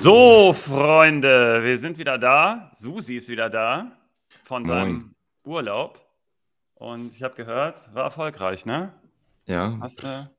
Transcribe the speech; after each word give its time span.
So, 0.00 0.54
Freunde, 0.54 1.62
wir 1.62 1.76
sind 1.76 1.98
wieder 1.98 2.16
da. 2.16 2.72
Susi 2.74 3.16
ist 3.16 3.28
wieder 3.28 3.50
da 3.50 3.92
von 4.44 4.64
seinem 4.64 5.14
Urlaub. 5.44 6.00
Und 6.74 7.12
ich 7.12 7.22
habe 7.22 7.34
gehört, 7.34 7.94
war 7.94 8.04
erfolgreich, 8.04 8.64
ne? 8.64 8.94
Ja. 9.44 9.76
Hast 9.82 10.02
du, 10.02 10.30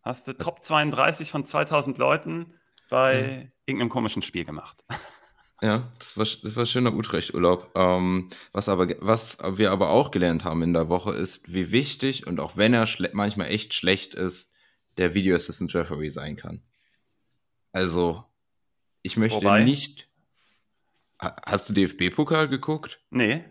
hast 0.00 0.26
du 0.26 0.32
Top 0.32 0.62
32 0.62 1.30
von 1.30 1.44
2000 1.44 1.98
Leuten 1.98 2.54
bei 2.88 3.52
irgendeinem 3.66 3.90
komischen 3.90 4.22
Spiel 4.22 4.44
gemacht. 4.44 4.82
Ja, 5.62 5.92
das 5.98 6.16
war, 6.16 6.24
das 6.24 6.56
war 6.56 6.64
schöner 6.64 6.94
Utrecht-Urlaub. 6.94 7.72
Ähm, 7.74 8.30
was, 8.50 8.70
aber, 8.70 8.88
was 9.00 9.36
wir 9.58 9.72
aber 9.72 9.90
auch 9.90 10.10
gelernt 10.10 10.42
haben 10.42 10.62
in 10.62 10.72
der 10.72 10.88
Woche 10.88 11.12
ist, 11.12 11.52
wie 11.52 11.70
wichtig 11.70 12.26
und 12.26 12.40
auch 12.40 12.56
wenn 12.56 12.72
er 12.72 12.88
manchmal 13.12 13.48
echt 13.48 13.74
schlecht 13.74 14.14
ist, 14.14 14.54
der 14.96 15.12
Video 15.12 15.36
Assistant 15.36 15.74
Referee 15.74 16.08
sein 16.08 16.36
kann. 16.36 16.62
Also, 17.72 18.24
ich 19.02 19.16
möchte 19.16 19.36
Wobei? 19.36 19.64
nicht. 19.64 20.08
Hast 21.18 21.68
du 21.68 21.74
DFB-Pokal 21.74 22.48
geguckt? 22.48 23.00
Nee, 23.10 23.44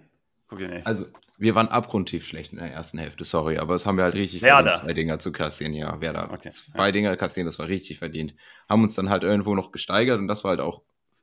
guck 0.47 0.59
ich 0.61 0.69
nicht. 0.69 0.87
Also, 0.87 1.05
wir 1.37 1.55
waren 1.55 1.67
abgrundtief 1.67 2.27
schlecht 2.27 2.51
in 2.51 2.59
der 2.59 2.71
ersten 2.71 2.97
Hälfte, 2.97 3.23
sorry, 3.23 3.57
aber 3.57 3.75
es 3.75 3.85
haben 3.85 3.97
wir 3.97 4.03
halt 4.03 4.15
richtig 4.15 4.41
Werder. 4.41 4.71
verdient, 4.71 4.85
zwei 4.85 4.93
Dinger 4.93 5.19
zu 5.19 5.31
kassieren. 5.31 5.73
Ja, 5.73 6.01
Werder. 6.01 6.31
Okay, 6.33 6.49
zwei 6.49 6.87
ja. 6.87 6.91
Dinger 6.91 7.15
kassieren, 7.15 7.45
das 7.45 7.59
war 7.59 7.67
richtig 7.67 7.99
verdient. 7.99 8.33
Haben 8.67 8.83
uns 8.83 8.95
dann 8.95 9.09
halt 9.09 9.23
irgendwo 9.23 9.55
noch 9.55 9.71
gesteigert 9.71 10.19
und 10.19 10.27
das 10.27 10.43
war 10.43 10.49
halt 10.49 10.61
auch 10.61 10.81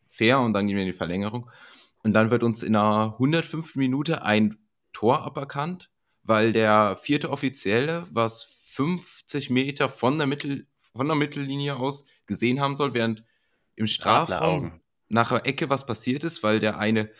fair 0.08 0.40
und 0.40 0.54
dann 0.54 0.66
gehen 0.66 0.76
wir 0.76 0.84
in 0.84 0.90
die 0.90 0.96
Verlängerung. 0.96 1.50
Und 2.02 2.12
dann 2.14 2.30
wird 2.30 2.44
uns 2.44 2.62
in 2.62 2.76
einer 2.76 3.14
105. 3.14 3.74
Minute 3.74 4.22
ein 4.22 4.58
Tor 4.92 5.26
aberkannt, 5.26 5.90
weil 6.22 6.52
der 6.52 6.96
vierte 7.02 7.30
Offizielle, 7.30 8.06
was 8.10 8.44
50 8.44 9.50
Meter 9.50 9.88
von 9.88 10.16
der, 10.16 10.26
Mittel, 10.26 10.66
von 10.78 11.06
der 11.06 11.16
Mittellinie 11.16 11.76
aus 11.76 12.06
gesehen 12.26 12.60
haben 12.60 12.76
soll, 12.76 12.94
während 12.94 13.24
im 13.76 13.86
Strafraum 13.86 14.80
nach 15.08 15.28
der 15.28 15.46
Ecke 15.46 15.70
was 15.70 15.86
passiert 15.86 16.24
ist, 16.24 16.42
weil 16.42 16.58
der 16.58 16.78
eine 16.78 17.10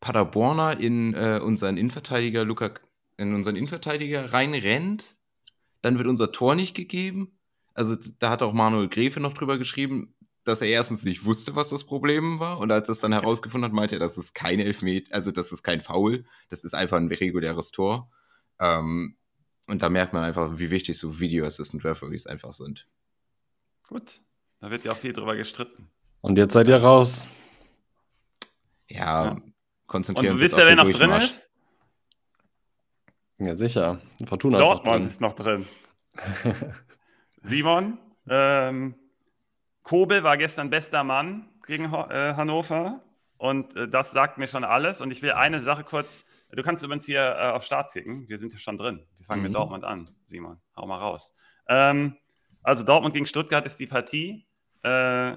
Paderborner 0.00 0.78
in 0.78 1.14
äh, 1.14 1.40
unseren 1.42 1.76
Innenverteidiger 1.76 2.44
Luca 2.44 2.72
in 3.16 3.34
unseren 3.34 3.56
Innenverteidiger 3.56 4.32
reinrennt, 4.32 5.16
dann 5.80 5.98
wird 5.98 6.06
unser 6.06 6.32
Tor 6.32 6.54
nicht 6.54 6.74
gegeben. 6.74 7.38
Also 7.72 7.96
da 8.18 8.30
hat 8.30 8.42
auch 8.42 8.52
Manuel 8.52 8.88
Gräfe 8.88 9.20
noch 9.20 9.32
drüber 9.32 9.58
geschrieben, 9.58 10.14
dass 10.44 10.60
er 10.62 10.68
erstens 10.68 11.04
nicht 11.04 11.24
wusste, 11.24 11.56
was 11.56 11.70
das 11.70 11.84
Problem 11.84 12.38
war 12.38 12.58
und 12.58 12.70
als 12.70 12.88
er 12.88 12.92
es 12.92 13.00
dann 13.00 13.12
herausgefunden 13.12 13.68
hat, 13.68 13.74
meinte 13.74 13.96
er, 13.96 13.98
das 13.98 14.16
ist 14.16 14.34
kein 14.34 14.60
Elfmeter, 14.60 15.14
also 15.14 15.32
das 15.32 15.50
ist 15.50 15.62
kein 15.62 15.80
Foul, 15.80 16.24
das 16.48 16.62
ist 16.62 16.74
einfach 16.74 16.98
ein 16.98 17.08
reguläres 17.08 17.72
Tor. 17.72 18.10
Ähm, 18.60 19.16
und 19.66 19.82
da 19.82 19.88
merkt 19.88 20.12
man 20.12 20.22
einfach, 20.22 20.58
wie 20.58 20.70
wichtig 20.70 20.96
so 20.96 21.18
Video 21.18 21.44
Assistant 21.44 21.84
Referees 21.84 22.26
einfach 22.26 22.52
sind. 22.52 22.86
Gut, 23.88 24.20
da 24.60 24.70
wird 24.70 24.84
ja 24.84 24.92
auch 24.92 24.96
viel 24.96 25.12
drüber 25.12 25.36
gestritten. 25.36 25.90
Und 26.20 26.38
jetzt 26.38 26.52
seid 26.52 26.68
ihr 26.68 26.82
raus. 26.82 27.26
Ja, 28.88 29.24
ja. 29.24 29.36
konzentrieren 29.86 30.32
Und 30.32 30.40
du 30.40 30.44
wisst 30.44 30.56
ja, 30.56 30.66
wer 30.66 30.76
noch 30.76 30.88
drin 30.88 31.10
ist? 31.12 31.50
Ja, 33.38 33.54
sicher. 33.56 34.00
Fortuna 34.26 34.58
Dortmund 34.58 35.06
ist 35.06 35.20
noch 35.20 35.34
drin. 35.34 35.62
Ist 35.62 36.16
noch 36.16 36.54
drin. 36.54 36.72
Simon, 37.42 37.98
ähm, 38.28 38.94
Kobel 39.82 40.24
war 40.24 40.36
gestern 40.36 40.70
bester 40.70 41.04
Mann 41.04 41.48
gegen 41.66 41.84
äh, 41.84 42.34
Hannover 42.34 43.02
und 43.36 43.76
äh, 43.76 43.88
das 43.88 44.12
sagt 44.12 44.38
mir 44.38 44.46
schon 44.46 44.64
alles. 44.64 45.00
Und 45.00 45.10
ich 45.10 45.22
will 45.22 45.32
eine 45.32 45.60
Sache 45.60 45.84
kurz. 45.84 46.24
Du 46.50 46.62
kannst 46.62 46.82
übrigens 46.82 47.04
hier 47.04 47.20
äh, 47.20 47.50
auf 47.50 47.64
Start 47.64 47.92
klicken. 47.92 48.28
Wir 48.28 48.38
sind 48.38 48.52
ja 48.52 48.58
schon 48.58 48.78
drin. 48.78 49.06
Wir 49.18 49.26
fangen 49.26 49.42
mhm. 49.42 49.48
mit 49.48 49.54
Dortmund 49.54 49.84
an, 49.84 50.08
Simon. 50.24 50.60
Hau 50.76 50.86
mal 50.86 50.98
raus. 50.98 51.32
Ähm, 51.68 52.16
also 52.62 52.84
Dortmund 52.84 53.14
gegen 53.14 53.26
Stuttgart 53.26 53.66
ist 53.66 53.78
die 53.78 53.86
Partie. 53.86 54.45
Äh, 54.86 55.36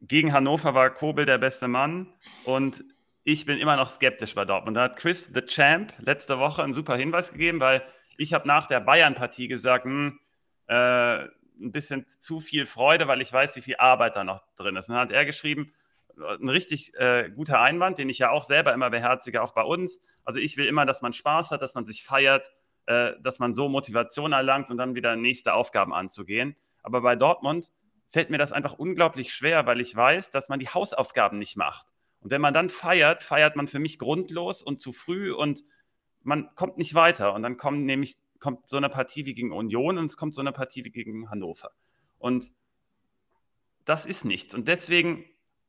gegen 0.00 0.32
Hannover 0.32 0.74
war 0.74 0.88
Kobel 0.90 1.26
der 1.26 1.36
beste 1.36 1.68
Mann 1.68 2.14
und 2.44 2.82
ich 3.22 3.44
bin 3.44 3.58
immer 3.58 3.76
noch 3.76 3.90
skeptisch 3.90 4.34
bei 4.34 4.46
Dortmund. 4.46 4.76
Da 4.76 4.84
hat 4.84 4.96
Chris, 4.96 5.30
the 5.34 5.42
Champ, 5.42 5.92
letzte 5.98 6.38
Woche 6.38 6.62
einen 6.62 6.72
super 6.72 6.96
Hinweis 6.96 7.30
gegeben, 7.30 7.60
weil 7.60 7.82
ich 8.16 8.32
habe 8.32 8.48
nach 8.48 8.66
der 8.66 8.80
Bayern-Partie 8.80 9.48
gesagt, 9.48 9.84
hm, 9.84 10.18
äh, 10.66 11.24
ein 11.24 11.72
bisschen 11.72 12.06
zu 12.06 12.40
viel 12.40 12.64
Freude, 12.64 13.06
weil 13.06 13.20
ich 13.20 13.30
weiß, 13.30 13.54
wie 13.56 13.60
viel 13.60 13.76
Arbeit 13.76 14.16
da 14.16 14.24
noch 14.24 14.42
drin 14.56 14.76
ist. 14.76 14.88
Und 14.88 14.94
dann 14.94 15.02
hat 15.02 15.12
er 15.12 15.26
geschrieben, 15.26 15.74
ein 16.16 16.48
richtig 16.48 16.94
äh, 16.94 17.28
guter 17.28 17.60
Einwand, 17.60 17.98
den 17.98 18.08
ich 18.08 18.18
ja 18.18 18.30
auch 18.30 18.44
selber 18.44 18.72
immer 18.72 18.88
beherzige, 18.88 19.42
auch 19.42 19.52
bei 19.52 19.62
uns. 19.62 20.00
Also 20.24 20.38
ich 20.38 20.56
will 20.56 20.66
immer, 20.66 20.86
dass 20.86 21.02
man 21.02 21.12
Spaß 21.12 21.50
hat, 21.50 21.60
dass 21.60 21.74
man 21.74 21.84
sich 21.84 22.02
feiert, 22.02 22.50
äh, 22.86 23.12
dass 23.20 23.40
man 23.40 23.52
so 23.52 23.68
Motivation 23.68 24.32
erlangt 24.32 24.70
und 24.70 24.78
dann 24.78 24.94
wieder 24.94 25.16
nächste 25.16 25.52
Aufgaben 25.52 25.92
anzugehen. 25.92 26.56
Aber 26.82 27.02
bei 27.02 27.14
Dortmund 27.14 27.70
fällt 28.08 28.30
mir 28.30 28.38
das 28.38 28.52
einfach 28.52 28.74
unglaublich 28.74 29.32
schwer, 29.32 29.66
weil 29.66 29.80
ich 29.80 29.94
weiß, 29.94 30.30
dass 30.30 30.48
man 30.48 30.58
die 30.58 30.68
Hausaufgaben 30.68 31.38
nicht 31.38 31.56
macht. 31.56 31.86
Und 32.20 32.30
wenn 32.30 32.40
man 32.40 32.54
dann 32.54 32.70
feiert, 32.70 33.22
feiert 33.22 33.56
man 33.56 33.68
für 33.68 33.78
mich 33.78 33.98
grundlos 33.98 34.62
und 34.62 34.80
zu 34.80 34.92
früh 34.92 35.32
und 35.32 35.62
man 36.22 36.54
kommt 36.54 36.78
nicht 36.78 36.94
weiter. 36.94 37.34
Und 37.34 37.42
dann 37.42 37.56
kommen 37.56 37.84
nämlich 37.84 38.16
kommt 38.40 38.68
so 38.68 38.76
eine 38.76 38.88
Partie 38.88 39.26
wie 39.26 39.34
gegen 39.34 39.52
Union 39.52 39.98
und 39.98 40.06
es 40.06 40.16
kommt 40.16 40.34
so 40.34 40.40
eine 40.40 40.52
Partie 40.52 40.84
wie 40.84 40.90
gegen 40.90 41.30
Hannover. 41.30 41.72
Und 42.18 42.50
das 43.84 44.06
ist 44.06 44.24
nichts. 44.24 44.54
Und 44.54 44.68
deswegen, 44.68 45.24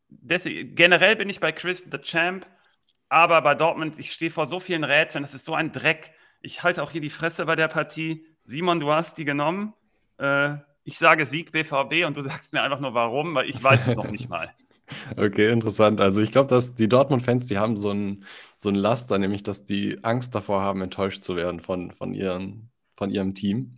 deswegen 0.09 0.75
generell 0.75 1.15
bin 1.15 1.29
ich 1.29 1.39
bei 1.39 1.51
Chris 1.51 1.87
the 1.91 1.97
Champ, 1.99 2.45
aber 3.07 3.41
bei 3.41 3.55
Dortmund, 3.55 3.97
ich 3.97 4.11
stehe 4.11 4.31
vor 4.31 4.45
so 4.45 4.59
vielen 4.59 4.83
Rätseln, 4.83 5.23
das 5.23 5.33
ist 5.33 5.45
so 5.45 5.55
ein 5.55 5.71
Dreck. 5.71 6.11
Ich 6.41 6.63
halte 6.63 6.83
auch 6.83 6.91
hier 6.91 7.01
die 7.01 7.09
Fresse 7.09 7.45
bei 7.45 7.55
der 7.55 7.67
Partie. 7.67 8.25
Simon, 8.45 8.79
du 8.79 8.91
hast 8.91 9.17
die 9.17 9.25
genommen. 9.25 9.73
Äh, 10.17 10.57
ich 10.83 10.97
sage 10.97 11.25
Sieg 11.25 11.51
BVB 11.51 12.05
und 12.05 12.17
du 12.17 12.21
sagst 12.29 12.53
mir 12.53 12.61
einfach 12.61 12.79
nur 12.79 12.93
warum, 12.93 13.35
weil 13.35 13.49
ich 13.49 13.63
weiß 13.63 13.87
es 13.87 13.95
noch 13.95 14.09
nicht 14.09 14.29
mal. 14.29 14.49
Okay, 15.17 15.51
interessant. 15.51 16.01
Also 16.01 16.19
ich 16.19 16.31
glaube, 16.31 16.49
dass 16.49 16.73
die 16.73 16.89
Dortmund-Fans, 16.89 17.45
die 17.45 17.59
haben 17.59 17.77
so 17.77 17.91
ein, 17.91 18.25
so 18.57 18.69
ein 18.69 18.75
Laster, 18.75 19.19
nämlich 19.19 19.43
dass 19.43 19.63
die 19.63 20.03
Angst 20.03 20.33
davor 20.33 20.61
haben, 20.61 20.81
enttäuscht 20.81 21.21
zu 21.21 21.35
werden 21.35 21.59
von, 21.59 21.91
von, 21.91 22.15
ihren, 22.15 22.71
von 22.95 23.11
ihrem 23.11 23.35
Team. 23.35 23.77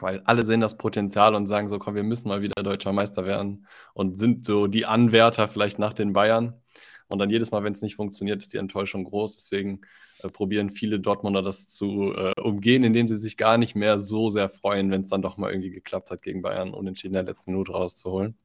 Weil 0.00 0.20
alle 0.26 0.44
sehen 0.44 0.60
das 0.60 0.76
Potenzial 0.76 1.34
und 1.34 1.46
sagen 1.46 1.68
so, 1.68 1.78
komm, 1.78 1.94
wir 1.94 2.02
müssen 2.02 2.28
mal 2.28 2.42
wieder 2.42 2.62
deutscher 2.62 2.92
Meister 2.92 3.24
werden 3.24 3.66
und 3.94 4.18
sind 4.18 4.44
so 4.44 4.66
die 4.66 4.84
Anwärter 4.86 5.48
vielleicht 5.48 5.78
nach 5.78 5.94
den 5.94 6.12
Bayern. 6.12 6.60
Und 7.08 7.20
dann 7.20 7.30
jedes 7.30 7.50
Mal, 7.50 7.62
wenn 7.64 7.72
es 7.72 7.82
nicht 7.82 7.96
funktioniert, 7.96 8.42
ist 8.42 8.52
die 8.52 8.58
Enttäuschung 8.58 9.04
groß. 9.04 9.36
Deswegen 9.36 9.82
äh, 10.24 10.28
probieren 10.28 10.70
viele 10.70 11.00
Dortmunder 11.00 11.42
das 11.42 11.68
zu 11.68 12.14
äh, 12.14 12.40
umgehen, 12.40 12.84
indem 12.84 13.08
sie 13.08 13.16
sich 13.16 13.36
gar 13.36 13.58
nicht 13.58 13.74
mehr 13.74 13.98
so 13.98 14.30
sehr 14.30 14.48
freuen, 14.48 14.90
wenn 14.90 15.02
es 15.02 15.10
dann 15.10 15.22
doch 15.22 15.36
mal 15.36 15.50
irgendwie 15.50 15.70
geklappt 15.70 16.10
hat, 16.10 16.22
gegen 16.22 16.42
Bayern 16.42 16.72
unentschieden 16.72 17.14
in 17.14 17.24
der 17.24 17.34
letzten 17.34 17.52
Minute 17.52 17.72
rauszuholen. 17.72 18.36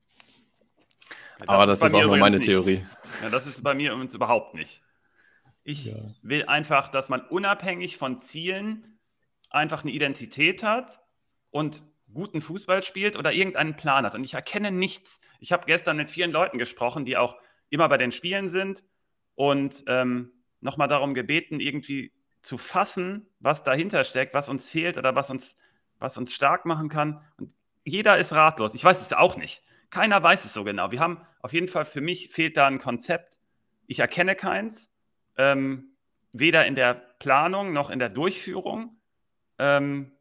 Das 1.40 1.48
Aber 1.48 1.66
das 1.66 1.80
ist, 1.80 1.86
ist 1.86 1.94
auch 1.94 2.04
nur 2.04 2.18
meine 2.18 2.38
nicht. 2.38 2.50
Theorie. 2.50 2.86
Ja, 3.24 3.30
das 3.30 3.48
ist 3.48 3.64
bei 3.64 3.74
mir 3.74 3.92
übrigens 3.94 4.14
überhaupt 4.14 4.54
nicht. 4.54 4.82
Ich 5.64 5.86
ja. 5.86 5.96
will 6.22 6.46
einfach, 6.46 6.90
dass 6.90 7.10
man 7.10 7.22
unabhängig 7.22 7.98
von 7.98 8.20
Zielen 8.20 9.00
einfach 9.50 9.84
eine 9.84 9.92
Identität 9.92 10.64
hat 10.64 11.00
und 11.52 11.84
guten 12.14 12.42
Fußball 12.42 12.84
spielt 12.84 13.16
oder 13.18 13.32
irgendeinen 13.32 13.76
Plan 13.76 14.06
hat. 14.06 14.16
Und 14.16 14.24
ich 14.24 14.34
erkenne 14.34 14.72
nichts. 14.72 15.22
Ich 15.40 15.52
habe 15.52 15.66
gestern 15.66 15.98
mit 15.98 16.10
vielen 16.10 16.32
Leuten 16.32 16.58
gesprochen, 16.58 17.06
die 17.06 17.18
auch 17.18 17.38
immer 17.70 17.88
bei 17.88 17.98
den 17.98 18.12
Spielen 18.12 18.48
sind 18.48 18.84
und 19.36 19.84
ähm, 19.88 20.32
nochmal 20.62 20.88
darum 20.88 21.14
gebeten, 21.14 21.60
irgendwie 21.60 22.12
zu 22.42 22.58
fassen, 22.58 23.28
was 23.40 23.64
dahinter 23.64 24.04
steckt, 24.04 24.34
was 24.34 24.50
uns 24.50 24.70
fehlt 24.70 24.98
oder 24.98 25.16
was 25.16 25.30
uns, 25.30 25.56
was 26.00 26.18
uns 26.18 26.34
stark 26.34 26.66
machen 26.66 26.90
kann. 26.90 27.22
Und 27.38 27.54
jeder 27.84 28.18
ist 28.18 28.34
ratlos. 28.34 28.74
Ich 28.74 28.84
weiß 28.84 29.02
es 29.02 29.14
auch 29.14 29.38
nicht. 29.38 29.64
Keiner 29.90 30.22
weiß 30.22 30.46
es 30.46 30.54
so 30.54 30.64
genau. 30.64 30.92
Wir 30.92 31.00
haben 31.00 31.22
auf 31.42 31.54
jeden 31.54 31.68
Fall, 31.68 31.86
für 31.86 32.02
mich 32.02 32.30
fehlt 32.30 32.58
da 32.58 32.68
ein 32.68 32.80
Konzept. 32.80 33.40
Ich 33.88 34.00
erkenne 34.00 34.36
keins, 34.36 34.92
ähm, 35.38 35.96
weder 36.32 36.66
in 36.66 36.76
der 36.76 36.94
Planung 36.94 37.74
noch 37.74 37.90
in 37.90 38.00
der 38.00 38.10
Durchführung. 38.10 38.98
Ähm, 39.58 40.12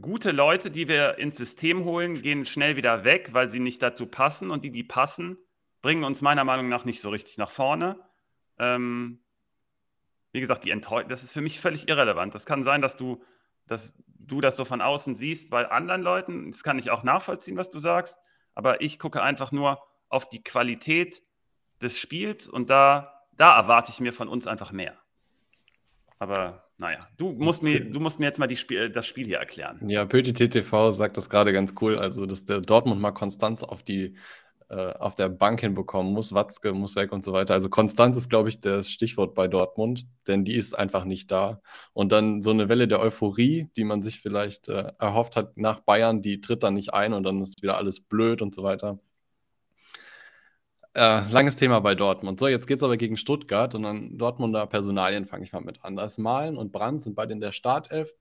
gute 0.00 0.30
Leute, 0.30 0.70
die 0.70 0.88
wir 0.88 1.18
ins 1.18 1.36
System 1.36 1.84
holen, 1.84 2.22
gehen 2.22 2.44
schnell 2.44 2.76
wieder 2.76 3.04
weg, 3.04 3.30
weil 3.32 3.50
sie 3.50 3.60
nicht 3.60 3.82
dazu 3.82 4.06
passen. 4.06 4.50
Und 4.50 4.64
die, 4.64 4.70
die 4.70 4.84
passen, 4.84 5.38
bringen 5.82 6.04
uns 6.04 6.20
meiner 6.20 6.44
Meinung 6.44 6.68
nach 6.68 6.84
nicht 6.84 7.00
so 7.00 7.10
richtig 7.10 7.38
nach 7.38 7.50
vorne. 7.50 7.98
Ähm, 8.58 9.20
wie 10.32 10.40
gesagt, 10.40 10.64
die 10.64 10.70
Enttäuschung, 10.70 11.08
das 11.08 11.22
ist 11.22 11.32
für 11.32 11.40
mich 11.40 11.60
völlig 11.60 11.88
irrelevant. 11.88 12.34
Das 12.34 12.46
kann 12.46 12.62
sein, 12.62 12.82
dass 12.82 12.96
du, 12.96 13.22
dass 13.66 13.94
du 14.06 14.40
das 14.40 14.56
so 14.56 14.64
von 14.64 14.80
außen 14.80 15.16
siehst 15.16 15.50
bei 15.50 15.68
anderen 15.68 16.02
Leuten. 16.02 16.50
Das 16.50 16.62
kann 16.62 16.78
ich 16.78 16.90
auch 16.90 17.02
nachvollziehen, 17.02 17.56
was 17.56 17.70
du 17.70 17.78
sagst 17.78 18.18
aber 18.54 18.80
ich 18.80 18.98
gucke 18.98 19.22
einfach 19.22 19.52
nur 19.52 19.80
auf 20.08 20.28
die 20.28 20.42
Qualität 20.42 21.22
des 21.80 21.96
Spiels 21.96 22.48
und 22.48 22.70
da, 22.70 23.24
da 23.36 23.56
erwarte 23.56 23.90
ich 23.90 24.00
mir 24.00 24.12
von 24.12 24.28
uns 24.28 24.46
einfach 24.46 24.72
mehr. 24.72 24.98
Aber 26.18 26.64
naja, 26.76 27.08
du 27.16 27.32
musst 27.32 27.62
mir, 27.62 27.80
du 27.80 28.00
musst 28.00 28.20
mir 28.20 28.26
jetzt 28.26 28.38
mal 28.38 28.54
Spiel, 28.54 28.90
das 28.90 29.06
Spiel 29.06 29.26
hier 29.26 29.38
erklären. 29.38 29.78
Ja, 29.88 30.04
Pöti 30.04 30.34
TTV 30.34 30.92
sagt 30.92 31.16
das 31.16 31.30
gerade 31.30 31.52
ganz 31.52 31.74
cool, 31.80 31.98
also 31.98 32.26
dass 32.26 32.44
der 32.44 32.60
Dortmund 32.60 33.00
mal 33.00 33.12
Konstanz 33.12 33.62
auf 33.62 33.82
die 33.82 34.16
äh, 34.70 34.92
auf 34.98 35.16
der 35.16 35.28
Bank 35.28 35.60
hinbekommen 35.60 36.12
muss. 36.12 36.32
Watzke 36.32 36.72
muss 36.72 36.94
weg 36.94 37.10
und 37.12 37.24
so 37.24 37.32
weiter. 37.32 37.54
Also 37.54 37.68
Konstanz 37.68 38.16
ist, 38.16 38.28
glaube 38.30 38.48
ich, 38.48 38.60
das 38.60 38.88
Stichwort 38.90 39.34
bei 39.34 39.48
Dortmund, 39.48 40.06
denn 40.28 40.44
die 40.44 40.54
ist 40.54 40.78
einfach 40.78 41.04
nicht 41.04 41.30
da. 41.30 41.60
Und 41.92 42.12
dann 42.12 42.40
so 42.40 42.50
eine 42.50 42.68
Welle 42.68 42.86
der 42.86 43.00
Euphorie, 43.00 43.68
die 43.76 43.84
man 43.84 44.00
sich 44.02 44.20
vielleicht 44.20 44.68
äh, 44.68 44.92
erhofft 44.98 45.34
hat 45.36 45.56
nach 45.56 45.80
Bayern, 45.80 46.22
die 46.22 46.40
tritt 46.40 46.62
dann 46.62 46.74
nicht 46.74 46.94
ein 46.94 47.12
und 47.14 47.24
dann 47.24 47.40
ist 47.40 47.62
wieder 47.62 47.78
alles 47.78 48.00
blöd 48.00 48.42
und 48.42 48.54
so 48.54 48.62
weiter. 48.62 49.00
Äh, 50.94 51.28
langes 51.30 51.56
Thema 51.56 51.80
bei 51.80 51.94
Dortmund. 51.94 52.38
So, 52.40 52.48
jetzt 52.48 52.66
geht 52.66 52.76
es 52.76 52.82
aber 52.82 52.96
gegen 52.96 53.16
Stuttgart 53.16 53.74
und 53.74 53.82
dann 53.82 54.18
Dortmunder 54.18 54.66
Personalien 54.66 55.26
fange 55.26 55.44
ich 55.44 55.52
mal 55.52 55.60
mit 55.60 55.84
an. 55.84 55.96
Da 55.96 56.04
ist 56.04 56.18
Malen 56.18 56.56
und 56.56 56.72
Brandt 56.72 57.02
sind 57.02 57.14
beide 57.14 57.32
in 57.32 57.40
der 57.40 57.52
Startelf 57.52 58.14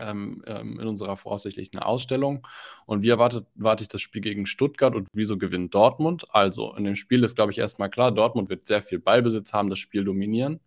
ähm, 0.00 0.42
ähm, 0.46 0.80
in 0.80 0.86
unserer 0.86 1.16
voraussichtlichen 1.16 1.78
Ausstellung. 1.78 2.46
Und 2.86 3.02
wie 3.02 3.10
erwartet 3.10 3.46
warte 3.54 3.82
ich 3.82 3.88
das 3.88 4.00
Spiel 4.00 4.20
gegen 4.20 4.46
Stuttgart 4.46 4.94
und 4.94 5.08
wieso 5.12 5.38
gewinnt 5.38 5.74
Dortmund? 5.74 6.26
Also, 6.30 6.74
in 6.76 6.84
dem 6.84 6.96
Spiel 6.96 7.24
ist, 7.24 7.36
glaube 7.36 7.52
ich, 7.52 7.58
erstmal 7.58 7.90
klar, 7.90 8.12
Dortmund 8.12 8.48
wird 8.50 8.66
sehr 8.66 8.82
viel 8.82 8.98
Ballbesitz 8.98 9.52
haben, 9.52 9.70
das 9.70 9.78
Spiel 9.78 10.04
dominieren 10.04 10.60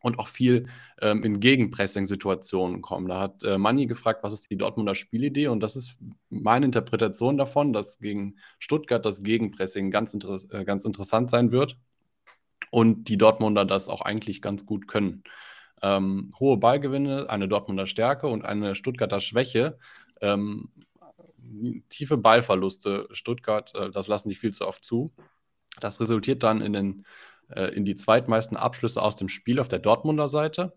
und 0.00 0.18
auch 0.18 0.28
viel 0.28 0.66
ähm, 1.00 1.24
in 1.24 1.40
Gegenpressing-Situationen 1.40 2.82
kommen. 2.82 3.08
Da 3.08 3.20
hat 3.20 3.44
äh, 3.44 3.58
Manni 3.58 3.86
gefragt, 3.86 4.22
was 4.22 4.32
ist 4.32 4.50
die 4.50 4.56
Dortmunder 4.56 4.94
Spielidee? 4.94 5.48
Und 5.48 5.60
das 5.60 5.76
ist 5.76 5.98
meine 6.30 6.66
Interpretation 6.66 7.36
davon, 7.36 7.72
dass 7.72 7.98
gegen 7.98 8.36
Stuttgart 8.58 9.04
das 9.04 9.22
Gegenpressing 9.22 9.90
ganz, 9.90 10.14
inter 10.14 10.38
äh, 10.50 10.64
ganz 10.64 10.84
interessant 10.84 11.30
sein 11.30 11.50
wird 11.52 11.76
und 12.70 13.08
die 13.08 13.18
Dortmunder 13.18 13.64
das 13.64 13.88
auch 13.88 14.02
eigentlich 14.02 14.42
ganz 14.42 14.66
gut 14.66 14.88
können. 14.88 15.22
Ähm, 15.82 16.32
hohe 16.40 16.56
Ballgewinne, 16.56 17.28
eine 17.28 17.48
Dortmunder 17.48 17.86
Stärke 17.86 18.26
und 18.28 18.44
eine 18.44 18.74
Stuttgarter 18.74 19.20
Schwäche. 19.20 19.78
Ähm, 20.20 20.70
tiefe 21.88 22.16
Ballverluste. 22.16 23.08
Stuttgart, 23.12 23.74
äh, 23.74 23.90
das 23.90 24.08
lassen 24.08 24.28
die 24.28 24.34
viel 24.34 24.52
zu 24.52 24.66
oft 24.66 24.84
zu. 24.84 25.12
Das 25.80 26.00
resultiert 26.00 26.42
dann 26.42 26.60
in, 26.62 26.72
den, 26.72 27.06
äh, 27.50 27.74
in 27.74 27.84
die 27.84 27.96
zweitmeisten 27.96 28.56
Abschlüsse 28.56 29.02
aus 29.02 29.16
dem 29.16 29.28
Spiel 29.28 29.60
auf 29.60 29.68
der 29.68 29.78
Dortmunder 29.78 30.28
Seite. 30.28 30.74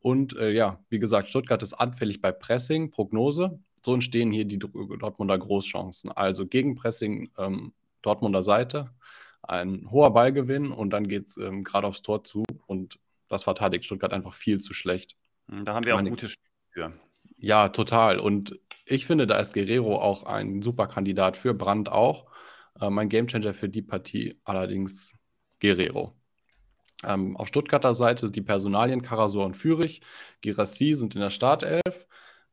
Und 0.00 0.36
äh, 0.36 0.50
ja, 0.50 0.78
wie 0.88 1.00
gesagt, 1.00 1.28
Stuttgart 1.28 1.62
ist 1.62 1.74
anfällig 1.74 2.20
bei 2.20 2.30
Pressing, 2.30 2.90
Prognose. 2.90 3.58
So 3.84 3.94
entstehen 3.94 4.30
hier 4.30 4.44
die 4.44 4.58
Dortmunder 4.58 5.38
Großchancen. 5.38 6.10
Also 6.12 6.46
Gegenpressing 6.46 7.30
ähm, 7.38 7.72
Dortmunder 8.02 8.42
Seite, 8.42 8.90
ein 9.42 9.90
hoher 9.90 10.12
Ballgewinn 10.12 10.70
und 10.70 10.90
dann 10.90 11.08
geht 11.08 11.26
es 11.26 11.36
ähm, 11.36 11.64
gerade 11.64 11.86
aufs 11.88 12.02
Tor 12.02 12.22
zu. 12.24 12.44
Und 12.66 12.98
das 13.28 13.44
verteidigt 13.44 13.84
Stuttgart 13.84 14.12
einfach 14.12 14.34
viel 14.34 14.58
zu 14.58 14.74
schlecht. 14.74 15.16
Hm, 15.48 15.64
da 15.64 15.74
haben 15.74 15.84
wir 15.84 15.94
auch 15.94 15.98
Meine, 15.98 16.10
gute 16.10 16.28
Spiele. 16.28 16.92
Ja, 17.38 17.68
total. 17.68 18.18
Und 18.18 18.58
ich 18.84 19.06
finde, 19.06 19.26
da 19.26 19.38
ist 19.38 19.54
Guerrero 19.54 20.00
auch 20.00 20.24
ein 20.24 20.62
super 20.62 20.86
Kandidat 20.86 21.36
für 21.36 21.54
Brand 21.54 21.90
auch. 21.90 22.26
Äh, 22.80 22.90
mein 22.90 23.08
Gamechanger 23.08 23.54
für 23.54 23.68
die 23.68 23.82
Partie 23.82 24.40
allerdings 24.44 25.14
Guerrero. 25.60 26.16
Ähm, 27.04 27.36
auf 27.36 27.48
Stuttgarter 27.48 27.94
Seite 27.94 28.30
die 28.30 28.42
Personalien 28.42 29.02
Karasor 29.02 29.44
und 29.44 29.56
Fürich. 29.56 30.00
Girassi 30.40 30.94
sind 30.94 31.14
in 31.14 31.20
der 31.20 31.30
Startelf. 31.30 32.06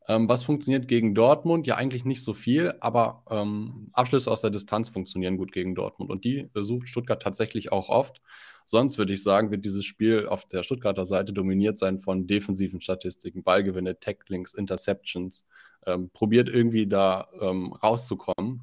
Ähm, 0.08 0.28
was 0.28 0.44
funktioniert 0.44 0.88
gegen 0.88 1.16
Dortmund? 1.16 1.66
Ja, 1.68 1.76
eigentlich 1.76 2.06
nicht 2.06 2.24
so 2.24 2.34
viel, 2.34 2.74
aber 2.82 3.24
ähm, 3.30 3.90
Abschlüsse 3.94 4.30
aus 4.32 4.42
der 4.42 4.50
Distanz 4.50 4.90
funktionieren 4.90 5.38
gut 5.38 5.52
gegen 5.52 5.76
Dortmund 5.76 6.12
und 6.12 6.26
die 6.26 6.50
sucht 6.56 6.90
Stuttgart 6.90 7.22
tatsächlich 7.22 7.72
auch 7.72 7.90
oft. 7.90 8.22
Sonst 8.66 8.98
würde 8.98 9.14
ich 9.14 9.24
sagen, 9.24 9.52
wird 9.52 9.66
dieses 9.66 9.86
Spiel 9.86 10.28
auf 10.28 10.46
der 10.46 10.64
Stuttgarter 10.64 11.06
Seite 11.06 11.34
dominiert 11.34 11.78
sein 11.78 12.00
von 12.00 12.28
defensiven 12.28 12.82
Statistiken, 12.82 13.44
Ballgewinne, 13.44 14.00
Tacklings, 14.00 14.54
Interceptions. 14.54 15.46
Ähm, 15.86 16.10
probiert 16.12 16.48
irgendwie 16.50 16.88
da 16.88 17.28
ähm, 17.42 17.74
rauszukommen 17.74 18.62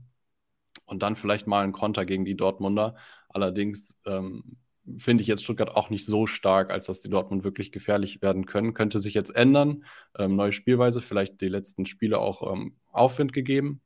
und 0.87 1.03
dann 1.03 1.17
vielleicht 1.17 1.47
mal 1.47 1.63
einen 1.63 1.73
Konter 1.73 2.07
gegen 2.07 2.25
die 2.25 2.37
Dortmunder. 2.37 2.97
Allerdings 3.29 3.97
ähm, 4.07 4.57
finde 4.99 5.23
ich 5.23 5.27
jetzt 5.27 5.45
Stuttgart 5.45 5.71
auch 5.71 5.91
nicht 5.91 6.05
so 6.05 6.27
stark, 6.27 6.71
als 6.71 6.87
dass 6.87 7.01
die 7.01 7.11
Dortmund 7.11 7.45
wirklich 7.45 7.73
gefährlich 7.73 8.23
werden 8.23 8.47
können. 8.47 8.75
Könnte 8.75 8.99
sich 8.99 9.15
jetzt 9.15 9.35
ändern. 9.35 9.85
Ähm, 10.19 10.37
neue 10.37 10.53
Spielweise, 10.53 11.01
vielleicht 11.01 11.41
die 11.41 11.49
letzten 11.49 11.87
Spiele 11.87 12.19
auch 12.19 12.53
ähm, 12.53 12.77
Aufwind 12.93 13.33
gegeben. 13.33 13.81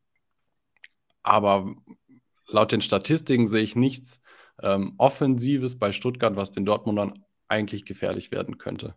Aber 1.22 1.74
laut 2.46 2.72
den 2.72 2.80
Statistiken 2.80 3.46
sehe 3.46 3.62
ich 3.62 3.76
nichts, 3.76 4.22
ähm, 4.62 4.94
Offensives 4.98 5.78
bei 5.78 5.92
Stuttgart, 5.92 6.36
was 6.36 6.50
den 6.50 6.64
Dortmundern 6.64 7.24
eigentlich 7.48 7.84
gefährlich 7.84 8.30
werden 8.30 8.58
könnte. 8.58 8.94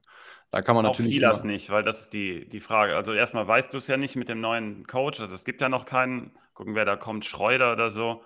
Da 0.51 0.61
kann 0.61 0.75
man 0.75 0.85
auch 0.85 0.91
natürlich. 0.91 1.11
Silas 1.11 1.43
immer... 1.43 1.53
nicht, 1.53 1.69
weil 1.69 1.83
das 1.83 2.01
ist 2.01 2.13
die, 2.13 2.47
die 2.47 2.59
Frage. 2.59 2.95
Also 2.95 3.13
erstmal 3.13 3.47
weißt 3.47 3.73
du 3.73 3.77
es 3.77 3.87
ja 3.87 3.97
nicht 3.97 4.15
mit 4.15 4.29
dem 4.29 4.39
neuen 4.39 4.85
Coach. 4.87 5.19
Also 5.19 5.35
es 5.35 5.43
gibt 5.43 5.61
ja 5.61 5.69
noch 5.69 5.85
keinen. 5.85 6.37
Gucken, 6.53 6.73
wer 6.73 6.85
da 6.85 6.95
kommt, 6.95 7.23
Schreuder 7.25 7.71
oder 7.73 7.91
so. 7.91 8.23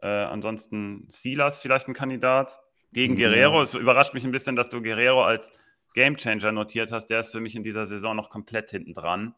Äh, 0.00 0.06
ansonsten 0.06 1.06
Silas 1.10 1.60
vielleicht 1.60 1.88
ein 1.88 1.94
Kandidat. 1.94 2.58
Gegen 2.94 3.14
mhm. 3.14 3.18
Guerrero. 3.18 3.60
Es 3.60 3.74
überrascht 3.74 4.14
mich 4.14 4.24
ein 4.24 4.32
bisschen, 4.32 4.56
dass 4.56 4.70
du 4.70 4.80
Guerrero 4.80 5.22
als 5.22 5.52
Gamechanger 5.94 6.52
notiert 6.52 6.92
hast. 6.92 7.08
Der 7.08 7.20
ist 7.20 7.32
für 7.32 7.40
mich 7.40 7.54
in 7.54 7.62
dieser 7.62 7.86
Saison 7.86 8.16
noch 8.16 8.30
komplett 8.30 8.70
hinten 8.70 8.94
dran. 8.94 9.34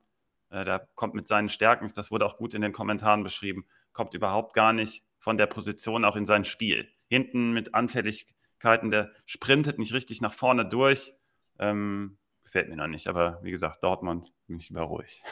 Äh, 0.50 0.64
der 0.64 0.88
kommt 0.94 1.14
mit 1.14 1.26
seinen 1.26 1.49
Stärken, 1.49 1.91
das 1.94 2.11
wurde 2.11 2.25
auch 2.25 2.37
gut 2.37 2.55
in 2.55 2.62
den 2.62 2.73
Kommentaren 2.73 3.25
beschrieben, 3.25 3.67
kommt 3.93 4.14
überhaupt 4.14 4.55
gar 4.55 4.73
nicht 4.73 5.03
von 5.19 5.37
der 5.37 5.47
Position 5.47 6.05
auch 6.05 6.14
in 6.14 6.26
sein 6.26 6.44
Spiel 6.44 6.88
hinten 7.08 7.53
mit 7.53 7.75
Anfälligkeiten, 7.75 8.91
der 8.91 9.11
sprintet 9.25 9.79
nicht 9.79 9.93
richtig 9.93 10.20
nach 10.20 10.32
vorne 10.32 10.67
durch. 10.67 11.14
Ähm, 11.59 12.19
gefällt 12.46 12.69
mir 12.69 12.76
noch 12.76 12.87
nicht, 12.87 13.08
aber 13.08 13.40
wie 13.43 13.50
gesagt, 13.50 13.82
Dortmund 13.82 14.32
bin 14.46 14.58
ich 14.58 14.70
über 14.70 14.82
ruhig. 14.82 15.22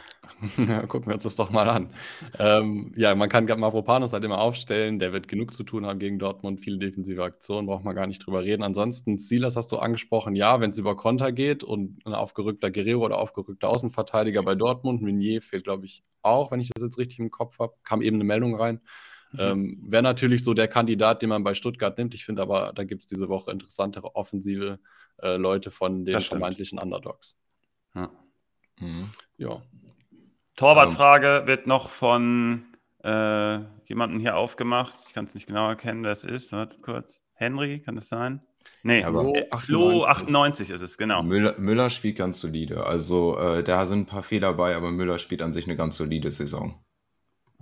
Ja, 0.58 0.84
gucken 0.86 1.06
wir 1.06 1.14
uns 1.14 1.22
das 1.22 1.36
doch 1.36 1.50
mal 1.50 1.68
an. 1.70 1.90
ähm, 2.38 2.92
ja, 2.96 3.14
man 3.14 3.28
kann 3.28 3.46
Mavropanos 3.46 4.12
halt 4.12 4.24
immer 4.24 4.40
aufstellen, 4.40 4.98
der 4.98 5.12
wird 5.12 5.28
genug 5.28 5.54
zu 5.54 5.62
tun 5.62 5.86
haben 5.86 5.98
gegen 6.00 6.18
Dortmund, 6.18 6.60
viele 6.60 6.78
defensive 6.78 7.22
Aktionen, 7.22 7.66
braucht 7.66 7.84
man 7.84 7.94
gar 7.94 8.06
nicht 8.06 8.26
drüber 8.26 8.42
reden. 8.42 8.62
Ansonsten, 8.64 9.18
Silas 9.18 9.56
hast 9.56 9.70
du 9.72 9.78
angesprochen, 9.78 10.34
ja, 10.34 10.60
wenn 10.60 10.70
es 10.70 10.78
über 10.78 10.96
Konter 10.96 11.32
geht 11.32 11.62
und 11.62 12.04
ein 12.04 12.14
aufgerückter 12.14 12.70
Guerrero 12.70 13.04
oder 13.04 13.18
aufgerückter 13.18 13.68
Außenverteidiger 13.68 14.42
bei 14.42 14.56
Dortmund, 14.56 15.00
Meunier 15.00 15.40
fehlt, 15.40 15.64
glaube 15.64 15.86
ich, 15.86 16.02
auch, 16.22 16.50
wenn 16.50 16.60
ich 16.60 16.70
das 16.74 16.82
jetzt 16.82 16.98
richtig 16.98 17.20
im 17.20 17.30
Kopf 17.30 17.58
habe, 17.60 17.74
kam 17.84 18.02
eben 18.02 18.16
eine 18.16 18.24
Meldung 18.24 18.56
rein. 18.56 18.80
Mhm. 19.34 19.40
Ähm, 19.40 19.78
Wäre 19.86 20.02
natürlich 20.02 20.44
so 20.44 20.54
der 20.54 20.68
Kandidat, 20.68 21.22
den 21.22 21.28
man 21.28 21.44
bei 21.44 21.54
Stuttgart 21.54 21.96
nimmt. 21.98 22.14
Ich 22.14 22.24
finde 22.24 22.42
aber, 22.42 22.72
da 22.74 22.84
gibt 22.84 23.02
es 23.02 23.06
diese 23.06 23.28
Woche 23.28 23.50
interessantere 23.50 24.14
offensive 24.14 24.78
äh, 25.22 25.36
Leute 25.36 25.70
von 25.70 26.04
den 26.04 26.20
vermeintlichen 26.20 26.78
Underdogs. 26.78 27.36
Ja. 27.94 28.10
Mhm. 28.80 29.10
ja. 29.36 29.62
Torwartfrage 30.56 31.40
ähm. 31.42 31.46
wird 31.46 31.66
noch 31.66 31.90
von 31.90 32.64
äh, 33.02 33.58
jemandem 33.86 34.20
hier 34.20 34.36
aufgemacht. 34.36 34.94
Ich 35.08 35.14
kann 35.14 35.24
es 35.24 35.34
nicht 35.34 35.46
genau 35.46 35.68
erkennen, 35.68 36.04
wer 36.04 36.12
es 36.12 36.24
ist. 36.24 36.52
Warte 36.52 36.80
kurz. 36.80 37.20
Henry, 37.34 37.80
kann 37.80 37.96
das 37.96 38.08
sein? 38.08 38.40
Nee, 38.82 39.00
ja, 39.00 39.08
aber 39.08 39.32
Flo 39.58 40.04
98 40.04 40.70
ist 40.70 40.80
es, 40.80 40.96
genau. 40.96 41.22
Müller, 41.22 41.54
Müller 41.58 41.90
spielt 41.90 42.16
ganz 42.16 42.38
solide. 42.38 42.86
Also 42.86 43.38
äh, 43.38 43.62
da 43.62 43.84
sind 43.86 44.00
ein 44.00 44.06
paar 44.06 44.22
Fehler 44.22 44.54
bei, 44.54 44.76
aber 44.76 44.90
Müller 44.90 45.18
spielt 45.18 45.42
an 45.42 45.52
sich 45.52 45.66
eine 45.66 45.76
ganz 45.76 45.96
solide 45.96 46.30
Saison. 46.30 46.82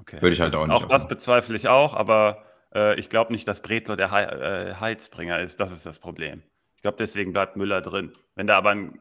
Okay. 0.03 0.21
Würde 0.21 0.35
ich 0.35 0.41
halt 0.41 0.53
das, 0.53 0.61
auch 0.61 0.67
nicht. 0.67 0.77
Auch 0.77 0.87
das 0.87 1.07
bezweifle 1.07 1.57
ich 1.57 1.69
auch, 1.69 1.95
aber 1.95 2.45
äh, 2.75 2.99
ich 2.99 3.09
glaube 3.09 3.33
nicht, 3.33 3.47
dass 3.47 3.63
Bretlo 3.63 3.97
der 3.97 4.11
He 4.11 4.23
äh, 4.23 4.75
Heizbringer 4.75 5.41
ist. 5.41 5.61
Das 5.61 5.73
ist 5.73 5.87
das 5.87 6.01
Problem. 6.01 6.43
Ich 6.75 6.83
glaube, 6.83 6.97
deswegen 6.99 7.33
bleibt 7.33 7.57
Müller 7.57 7.81
drin. 7.81 8.13
Wenn 8.35 8.49
da 8.49 8.57
aber 8.57 8.71
ein 8.71 8.99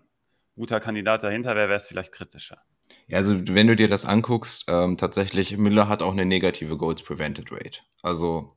guter 0.55 0.79
Kandidat 0.79 1.24
dahinter 1.24 1.55
wäre, 1.55 1.70
wäre 1.70 1.77
es 1.77 1.88
vielleicht 1.88 2.12
kritischer. 2.12 2.62
Ja, 3.08 3.17
also 3.17 3.36
wenn 3.48 3.67
du 3.67 3.75
dir 3.75 3.88
das 3.88 4.05
anguckst, 4.05 4.65
ähm, 4.67 4.98
tatsächlich, 4.98 5.58
Müller 5.58 5.88
hat 5.88 6.03
auch 6.03 6.12
eine 6.12 6.25
negative 6.25 6.77
Goals 6.77 7.01
Prevented 7.01 7.51
Rate. 7.51 7.79
Also 8.03 8.55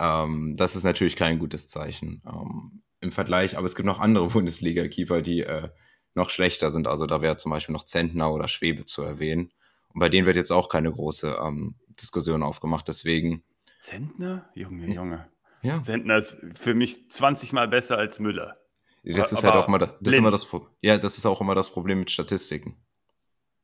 ähm, 0.00 0.54
das 0.56 0.74
ist 0.74 0.84
natürlich 0.84 1.14
kein 1.14 1.38
gutes 1.38 1.68
Zeichen 1.68 2.22
ähm, 2.26 2.82
im 3.00 3.12
Vergleich, 3.12 3.56
aber 3.56 3.66
es 3.66 3.76
gibt 3.76 3.86
noch 3.86 4.00
andere 4.00 4.26
Bundesliga-Keeper, 4.30 5.22
die 5.22 5.42
äh, 5.42 5.68
noch 6.14 6.30
schlechter 6.30 6.72
sind. 6.72 6.88
Also 6.88 7.06
da 7.06 7.22
wäre 7.22 7.36
zum 7.36 7.50
Beispiel 7.50 7.72
noch 7.72 7.84
Zentner 7.84 8.32
oder 8.32 8.48
Schwebe 8.48 8.84
zu 8.84 9.02
erwähnen. 9.02 9.52
Und 9.94 10.00
bei 10.00 10.08
denen 10.08 10.26
wird 10.26 10.36
jetzt 10.36 10.50
auch 10.50 10.68
keine 10.68 10.92
große 10.92 11.38
ähm, 11.42 11.74
Diskussion 12.00 12.42
aufgemacht. 12.42 12.88
Deswegen. 12.88 13.42
Zentner? 13.80 14.48
Junge, 14.54 14.92
Junge. 14.92 15.28
Ja. 15.62 15.80
Zentner 15.80 16.18
ist 16.18 16.44
für 16.54 16.74
mich 16.74 17.10
20 17.10 17.52
Mal 17.52 17.68
besser 17.68 17.98
als 17.98 18.18
Müller. 18.18 18.56
Das 19.04 19.32
ist 19.32 19.44
halt 19.44 19.54
auch 19.54 19.68
immer 19.68 19.78
das, 19.78 19.90
das 20.00 20.14
ist 20.14 20.18
immer 20.18 20.30
das 20.30 20.46
Ja, 20.82 20.98
das 20.98 21.18
ist 21.18 21.26
auch 21.26 21.40
immer 21.40 21.54
das 21.54 21.70
Problem 21.70 22.00
mit 22.00 22.10
Statistiken. 22.10 22.76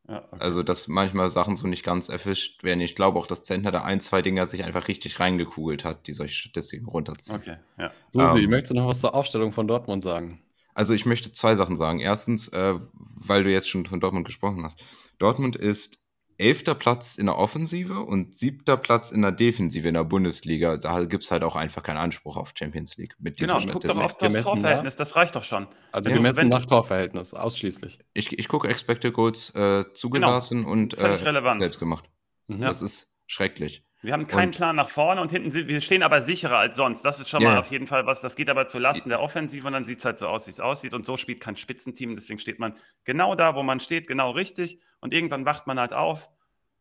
Ja, 0.08 0.22
okay. 0.24 0.36
Also, 0.38 0.62
dass 0.62 0.86
manchmal 0.86 1.30
Sachen 1.30 1.56
so 1.56 1.66
nicht 1.66 1.82
ganz 1.82 2.08
erfischt 2.08 2.62
werden. 2.62 2.80
Ich 2.80 2.94
glaube 2.94 3.18
auch, 3.18 3.26
dass 3.26 3.42
Zentner 3.42 3.70
da 3.70 3.82
ein, 3.82 4.00
zwei 4.00 4.20
Dinger 4.20 4.46
sich 4.46 4.64
einfach 4.64 4.88
richtig 4.88 5.18
reingekugelt 5.18 5.84
hat, 5.84 6.06
die 6.06 6.12
solche 6.12 6.34
Statistiken 6.34 6.86
runterziehen. 6.86 7.36
Okay, 7.36 7.56
ja. 7.78 7.90
Susi, 8.10 8.44
ähm, 8.44 8.50
möchtest 8.50 8.72
du 8.72 8.74
noch 8.74 8.86
was 8.86 9.00
zur 9.00 9.14
Aufstellung 9.14 9.52
von 9.52 9.66
Dortmund 9.66 10.04
sagen? 10.04 10.42
Also, 10.74 10.92
ich 10.92 11.06
möchte 11.06 11.32
zwei 11.32 11.54
Sachen 11.54 11.76
sagen. 11.76 12.00
Erstens, 12.00 12.48
äh, 12.48 12.74
weil 12.92 13.44
du 13.44 13.50
jetzt 13.50 13.68
schon 13.68 13.86
von 13.86 14.00
Dortmund 14.00 14.26
gesprochen 14.26 14.62
hast. 14.64 14.82
Dortmund 15.18 15.56
ist 15.56 16.03
elfter 16.38 16.74
Platz 16.74 17.16
in 17.16 17.26
der 17.26 17.38
Offensive 17.38 18.00
und 18.00 18.36
siebter 18.36 18.76
Platz 18.76 19.10
in 19.10 19.22
der 19.22 19.32
Defensive 19.32 19.86
in 19.86 19.94
der 19.94 20.04
Bundesliga. 20.04 20.76
Da 20.76 21.04
gibt 21.04 21.24
es 21.24 21.30
halt 21.30 21.42
auch 21.42 21.56
einfach 21.56 21.82
keinen 21.82 21.98
Anspruch 21.98 22.36
auf 22.36 22.52
Champions 22.58 22.96
League. 22.96 23.14
Mit 23.18 23.38
genau, 23.38 23.58
guck 23.70 23.82
doch 23.82 24.00
auf 24.00 24.16
das 24.16 24.34
Torverhältnis, 24.42 24.96
das 24.96 25.16
reicht 25.16 25.36
doch 25.36 25.44
schon. 25.44 25.68
Also 25.92 26.10
ja, 26.10 26.16
gemessen 26.16 26.48
nach 26.48 26.66
Torverhältnis, 26.66 27.34
ausschließlich. 27.34 28.00
Ich, 28.12 28.38
ich 28.38 28.48
gucke 28.48 28.68
Expected 28.68 29.12
Goals 29.12 29.50
äh, 29.54 29.84
zugelassen 29.94 30.60
genau. 30.60 30.72
und 30.72 30.98
äh, 30.98 31.16
selbst 31.16 31.78
gemacht. 31.78 32.04
Mhm. 32.48 32.60
Das 32.60 32.82
ist 32.82 33.14
schrecklich. 33.26 33.83
Wir 34.04 34.12
haben 34.12 34.26
keinen 34.26 34.49
und, 34.49 34.56
Plan 34.56 34.76
nach 34.76 34.90
vorne 34.90 35.23
und 35.23 35.30
hinten 35.30 35.50
sind 35.50 35.66
wir 35.66 35.80
stehen 35.80 36.02
aber 36.02 36.20
sicherer 36.20 36.58
als 36.58 36.76
sonst. 36.76 37.02
Das 37.06 37.20
ist 37.20 37.30
schon 37.30 37.40
yeah. 37.40 37.52
mal 37.52 37.58
auf 37.58 37.70
jeden 37.70 37.87
Fall 37.87 38.04
was. 38.04 38.20
Das 38.20 38.37
geht 38.37 38.50
aber 38.50 38.68
zu 38.68 38.78
Lasten 38.78 39.08
der 39.08 39.20
Offensive 39.20 39.66
und 39.66 39.73
dann 39.73 39.87
sieht 39.87 40.00
es 40.00 40.04
halt 40.04 40.18
so 40.18 40.28
aus, 40.28 40.46
wie 40.46 40.50
es 40.50 40.61
aussieht. 40.61 40.92
Und 40.92 41.06
so 41.06 41.16
spielt 41.16 41.40
kein 41.40 41.56
Spitzenteam. 41.56 42.14
Deswegen 42.14 42.38
steht 42.38 42.58
man 42.58 42.76
genau 43.04 43.34
da, 43.34 43.54
wo 43.54 43.62
man 43.62 43.80
steht, 43.80 44.06
genau 44.06 44.32
richtig. 44.32 44.78
Und 45.00 45.14
irgendwann 45.14 45.46
wacht 45.46 45.66
man 45.66 45.80
halt 45.80 45.94
auf 45.94 46.30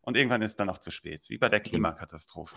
und 0.02 0.18
irgendwann 0.18 0.42
ist 0.42 0.60
dann 0.60 0.70
auch 0.70 0.80
zu 0.80 0.92
spät, 0.92 1.30
wie 1.30 1.38
bei 1.38 1.48
der 1.48 1.62
Klimakatastrophe. 1.62 2.56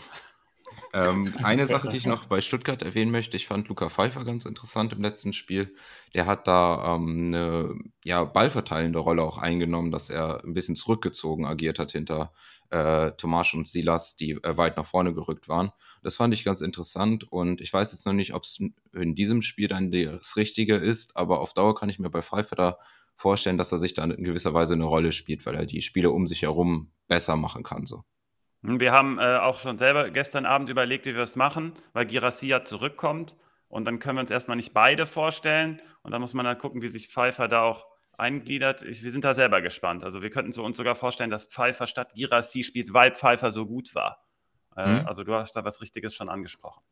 Ähm, 0.92 1.34
eine 1.42 1.66
Sache, 1.66 1.88
die 1.88 1.96
ich 1.96 2.06
noch 2.06 2.24
bei 2.26 2.40
Stuttgart 2.40 2.82
erwähnen 2.82 3.10
möchte, 3.10 3.36
ich 3.36 3.46
fand 3.46 3.68
Luca 3.68 3.90
Pfeiffer 3.90 4.24
ganz 4.24 4.44
interessant 4.44 4.92
im 4.92 5.02
letzten 5.02 5.32
Spiel. 5.32 5.74
Der 6.14 6.26
hat 6.26 6.46
da 6.46 6.96
ähm, 6.96 7.26
eine 7.34 7.74
ja, 8.04 8.24
ballverteilende 8.24 8.98
Rolle 8.98 9.22
auch 9.22 9.38
eingenommen, 9.38 9.90
dass 9.90 10.10
er 10.10 10.42
ein 10.44 10.54
bisschen 10.54 10.76
zurückgezogen 10.76 11.44
agiert 11.44 11.78
hat 11.78 11.92
hinter 11.92 12.32
äh, 12.70 13.12
Tomasch 13.12 13.54
und 13.54 13.66
Silas, 13.66 14.16
die 14.16 14.32
äh, 14.32 14.56
weit 14.56 14.76
nach 14.76 14.86
vorne 14.86 15.14
gerückt 15.14 15.48
waren. 15.48 15.70
Das 16.02 16.16
fand 16.16 16.32
ich 16.34 16.44
ganz 16.44 16.60
interessant 16.60 17.30
und 17.30 17.60
ich 17.60 17.72
weiß 17.72 17.92
jetzt 17.92 18.06
noch 18.06 18.12
nicht, 18.12 18.34
ob 18.34 18.44
es 18.44 18.60
in 18.92 19.14
diesem 19.14 19.42
Spiel 19.42 19.68
dann 19.68 19.90
das 19.90 20.36
Richtige 20.36 20.76
ist, 20.76 21.16
aber 21.16 21.40
auf 21.40 21.52
Dauer 21.52 21.74
kann 21.74 21.88
ich 21.88 21.98
mir 21.98 22.10
bei 22.10 22.22
Pfeiffer 22.22 22.56
da 22.56 22.78
vorstellen, 23.16 23.58
dass 23.58 23.72
er 23.72 23.78
sich 23.78 23.94
dann 23.94 24.10
in 24.10 24.24
gewisser 24.24 24.54
Weise 24.54 24.74
eine 24.74 24.84
Rolle 24.84 25.12
spielt, 25.12 25.46
weil 25.46 25.54
er 25.54 25.66
die 25.66 25.82
Spiele 25.82 26.10
um 26.10 26.26
sich 26.26 26.42
herum 26.42 26.92
besser 27.08 27.36
machen 27.36 27.62
kann. 27.62 27.86
So. 27.86 28.04
Hm, 28.62 28.80
wir 28.80 28.92
haben 28.92 29.18
äh, 29.18 29.36
auch 29.36 29.60
schon 29.60 29.78
selber 29.78 30.10
gestern 30.10 30.46
Abend 30.46 30.68
überlegt, 30.68 31.06
wie 31.06 31.14
wir 31.14 31.22
es 31.22 31.36
machen, 31.36 31.74
weil 31.92 32.06
Girassia 32.06 32.64
zurückkommt 32.64 33.36
und 33.68 33.84
dann 33.84 33.98
können 33.98 34.18
wir 34.18 34.22
uns 34.22 34.30
erstmal 34.30 34.56
nicht 34.56 34.72
beide 34.72 35.06
vorstellen 35.06 35.82
und 36.02 36.12
dann 36.12 36.20
muss 36.20 36.34
man 36.34 36.44
dann 36.44 36.58
gucken, 36.58 36.82
wie 36.82 36.88
sich 36.88 37.08
Pfeiffer 37.08 37.48
da 37.48 37.62
auch 37.62 37.86
eingliedert. 38.18 38.82
Ich, 38.82 39.02
wir 39.02 39.12
sind 39.12 39.24
da 39.24 39.34
selber 39.34 39.60
gespannt. 39.60 40.04
Also 40.04 40.22
wir 40.22 40.30
könnten 40.30 40.58
uns 40.58 40.76
sogar 40.76 40.94
vorstellen, 40.94 41.30
dass 41.30 41.46
Pfeiffer 41.46 41.86
statt 41.86 42.14
Girassi 42.14 42.62
spielt, 42.62 42.92
weil 42.92 43.14
Pfeiffer 43.14 43.50
so 43.50 43.66
gut 43.66 43.94
war. 43.94 44.24
Äh, 44.76 45.00
mhm. 45.00 45.06
Also 45.06 45.24
du 45.24 45.34
hast 45.34 45.54
da 45.54 45.64
was 45.64 45.80
Richtiges 45.80 46.14
schon 46.14 46.28
angesprochen. 46.28 46.82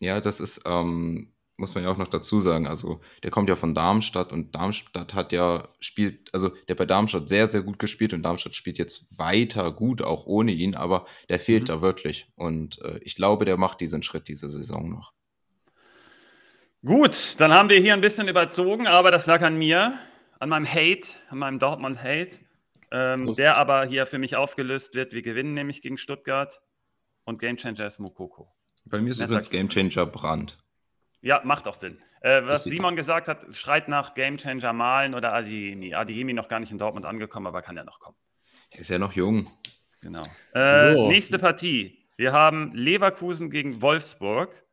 Ja, 0.00 0.20
das 0.20 0.40
ist, 0.40 0.62
ähm, 0.66 1.32
muss 1.58 1.74
man 1.74 1.84
ja 1.84 1.90
auch 1.90 1.96
noch 1.96 2.08
dazu 2.08 2.38
sagen, 2.38 2.66
also 2.66 3.00
der 3.24 3.30
kommt 3.30 3.48
ja 3.48 3.56
von 3.56 3.74
Darmstadt 3.74 4.32
und 4.32 4.54
Darmstadt 4.54 5.12
hat 5.12 5.32
ja 5.32 5.68
spielt, 5.80 6.32
also 6.32 6.50
der 6.68 6.76
bei 6.76 6.86
Darmstadt 6.86 7.28
sehr, 7.28 7.46
sehr 7.48 7.62
gut 7.62 7.78
gespielt 7.78 8.12
und 8.12 8.22
Darmstadt 8.22 8.54
spielt 8.54 8.78
jetzt 8.78 9.06
weiter 9.10 9.72
gut, 9.72 10.00
auch 10.00 10.26
ohne 10.26 10.52
ihn, 10.52 10.76
aber 10.76 11.06
der 11.28 11.40
fehlt 11.40 11.64
mhm. 11.64 11.66
da 11.66 11.82
wirklich. 11.82 12.28
Und 12.36 12.80
äh, 12.82 13.00
ich 13.02 13.16
glaube, 13.16 13.44
der 13.44 13.56
macht 13.56 13.80
diesen 13.80 14.02
Schritt 14.02 14.28
diese 14.28 14.48
Saison 14.48 14.88
noch. 14.88 15.12
Gut, 16.84 17.34
dann 17.38 17.52
haben 17.52 17.68
wir 17.68 17.80
hier 17.80 17.92
ein 17.92 18.00
bisschen 18.00 18.28
überzogen, 18.28 18.86
aber 18.86 19.10
das 19.10 19.26
lag 19.26 19.42
an 19.42 19.58
mir 19.58 19.98
an 20.38 20.48
meinem 20.48 20.66
Hate, 20.66 21.08
an 21.28 21.38
meinem 21.38 21.58
Dortmund-Hate, 21.58 22.38
ähm, 22.92 23.32
der 23.32 23.58
aber 23.58 23.84
hier 23.84 24.06
für 24.06 24.18
mich 24.18 24.36
aufgelöst 24.36 24.94
wird. 24.94 25.12
Wir 25.12 25.22
gewinnen 25.22 25.54
nämlich 25.54 25.82
gegen 25.82 25.98
Stuttgart 25.98 26.60
und 27.24 27.40
Gamechanger 27.40 27.84
ist 27.84 27.98
Mokoko. 27.98 28.54
Bei 28.84 29.00
mir 29.00 29.10
ist 29.10 29.20
übrigens 29.20 29.50
Gamechanger 29.50 30.06
Brand. 30.06 30.56
Ja, 31.20 31.40
macht 31.44 31.66
auch 31.66 31.74
Sinn. 31.74 32.00
Äh, 32.20 32.42
was 32.44 32.64
Simon 32.64 32.96
gesagt 32.96 33.28
hat, 33.28 33.46
schreit 33.56 33.88
nach 33.88 34.14
Gamechanger 34.14 34.72
Malen 34.72 35.14
oder 35.14 35.32
Adiemi. 35.32 35.94
Adiemi 35.94 36.32
noch 36.32 36.48
gar 36.48 36.60
nicht 36.60 36.72
in 36.72 36.78
Dortmund 36.78 37.06
angekommen, 37.06 37.46
aber 37.46 37.62
kann 37.62 37.76
ja 37.76 37.84
noch 37.84 38.00
kommen. 38.00 38.16
Er 38.70 38.80
ist 38.80 38.88
ja 38.88 38.98
noch 38.98 39.12
jung. 39.12 39.50
Genau. 40.00 40.22
Äh, 40.52 40.94
so. 40.94 41.08
Nächste 41.08 41.38
Partie. 41.38 42.06
Wir 42.16 42.32
haben 42.32 42.74
Leverkusen 42.74 43.50
gegen 43.50 43.80
Wolfsburg. 43.80 44.64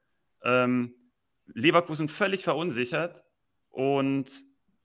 Ähm, 0.44 0.96
Leverkusen 1.54 2.10
völlig 2.10 2.44
verunsichert 2.44 3.24
und 3.70 4.32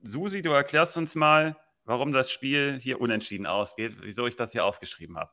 Susi, 0.02 0.42
du 0.42 0.50
erklärst 0.50 0.96
uns 0.96 1.14
mal, 1.14 1.56
warum 1.84 2.12
das 2.12 2.30
Spiel 2.30 2.78
hier 2.80 3.00
unentschieden 3.00 3.46
ausgeht, 3.46 3.96
wieso 4.00 4.26
ich 4.26 4.36
das 4.36 4.52
hier 4.52 4.64
aufgeschrieben 4.64 5.16
habe. 5.16 5.32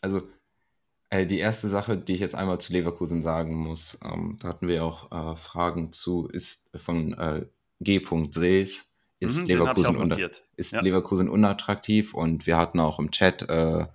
Also, 0.00 0.28
äh, 1.12 1.26
die 1.26 1.38
erste 1.38 1.68
Sache, 1.68 1.98
die 1.98 2.14
ich 2.14 2.20
jetzt 2.20 2.34
einmal 2.34 2.58
zu 2.58 2.72
Leverkusen 2.72 3.20
sagen 3.20 3.54
muss, 3.54 3.98
ähm, 4.02 4.38
da 4.40 4.48
hatten 4.48 4.66
wir 4.66 4.82
auch 4.82 5.12
äh, 5.12 5.36
Fragen 5.36 5.92
zu, 5.92 6.26
ist 6.26 6.70
von 6.74 7.12
äh, 7.12 7.44
G. 7.80 8.00
Sees, 8.30 8.94
ist, 9.20 9.40
mhm, 9.40 9.44
Leverkusen, 9.44 9.96
un 9.96 10.30
ist 10.56 10.72
ja. 10.72 10.80
Leverkusen 10.80 11.28
unattraktiv 11.28 12.14
und 12.14 12.46
wir 12.46 12.56
hatten 12.56 12.80
auch 12.80 12.98
im 12.98 13.10
Chat 13.10 13.42
äh, 13.50 13.86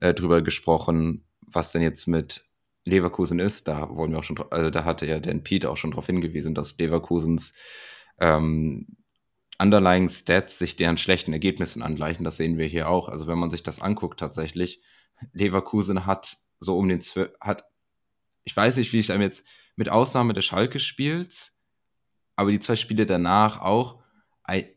äh, 0.00 0.14
drüber 0.14 0.42
gesprochen, 0.42 1.24
was 1.40 1.72
denn 1.72 1.82
jetzt 1.82 2.06
mit 2.06 2.44
Leverkusen 2.84 3.40
ist. 3.40 3.66
Da 3.66 3.90
wurden 3.90 4.12
wir 4.12 4.20
auch 4.20 4.24
schon, 4.24 4.38
also 4.50 4.70
da 4.70 4.84
hatte 4.84 5.06
ja 5.06 5.18
Dan 5.18 5.42
Pete 5.42 5.68
auch 5.68 5.76
schon 5.76 5.90
darauf 5.90 6.06
hingewiesen, 6.06 6.54
dass 6.54 6.78
Leverkusens 6.78 7.54
ähm, 8.20 8.96
Underlying 9.58 10.08
Stats 10.08 10.60
sich 10.60 10.76
deren 10.76 10.98
schlechten 10.98 11.32
Ergebnissen 11.32 11.82
angleichen. 11.82 12.24
Das 12.24 12.36
sehen 12.36 12.58
wir 12.58 12.66
hier 12.66 12.88
auch. 12.88 13.08
Also 13.08 13.26
wenn 13.26 13.38
man 13.38 13.50
sich 13.50 13.64
das 13.64 13.82
anguckt 13.82 14.20
tatsächlich, 14.20 14.80
Leverkusen 15.32 16.06
hat 16.06 16.43
so 16.64 16.78
um 16.78 16.88
den 16.88 17.00
hat, 17.40 17.64
ich 18.44 18.56
weiß 18.56 18.76
nicht, 18.76 18.92
wie 18.92 18.98
ich 18.98 19.08
es 19.08 19.16
jetzt 19.20 19.46
mit 19.76 19.88
Ausnahme 19.88 20.32
des 20.32 20.44
Schalke-Spiels, 20.44 21.60
aber 22.36 22.50
die 22.50 22.60
zwei 22.60 22.76
Spiele 22.76 23.06
danach 23.06 23.60
auch 23.60 24.02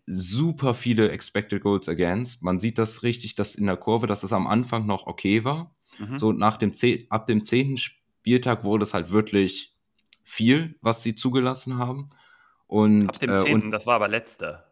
super 0.06 0.74
viele 0.74 1.12
Expected 1.12 1.62
Goals 1.62 1.90
Against. 1.90 2.42
Man 2.44 2.60
sieht 2.60 2.78
das 2.78 3.04
richtig, 3.04 3.36
dass 3.36 3.56
in 3.56 3.66
der 3.66 3.76
Kurve, 3.76 4.08
dass 4.08 4.24
es 4.24 4.32
am 4.32 4.48
Anfang 4.48 4.86
noch 4.86 5.08
okay 5.08 5.44
war. 5.44 5.76
Mhm. 6.00 6.18
So 6.18 6.32
nach 6.32 6.58
dem 6.58 6.72
ab 7.10 7.28
dem 7.28 7.44
zehnten 7.44 7.78
Spieltag 7.78 8.64
wurde 8.64 8.84
es 8.84 8.94
halt 8.94 9.12
wirklich 9.12 9.76
viel, 10.24 10.76
was 10.82 11.04
sie 11.04 11.16
zugelassen 11.16 11.78
haben. 11.78 12.10
Und, 12.68 13.10
ab 13.10 13.20
dem 13.20 13.32
äh, 13.32 13.40
10., 13.40 13.72
das 13.72 13.86
war 13.86 13.96
aber 13.96 14.08
letzter. 14.08 14.72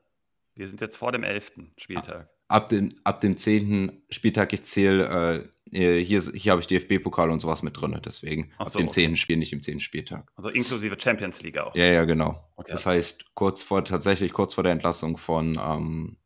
Wir 0.54 0.68
sind 0.68 0.82
jetzt 0.82 0.98
vor 0.98 1.12
dem 1.12 1.24
11. 1.24 1.54
Spieltag. 1.78 2.30
Ab 2.48 2.70
dem, 2.70 2.94
ab 3.04 3.20
dem 3.20 3.36
10. 3.36 4.04
Spieltag, 4.10 4.54
ich 4.54 4.64
zähle, 4.64 5.08
äh, 5.08 5.50
hier, 5.72 6.22
hier 6.22 6.52
habe 6.52 6.62
ich 6.62 6.68
DFB-Pokal 6.68 7.30
und 7.30 7.40
sowas 7.40 7.64
mit 7.64 7.80
drin, 7.80 8.00
deswegen 8.06 8.52
Ach 8.58 8.68
ab 8.68 8.74
dem 8.74 8.88
okay. 8.88 9.08
10. 9.08 9.18
Spiel, 9.18 9.38
nicht 9.38 9.52
im 9.52 9.62
10. 9.62 9.80
Spieltag. 9.80 10.32
Also 10.36 10.50
inklusive 10.50 10.96
Champions 11.00 11.42
League 11.42 11.58
auch. 11.58 11.76
Ja, 11.76 11.86
ja, 11.86 12.06
genau. 12.06 12.48
Okay, 12.56 12.72
das 12.72 12.86
heißt, 12.86 13.34
kurz 13.34 13.64
vor, 13.64 13.84
tatsächlich 13.84 14.32
kurz 14.32 14.54
vor 14.54 14.64
der 14.64 14.74
Entlassung 14.74 15.18
von 15.18 15.60
ähm, 15.62 16.18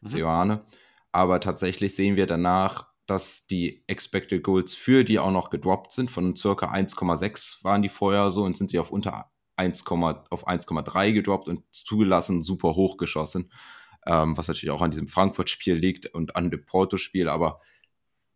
mhm. 0.00 0.08
Seoane. 0.08 0.64
Aber 1.10 1.40
tatsächlich 1.40 1.94
sehen 1.96 2.16
wir 2.16 2.26
danach, 2.26 2.88
dass 3.06 3.46
die 3.46 3.82
Expected 3.86 4.42
Goals 4.42 4.74
für 4.74 5.02
die 5.02 5.18
auch 5.18 5.32
noch 5.32 5.50
gedroppt 5.50 5.92
sind. 5.92 6.10
Von 6.10 6.36
circa 6.36 6.70
1,6 6.72 7.64
waren 7.64 7.82
die 7.82 7.88
vorher 7.88 8.30
so 8.30 8.44
und 8.44 8.56
sind 8.56 8.70
sie 8.70 8.78
auf 8.78 8.90
unter 8.92 9.30
1, 9.56 9.84
auf 9.86 10.46
1,3 10.46 11.12
gedroppt 11.12 11.48
und 11.48 11.64
zugelassen, 11.72 12.42
super 12.42 12.76
hoch 12.76 12.96
geschossen. 12.96 13.50
Ähm, 14.06 14.36
was 14.36 14.48
natürlich 14.48 14.70
auch 14.70 14.82
an 14.82 14.90
diesem 14.90 15.08
Frankfurt-Spiel 15.08 15.74
liegt 15.74 16.06
und 16.06 16.36
an 16.36 16.50
dem 16.50 16.64
Porto-Spiel, 16.64 17.28
aber 17.28 17.60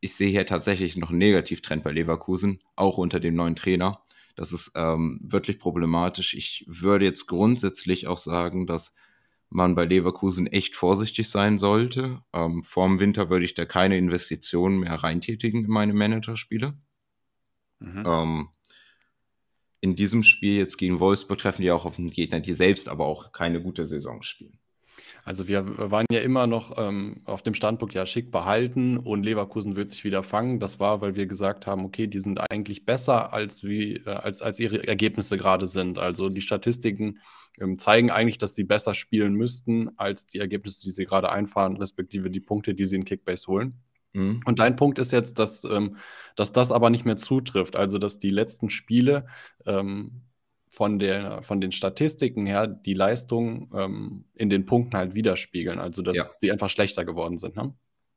ich 0.03 0.15
sehe 0.15 0.31
hier 0.31 0.45
tatsächlich 0.45 0.97
noch 0.97 1.11
einen 1.11 1.19
Negativtrend 1.19 1.85
bei 1.85 1.93
Leverkusen, 1.93 2.61
auch 2.75 2.99
unter 2.99 3.21
dem 3.21 3.35
neuen 3.35 3.55
Trainer. 3.55 4.03
Das 4.35 4.53
ist 4.53 4.73
ähm, 4.75 5.21
wirklich 5.23 5.61
problematisch. 5.61 6.35
Ich 6.35 6.65
würde 6.67 7.05
jetzt 7.05 7.29
grundsätzlich 7.29 8.09
auch 8.09 8.19
sagen, 8.19 8.67
dass 8.67 8.97
man 9.49 9.77
bei 9.77 9.85
Leverkusen 9.85 10.49
echt 10.49 10.75
vorsichtig 10.75 11.31
sein 11.31 11.61
sollte. 11.61 12.21
Ähm, 12.33 12.65
vorm 12.65 12.99
Winter 12.99 13.31
würde 13.31 13.45
ich 13.45 13.55
da 13.55 13.65
keine 13.65 13.97
Investitionen 13.97 14.81
mehr 14.81 14.95
reintätigen 14.95 15.67
in 15.67 15.71
meine 15.71 15.95
Managerspiele. 15.95 16.75
Mhm. 17.79 18.03
Ähm, 18.05 18.49
in 19.81 19.95
diesem 19.95 20.25
Spiel 20.25 20.57
jetzt 20.59 20.79
gegen 20.79 20.99
Wolfsburg 20.99 21.39
treffen 21.39 21.63
die 21.63 21.71
auch 21.71 21.85
auf 21.85 21.97
einen 21.97 22.11
Gegner, 22.11 22.41
die 22.41 22.55
selbst 22.55 22.89
aber 22.89 23.07
auch 23.07 23.31
keine 23.31 23.63
gute 23.63 23.87
Saison 23.87 24.23
spielen. 24.23 24.59
Also 25.25 25.47
wir 25.47 25.91
waren 25.91 26.07
ja 26.11 26.21
immer 26.21 26.47
noch 26.47 26.76
ähm, 26.79 27.21
auf 27.25 27.43
dem 27.43 27.55
Standpunkt, 27.55 27.95
ja, 27.95 28.07
schick 28.07 28.33
behalten 28.33 28.97
und 28.97 29.23
Leverkusen 29.23 29.76
wird 29.76 29.88
sich 29.88 30.02
wieder 30.02 30.23
fangen. 30.23 30.59
Das 30.59 30.81
war, 30.81 31.00
weil 31.00 31.14
wir 31.14 31.26
gesagt 31.26 31.67
haben, 31.67 31.85
okay, 31.85 32.09
die 32.09 32.19
sind 32.19 32.38
eigentlich 32.50 32.85
besser, 32.85 33.33
als, 33.33 33.62
wie, 33.62 33.97
äh, 33.97 34.11
als, 34.11 34.43
als 34.43 34.59
ihre 34.59 34.87
Ergebnisse 34.87 35.37
gerade 35.38 35.69
sind. 35.69 35.99
Also 35.99 36.29
die 36.29 36.41
Statistiken 36.41 37.21
ähm, 37.61 37.79
zeigen 37.79 38.11
eigentlich, 38.11 38.38
dass 38.38 38.57
sie 38.57 38.64
besser 38.64 38.95
spielen 38.95 39.35
müssten, 39.35 39.91
als 39.97 40.26
die 40.26 40.38
Ergebnisse, 40.38 40.83
die 40.83 40.91
sie 40.91 41.05
gerade 41.05 41.31
einfahren, 41.31 41.76
respektive 41.76 42.29
die 42.31 42.41
Punkte, 42.41 42.75
die 42.75 42.85
sie 42.85 42.97
in 42.97 43.05
Kickbase 43.05 43.47
holen. 43.47 43.75
Mhm. 44.14 44.41
Und 44.45 44.59
dein 44.59 44.75
Punkt 44.75 44.99
ist 44.99 45.12
jetzt, 45.12 45.38
dass, 45.38 45.64
ähm, 45.64 45.97
dass 46.35 46.52
das 46.52 46.73
aber 46.73 46.91
nicht 46.91 47.05
mehr 47.05 47.17
zutrifft. 47.17 47.76
Also, 47.76 47.99
dass 47.99 48.19
die 48.19 48.31
letzten 48.31 48.71
Spiele 48.71 49.26
ähm, 49.67 50.23
von, 50.73 50.99
der, 50.99 51.43
von 51.43 51.61
den 51.61 51.71
Statistiken 51.71 52.47
her 52.47 52.67
die 52.67 52.95
Leistung 52.95 53.71
ähm, 53.75 54.25
in 54.35 54.49
den 54.49 54.64
Punkten 54.64 54.97
halt 54.97 55.14
widerspiegeln. 55.14 55.79
Also, 55.79 56.00
dass 56.00 56.17
ja. 56.17 56.31
sie 56.38 56.50
einfach 56.50 56.71
schlechter 56.71 57.05
geworden 57.05 57.37
sind. 57.37 57.57
Ne? 57.57 57.75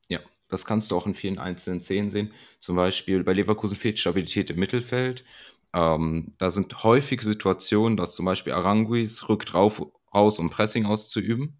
Ja, 0.08 0.20
das 0.48 0.64
kannst 0.64 0.90
du 0.90 0.96
auch 0.96 1.06
in 1.06 1.14
vielen 1.14 1.38
einzelnen 1.38 1.82
Szenen 1.82 2.10
sehen. 2.10 2.32
Zum 2.58 2.76
Beispiel 2.76 3.22
bei 3.24 3.34
Leverkusen 3.34 3.76
fehlt 3.76 3.98
Stabilität 3.98 4.48
im 4.48 4.58
Mittelfeld. 4.58 5.22
Ähm, 5.74 6.32
da 6.38 6.48
sind 6.48 6.82
häufig 6.82 7.20
Situationen, 7.20 7.98
dass 7.98 8.14
zum 8.14 8.24
Beispiel 8.24 8.54
Aranguis 8.54 9.28
rückt 9.28 9.52
rauf, 9.52 9.84
raus, 10.14 10.38
um 10.38 10.48
Pressing 10.48 10.86
auszuüben. 10.86 11.58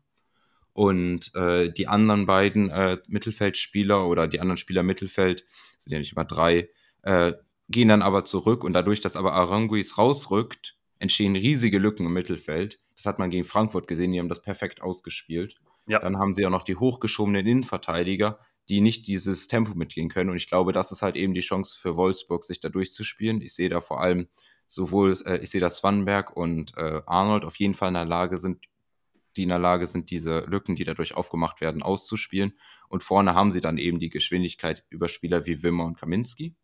Und 0.73 1.35
äh, 1.35 1.71
die 1.71 1.89
anderen 1.89 2.25
beiden 2.25 2.71
äh, 2.71 2.97
Mittelfeldspieler 3.07 4.09
oder 4.09 4.29
die 4.29 4.41
anderen 4.41 4.57
Spieler 4.57 4.83
Mittelfeld, 4.83 5.45
sind 5.77 5.93
ja 5.93 5.99
nicht 5.99 6.13
immer 6.13 6.25
drei, 6.25 6.71
äh, 7.03 7.35
gehen 7.69 7.89
dann 7.89 8.01
aber 8.01 8.25
zurück 8.25 8.65
und 8.65 8.73
dadurch, 8.73 9.01
dass 9.03 9.15
aber 9.15 9.35
Aranguis 9.35 9.99
rausrückt, 9.99 10.77
entstehen 11.07 11.37
riesige 11.37 11.79
Lücken 11.79 12.07
im 12.07 12.13
Mittelfeld. 12.13 12.81
Das 12.95 13.07
hat 13.07 13.19
man 13.19 13.31
gegen 13.31 13.45
Frankfurt 13.45 13.89
gesehen, 13.89 14.13
die 14.13 14.19
haben 14.19 14.29
das 14.29 14.43
perfekt 14.43 14.83
ausgespielt. 14.83 15.57
Ja. 15.87 16.01
Dann 16.01 16.19
haben 16.19 16.35
sie 16.35 16.45
auch 16.47 16.51
noch 16.51 16.65
die 16.65 16.77
hochgeschobenen 16.77 17.47
Innenverteidiger, 17.47 18.41
die 18.69 18.81
nicht 18.81 19.07
dieses 19.07 19.47
Tempo 19.47 19.75
mitgehen 19.75 20.09
können. 20.09 20.31
Und 20.31 20.37
ich 20.37 20.49
glaube, 20.49 20.73
das 20.73 20.91
ist 20.91 21.03
halt 21.03 21.17
eben 21.17 21.35
die 21.35 21.41
Chance 21.41 21.77
für 21.79 21.97
Wolfsburg, 21.97 22.45
sich 22.45 22.61
da 22.61 22.69
durchzuspielen. 22.69 23.41
Ich 23.41 23.55
sehe 23.55 23.69
da 23.69 23.81
vor 23.81 24.01
allem 24.01 24.29
sowohl, 24.67 25.17
äh, 25.27 25.39
ich 25.39 25.51
sehe, 25.51 25.61
dass 25.61 25.79
Swanberg 25.79 26.37
und 26.37 26.77
äh, 26.77 27.03
Arnold 27.07 27.45
auf 27.45 27.57
jeden 27.57 27.75
Fall 27.75 27.89
in 27.89 27.95
der 27.95 28.05
Lage 28.05 28.39
sind, 28.39 28.65
die 29.37 29.45
in 29.45 29.51
der 29.51 29.59
Lage 29.59 29.87
sind, 29.87 30.11
diese 30.11 30.41
Lücken, 30.41 30.75
die 30.75 30.85
dadurch 30.85 31.15
aufgemacht 31.15 31.61
werden, 31.61 31.83
auszuspielen. 31.83 32.59
Und 32.89 33.05
vorne 33.05 33.35
haben 33.35 33.53
sie 33.53 33.61
dann 33.61 33.79
eben 33.79 34.01
die 34.01 34.11
Geschwindigkeit 34.11 34.85
über 34.91 35.09
Spieler 35.09 35.47
wie 35.47 35.63
Wimmer 35.63 35.85
und 35.85 35.99
Kaminski. 35.99 36.57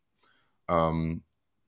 Ähm, 0.68 1.22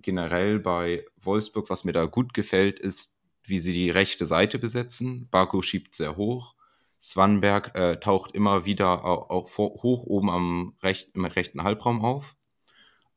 generell 0.04 0.60
bei 0.60 1.04
Wolfsburg, 1.20 1.70
was 1.70 1.84
mir 1.84 1.92
da 1.92 2.04
gut 2.04 2.34
gefällt, 2.34 2.78
ist, 2.78 3.18
wie 3.42 3.58
sie 3.58 3.72
die 3.72 3.90
rechte 3.90 4.26
Seite 4.26 4.58
besetzen. 4.58 5.28
Baku 5.30 5.62
schiebt 5.62 5.94
sehr 5.94 6.16
hoch. 6.16 6.54
Swanberg 7.00 7.76
äh, 7.76 8.00
taucht 8.00 8.32
immer 8.32 8.64
wieder 8.64 9.04
auch, 9.04 9.28
auch 9.28 9.48
vor, 9.48 9.82
hoch 9.82 10.04
oben 10.04 10.30
am 10.30 10.74
recht, 10.82 11.10
im 11.14 11.24
rechten 11.24 11.62
Halbraum 11.62 12.02
auf. 12.02 12.36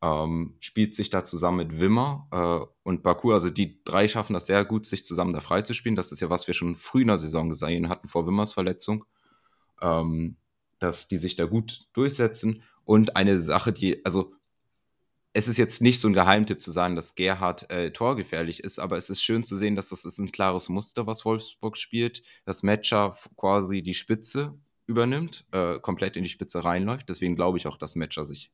Ähm, 0.01 0.57
spielt 0.59 0.93
sich 0.93 1.09
da 1.09 1.23
zusammen 1.23 1.57
mit 1.57 1.79
Wimmer 1.79 2.27
äh, 2.31 2.65
und 2.83 3.03
Baku. 3.03 3.31
Also 3.31 3.49
die 3.49 3.81
drei 3.83 4.07
schaffen 4.07 4.33
das 4.33 4.47
sehr 4.47 4.65
gut, 4.65 4.85
sich 4.85 5.05
zusammen 5.05 5.33
da 5.33 5.39
freizuspielen. 5.39 5.95
Das 5.95 6.11
ist 6.11 6.19
ja, 6.19 6.29
was 6.29 6.47
wir 6.47 6.53
schon 6.53 6.75
früh 6.75 7.01
in 7.01 7.07
der 7.07 7.17
Saison 7.17 7.49
gesehen 7.49 7.89
hatten 7.89 8.07
vor 8.07 8.27
Wimmers 8.27 8.53
Verletzung. 8.53 9.05
Ähm, 9.81 10.37
dass 10.79 11.07
die 11.07 11.17
sich 11.17 11.35
da 11.35 11.45
gut 11.45 11.87
durchsetzen. 11.93 12.63
Und 12.83 13.15
eine 13.15 13.37
Sache, 13.39 13.73
die, 13.73 14.05
also 14.05 14.33
es 15.37 15.47
ist 15.47 15.57
jetzt 15.57 15.83
nicht 15.83 15.99
so 15.99 16.07
ein 16.07 16.15
Geheimtipp 16.15 16.63
zu 16.63 16.71
sagen, 16.71 16.95
dass 16.95 17.13
Gerhard 17.13 17.69
äh, 17.69 17.91
torgefährlich 17.91 18.63
ist, 18.63 18.79
aber 18.79 18.97
es 18.97 19.11
ist 19.11 19.21
schön 19.21 19.43
zu 19.43 19.55
sehen, 19.55 19.75
dass 19.75 19.89
das 19.89 20.03
ist 20.03 20.17
ein 20.17 20.31
klares 20.31 20.67
Muster, 20.67 21.05
was 21.05 21.25
Wolfsburg 21.25 21.77
spielt, 21.77 22.23
dass 22.43 22.63
Matcher 22.63 23.15
quasi 23.35 23.83
die 23.83 23.93
Spitze 23.93 24.57
übernimmt, 24.87 25.45
äh, 25.51 25.77
komplett 25.77 26.17
in 26.17 26.23
die 26.23 26.29
Spitze 26.31 26.63
reinläuft. 26.63 27.07
Deswegen 27.07 27.35
glaube 27.35 27.59
ich 27.59 27.67
auch, 27.67 27.77
dass 27.77 27.95
Matcher 27.95 28.25
sich, 28.25 28.51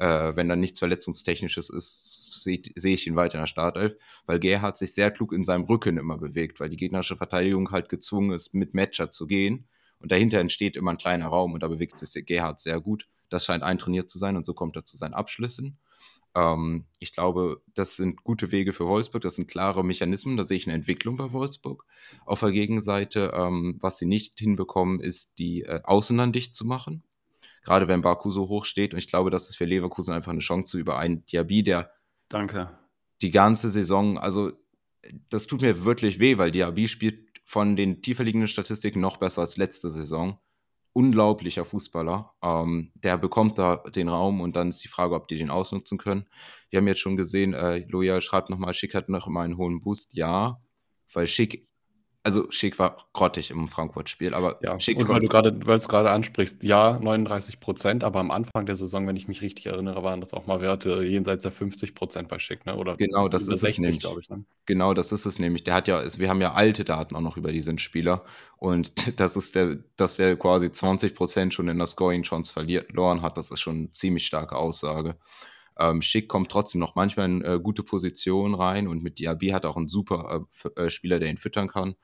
äh, 0.00 0.32
wenn 0.34 0.48
da 0.48 0.56
nichts 0.56 0.80
Verletzungstechnisches 0.80 1.70
ist, 1.70 2.42
sehe 2.42 2.60
seh 2.74 2.94
ich 2.94 3.06
ihn 3.06 3.14
weiter 3.14 3.34
in 3.34 3.42
der 3.42 3.46
Startelf, 3.46 3.94
weil 4.26 4.40
Gerhard 4.40 4.76
sich 4.76 4.92
sehr 4.92 5.12
klug 5.12 5.32
in 5.32 5.44
seinem 5.44 5.62
Rücken 5.62 5.98
immer 5.98 6.18
bewegt, 6.18 6.58
weil 6.58 6.68
die 6.68 6.76
gegnerische 6.76 7.16
Verteidigung 7.16 7.70
halt 7.70 7.88
gezwungen 7.88 8.32
ist, 8.32 8.54
mit 8.54 8.74
Matcher 8.74 9.12
zu 9.12 9.28
gehen. 9.28 9.68
Und 10.00 10.10
dahinter 10.10 10.40
entsteht 10.40 10.74
immer 10.74 10.90
ein 10.90 10.98
kleiner 10.98 11.26
Raum 11.26 11.52
und 11.52 11.62
da 11.62 11.68
bewegt 11.68 11.96
sich 11.96 12.26
Gerhard 12.26 12.58
sehr 12.58 12.80
gut. 12.80 13.06
Das 13.28 13.44
scheint 13.44 13.62
eintrainiert 13.62 14.10
zu 14.10 14.18
sein 14.18 14.36
und 14.36 14.44
so 14.44 14.52
kommt 14.52 14.74
er 14.74 14.84
zu 14.84 14.96
seinen 14.96 15.14
Abschlüssen. 15.14 15.78
Ähm, 16.34 16.86
ich 16.98 17.12
glaube, 17.12 17.62
das 17.74 17.96
sind 17.96 18.24
gute 18.24 18.50
Wege 18.52 18.72
für 18.72 18.86
Wolfsburg, 18.86 19.22
das 19.22 19.36
sind 19.36 19.48
klare 19.48 19.84
Mechanismen, 19.84 20.36
da 20.36 20.44
sehe 20.44 20.56
ich 20.56 20.66
eine 20.66 20.74
Entwicklung 20.74 21.16
bei 21.16 21.32
Wolfsburg. 21.32 21.84
Auf 22.26 22.40
der 22.40 22.50
Gegenseite, 22.50 23.32
ähm, 23.34 23.78
was 23.80 23.98
sie 23.98 24.06
nicht 24.06 24.38
hinbekommen, 24.38 25.00
ist, 25.00 25.38
die 25.38 25.62
äh, 25.62 25.80
Außen 25.84 26.16
dann 26.16 26.32
dicht 26.32 26.54
zu 26.54 26.64
machen. 26.64 27.04
Gerade 27.62 27.88
wenn 27.88 28.02
Baku 28.02 28.30
so 28.30 28.48
hoch 28.48 28.66
steht. 28.66 28.92
Und 28.92 28.98
ich 28.98 29.08
glaube, 29.08 29.30
das 29.30 29.48
ist 29.48 29.56
für 29.56 29.64
Leverkusen 29.64 30.12
einfach 30.12 30.32
eine 30.32 30.40
Chance 30.40 30.78
über 30.78 30.98
einen 30.98 31.24
Diaby, 31.26 31.62
der 31.62 31.90
Danke. 32.28 32.78
die 33.22 33.30
ganze 33.30 33.70
Saison, 33.70 34.18
also 34.18 34.52
das 35.30 35.46
tut 35.46 35.62
mir 35.62 35.84
wirklich 35.84 36.18
weh, 36.18 36.36
weil 36.36 36.50
Diaby 36.50 36.88
spielt 36.88 37.40
von 37.44 37.76
den 37.76 38.02
tiefer 38.02 38.24
liegenden 38.24 38.48
Statistiken 38.48 39.00
noch 39.00 39.18
besser 39.18 39.42
als 39.42 39.56
letzte 39.56 39.90
Saison 39.90 40.38
unglaublicher 40.94 41.64
Fußballer. 41.66 42.32
Ähm, 42.42 42.92
der 42.94 43.18
bekommt 43.18 43.58
da 43.58 43.76
den 43.76 44.08
Raum 44.08 44.40
und 44.40 44.56
dann 44.56 44.70
ist 44.70 44.82
die 44.82 44.88
Frage, 44.88 45.14
ob 45.14 45.28
die 45.28 45.36
den 45.36 45.50
ausnutzen 45.50 45.98
können. 45.98 46.26
Wir 46.70 46.78
haben 46.78 46.88
jetzt 46.88 47.00
schon 47.00 47.16
gesehen, 47.16 47.52
äh, 47.52 47.84
Loya 47.88 48.20
schreibt 48.20 48.48
nochmal, 48.48 48.72
Schick 48.72 48.94
hat 48.94 49.08
noch 49.10 49.26
immer 49.26 49.40
einen 49.40 49.58
hohen 49.58 49.80
Boost. 49.80 50.14
Ja, 50.14 50.62
weil 51.12 51.26
Schick 51.26 51.68
also 52.24 52.50
Schick 52.50 52.78
war 52.78 53.06
grottig 53.12 53.50
im 53.50 53.68
Frankfurt-Spiel, 53.68 54.32
aber 54.32 54.58
ja, 54.62 54.80
Schick 54.80 54.98
und 54.98 55.08
weil 55.08 55.20
du 55.20 55.26
gerade, 55.26 55.54
weil 55.66 55.76
es 55.76 55.88
gerade 55.88 56.10
ansprichst, 56.10 56.62
ja, 56.64 56.98
39 56.98 57.60
Prozent, 57.60 58.02
aber 58.02 58.18
am 58.18 58.30
Anfang 58.30 58.64
der 58.64 58.76
Saison, 58.76 59.06
wenn 59.06 59.16
ich 59.16 59.28
mich 59.28 59.42
richtig 59.42 59.66
erinnere, 59.66 60.02
waren 60.02 60.20
das 60.20 60.32
auch 60.32 60.46
mal 60.46 60.62
Werte 60.62 61.02
jenseits 61.02 61.42
der 61.42 61.52
50 61.52 61.94
Prozent 61.94 62.28
bei 62.28 62.38
Schick, 62.38 62.64
ne? 62.64 62.76
Oder 62.76 62.96
genau, 62.96 63.28
das 63.28 63.46
ist 63.46 63.60
60, 63.60 63.70
es 63.70 63.78
nämlich, 63.78 64.18
ich. 64.20 64.30
Ne? 64.30 64.44
Genau, 64.64 64.94
das 64.94 65.12
ist 65.12 65.26
es 65.26 65.38
nämlich. 65.38 65.64
Der 65.64 65.74
hat 65.74 65.86
ja, 65.86 66.02
wir 66.18 66.28
haben 66.30 66.40
ja 66.40 66.54
alte 66.54 66.84
Daten 66.84 67.14
auch 67.14 67.20
noch 67.20 67.36
über 67.36 67.52
diesen 67.52 67.76
Spieler 67.76 68.24
und 68.56 68.92
das 69.20 69.36
ist 69.36 69.54
der, 69.54 69.78
dass 69.96 70.18
er 70.18 70.36
quasi 70.36 70.72
20 70.72 71.14
Prozent 71.14 71.52
schon 71.52 71.68
in 71.68 71.76
der 71.76 71.86
Scoring 71.86 72.22
Chance 72.22 72.52
verloren 72.54 73.20
hat, 73.20 73.36
das 73.36 73.50
ist 73.50 73.60
schon 73.60 73.76
eine 73.76 73.90
ziemlich 73.90 74.24
starke 74.24 74.56
Aussage. 74.56 75.16
Ähm, 75.78 76.02
Schick 76.02 76.28
kommt 76.28 76.50
trotzdem 76.50 76.80
noch 76.80 76.94
manchmal 76.94 77.26
in 77.26 77.42
äh, 77.42 77.58
gute 77.60 77.82
Positionen 77.82 78.54
rein 78.54 78.86
und 78.86 79.02
mit 79.02 79.18
Diaby 79.18 79.48
hat 79.48 79.66
auch 79.66 79.76
einen 79.76 79.88
super 79.88 80.46
äh, 80.76 80.84
äh, 80.84 80.90
Spieler, 80.90 81.18
der 81.18 81.30
ihn 81.30 81.36
füttern 81.36 81.68
kann. 81.68 81.96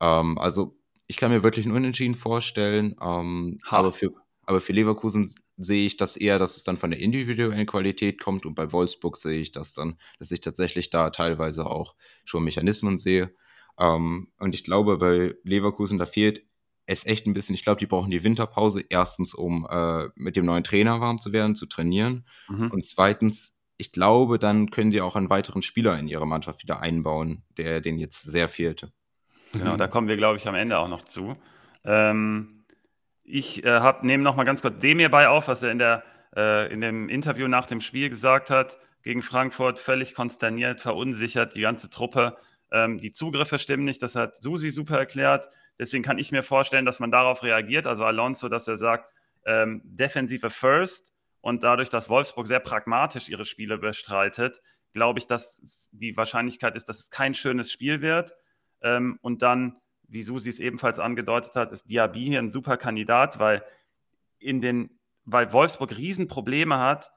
Ähm, 0.00 0.38
also 0.38 0.76
ich 1.06 1.16
kann 1.16 1.30
mir 1.30 1.42
wirklich 1.42 1.66
ein 1.66 1.72
Unentschieden 1.72 2.14
vorstellen, 2.14 2.96
ähm, 3.00 3.58
aber, 3.68 3.92
für, 3.92 4.10
aber 4.42 4.60
für 4.60 4.72
Leverkusen 4.72 5.30
sehe 5.56 5.86
ich 5.86 5.96
das 5.96 6.16
eher, 6.16 6.38
dass 6.38 6.56
es 6.56 6.64
dann 6.64 6.76
von 6.76 6.90
der 6.90 7.00
individuellen 7.00 7.66
Qualität 7.66 8.20
kommt 8.20 8.46
und 8.46 8.54
bei 8.54 8.72
Wolfsburg 8.72 9.16
sehe 9.16 9.40
ich 9.40 9.52
das 9.52 9.72
dann, 9.72 9.98
dass 10.18 10.30
ich 10.30 10.40
tatsächlich 10.40 10.90
da 10.90 11.10
teilweise 11.10 11.66
auch 11.66 11.94
schon 12.24 12.44
Mechanismen 12.44 12.98
sehe. 12.98 13.34
Ähm, 13.78 14.28
und 14.38 14.54
ich 14.54 14.64
glaube, 14.64 14.98
bei 14.98 15.34
Leverkusen, 15.42 15.98
da 15.98 16.06
fehlt 16.06 16.44
es 16.86 17.06
echt 17.06 17.26
ein 17.26 17.32
bisschen. 17.32 17.54
Ich 17.54 17.62
glaube, 17.62 17.78
die 17.78 17.86
brauchen 17.86 18.10
die 18.10 18.24
Winterpause. 18.24 18.84
Erstens, 18.88 19.34
um 19.34 19.66
äh, 19.70 20.08
mit 20.16 20.36
dem 20.36 20.44
neuen 20.44 20.64
Trainer 20.64 21.00
warm 21.00 21.18
zu 21.18 21.32
werden, 21.32 21.54
zu 21.54 21.66
trainieren. 21.66 22.26
Mhm. 22.48 22.70
Und 22.70 22.84
zweitens, 22.84 23.56
ich 23.76 23.90
glaube, 23.90 24.38
dann 24.38 24.70
können 24.70 24.90
die 24.90 25.00
auch 25.00 25.16
einen 25.16 25.30
weiteren 25.30 25.62
Spieler 25.62 25.98
in 25.98 26.08
ihre 26.08 26.26
Mannschaft 26.26 26.62
wieder 26.62 26.80
einbauen, 26.80 27.42
der 27.56 27.80
denen 27.80 27.98
jetzt 27.98 28.22
sehr 28.22 28.48
fehlte. 28.48 28.92
Genau, 29.58 29.76
da 29.76 29.86
kommen 29.86 30.08
wir, 30.08 30.16
glaube 30.16 30.36
ich, 30.36 30.46
am 30.48 30.54
Ende 30.54 30.78
auch 30.78 30.88
noch 30.88 31.02
zu. 31.02 31.36
Ähm, 31.84 32.64
ich 33.24 33.64
äh, 33.64 33.92
nehme 34.02 34.22
noch 34.22 34.36
mal 34.36 34.44
ganz 34.44 34.62
kurz 34.62 34.78
Demir 34.78 35.10
bei 35.10 35.28
auf, 35.28 35.48
was 35.48 35.62
er 35.62 35.70
in, 35.70 35.78
der, 35.78 36.02
äh, 36.36 36.72
in 36.72 36.80
dem 36.80 37.08
Interview 37.08 37.48
nach 37.48 37.66
dem 37.66 37.80
Spiel 37.80 38.10
gesagt 38.10 38.50
hat. 38.50 38.78
Gegen 39.02 39.22
Frankfurt 39.22 39.78
völlig 39.78 40.14
konsterniert, 40.14 40.80
verunsichert, 40.80 41.54
die 41.54 41.60
ganze 41.60 41.90
Truppe. 41.90 42.36
Ähm, 42.72 42.98
die 42.98 43.12
Zugriffe 43.12 43.58
stimmen 43.58 43.84
nicht, 43.84 44.02
das 44.02 44.14
hat 44.14 44.36
Susi 44.36 44.70
super 44.70 44.98
erklärt. 44.98 45.48
Deswegen 45.78 46.02
kann 46.02 46.18
ich 46.18 46.32
mir 46.32 46.42
vorstellen, 46.42 46.84
dass 46.84 47.00
man 47.00 47.10
darauf 47.10 47.42
reagiert. 47.42 47.86
Also 47.86 48.04
Alonso, 48.04 48.48
dass 48.48 48.68
er 48.68 48.78
sagt, 48.78 49.10
ähm, 49.46 49.82
Defensive 49.84 50.50
first 50.50 51.12
und 51.40 51.62
dadurch, 51.62 51.90
dass 51.90 52.08
Wolfsburg 52.08 52.46
sehr 52.46 52.60
pragmatisch 52.60 53.28
ihre 53.28 53.44
Spiele 53.44 53.78
bestreitet, 53.78 54.60
glaube 54.92 55.18
ich, 55.18 55.26
dass 55.26 55.90
die 55.92 56.16
Wahrscheinlichkeit 56.16 56.76
ist, 56.76 56.88
dass 56.88 57.00
es 57.00 57.10
kein 57.10 57.34
schönes 57.34 57.70
Spiel 57.70 58.00
wird. 58.00 58.32
Ähm, 58.84 59.18
und 59.22 59.42
dann, 59.42 59.76
wie 60.06 60.22
Susi 60.22 60.50
es 60.50 60.60
ebenfalls 60.60 61.00
angedeutet 61.00 61.56
hat, 61.56 61.72
ist 61.72 61.90
Diaby 61.90 62.26
hier 62.26 62.38
ein 62.38 62.50
super 62.50 62.76
Kandidat, 62.76 63.40
weil, 63.40 63.64
in 64.38 64.60
den, 64.60 65.00
weil 65.24 65.52
Wolfsburg 65.52 65.96
Riesenprobleme 65.96 66.78
hat, 66.78 67.10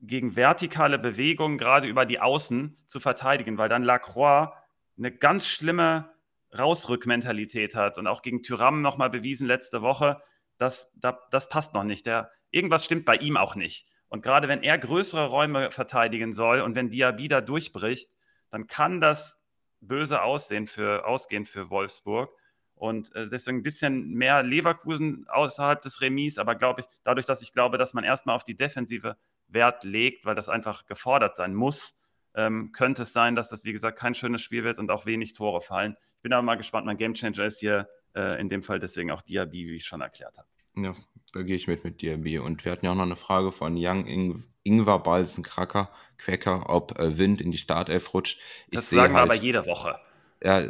gegen 0.00 0.36
vertikale 0.36 0.96
Bewegungen 0.98 1.58
gerade 1.58 1.88
über 1.88 2.06
die 2.06 2.20
Außen 2.20 2.76
zu 2.86 3.00
verteidigen, 3.00 3.58
weil 3.58 3.68
dann 3.68 3.82
Lacroix 3.82 4.54
eine 4.96 5.10
ganz 5.10 5.48
schlimme 5.48 6.14
Rausrückmentalität 6.56 7.74
hat 7.74 7.98
und 7.98 8.06
auch 8.06 8.22
gegen 8.22 8.42
Tyram 8.42 8.80
nochmal 8.80 9.10
bewiesen 9.10 9.46
letzte 9.46 9.82
Woche, 9.82 10.22
dass 10.56 10.88
da, 10.94 11.18
das 11.32 11.48
passt 11.48 11.74
noch 11.74 11.82
nicht. 11.82 12.06
Der, 12.06 12.30
irgendwas 12.50 12.84
stimmt 12.84 13.04
bei 13.04 13.16
ihm 13.16 13.36
auch 13.36 13.56
nicht. 13.56 13.88
Und 14.08 14.22
gerade 14.22 14.48
wenn 14.48 14.62
er 14.62 14.78
größere 14.78 15.26
Räume 15.26 15.72
verteidigen 15.72 16.32
soll 16.32 16.60
und 16.60 16.74
wenn 16.76 16.90
Diaby 16.90 17.28
da 17.28 17.40
durchbricht, 17.40 18.10
dann 18.50 18.66
kann 18.66 19.00
das 19.00 19.37
böse 19.80 20.22
aussehen 20.22 20.66
für, 20.66 21.06
ausgehen 21.06 21.46
für 21.46 21.70
Wolfsburg. 21.70 22.30
Und 22.74 23.14
äh, 23.14 23.28
deswegen 23.28 23.58
ein 23.58 23.62
bisschen 23.62 24.14
mehr 24.14 24.42
Leverkusen 24.42 25.26
außerhalb 25.28 25.82
des 25.82 26.00
Remis, 26.00 26.38
aber 26.38 26.54
glaube 26.54 26.82
ich, 26.82 26.86
dadurch, 27.02 27.26
dass 27.26 27.42
ich 27.42 27.52
glaube, 27.52 27.76
dass 27.76 27.92
man 27.92 28.04
erstmal 28.04 28.36
auf 28.36 28.44
die 28.44 28.56
Defensive 28.56 29.16
Wert 29.48 29.82
legt, 29.82 30.24
weil 30.24 30.36
das 30.36 30.48
einfach 30.48 30.86
gefordert 30.86 31.34
sein 31.34 31.54
muss, 31.54 31.96
ähm, 32.34 32.70
könnte 32.72 33.02
es 33.02 33.12
sein, 33.12 33.34
dass 33.34 33.48
das, 33.48 33.64
wie 33.64 33.72
gesagt, 33.72 33.98
kein 33.98 34.14
schönes 34.14 34.42
Spiel 34.42 34.62
wird 34.62 34.78
und 34.78 34.90
auch 34.90 35.06
wenig 35.06 35.32
Tore 35.32 35.60
fallen. 35.60 35.96
Ich 36.16 36.22
bin 36.22 36.32
aber 36.32 36.42
mal 36.42 36.54
gespannt. 36.54 36.86
Mein 36.86 36.96
Gamechanger 36.96 37.44
ist 37.44 37.58
hier 37.58 37.88
äh, 38.14 38.40
in 38.40 38.48
dem 38.48 38.62
Fall 38.62 38.78
deswegen 38.78 39.10
auch 39.10 39.22
Diaby, 39.22 39.66
wie 39.66 39.76
ich 39.76 39.84
schon 39.84 40.00
erklärt 40.00 40.38
habe. 40.38 40.48
Ja, 40.76 40.94
da 41.32 41.42
gehe 41.42 41.56
ich 41.56 41.66
mit 41.66 41.82
mit 41.82 42.00
Diaby. 42.00 42.38
Und 42.38 42.64
wir 42.64 42.72
hatten 42.72 42.84
ja 42.84 42.92
auch 42.92 42.96
noch 42.96 43.02
eine 43.02 43.16
Frage 43.16 43.50
von 43.50 43.74
Young 43.76 44.06
Ing 44.06 44.44
Ingwer 44.68 44.98
Balzen-Kracker, 45.00 45.90
Quäcker, 46.18 46.68
ob 46.68 46.98
äh, 47.00 47.18
Wind 47.18 47.40
in 47.40 47.50
die 47.50 47.58
Startelf 47.58 48.12
rutscht. 48.14 48.38
Ich 48.70 48.76
das 48.76 48.90
sagen 48.90 49.14
wir 49.14 49.20
halt, 49.20 49.30
aber 49.30 49.40
jede 49.40 49.66
Woche. 49.66 49.98
Ja, 50.42 50.62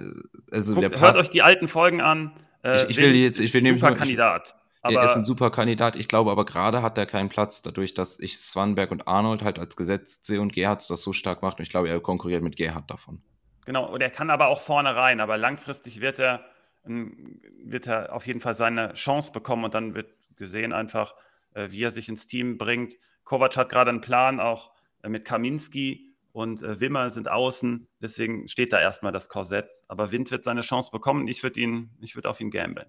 also 0.50 0.74
Guckt, 0.74 1.00
hört 1.00 1.16
euch 1.16 1.30
die 1.30 1.42
alten 1.42 1.68
Folgen 1.68 2.00
an. 2.00 2.32
Äh, 2.62 2.84
ich, 2.84 2.90
ich 2.90 2.98
will 2.98 3.14
jetzt, 3.14 3.40
ich 3.40 3.52
will 3.52 3.62
nämlich 3.62 3.82
super 3.82 3.96
Kandidat. 3.96 4.54
er 4.82 5.04
ist 5.04 5.16
ein 5.16 5.24
super 5.24 5.50
Kandidat. 5.50 5.96
Ich 5.96 6.08
glaube 6.08 6.30
aber 6.30 6.44
gerade 6.44 6.80
hat 6.82 6.96
er 6.96 7.06
keinen 7.06 7.28
Platz, 7.28 7.62
dadurch, 7.62 7.94
dass 7.94 8.20
ich 8.20 8.38
Swanberg 8.38 8.90
und 8.90 9.08
Arnold 9.08 9.42
halt 9.42 9.58
als 9.58 9.76
gesetzt 9.76 10.24
sehe 10.24 10.40
und 10.40 10.52
Gerhard 10.52 10.88
das 10.88 11.02
so 11.02 11.12
stark 11.12 11.42
macht. 11.42 11.58
Und 11.58 11.64
ich 11.64 11.70
glaube, 11.70 11.88
er 11.88 12.00
konkurriert 12.00 12.42
mit 12.42 12.56
Gerhard 12.56 12.90
davon. 12.90 13.20
Genau, 13.66 13.92
und 13.92 14.00
er 14.00 14.10
kann 14.10 14.30
aber 14.30 14.48
auch 14.48 14.60
vorne 14.60 14.96
rein. 14.96 15.20
Aber 15.20 15.36
langfristig 15.36 16.00
wird 16.00 16.18
er, 16.18 16.44
wird 16.84 17.86
er 17.86 18.14
auf 18.14 18.26
jeden 18.26 18.40
Fall 18.40 18.54
seine 18.54 18.94
Chance 18.94 19.32
bekommen 19.32 19.64
und 19.64 19.74
dann 19.74 19.94
wird 19.94 20.08
gesehen 20.36 20.72
einfach, 20.72 21.14
wie 21.70 21.82
er 21.82 21.90
sich 21.90 22.08
ins 22.08 22.26
Team 22.26 22.58
bringt. 22.58 22.94
Kovac 23.24 23.56
hat 23.56 23.68
gerade 23.68 23.90
einen 23.90 24.00
Plan 24.00 24.40
auch 24.40 24.72
äh, 25.02 25.08
mit 25.08 25.24
Kaminski 25.24 26.14
und 26.32 26.62
äh, 26.62 26.80
Wimmer 26.80 27.10
sind 27.10 27.28
außen. 27.28 27.88
Deswegen 28.00 28.48
steht 28.48 28.72
da 28.72 28.80
erstmal 28.80 29.12
das 29.12 29.28
Korsett. 29.28 29.68
Aber 29.88 30.10
Wind 30.12 30.30
wird 30.30 30.44
seine 30.44 30.60
Chance 30.60 30.90
bekommen. 30.90 31.28
Ich 31.28 31.42
würde 31.42 31.60
ihn, 31.60 31.90
ich 32.00 32.14
würde 32.14 32.30
auf 32.30 32.40
ihn 32.40 32.50
gambeln. 32.50 32.88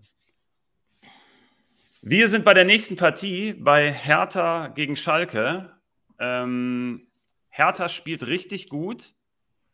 Wir 2.01 2.29
sind 2.29 2.45
bei 2.45 2.53
der 2.53 2.63
nächsten 2.63 2.95
Partie 2.95 3.53
bei 3.53 3.91
Hertha 3.91 4.67
gegen 4.67 4.95
Schalke. 4.95 5.73
Ähm, 6.17 7.07
Hertha 7.49 7.89
spielt 7.89 8.25
richtig 8.27 8.69
gut, 8.69 9.15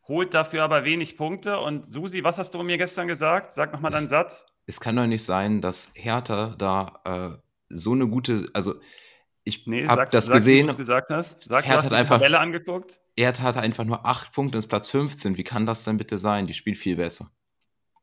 holt 0.08 0.34
dafür 0.34 0.64
aber 0.64 0.84
wenig 0.84 1.16
Punkte. 1.16 1.60
Und 1.60 1.92
Susi, 1.92 2.24
was 2.24 2.38
hast 2.38 2.54
du 2.54 2.62
mir 2.64 2.78
gestern 2.78 3.06
gesagt? 3.06 3.52
Sag 3.52 3.72
nochmal 3.72 3.92
deinen 3.92 4.08
Satz. 4.08 4.44
Es 4.66 4.80
kann 4.80 4.96
doch 4.96 5.06
nicht 5.06 5.22
sein, 5.22 5.60
dass 5.60 5.92
Hertha 5.94 6.56
da 6.58 7.00
äh, 7.04 7.45
so 7.68 7.92
eine 7.92 8.08
gute, 8.08 8.48
also 8.52 8.74
ich 9.44 9.66
nee, 9.66 9.86
habe 9.86 10.08
das 10.10 10.26
sag, 10.26 10.34
gesehen. 10.34 10.68
Wie 10.68 10.76
gesagt 10.76 11.10
hast. 11.10 11.44
Sag, 11.44 11.64
Hertha 11.64 11.70
du 11.70 11.76
hast 11.76 11.84
hat 11.84 11.92
einfach, 11.92 12.16
Tabelle 12.16 12.40
angeguckt. 12.40 12.98
Erd 13.14 13.40
hat 13.40 13.56
einfach 13.56 13.84
nur 13.84 14.04
acht 14.04 14.32
Punkte, 14.32 14.58
ist 14.58 14.66
Platz 14.66 14.88
15. 14.88 15.36
Wie 15.36 15.44
kann 15.44 15.66
das 15.66 15.84
denn 15.84 15.96
bitte 15.96 16.18
sein? 16.18 16.46
Die 16.46 16.54
spielt 16.54 16.76
viel 16.76 16.96
besser. 16.96 17.30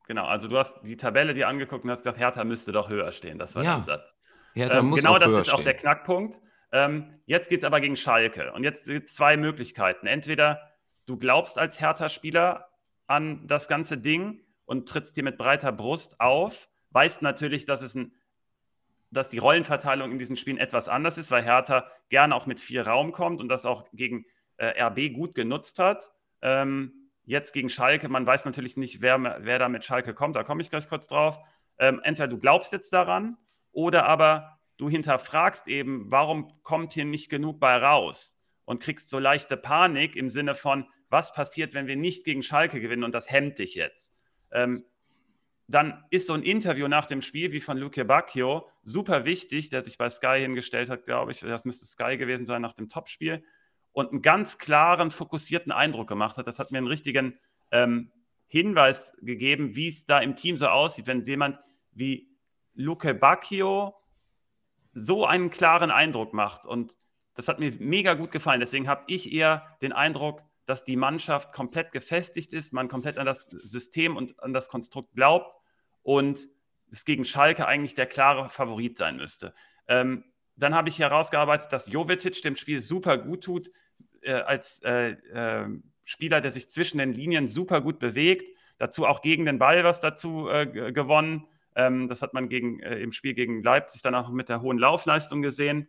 Genau, 0.08 0.26
also 0.26 0.48
du 0.48 0.58
hast 0.58 0.76
die 0.84 0.98
Tabelle 0.98 1.34
dir 1.34 1.48
angeguckt 1.48 1.84
und 1.84 1.92
hast 1.92 2.00
gesagt, 2.00 2.18
Hertha 2.18 2.44
müsste 2.44 2.72
doch 2.72 2.90
höher 2.90 3.12
stehen. 3.12 3.40
Das 3.40 3.56
war 3.56 3.64
ja. 3.64 3.76
dein 3.76 3.84
Satz. 3.84 4.18
Hertha 4.54 4.80
ähm, 4.80 4.88
muss 4.88 5.02
genau 5.02 5.18
das 5.20 5.34
ist 5.34 5.48
stehen. 5.48 5.60
auch 5.60 5.64
der 5.64 5.74
Knackpunkt. 5.74 6.40
Ähm, 6.72 7.20
jetzt 7.26 7.50
geht 7.50 7.60
es 7.60 7.66
aber 7.66 7.82
gegen 7.82 7.98
Schalke. 7.98 8.52
Und 8.54 8.64
jetzt 8.64 8.86
gibt 8.86 9.08
es 9.08 9.14
zwei 9.14 9.36
Möglichkeiten. 9.38 10.08
Entweder 10.08 10.62
du 11.06 11.18
glaubst 11.18 11.58
als 11.58 11.80
Hertha-Spieler 11.82 12.70
an 13.08 13.48
das 13.48 13.68
ganze 13.68 13.98
Ding 13.98 14.42
und 14.66 14.88
trittst 14.88 15.18
dir 15.18 15.24
mit 15.24 15.38
breiter 15.38 15.72
Brust 15.72 16.20
auf, 16.20 16.70
weißt 16.92 17.22
natürlich, 17.22 17.66
dass 17.66 17.82
es 17.82 17.96
ein 17.96 18.14
dass 19.14 19.30
die 19.30 19.38
Rollenverteilung 19.38 20.12
in 20.12 20.20
diesen 20.20 20.38
Spielen 20.38 20.58
etwas 20.58 20.90
anders 20.90 21.18
ist, 21.18 21.32
weil 21.32 21.44
Hertha 21.44 21.88
gerne 22.10 22.36
auch 22.36 22.46
mit 22.46 22.60
viel 22.60 22.82
Raum 22.82 23.12
kommt 23.12 23.42
und 23.42 23.50
das 23.50 23.66
auch 23.66 23.86
gegen 23.94 24.26
äh, 24.58 24.82
RB 24.84 25.14
gut 25.14 25.36
genutzt 25.36 25.80
hat. 25.80 26.12
Ähm, 26.42 27.10
jetzt 27.24 27.54
gegen 27.54 27.70
Schalke, 27.70 28.10
man 28.10 28.26
weiß 28.26 28.46
natürlich 28.46 28.78
nicht, 28.78 29.02
wer, 29.02 29.38
wer 29.44 29.60
da 29.60 29.70
mit 29.70 29.84
Schalke 29.84 30.14
kommt, 30.14 30.36
da 30.36 30.44
komme 30.44 30.62
ich 30.62 30.70
gleich 30.70 30.88
kurz 30.88 31.08
drauf. 31.08 31.40
Ähm, 31.78 32.02
entweder 32.04 32.28
du 32.28 32.38
glaubst 32.38 32.72
jetzt 32.72 32.92
daran 32.92 33.38
oder 33.72 34.06
aber 34.06 34.60
du 34.78 34.90
hinterfragst 34.90 35.68
eben, 35.68 36.12
warum 36.12 36.62
kommt 36.64 36.94
hier 36.94 37.06
nicht 37.06 37.30
genug 37.30 37.60
bei 37.60 37.78
raus 37.78 38.38
und 38.66 38.82
kriegst 38.82 39.10
so 39.10 39.20
leichte 39.20 39.58
Panik 39.58 40.16
im 40.16 40.30
Sinne 40.30 40.56
von, 40.56 40.86
was 41.10 41.34
passiert, 41.34 41.74
wenn 41.74 41.88
wir 41.88 41.96
nicht 41.96 42.26
gegen 42.26 42.44
Schalke 42.44 42.80
gewinnen 42.80 43.04
und 43.04 43.14
das 43.14 43.30
hemmt 43.30 43.60
dich 43.60 43.76
jetzt. 43.76 44.14
Ähm, 44.52 44.84
dann 45.68 46.04
ist 46.10 46.28
so 46.28 46.34
ein 46.34 46.44
Interview 46.44 46.88
nach 46.88 47.06
dem 47.06 47.22
Spiel 47.22 47.52
wie 47.52 47.62
von 47.62 47.78
Luke 47.78 48.04
Bacchio 48.06 48.70
super 48.84 49.26
wichtig, 49.26 49.70
der 49.70 49.82
sich 49.82 49.98
bei 49.98 50.10
Sky 50.10 50.40
hingestellt 50.40 50.90
hat, 50.90 51.06
glaube 51.06 51.32
ich, 51.32 51.40
das 51.40 51.66
müsste 51.66 51.86
Sky 51.86 52.18
gewesen 52.18 52.46
sein 52.46 52.62
nach 52.62 52.74
dem 52.74 52.90
Topspiel 52.90 53.44
und 53.94 54.12
einen 54.12 54.22
ganz 54.22 54.58
klaren, 54.58 55.12
fokussierten 55.12 55.72
Eindruck 55.72 56.08
gemacht 56.08 56.38
hat. 56.38 56.48
Das 56.48 56.60
hat 56.60 56.72
mir 56.72 56.80
einen 56.80 56.88
richtigen 56.88 57.40
ähm, 57.72 58.12
Hinweis 58.48 59.14
gegeben, 59.22 59.76
wie 59.76 59.88
es 59.88 60.06
da 60.06 60.20
im 60.20 60.36
Team 60.36 60.58
so 60.58 60.68
aussieht, 60.68 61.08
wenn 61.08 61.22
jemand 61.22 61.60
wie 61.92 62.28
Luke 62.74 63.14
Bacchio 63.14 63.96
so 64.94 65.26
einen 65.26 65.50
klaren 65.50 65.92
Eindruck 65.92 66.34
macht. 66.34 66.66
Und 66.66 66.96
das 67.36 67.48
hat 67.48 67.60
mir 67.60 67.72
mega 67.80 68.14
gut 68.16 68.32
gefallen. 68.32 68.60
Deswegen 68.60 68.88
habe 68.88 69.04
ich 69.08 69.32
eher 69.32 69.76
den 69.82 69.92
Eindruck, 69.92 70.44
dass 70.66 70.84
die 70.84 70.96
Mannschaft 70.96 71.54
komplett 71.54 71.92
gefestigt 71.92 72.54
ist, 72.54 72.74
man 72.74 72.88
komplett 72.88 73.18
an 73.18 73.26
das 73.26 73.46
System 73.64 74.16
und 74.16 74.40
an 74.42 74.54
das 74.54 74.70
Konstrukt 74.70 75.14
glaubt 75.14 75.56
und 76.02 76.48
es 76.92 77.06
gegen 77.06 77.26
Schalke 77.26 77.68
eigentlich 77.68 77.96
der 77.96 78.06
klare 78.06 78.50
Favorit 78.50 78.98
sein 78.98 79.18
müsste. 79.18 79.54
Ähm, 79.88 80.24
dann 80.56 80.76
habe 80.76 80.90
ich 80.90 81.00
herausgearbeitet, 81.00 81.72
dass 81.72 81.92
Jovetic 81.92 82.42
dem 82.44 82.56
Spiel 82.56 82.80
super 82.80 83.18
gut 83.18 83.44
tut, 83.44 83.72
äh, 84.22 84.34
als 84.34 84.82
äh, 84.84 85.12
äh, 85.12 85.68
Spieler, 86.04 86.42
der 86.42 86.52
sich 86.52 86.70
zwischen 86.70 86.98
den 86.98 87.14
Linien 87.14 87.48
super 87.48 87.82
gut 87.82 88.00
bewegt. 88.00 88.50
Dazu 88.78 89.06
auch 89.06 89.22
gegen 89.22 89.46
den 89.46 89.60
Ball 89.60 89.84
was 89.84 90.02
dazu 90.02 90.50
äh, 90.50 90.92
gewonnen. 90.92 91.48
Ähm, 91.76 92.08
das 92.08 92.22
hat 92.22 92.34
man 92.34 92.50
gegen, 92.50 92.80
äh, 92.82 93.00
im 93.00 93.12
Spiel 93.12 93.34
gegen 93.34 93.64
Leipzig 93.64 94.02
dann 94.02 94.16
auch 94.16 94.30
mit 94.30 94.50
der 94.50 94.62
hohen 94.62 94.78
Laufleistung 94.78 95.42
gesehen. 95.42 95.88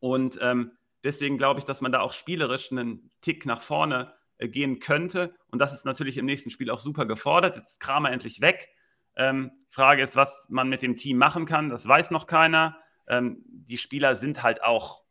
Und 0.00 0.38
ähm, 0.40 0.72
deswegen 1.04 1.38
glaube 1.38 1.60
ich, 1.60 1.66
dass 1.66 1.80
man 1.80 1.92
da 1.92 2.00
auch 2.00 2.12
spielerisch 2.12 2.70
einen 2.72 3.10
Tick 3.20 3.46
nach 3.46 3.62
vorne 3.62 4.14
äh, 4.38 4.48
gehen 4.48 4.80
könnte. 4.80 5.34
Und 5.50 5.58
das 5.58 5.72
ist 5.74 5.84
natürlich 5.84 6.16
im 6.16 6.26
nächsten 6.26 6.50
Spiel 6.50 6.70
auch 6.70 6.80
super 6.80 7.06
gefordert. 7.06 7.56
Jetzt 7.56 7.72
ist 7.72 7.80
Kramer 7.80 8.10
endlich 8.12 8.40
weg. 8.40 8.68
Ähm, 9.16 9.50
Frage 9.68 10.02
ist, 10.02 10.16
was 10.16 10.46
man 10.48 10.68
mit 10.68 10.82
dem 10.82 10.96
Team 10.96 11.18
machen 11.18 11.44
kann. 11.44 11.70
Das 11.70 11.86
weiß 11.86 12.10
noch 12.12 12.26
keiner. 12.26 12.78
Ähm, 13.08 13.42
die 13.46 13.78
Spieler 13.78 14.14
sind 14.14 14.42
halt 14.42 14.62
auch, 14.62 15.02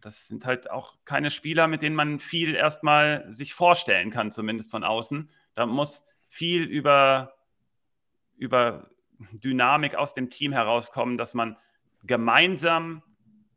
das 0.00 0.28
sind 0.28 0.46
halt 0.46 0.70
auch 0.70 0.96
keine 1.04 1.30
Spieler, 1.30 1.68
mit 1.68 1.82
denen 1.82 1.96
man 1.96 2.20
viel 2.20 2.54
erstmal 2.54 3.26
sich 3.32 3.52
vorstellen 3.52 4.10
kann, 4.10 4.30
zumindest 4.30 4.70
von 4.70 4.84
außen. 4.84 5.30
Da 5.54 5.66
muss 5.66 6.04
viel 6.26 6.62
über, 6.62 7.34
über 8.36 8.90
Dynamik 9.32 9.94
aus 9.94 10.14
dem 10.14 10.30
Team 10.30 10.52
herauskommen, 10.52 11.18
dass 11.18 11.34
man 11.34 11.56
gemeinsam 12.04 13.02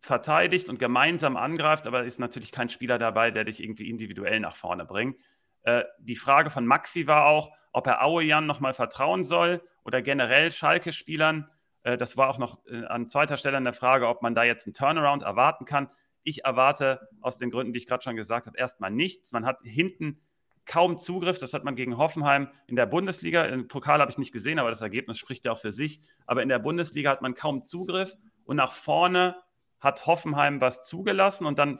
verteidigt 0.01 0.67
und 0.67 0.79
gemeinsam 0.79 1.37
angreift, 1.37 1.87
aber 1.87 2.03
ist 2.03 2.19
natürlich 2.19 2.51
kein 2.51 2.69
Spieler 2.69 2.97
dabei, 2.97 3.31
der 3.31 3.45
dich 3.45 3.63
irgendwie 3.63 3.89
individuell 3.89 4.39
nach 4.39 4.55
vorne 4.55 4.85
bringt. 4.85 5.17
Äh, 5.63 5.83
die 5.99 6.15
Frage 6.15 6.49
von 6.49 6.65
Maxi 6.65 7.07
war 7.07 7.27
auch, 7.27 7.51
ob 7.71 7.87
er 7.87 8.03
Auejan 8.03 8.45
nochmal 8.45 8.73
vertrauen 8.73 9.23
soll 9.23 9.61
oder 9.85 10.01
generell 10.01 10.51
Schalke-Spielern. 10.51 11.49
Äh, 11.83 11.97
das 11.97 12.17
war 12.17 12.29
auch 12.29 12.39
noch 12.39 12.65
äh, 12.65 12.83
an 12.85 13.07
zweiter 13.07 13.37
Stelle 13.37 13.57
eine 13.57 13.73
Frage, 13.73 14.07
ob 14.07 14.23
man 14.23 14.33
da 14.33 14.43
jetzt 14.43 14.65
einen 14.65 14.73
Turnaround 14.73 15.21
erwarten 15.21 15.65
kann. 15.65 15.89
Ich 16.23 16.45
erwarte 16.45 17.07
aus 17.21 17.37
den 17.37 17.51
Gründen, 17.51 17.73
die 17.73 17.79
ich 17.79 17.87
gerade 17.87 18.03
schon 18.03 18.15
gesagt 18.15 18.47
habe, 18.47 18.57
erstmal 18.57 18.91
nichts. 18.91 19.31
Man 19.31 19.45
hat 19.45 19.61
hinten 19.63 20.19
kaum 20.65 20.97
Zugriff. 20.97 21.39
Das 21.39 21.53
hat 21.53 21.63
man 21.63 21.75
gegen 21.75 21.97
Hoffenheim 21.97 22.49
in 22.67 22.75
der 22.75 22.85
Bundesliga. 22.85 23.45
Im 23.45 23.67
Pokal 23.67 23.99
habe 23.99 24.11
ich 24.11 24.17
nicht 24.17 24.31
gesehen, 24.31 24.59
aber 24.59 24.69
das 24.69 24.81
Ergebnis 24.81 25.17
spricht 25.17 25.45
ja 25.45 25.51
auch 25.51 25.59
für 25.59 25.71
sich. 25.71 26.01
Aber 26.25 26.43
in 26.43 26.49
der 26.49 26.59
Bundesliga 26.59 27.09
hat 27.11 27.21
man 27.21 27.33
kaum 27.33 27.63
Zugriff. 27.63 28.15
Und 28.45 28.57
nach 28.57 28.71
vorne 28.71 29.35
hat 29.81 30.05
Hoffenheim 30.05 30.61
was 30.61 30.83
zugelassen 30.83 31.45
und 31.45 31.59
dann 31.59 31.79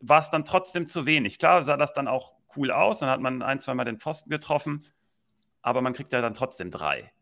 war 0.00 0.20
es 0.20 0.30
dann 0.30 0.44
trotzdem 0.44 0.86
zu 0.86 1.06
wenig. 1.06 1.38
Klar 1.38 1.62
sah 1.64 1.76
das 1.76 1.94
dann 1.94 2.06
auch 2.06 2.34
cool 2.56 2.70
aus, 2.70 3.00
dann 3.00 3.08
hat 3.08 3.20
man 3.20 3.42
ein, 3.42 3.58
zweimal 3.58 3.86
den 3.86 3.98
Pfosten 3.98 4.30
getroffen, 4.30 4.86
aber 5.62 5.80
man 5.80 5.94
kriegt 5.94 6.12
ja 6.12 6.20
dann 6.20 6.34
trotzdem 6.34 6.70
drei. 6.70 7.12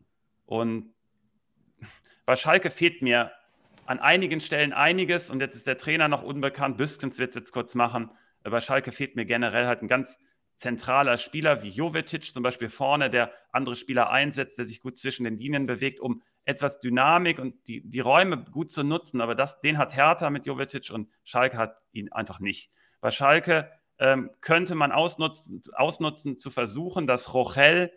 Und 0.45 0.93
bei 2.25 2.35
Schalke 2.35 2.69
fehlt 2.69 3.01
mir 3.01 3.31
an 3.85 3.99
einigen 3.99 4.41
Stellen 4.41 4.73
einiges 4.73 5.29
und 5.29 5.39
jetzt 5.39 5.55
ist 5.55 5.67
der 5.67 5.77
Trainer 5.77 6.07
noch 6.07 6.23
unbekannt. 6.23 6.77
Büskens 6.77 7.17
wird 7.17 7.29
es 7.29 7.35
jetzt 7.35 7.51
kurz 7.51 7.75
machen. 7.75 8.11
Bei 8.43 8.61
Schalke 8.61 8.91
fehlt 8.91 9.15
mir 9.15 9.25
generell 9.25 9.67
halt 9.67 9.81
ein 9.81 9.87
ganz 9.87 10.19
zentraler 10.55 11.17
Spieler 11.17 11.63
wie 11.63 11.69
Jovetic 11.69 12.31
zum 12.31 12.43
Beispiel 12.43 12.69
vorne, 12.69 13.09
der 13.09 13.33
andere 13.51 13.75
Spieler 13.75 14.09
einsetzt, 14.09 14.57
der 14.57 14.65
sich 14.65 14.81
gut 14.81 14.97
zwischen 14.97 15.23
den 15.23 15.37
Linien 15.37 15.65
bewegt, 15.65 15.99
um 15.99 16.21
etwas 16.45 16.79
Dynamik 16.79 17.39
und 17.39 17.67
die, 17.67 17.87
die 17.87 17.99
Räume 17.99 18.43
gut 18.43 18.71
zu 18.71 18.83
nutzen. 18.83 19.21
Aber 19.21 19.35
das, 19.35 19.61
den 19.61 19.77
hat 19.77 19.95
Hertha 19.95 20.29
mit 20.29 20.45
Jovetic 20.45 20.91
und 20.91 21.09
Schalke 21.23 21.57
hat 21.57 21.77
ihn 21.91 22.11
einfach 22.11 22.39
nicht. 22.39 22.71
Bei 22.99 23.11
Schalke 23.11 23.71
ähm, 23.99 24.31
könnte 24.41 24.75
man 24.75 24.91
ausnutzen, 24.91 25.61
ausnutzen 25.73 26.37
zu 26.37 26.49
versuchen, 26.49 27.07
dass 27.07 27.33
Rochel 27.33 27.91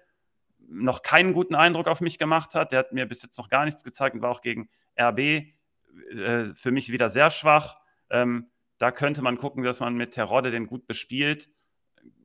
noch 0.69 1.03
keinen 1.03 1.33
guten 1.33 1.55
Eindruck 1.55 1.89
auf 1.89 2.01
mich 2.01 2.19
gemacht 2.19 2.55
hat. 2.55 2.73
Der 2.73 2.81
hat 2.81 2.93
mir 2.93 3.07
bis 3.07 3.23
jetzt 3.23 3.39
noch 3.39 3.49
gar 3.49 3.65
nichts 3.65 3.85
gezeigt 3.85 4.15
und 4.15 4.23
war 4.23 4.31
auch 4.31 4.43
gegen 4.43 4.69
RB 4.99 5.19
äh, 5.19 6.45
für 6.55 6.71
mich 6.71 6.91
wieder 6.91 7.11
sehr 7.11 7.31
schwach. 7.31 7.77
Ähm, 8.11 8.51
da 8.79 8.91
könnte 8.91 9.23
man 9.23 9.39
gucken, 9.39 9.65
dass 9.65 9.81
man 9.81 9.95
mit 9.95 10.13
Terodde 10.13 10.51
den 10.51 10.67
gut 10.67 10.87
bespielt. 10.87 11.49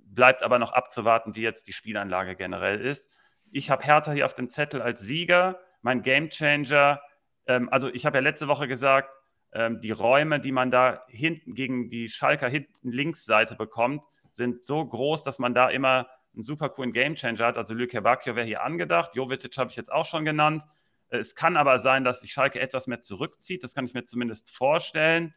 Bleibt 0.05 0.43
aber 0.43 0.59
noch 0.59 0.73
abzuwarten, 0.73 1.35
wie 1.35 1.41
jetzt 1.41 1.67
die 1.67 1.73
Spielanlage 1.73 2.35
generell 2.35 2.81
ist. 2.81 3.09
Ich 3.51 3.69
habe 3.69 3.83
Hertha 3.83 4.11
hier 4.11 4.25
auf 4.25 4.33
dem 4.33 4.49
Zettel 4.49 4.81
als 4.81 5.01
Sieger, 5.01 5.59
mein 5.81 6.01
Gamechanger. 6.01 7.01
Ähm, 7.47 7.69
also 7.69 7.89
ich 7.89 8.05
habe 8.05 8.17
ja 8.17 8.21
letzte 8.21 8.47
Woche 8.47 8.67
gesagt, 8.67 9.09
ähm, 9.53 9.81
die 9.81 9.91
Räume, 9.91 10.39
die 10.39 10.51
man 10.51 10.71
da 10.71 11.03
hinten 11.07 11.53
gegen 11.53 11.89
die 11.89 12.09
Schalker 12.09 12.47
hinten 12.47 12.91
Linksseite 12.91 13.55
bekommt, 13.55 14.01
sind 14.31 14.63
so 14.63 14.85
groß, 14.85 15.23
dass 15.23 15.39
man 15.39 15.53
da 15.53 15.69
immer 15.69 16.07
einen 16.33 16.43
super 16.43 16.69
coolen 16.69 16.93
Gamechanger 16.93 17.45
hat. 17.45 17.57
Also 17.57 17.73
Lüke 17.73 18.01
Bacchio 18.01 18.35
wäre 18.35 18.45
hier 18.45 18.63
angedacht. 18.63 19.15
Jovetic 19.15 19.57
habe 19.57 19.69
ich 19.69 19.75
jetzt 19.75 19.91
auch 19.91 20.05
schon 20.05 20.23
genannt. 20.23 20.63
Es 21.09 21.35
kann 21.35 21.57
aber 21.57 21.79
sein, 21.79 22.05
dass 22.05 22.21
sich 22.21 22.31
Schalke 22.31 22.61
etwas 22.61 22.87
mehr 22.87 23.01
zurückzieht. 23.01 23.63
Das 23.63 23.75
kann 23.75 23.85
ich 23.85 23.93
mir 23.93 24.05
zumindest 24.05 24.49
vorstellen. 24.49 25.33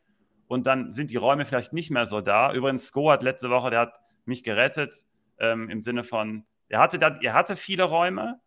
Und 0.46 0.66
dann 0.66 0.92
sind 0.92 1.10
die 1.10 1.16
Räume 1.16 1.44
vielleicht 1.44 1.72
nicht 1.72 1.90
mehr 1.90 2.06
so 2.06 2.20
da. 2.20 2.52
Übrigens, 2.52 2.86
Sko 2.86 3.10
hat 3.10 3.24
letzte 3.24 3.50
Woche, 3.50 3.70
der 3.70 3.80
hat 3.80 3.98
mich 4.24 4.44
gerettet 4.44 4.94
ähm, 5.38 5.68
im 5.68 5.82
Sinne 5.82 6.04
von, 6.04 6.46
er 6.68 6.80
hatte, 6.80 7.00
er 7.00 7.34
hatte 7.34 7.56
viele 7.56 7.84
Räume. 7.84 8.40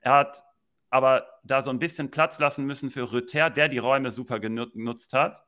Er 0.00 0.12
hat 0.12 0.42
aber 0.90 1.26
da 1.44 1.62
so 1.62 1.70
ein 1.70 1.78
bisschen 1.78 2.10
Platz 2.10 2.38
lassen 2.38 2.64
müssen 2.64 2.90
für 2.90 3.12
Rüther, 3.12 3.50
der 3.50 3.68
die 3.68 3.78
Räume 3.78 4.10
super 4.10 4.40
genutzt 4.40 5.12
hat. 5.12 5.42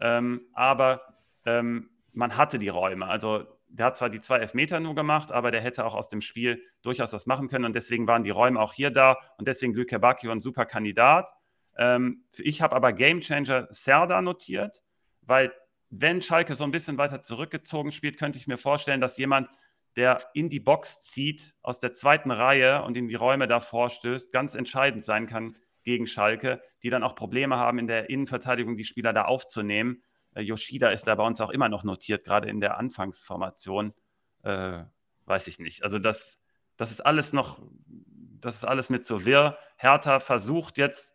Ähm, 0.00 0.42
aber 0.52 1.02
ähm, 1.44 1.90
man 2.12 2.36
hatte 2.36 2.58
die 2.58 2.68
Räume. 2.68 3.06
Also 3.06 3.44
der 3.68 3.86
hat 3.86 3.96
zwar 3.96 4.10
die 4.10 4.20
zwei 4.20 4.38
Elfmeter 4.38 4.80
nur 4.80 4.94
gemacht, 4.94 5.32
aber 5.32 5.50
der 5.50 5.60
hätte 5.60 5.84
auch 5.84 5.94
aus 5.94 6.08
dem 6.08 6.20
Spiel 6.20 6.62
durchaus 6.82 7.12
was 7.12 7.26
machen 7.26 7.48
können 7.48 7.64
und 7.64 7.74
deswegen 7.74 8.06
waren 8.06 8.24
die 8.24 8.30
Räume 8.30 8.60
auch 8.60 8.72
hier 8.72 8.90
da 8.90 9.16
und 9.38 9.48
deswegen 9.48 9.74
Lüke 9.74 9.98
Bacchio 9.98 10.30
ein 10.30 10.40
super 10.40 10.66
Kandidat. 10.66 11.30
Ähm, 11.76 12.24
ich 12.38 12.62
habe 12.62 12.74
aber 12.74 12.92
Gamechanger 12.92 13.66
Serda 13.70 14.22
notiert, 14.22 14.82
weil 15.22 15.52
wenn 15.90 16.22
Schalke 16.22 16.54
so 16.54 16.64
ein 16.64 16.70
bisschen 16.70 16.98
weiter 16.98 17.22
zurückgezogen 17.22 17.92
spielt, 17.92 18.18
könnte 18.18 18.38
ich 18.38 18.46
mir 18.46 18.58
vorstellen, 18.58 19.00
dass 19.00 19.16
jemand, 19.18 19.48
der 19.96 20.28
in 20.34 20.48
die 20.48 20.60
Box 20.60 21.02
zieht 21.02 21.54
aus 21.62 21.80
der 21.80 21.92
zweiten 21.92 22.30
Reihe 22.30 22.82
und 22.82 22.96
in 22.96 23.08
die 23.08 23.14
Räume 23.14 23.48
davor 23.48 23.90
stößt, 23.90 24.32
ganz 24.32 24.54
entscheidend 24.54 25.02
sein 25.02 25.26
kann 25.26 25.56
gegen 25.82 26.06
Schalke, 26.06 26.60
die 26.82 26.90
dann 26.90 27.02
auch 27.02 27.14
Probleme 27.14 27.56
haben, 27.56 27.78
in 27.78 27.86
der 27.86 28.10
Innenverteidigung 28.10 28.76
die 28.76 28.84
Spieler 28.84 29.12
da 29.12 29.24
aufzunehmen. 29.24 30.02
Äh, 30.34 30.42
Yoshida 30.42 30.90
ist 30.90 31.06
da 31.06 31.14
bei 31.14 31.24
uns 31.24 31.40
auch 31.40 31.50
immer 31.50 31.68
noch 31.68 31.84
notiert, 31.84 32.24
gerade 32.24 32.48
in 32.48 32.60
der 32.60 32.76
Anfangsformation. 32.76 33.94
Äh, 34.42 34.84
weiß 35.24 35.46
ich 35.46 35.58
nicht. 35.58 35.82
Also 35.82 35.98
das, 35.98 36.38
das 36.76 36.90
ist 36.90 37.00
alles 37.00 37.32
noch, 37.32 37.60
das 37.86 38.56
ist 38.56 38.64
alles 38.64 38.90
mit 38.90 39.06
so 39.06 39.24
wirr. 39.24 39.58
Hertha 39.76 40.20
versucht 40.20 40.78
jetzt 40.78 41.14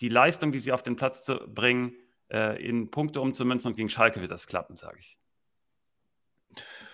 die 0.00 0.08
Leistung, 0.08 0.52
die 0.52 0.58
sie 0.58 0.72
auf 0.72 0.82
den 0.82 0.96
Platz 0.96 1.24
zu 1.24 1.36
bringen, 1.46 1.94
äh, 2.30 2.62
in 2.64 2.90
Punkte 2.90 3.20
umzumünzen 3.20 3.70
und 3.70 3.76
gegen 3.76 3.88
Schalke 3.88 4.20
wird 4.20 4.30
das 4.30 4.46
klappen, 4.46 4.76
sage 4.76 4.98
ich. 4.98 5.18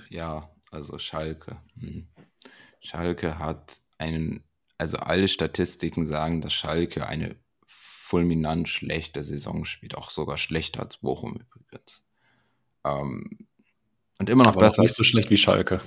ja, 0.09 0.51
also 0.73 0.99
Schalke. 0.99 1.59
Hm. 1.79 2.09
Schalke 2.81 3.39
hat 3.39 3.79
einen, 3.99 4.43
also 4.79 4.97
alle 4.97 5.29
Statistiken 5.29 6.07
sagen, 6.07 6.41
dass 6.41 6.53
Schalke 6.53 7.07
eine 7.07 7.37
fulminant 7.67 8.69
schlechte 8.69 9.23
Saison 9.25 9.65
spielt, 9.65 9.97
auch 9.97 10.11
sogar 10.11 10.37
schlechter 10.37 10.83
als 10.83 10.99
Bochum 10.99 11.35
übrigens. 11.37 12.11
Ähm, 12.85 13.47
und 14.19 14.29
immer 14.29 14.45
noch 14.45 14.53
aber 14.53 14.67
besser. 14.67 14.83
Nicht 14.83 14.95
so 14.95 15.05
schlecht 15.05 15.31
wie 15.31 15.37
Schalke. 15.37 15.81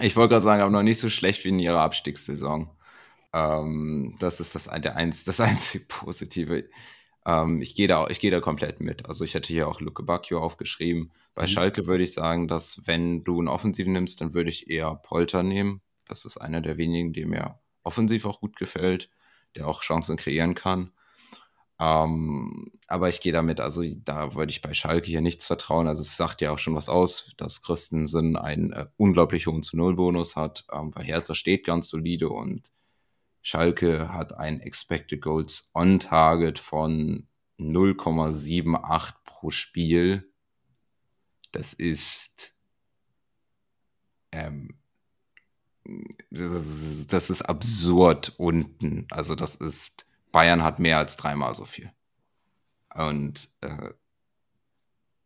Ich 0.00 0.16
wollte 0.16 0.30
gerade 0.32 0.44
sagen, 0.44 0.62
aber 0.62 0.70
noch 0.70 0.82
nicht 0.82 0.98
so 0.98 1.10
schlecht 1.10 1.44
wie 1.44 1.50
in 1.50 1.58
ihrer 1.58 1.80
Abstiegssaison. 1.80 2.70
Ähm, 3.32 4.16
das 4.18 4.40
ist 4.40 4.54
das, 4.54 4.64
der 4.64 4.96
eins, 4.96 5.24
das 5.24 5.40
einzige 5.40 5.84
Positive. 5.84 6.68
Ähm, 7.26 7.62
ich 7.62 7.74
gehe 7.74 7.88
da, 7.88 8.06
geh 8.06 8.30
da 8.30 8.40
komplett 8.40 8.80
mit. 8.80 9.06
Also 9.08 9.24
ich 9.24 9.34
hätte 9.34 9.52
hier 9.52 9.68
auch 9.68 9.80
Luke 9.80 10.02
Bacchio 10.02 10.40
aufgeschrieben. 10.40 11.12
Bei 11.34 11.42
mhm. 11.42 11.48
Schalke 11.48 11.86
würde 11.86 12.04
ich 12.04 12.12
sagen, 12.12 12.48
dass 12.48 12.86
wenn 12.86 13.24
du 13.24 13.38
einen 13.38 13.48
Offensiven 13.48 13.92
nimmst, 13.92 14.20
dann 14.20 14.34
würde 14.34 14.50
ich 14.50 14.68
eher 14.68 14.94
Polter 14.96 15.42
nehmen. 15.42 15.80
Das 16.08 16.24
ist 16.24 16.38
einer 16.38 16.60
der 16.60 16.78
wenigen, 16.78 17.12
der 17.12 17.26
mir 17.26 17.58
offensiv 17.84 18.26
auch 18.26 18.40
gut 18.40 18.56
gefällt, 18.56 19.10
der 19.56 19.68
auch 19.68 19.82
Chancen 19.82 20.16
kreieren 20.16 20.54
kann. 20.54 20.92
Ähm, 21.80 22.70
aber 22.86 23.08
ich 23.08 23.20
gehe 23.20 23.32
damit, 23.32 23.60
also 23.60 23.82
da 24.04 24.34
würde 24.34 24.50
ich 24.50 24.62
bei 24.62 24.74
Schalke 24.74 25.08
hier 25.08 25.20
nichts 25.20 25.46
vertrauen. 25.46 25.88
Also 25.88 26.02
es 26.02 26.16
sagt 26.16 26.40
ja 26.40 26.52
auch 26.52 26.58
schon 26.58 26.74
was 26.74 26.88
aus, 26.88 27.32
dass 27.36 27.62
Christensen 27.62 28.36
einen 28.36 28.72
äh, 28.72 28.86
unglaublich 28.96 29.46
hohen 29.46 29.62
zu 29.62 29.76
Null 29.76 29.96
Bonus 29.96 30.36
hat, 30.36 30.64
ähm, 30.72 30.94
weil 30.94 31.04
Hertha 31.04 31.34
steht 31.34 31.64
ganz 31.66 31.88
solide 31.88 32.28
und 32.28 32.70
Schalke 33.42 34.12
hat 34.12 34.34
ein 34.38 34.60
Expected 34.60 35.20
Goals 35.20 35.70
on 35.74 35.98
Target 35.98 36.58
von 36.58 37.26
0,78 37.60 39.14
pro 39.24 39.50
Spiel. 39.50 40.32
Das 41.50 41.74
ist 41.74 42.56
ähm, 44.30 44.78
das 46.30 47.30
ist 47.30 47.42
absurd 47.42 48.34
unten. 48.38 49.06
Also 49.10 49.34
das 49.34 49.56
ist 49.56 50.06
Bayern 50.30 50.62
hat 50.62 50.78
mehr 50.78 50.98
als 50.98 51.16
dreimal 51.16 51.54
so 51.54 51.64
viel. 51.64 51.92
Und 52.94 53.50
äh, 53.60 53.90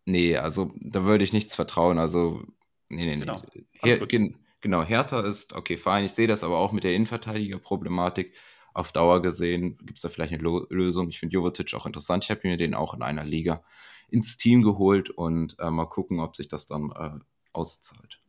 nee, 0.05 0.37
also 0.37 0.73
da 0.81 1.05
würde 1.05 1.25
ich 1.25 1.33
nichts 1.33 1.55
vertrauen. 1.55 1.99
Also, 1.99 2.43
nee, 2.89 3.05
nee, 3.07 3.17
nee. 3.17 3.21
Genau, 3.21 3.43
Her 3.73 3.99
gen 4.07 4.37
genau 4.67 4.83
Hertha 4.83 5.21
ist, 5.21 5.55
okay, 5.55 5.77
fein, 5.77 6.05
ich 6.05 6.13
sehe 6.13 6.27
das 6.27 6.43
aber 6.43 6.59
auch 6.59 6.73
mit 6.73 6.85
der 6.85 6.95
Innenverteidiger-Problematik. 6.95 8.35
Auf 8.75 8.93
Dauer 8.93 9.23
gesehen 9.23 9.79
gibt 9.79 9.99
es 9.99 10.03
da 10.03 10.09
vielleicht 10.09 10.33
eine 10.33 10.43
Lo 10.43 10.67
Lösung. 10.69 11.09
Ich 11.09 11.19
finde 11.19 11.35
Jovetic 11.35 11.73
auch 11.75 11.87
interessant. 11.87 12.25
Ich 12.25 12.31
habe 12.31 12.41
mir 12.43 12.57
den 12.57 12.75
auch 12.75 12.93
in 12.93 13.03
einer 13.03 13.25
Liga 13.25 13.63
ins 14.11 14.37
Team 14.37 14.63
geholt 14.63 15.09
und 15.09 15.57
äh, 15.61 15.71
mal 15.71 15.87
gucken, 15.87 16.21
ob 16.21 16.37
sich 16.37 16.49
das 16.49 16.67
dann 16.67 16.93
äh, 16.99 17.11
auszahlt. 17.53 18.21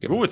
Ja. 0.00 0.08
Gut, 0.08 0.30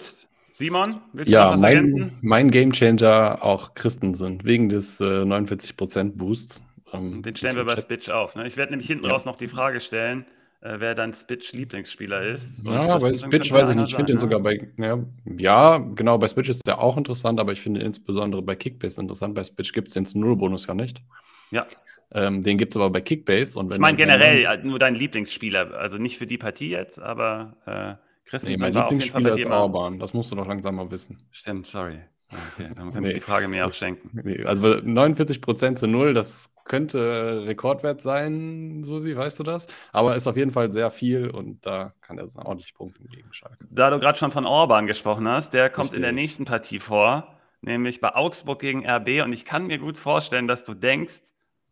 Simon, 0.53 1.01
willst 1.13 1.31
ja, 1.31 1.41
du 1.41 1.47
noch 1.47 1.55
was 1.55 1.61
mein, 1.61 1.77
ergänzen? 1.77 2.19
Mein 2.23 2.51
Gamechanger 2.51 3.39
auch 3.43 3.75
Christensen, 3.75 4.41
wegen 4.45 4.69
des 4.69 5.01
äh, 5.01 5.23
49% 5.23 6.13
Boosts. 6.17 6.63
Ähm, 6.93 7.23
Den 7.23 7.37
stellen 7.37 7.57
wir 7.57 7.65
bei 7.65 7.77
Spitch 7.77 8.09
auf. 8.09 8.37
Ne? 8.37 8.47
Ich 8.47 8.57
werde 8.57 8.73
nämlich 8.73 8.87
hinten 8.87 9.07
ja. 9.07 9.11
raus 9.11 9.25
noch 9.25 9.37
die 9.37 9.49
Frage 9.49 9.81
stellen, 9.81 10.25
wer 10.65 10.95
dein 10.95 11.13
Spitch-Lieblingsspieler 11.13 12.23
ist. 12.23 12.65
ja, 12.65 12.99
bei 12.99 13.13
Spitch 13.13 13.53
weiß 13.53 13.71
ich 13.71 13.77
nicht. 13.77 13.91
Ich 13.91 13.97
finde 13.97 14.13
den 14.13 14.19
sogar 14.19 14.41
bei, 14.41 14.67
ja, 14.79 14.99
ja, 15.37 15.79
genau, 15.79 16.19
bei 16.19 16.27
Spitch 16.29 16.49
ist 16.49 16.67
der 16.67 16.81
auch 16.81 16.97
interessant, 16.97 17.39
aber 17.39 17.53
ich 17.53 17.61
finde 17.61 17.81
insbesondere 17.81 18.43
bei 18.43 18.57
Kickbase 18.57 19.01
interessant. 19.01 19.35
Bei 19.35 19.45
Spitch 19.45 19.73
gibt 19.73 19.89
es 19.89 19.95
den 19.95 20.07
Null-Bonus 20.21 20.67
ja 20.67 20.75
nicht. 20.75 21.03
Ja. 21.51 21.67
Ähm, 22.13 22.43
den 22.43 22.59
gibt 22.59 22.75
es 22.75 22.77
aber 22.77 22.91
bei 22.91 23.01
Kickbase. 23.01 23.59
Und 23.59 23.69
wenn 23.69 23.77
ich 23.77 23.81
meine 23.81 23.97
generell 23.97 24.45
dann, 24.45 24.67
nur 24.67 24.79
dein 24.79 24.95
Lieblingsspieler, 24.95 25.75
also 25.75 25.99
nicht 25.99 26.17
für 26.17 26.27
die 26.27 26.39
Partie 26.39 26.71
jetzt, 26.71 26.99
aber 26.99 27.57
äh, 27.67 27.95
Christensen 28.25 28.53
nee, 28.53 28.71
mein 28.71 28.73
Lieblingsspieler 28.73 29.35
ist 29.35 29.47
Orban, 29.47 29.99
das 29.99 30.15
musst 30.15 30.31
du 30.31 30.37
doch 30.37 30.47
langsam 30.47 30.77
mal 30.77 30.91
wissen. 30.91 31.19
Stimmt, 31.31 31.67
sorry. 31.67 32.01
Okay, 32.31 32.69
dann 32.75 32.75
kannst 32.75 33.01
nee. 33.01 33.15
die 33.15 33.21
Frage 33.21 33.49
mir 33.49 33.67
auch 33.67 33.75
schenken. 33.75 34.11
Nee, 34.25 34.45
also 34.45 34.65
49% 34.65 35.77
zu 35.77 35.87
null, 35.87 36.15
das 36.15 36.51
könnte 36.65 37.45
Rekordwert 37.47 38.01
sein, 38.01 38.83
Susi, 38.85 39.17
weißt 39.17 39.39
du 39.39 39.43
das? 39.43 39.67
Aber 39.93 40.17
ist 40.17 40.27
auf 40.27 40.37
jeden 40.37 40.51
Fall 40.51 40.73
sehr 40.73 40.91
viel 40.91 41.31
und 41.31 41.65
da 41.67 41.93
kann 42.01 42.19
er 42.19 42.29
ordentlich 42.37 42.75
punkten 42.75 43.07
gegen 43.09 43.33
Schalke. 43.33 43.67
Da 43.71 43.91
du 43.91 43.99
gerade 43.99 44.19
schon 44.19 44.33
von 44.33 44.47
Orban 44.47 44.87
gesprochen 44.87 45.29
hast, 45.29 45.53
der 45.53 45.69
kommt 45.69 45.87
Richtig. 45.87 45.99
in 45.99 46.03
der 46.03 46.13
nächsten 46.13 46.45
Partie 46.45 46.81
vor, 46.81 47.37
nämlich 47.61 48.01
bei 48.01 48.15
Augsburg 48.15 48.61
gegen 48.61 48.89
RB 48.89 49.23
und 49.23 49.33
ich 49.33 49.45
kann 49.45 49.67
mir 49.67 49.79
gut 49.79 49.99
vorstellen, 49.99 50.49
dass 50.49 50.65
du 50.65 50.75
denkst, 50.75 51.21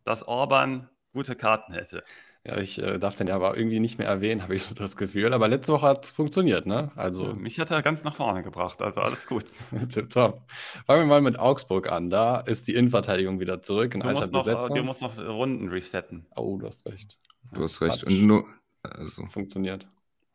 dass 0.03 0.27
Orban 0.27 0.89
gute 1.11 1.35
Karten 1.35 1.73
hätte. 1.73 2.03
Ja, 2.45 2.57
ich 2.57 2.77
äh, 2.77 2.99
darf 2.99 3.15
den 3.15 3.27
ja 3.27 3.35
aber 3.35 3.55
irgendwie 3.55 3.79
nicht 3.79 3.97
mehr 3.97 4.07
erwähnen, 4.07 4.41
habe 4.43 4.55
ich 4.55 4.63
so 4.63 4.75
das 4.75 4.97
Gefühl. 4.97 5.33
Aber 5.33 5.47
letzte 5.47 5.71
Woche 5.73 5.87
hat 5.87 6.05
es 6.05 6.11
funktioniert, 6.11 6.65
ne? 6.65 6.91
Also, 6.95 7.27
ja, 7.27 7.33
mich 7.33 7.59
hat 7.59 7.71
er 7.71 7.81
ganz 7.81 8.03
nach 8.03 8.15
vorne 8.15 8.43
gebracht, 8.43 8.81
also 8.81 8.99
alles 8.99 9.27
gut. 9.27 9.45
Tipptopp. 9.89 10.41
Fangen 10.85 11.03
wir 11.03 11.07
mal 11.07 11.21
mit 11.21 11.39
Augsburg 11.39 11.89
an. 11.89 12.09
Da 12.09 12.41
ist 12.41 12.67
die 12.67 12.75
Innenverteidigung 12.75 13.39
wieder 13.39 13.61
zurück 13.61 13.95
in 13.95 14.01
du 14.01 14.09
alter 14.09 14.19
musst 14.19 14.33
noch, 14.33 14.43
Besetzung. 14.43 14.75
Du 14.75 14.83
musst 14.83 15.01
noch 15.01 15.17
Runden 15.17 15.69
resetten. 15.69 16.25
Oh, 16.35 16.57
du 16.57 16.67
hast 16.67 16.85
recht. 16.85 17.17
Du 17.53 17.63
hast 17.63 17.81
recht. 17.81 18.03
Und 18.03 18.21
nur, 18.27 18.45
also. 18.81 19.25
Funktioniert. 19.27 19.87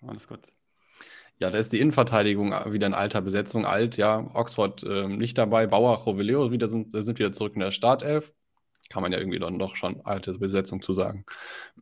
Alles 0.07 0.29
gut. 0.29 0.41
Ja, 1.41 1.51
da 1.51 1.59
ist 1.59 1.73
die 1.73 1.79
Innenverteidigung 1.79 2.51
wieder 2.73 2.87
in 2.87 2.95
alter 2.95 3.21
Besetzung. 3.21 3.65
Alt, 3.67 3.97
ja. 3.97 4.29
Oxford 4.35 4.83
äh, 4.83 5.07
nicht 5.07 5.37
dabei. 5.37 5.67
Bauer, 5.67 5.97
Roveleo 5.99 6.51
wieder 6.51 6.69
sind, 6.69 6.91
sind 6.91 7.19
wieder 7.19 7.33
zurück 7.33 7.55
in 7.55 7.61
der 7.61 7.71
Startelf 7.71 8.33
kann 8.89 9.03
man 9.03 9.13
ja 9.13 9.19
irgendwie 9.19 9.39
dann 9.39 9.59
doch 9.59 9.77
schon 9.77 10.01
alte 10.05 10.33
Besetzung 10.39 10.83
zu 10.83 10.93
sagen. 10.93 11.25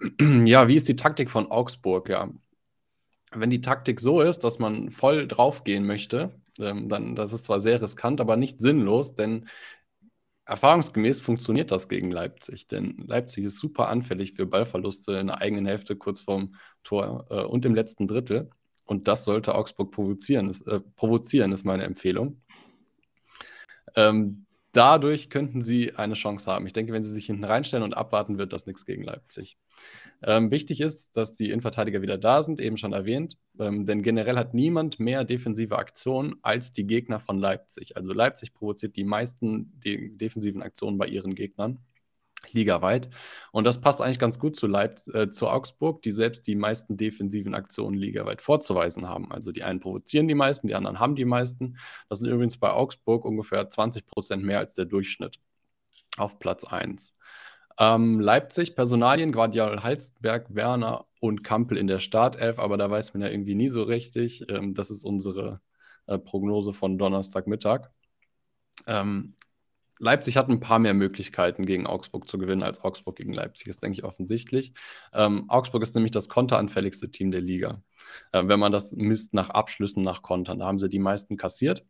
ja, 0.45 0.69
wie 0.69 0.77
ist 0.77 0.89
die 0.89 0.97
Taktik 0.97 1.31
von 1.31 1.51
Augsburg? 1.51 2.09
Ja, 2.09 2.31
wenn 3.33 3.51
die 3.51 3.61
Taktik 3.61 4.01
so 4.01 4.21
ist, 4.21 4.41
dass 4.45 4.59
man 4.59 4.91
voll 4.91 5.27
draufgehen 5.29 5.87
möchte, 5.87 6.41
ähm, 6.59 6.89
dann 6.89 7.15
das 7.17 7.33
ist 7.33 7.45
zwar 7.45 7.61
sehr 7.61 7.81
riskant, 7.83 8.21
aber 8.21 8.37
nicht 8.37 8.59
sinnlos, 8.59 9.15
denn 9.15 9.49
erfahrungsgemäß 10.47 11.21
funktioniert 11.21 11.71
das 11.73 11.89
gegen 11.89 12.11
Leipzig, 12.11 12.69
denn 12.69 13.05
Leipzig 13.07 13.45
ist 13.45 13.59
super 13.59 13.89
anfällig 13.89 14.35
für 14.35 14.47
Ballverluste 14.47 15.15
in 15.15 15.27
der 15.27 15.41
eigenen 15.41 15.67
Hälfte 15.67 15.97
kurz 15.97 16.23
vorm 16.23 16.55
Tor 16.85 17.27
äh, 17.31 17.43
und 17.43 17.65
im 17.65 17.75
letzten 17.75 18.07
Drittel. 18.07 18.51
Und 18.85 19.09
das 19.09 19.25
sollte 19.25 19.57
Augsburg 19.57 19.91
provozieren, 19.91 20.49
ist, 20.49 20.67
äh, 20.69 20.81
provozieren, 20.95 21.51
ist 21.51 21.65
meine 21.65 21.83
Empfehlung. 21.83 22.41
Ähm, 23.97 24.46
dadurch 24.77 25.31
könnten 25.31 25.63
sie 25.63 25.95
eine 25.95 26.15
Chance 26.15 26.51
haben. 26.51 26.67
Ich 26.67 26.73
denke, 26.73 26.93
wenn 26.93 27.03
sie 27.03 27.13
sich 27.13 27.27
hinten 27.27 27.45
reinstellen 27.45 27.83
und 27.83 27.97
abwarten, 27.97 28.39
wird 28.39 28.53
das 28.53 28.67
nichts 28.67 28.85
gegen 28.85 29.03
Leipzig. 29.03 29.57
Ähm, 30.23 30.51
wichtig 30.51 30.81
ist, 30.81 31.17
dass 31.17 31.35
die 31.35 31.51
Innenverteidiger 31.51 32.03
wieder 32.03 32.19
da 32.19 32.43
sind, 32.43 32.61
eben 32.61 32.77
schon 32.77 32.93
erwähnt, 32.93 33.37
ähm, 33.59 33.87
denn 33.87 34.03
generell 34.03 34.37
hat 34.37 34.55
niemand 34.55 35.01
mehr 35.01 35.25
defensive 35.25 35.79
Aktionen 35.79 36.37
als 36.43 36.73
die 36.73 36.87
Gegner 36.87 37.21
von 37.21 37.39
Leipzig. 37.39 37.97
Also 37.97 38.13
Leipzig 38.13 38.53
provoziert 38.53 38.97
die 38.97 39.05
meisten 39.05 39.73
de 39.81 40.11
defensiven 40.17 40.63
Aktionen 40.63 40.99
bei 40.99 41.07
ihren 41.07 41.35
Gegnern 41.35 41.79
ligaweit. 42.53 43.09
Und 43.53 43.65
das 43.65 43.81
passt 43.81 44.01
eigentlich 44.01 44.19
ganz 44.19 44.39
gut 44.39 44.57
zu, 44.57 44.67
Leip 44.67 45.01
äh, 45.15 45.31
zu 45.31 45.49
Augsburg, 45.49 46.03
die 46.03 46.13
selbst 46.13 46.47
die 46.47 46.55
meisten 46.55 46.97
defensiven 46.97 47.55
Aktionen 47.55 47.97
ligaweit 47.97 48.43
vorzuweisen 48.43 49.09
haben. 49.09 49.33
Also 49.33 49.53
die 49.53 49.63
einen 49.65 49.81
provozieren 49.81 50.29
die 50.29 50.35
meisten, 50.35 50.69
die 50.69 50.75
anderen 50.75 51.01
haben 51.01 51.17
die 51.17 51.25
meisten. 51.25 51.77
Das 52.09 52.19
sind 52.19 52.31
übrigens 52.31 52.57
bei 52.59 52.71
Augsburg 52.71 53.25
ungefähr 53.25 53.69
20 53.69 54.07
Prozent 54.07 54.45
mehr 54.45 54.59
als 54.59 54.75
der 54.75 54.85
Durchschnitt 54.85 55.39
auf 56.17 56.39
Platz 56.39 56.65
1. 56.65 57.17
Ähm, 57.79 58.21
Leipzig, 58.21 58.75
Personalien, 58.75 59.33
Guardiol, 59.33 59.83
Halsberg, 59.83 60.55
Werner 60.55 61.07
und 61.21 61.45
Kampel 61.45 61.77
in 61.77 61.87
der 61.87 61.99
Startelf, 61.99 62.59
aber 62.59 62.77
da 62.79 62.91
weiß 62.91 63.13
man 63.13 63.23
ja 63.23 63.29
irgendwie 63.29 63.55
nie 63.55 63.69
so 63.69 63.83
richtig. 63.83 64.49
Ähm, 64.49 64.75
das 64.75 64.91
ist 64.91 65.05
unsere 65.05 65.61
äh, 66.07 66.19
Prognose 66.19 66.73
von 66.73 66.99
Donnerstagmittag. 66.99 67.91
Ähm, 68.87 69.35
Leipzig 69.99 70.37
hat 70.37 70.49
ein 70.49 70.61
paar 70.61 70.79
mehr 70.79 70.95
Möglichkeiten, 70.95 71.65
gegen 71.65 71.87
Augsburg 71.87 72.29
zu 72.29 72.39
gewinnen, 72.39 72.63
als 72.63 72.81
Augsburg 72.81 73.17
gegen 73.17 73.33
Leipzig. 73.33 73.69
Das 73.69 73.79
denke 73.79 73.99
ich 73.99 74.05
offensichtlich. 74.05 74.73
Ähm, 75.13 75.47
Augsburg 75.49 75.83
ist 75.83 75.95
nämlich 75.95 76.11
das 76.13 76.29
konteranfälligste 76.29 77.11
Team 77.11 77.31
der 77.31 77.41
Liga. 77.41 77.83
Äh, 78.33 78.43
wenn 78.47 78.61
man 78.61 78.73
das 78.73 78.93
misst 78.93 79.33
nach 79.33 79.51
Abschlüssen, 79.51 80.03
nach 80.03 80.23
Kontern, 80.23 80.59
da 80.59 80.67
haben 80.67 80.79
sie 80.79 80.89
die 80.89 80.99
meisten 80.99 81.37
kassiert. 81.37 81.87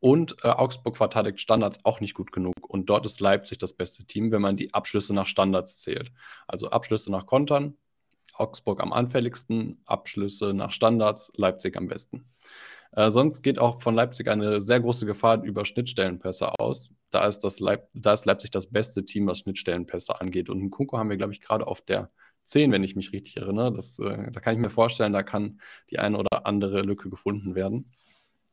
Und 0.00 0.36
äh, 0.42 0.48
Augsburg 0.48 0.96
verteidigt 0.96 1.40
Standards 1.40 1.84
auch 1.84 2.00
nicht 2.00 2.14
gut 2.14 2.32
genug. 2.32 2.54
Und 2.66 2.86
dort 2.86 3.06
ist 3.06 3.20
Leipzig 3.20 3.58
das 3.58 3.74
beste 3.74 4.04
Team, 4.04 4.32
wenn 4.32 4.42
man 4.42 4.56
die 4.56 4.74
Abschlüsse 4.74 5.14
nach 5.14 5.26
Standards 5.26 5.80
zählt. 5.80 6.12
Also 6.48 6.70
Abschlüsse 6.70 7.12
nach 7.12 7.26
Kontern, 7.26 7.76
Augsburg 8.34 8.82
am 8.82 8.92
anfälligsten, 8.92 9.80
Abschlüsse 9.84 10.54
nach 10.54 10.72
Standards, 10.72 11.30
Leipzig 11.36 11.76
am 11.76 11.86
besten. 11.86 12.24
Äh, 12.92 13.10
sonst 13.10 13.42
geht 13.42 13.58
auch 13.58 13.80
von 13.80 13.94
Leipzig 13.94 14.28
eine 14.28 14.60
sehr 14.60 14.80
große 14.80 15.06
Gefahr 15.06 15.42
über 15.42 15.64
Schnittstellenpässe 15.64 16.58
aus. 16.58 16.94
Da 17.10 17.26
ist, 17.26 17.40
das 17.40 17.60
Leip 17.60 17.88
da 17.94 18.12
ist 18.12 18.26
Leipzig 18.26 18.50
das 18.50 18.68
beste 18.68 19.04
Team, 19.04 19.26
was 19.26 19.40
Schnittstellenpässe 19.40 20.20
angeht. 20.20 20.50
Und 20.50 20.70
Kunko 20.70 20.98
haben 20.98 21.10
wir, 21.10 21.16
glaube 21.16 21.32
ich, 21.32 21.40
gerade 21.40 21.66
auf 21.66 21.80
der 21.80 22.10
10, 22.44 22.72
wenn 22.72 22.84
ich 22.84 22.96
mich 22.96 23.12
richtig 23.12 23.36
erinnere. 23.38 23.72
Das, 23.72 23.98
äh, 23.98 24.30
da 24.30 24.40
kann 24.40 24.54
ich 24.54 24.60
mir 24.60 24.70
vorstellen, 24.70 25.12
da 25.12 25.22
kann 25.22 25.60
die 25.90 25.98
eine 25.98 26.18
oder 26.18 26.46
andere 26.46 26.82
Lücke 26.82 27.08
gefunden 27.08 27.54
werden. 27.54 27.92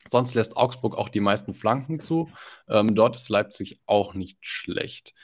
Sonst 0.08 0.34
lässt 0.34 0.56
Augsburg 0.56 0.96
auch 0.96 1.10
die 1.10 1.20
meisten 1.20 1.52
Flanken 1.52 2.00
zu. 2.00 2.30
Ähm, 2.68 2.94
dort 2.94 3.16
ist 3.16 3.28
Leipzig 3.28 3.80
auch 3.86 4.14
nicht 4.14 4.38
schlecht. 4.40 5.14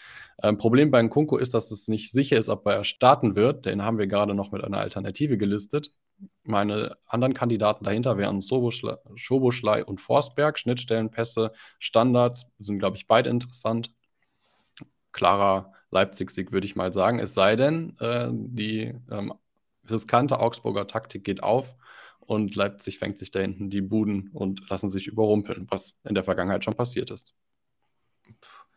Ähm, 0.43 0.59
Problem 0.59 0.91
bei 0.91 1.03
Nkunku 1.03 1.39
ist, 1.39 1.55
dass 1.55 1.71
es 1.71 1.89
nicht 1.89 2.11
sicher 2.11 2.39
ist, 2.39 2.51
ob 2.51 2.67
er 2.67 2.85
starten 2.85 3.37
wird. 3.37 3.65
Den 3.65 3.83
haben 3.83 3.99
wir 3.99 4.07
gerade 4.07 4.35
noch 4.35 4.53
mit 4.53 4.63
einer 4.63 4.79
Alternative 4.79 5.39
gelistet. 5.39 5.93
Meine 6.45 6.97
anderen 7.07 7.35
Kandidaten 7.35 7.85
dahinter 7.85 8.17
wären 8.17 8.43
Schoboschlei 8.43 9.85
und 9.85 10.01
Forsberg. 10.01 10.59
Schnittstellenpässe, 10.59 11.53
Standards 11.79 12.47
sind, 12.59 12.79
glaube 12.79 12.97
ich, 12.97 13.07
beide 13.07 13.31
interessant. 13.31 13.93
Klarer 15.13 15.73
Leipzig-Sieg, 15.91 16.53
würde 16.53 16.67
ich 16.67 16.77
mal 16.77 16.93
sagen. 16.93 17.19
Es 17.19 17.35
sei 17.35 17.57
denn, 17.57 17.97
äh, 18.01 18.29
die 18.31 18.95
ähm, 19.11 19.35
riskante 19.89 20.41
Augsburger 20.41 20.87
Taktik 20.87 21.25
geht 21.25 21.43
auf 21.43 21.77
und 22.21 22.55
Leipzig 22.55 22.99
fängt 22.99 23.19
sich 23.19 23.31
da 23.31 23.41
hinten 23.41 23.71
die 23.71 23.81
Buden 23.81 24.31
und 24.33 24.69
lassen 24.69 24.91
sich 24.91 25.07
überrumpeln, 25.07 25.67
was 25.71 25.95
in 26.05 26.15
der 26.15 26.25
Vergangenheit 26.25 26.65
schon 26.65 26.75
passiert 26.75 27.11
ist. 27.11 27.35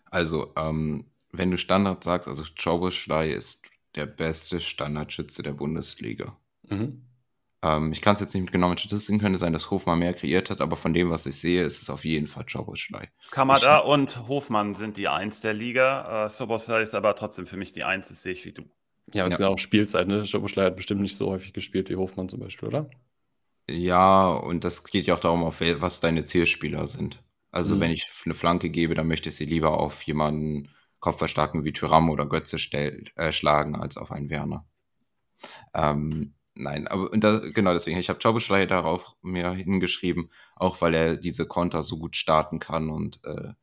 Also, 0.05 0.53
ähm, 0.55 1.05
wenn 1.31 1.51
du 1.51 1.57
Standard 1.57 2.03
sagst, 2.03 2.27
also 2.27 2.43
Schoboschlei 2.43 3.29
ist 3.29 3.63
der 3.95 4.05
beste 4.05 4.61
Standardschütze 4.61 5.43
der 5.43 5.53
Bundesliga. 5.53 6.37
Mhm. 6.63 7.08
Ähm, 7.61 7.91
ich 7.91 8.01
kann 8.01 8.13
es 8.13 8.21
jetzt 8.21 8.33
nicht 8.33 8.43
mit 8.43 8.51
genauen 8.51 8.77
Statistiken, 8.77 9.19
könnte 9.19 9.37
sein, 9.37 9.53
dass 9.53 9.69
Hofmann 9.69 9.99
mehr 9.99 10.13
kreiert 10.13 10.49
hat, 10.49 10.61
aber 10.61 10.77
von 10.77 10.93
dem, 10.93 11.09
was 11.09 11.25
ich 11.25 11.39
sehe, 11.39 11.63
ist 11.63 11.81
es 11.81 11.89
auf 11.89 12.05
jeden 12.05 12.27
Fall 12.27 12.47
Schoboschlei. 12.47 13.09
Kamada 13.31 13.79
und 13.79 14.27
Hofmann 14.27 14.75
sind 14.75 14.97
die 14.97 15.07
Eins 15.07 15.41
der 15.41 15.53
Liga. 15.53 16.25
Äh, 16.25 16.29
Schoboschlei 16.29 16.81
ist 16.81 16.95
aber 16.95 17.15
trotzdem 17.15 17.45
für 17.45 17.57
mich 17.57 17.73
die 17.73 17.83
Eins, 17.83 18.07
das 18.07 18.23
sehe 18.23 18.31
ich 18.31 18.45
wie 18.45 18.53
du. 18.53 18.63
Ja, 19.13 19.25
es 19.25 19.31
ja. 19.31 19.39
ist 19.39 19.43
auch 19.43 19.57
Spielzeit, 19.57 20.07
ne? 20.07 20.25
Schoboschlei 20.25 20.65
hat 20.65 20.75
bestimmt 20.75 21.01
nicht 21.01 21.15
so 21.15 21.29
häufig 21.29 21.51
gespielt 21.51 21.89
wie 21.89 21.95
Hofmann 21.95 22.29
zum 22.29 22.39
Beispiel, 22.39 22.69
oder? 22.69 22.89
Ja, 23.69 24.29
und 24.29 24.63
das 24.63 24.83
geht 24.83 25.05
ja 25.05 25.15
auch 25.15 25.19
darum, 25.19 25.43
auf 25.43 25.61
was 25.61 25.99
deine 25.99 26.23
Zielspieler 26.23 26.87
sind. 26.87 27.21
Also, 27.51 27.75
mhm. 27.75 27.79
wenn 27.81 27.91
ich 27.91 28.09
eine 28.25 28.33
Flanke 28.33 28.69
gebe, 28.69 28.95
dann 28.95 29.07
möchte 29.07 29.29
ich 29.29 29.35
sie 29.35 29.45
lieber 29.45 29.79
auf 29.79 30.01
jemanden 30.03 30.69
Kopfverstärken 30.99 31.63
wie 31.63 31.73
Tyram 31.73 32.09
oder 32.09 32.25
Götze 32.25 32.59
stell, 32.59 33.05
äh, 33.15 33.31
schlagen, 33.31 33.75
als 33.75 33.97
auf 33.97 34.11
einen 34.11 34.29
Werner. 34.29 34.65
Ähm, 35.73 36.33
nein, 36.59 36.87
aber 36.87 37.09
da, 37.17 37.39
genau 37.39 37.73
deswegen, 37.73 37.97
ich 37.97 38.09
habe 38.09 38.19
Jobuschlei 38.19 38.65
darauf 38.65 39.15
mir 39.21 39.51
hingeschrieben, 39.51 40.29
auch 40.55 40.81
weil 40.81 40.93
er 40.93 41.17
diese 41.17 41.45
Konter 41.45 41.83
so 41.83 41.97
gut 41.97 42.15
starten 42.15 42.59
kann 42.59 42.89
und 42.89 43.21
äh, 43.25 43.53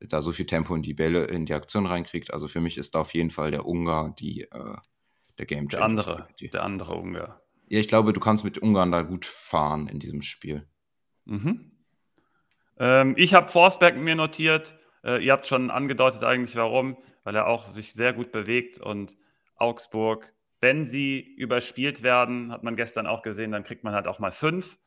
da 0.00 0.20
so 0.20 0.32
viel 0.32 0.46
Tempo 0.46 0.74
in 0.74 0.82
die 0.82 0.94
Bälle, 0.94 1.24
in 1.24 1.46
die 1.46 1.54
Aktion 1.54 1.86
reinkriegt. 1.86 2.32
Also 2.32 2.48
für 2.48 2.60
mich 2.60 2.76
ist 2.76 2.94
da 2.94 3.00
auf 3.00 3.14
jeden 3.14 3.30
Fall 3.30 3.50
der 3.50 3.66
Ungar 3.66 4.14
die, 4.18 4.42
äh, 4.42 4.76
der 5.38 5.46
Game 5.46 5.68
Der 5.68 5.82
andere, 5.82 6.28
der 6.40 6.62
andere 6.62 6.94
Ungar. 6.94 7.40
Ja, 7.68 7.78
ich 7.78 7.88
glaube, 7.88 8.12
du 8.12 8.20
kannst 8.20 8.44
mit 8.44 8.58
Ungarn 8.58 8.92
da 8.92 9.02
gut 9.02 9.24
fahren 9.24 9.88
in 9.88 9.98
diesem 9.98 10.22
Spiel. 10.22 10.68
Mhm. 11.24 11.72
Ähm, 12.78 13.14
ich 13.16 13.34
habe 13.34 13.48
Forsberg 13.48 13.96
mir 13.96 14.16
notiert. 14.16 14.76
Äh, 15.02 15.24
ihr 15.24 15.32
habt 15.32 15.46
schon 15.46 15.70
angedeutet 15.70 16.22
eigentlich 16.24 16.56
warum, 16.56 16.98
weil 17.22 17.36
er 17.36 17.46
auch 17.46 17.68
sich 17.68 17.94
sehr 17.94 18.12
gut 18.12 18.32
bewegt 18.32 18.78
und 18.78 19.16
Augsburg, 19.56 20.33
wenn 20.64 20.86
sie 20.86 21.20
überspielt 21.20 22.02
werden, 22.02 22.50
hat 22.50 22.62
man 22.62 22.74
gestern 22.74 23.06
auch 23.06 23.20
gesehen, 23.20 23.52
dann 23.52 23.64
kriegt 23.64 23.84
man 23.84 23.92
halt 23.92 24.06
auch 24.06 24.18
mal 24.18 24.32
fünf. 24.32 24.78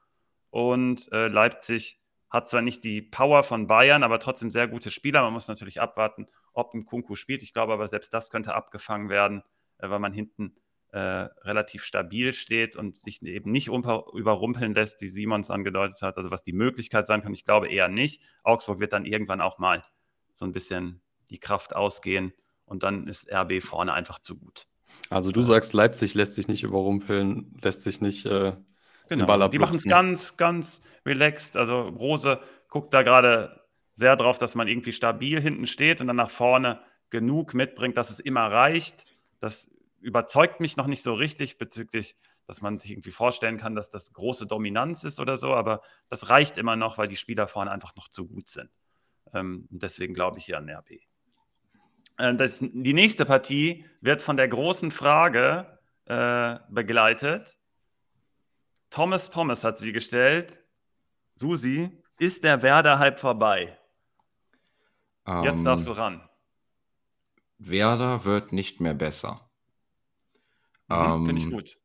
Und 0.50 1.08
äh, 1.12 1.28
Leipzig 1.28 2.02
hat 2.32 2.50
zwar 2.50 2.64
nicht 2.64 2.84
die 2.84 3.04
Power 3.04 3.44
von 3.44 3.68
Bayern, 3.68 4.02
aber 4.02 4.20
trotzdem 4.20 4.50
sehr 4.50 4.68
gute 4.68 4.90
Spieler. 4.90 5.22
Man 5.22 5.34
muss 5.34 5.48
natürlich 5.48 5.80
abwarten, 5.80 6.28
ob 6.52 6.74
ein 6.74 6.88
Kunku 6.88 7.16
spielt. 7.16 7.44
Ich 7.44 7.54
glaube 7.54 7.74
aber, 7.74 7.88
selbst 7.88 8.12
das 8.12 8.32
könnte 8.32 8.56
abgefangen 8.56 9.10
werden, 9.10 9.44
äh, 9.78 9.88
weil 9.88 10.00
man 10.00 10.14
hinten 10.14 10.56
äh, 10.94 10.98
relativ 10.98 11.84
stabil 11.84 12.34
steht 12.34 12.76
und 12.76 12.98
sich 12.98 13.22
eben 13.22 13.52
nicht 13.52 13.68
überrumpeln 13.68 14.74
lässt, 14.74 15.00
wie 15.02 15.10
Simons 15.10 15.52
angedeutet 15.52 16.02
hat. 16.02 16.18
Also 16.18 16.32
was 16.32 16.42
die 16.42 16.54
Möglichkeit 16.54 17.06
sein 17.06 17.22
kann, 17.22 17.36
ich 17.36 17.46
glaube 17.46 17.68
eher 17.68 17.88
nicht. 17.88 18.24
Augsburg 18.42 18.80
wird 18.80 18.94
dann 18.94 19.06
irgendwann 19.06 19.42
auch 19.42 19.60
mal 19.60 19.84
so 20.34 20.44
ein 20.44 20.54
bisschen 20.54 21.02
die 21.30 21.40
Kraft 21.40 21.76
ausgehen 21.76 22.34
und 22.66 22.82
dann 22.82 23.08
ist 23.08 23.32
RB 23.32 23.62
vorne 23.62 23.94
einfach 23.94 24.18
zu 24.18 24.40
gut. 24.40 24.68
Also 25.10 25.32
du 25.32 25.42
sagst, 25.42 25.74
Leipzig 25.74 26.14
lässt 26.14 26.36
sich 26.36 26.48
nicht 26.48 26.64
überrumpeln, 26.64 27.58
lässt 27.62 27.84
sich 27.84 28.02
nicht 28.02 28.26
äh, 28.26 28.54
genau. 29.10 29.26
den 29.26 29.26
Ball 29.26 29.50
Die 29.50 29.60
machen 29.60 29.76
es 29.76 29.86
ganz, 29.86 30.38
ganz 30.38 30.82
relaxed. 31.06 31.58
Also 31.58 31.82
Rose 31.82 32.40
guckt 32.70 32.94
da 32.94 33.04
gerade 33.04 33.62
sehr 33.94 34.16
drauf, 34.16 34.38
dass 34.38 34.56
man 34.56 34.68
irgendwie 34.68 34.94
stabil 34.94 35.42
hinten 35.42 35.66
steht 35.66 36.02
und 36.02 36.08
dann 36.08 36.16
nach 36.16 36.30
vorne 36.30 36.80
genug 37.10 37.54
mitbringt, 37.54 37.98
dass 37.98 38.10
es 38.10 38.20
immer 38.20 38.52
reicht. 38.52 39.06
Das 39.40 39.70
überzeugt 40.02 40.60
mich 40.60 40.78
noch 40.78 40.88
nicht 40.88 41.04
so 41.04 41.14
richtig 41.14 41.58
bezüglich, 41.58 42.16
dass 42.46 42.62
man 42.62 42.80
sich 42.80 42.92
irgendwie 42.92 43.12
vorstellen 43.12 43.58
kann, 43.58 43.76
dass 43.76 43.90
das 43.90 44.14
große 44.14 44.46
Dominanz 44.46 45.04
ist 45.04 45.20
oder 45.20 45.38
so, 45.38 45.54
aber 45.54 45.82
das 46.10 46.30
reicht 46.30 46.58
immer 46.58 46.76
noch, 46.76 46.98
weil 46.98 47.08
die 47.08 47.16
Spieler 47.16 47.48
vorne 47.48 47.72
einfach 47.72 47.96
noch 47.96 48.08
zu 48.08 48.26
gut 48.28 48.48
sind. 48.48 48.70
Ähm, 49.34 49.68
deswegen 49.70 50.14
glaube 50.14 50.40
ich 50.40 50.46
hier 50.46 50.58
an 50.58 50.70
RB. 50.70 51.02
Äh, 52.18 52.36
das, 52.36 52.60
die 52.60 52.94
nächste 52.94 53.26
Partie 53.26 53.86
wird 54.02 54.22
von 54.22 54.38
der 54.38 54.48
großen 54.48 54.92
Frage 54.92 55.80
äh, 56.06 56.58
begleitet. 56.70 57.58
Thomas 58.90 59.30
Pommes 59.30 59.64
hat 59.64 59.78
sie 59.78 59.92
gestellt. 59.92 60.60
Susi, 61.36 61.92
ist 62.18 62.44
der 62.44 62.62
Werder-Hype 62.62 63.20
vorbei? 63.20 63.78
Um, 65.26 65.44
Jetzt 65.44 65.66
darfst 65.66 65.86
du 65.88 65.92
ran. 65.92 66.28
Werder 67.60 68.24
wird 68.24 68.54
nicht 68.54 68.80
mehr 68.80 68.94
besser. 68.94 69.50
Mhm, 70.88 70.96
um, 70.96 71.26
Finde 71.26 71.42
ich 71.42 71.48
ähm, 71.48 71.52
gut. 71.52 71.78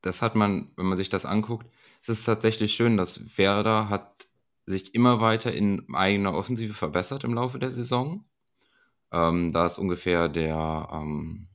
Das 0.00 0.22
hat 0.22 0.34
man, 0.34 0.72
wenn 0.76 0.86
man 0.86 0.96
sich 0.96 1.08
das 1.08 1.26
anguckt, 1.26 1.66
es 2.02 2.08
ist 2.08 2.24
tatsächlich 2.24 2.74
schön, 2.74 2.96
dass 2.96 3.36
Werder 3.36 3.88
hat 3.88 4.28
sich 4.64 4.94
immer 4.94 5.20
weiter 5.20 5.52
in 5.52 5.92
eigener 5.94 6.34
Offensive 6.34 6.74
verbessert 6.74 7.24
im 7.24 7.34
Laufe 7.34 7.58
der 7.58 7.72
Saison. 7.72 8.24
Ähm, 9.12 9.52
da 9.52 9.66
ist 9.66 9.78
ungefähr 9.78 10.28
der 10.28 10.88
ähm, 10.92 11.48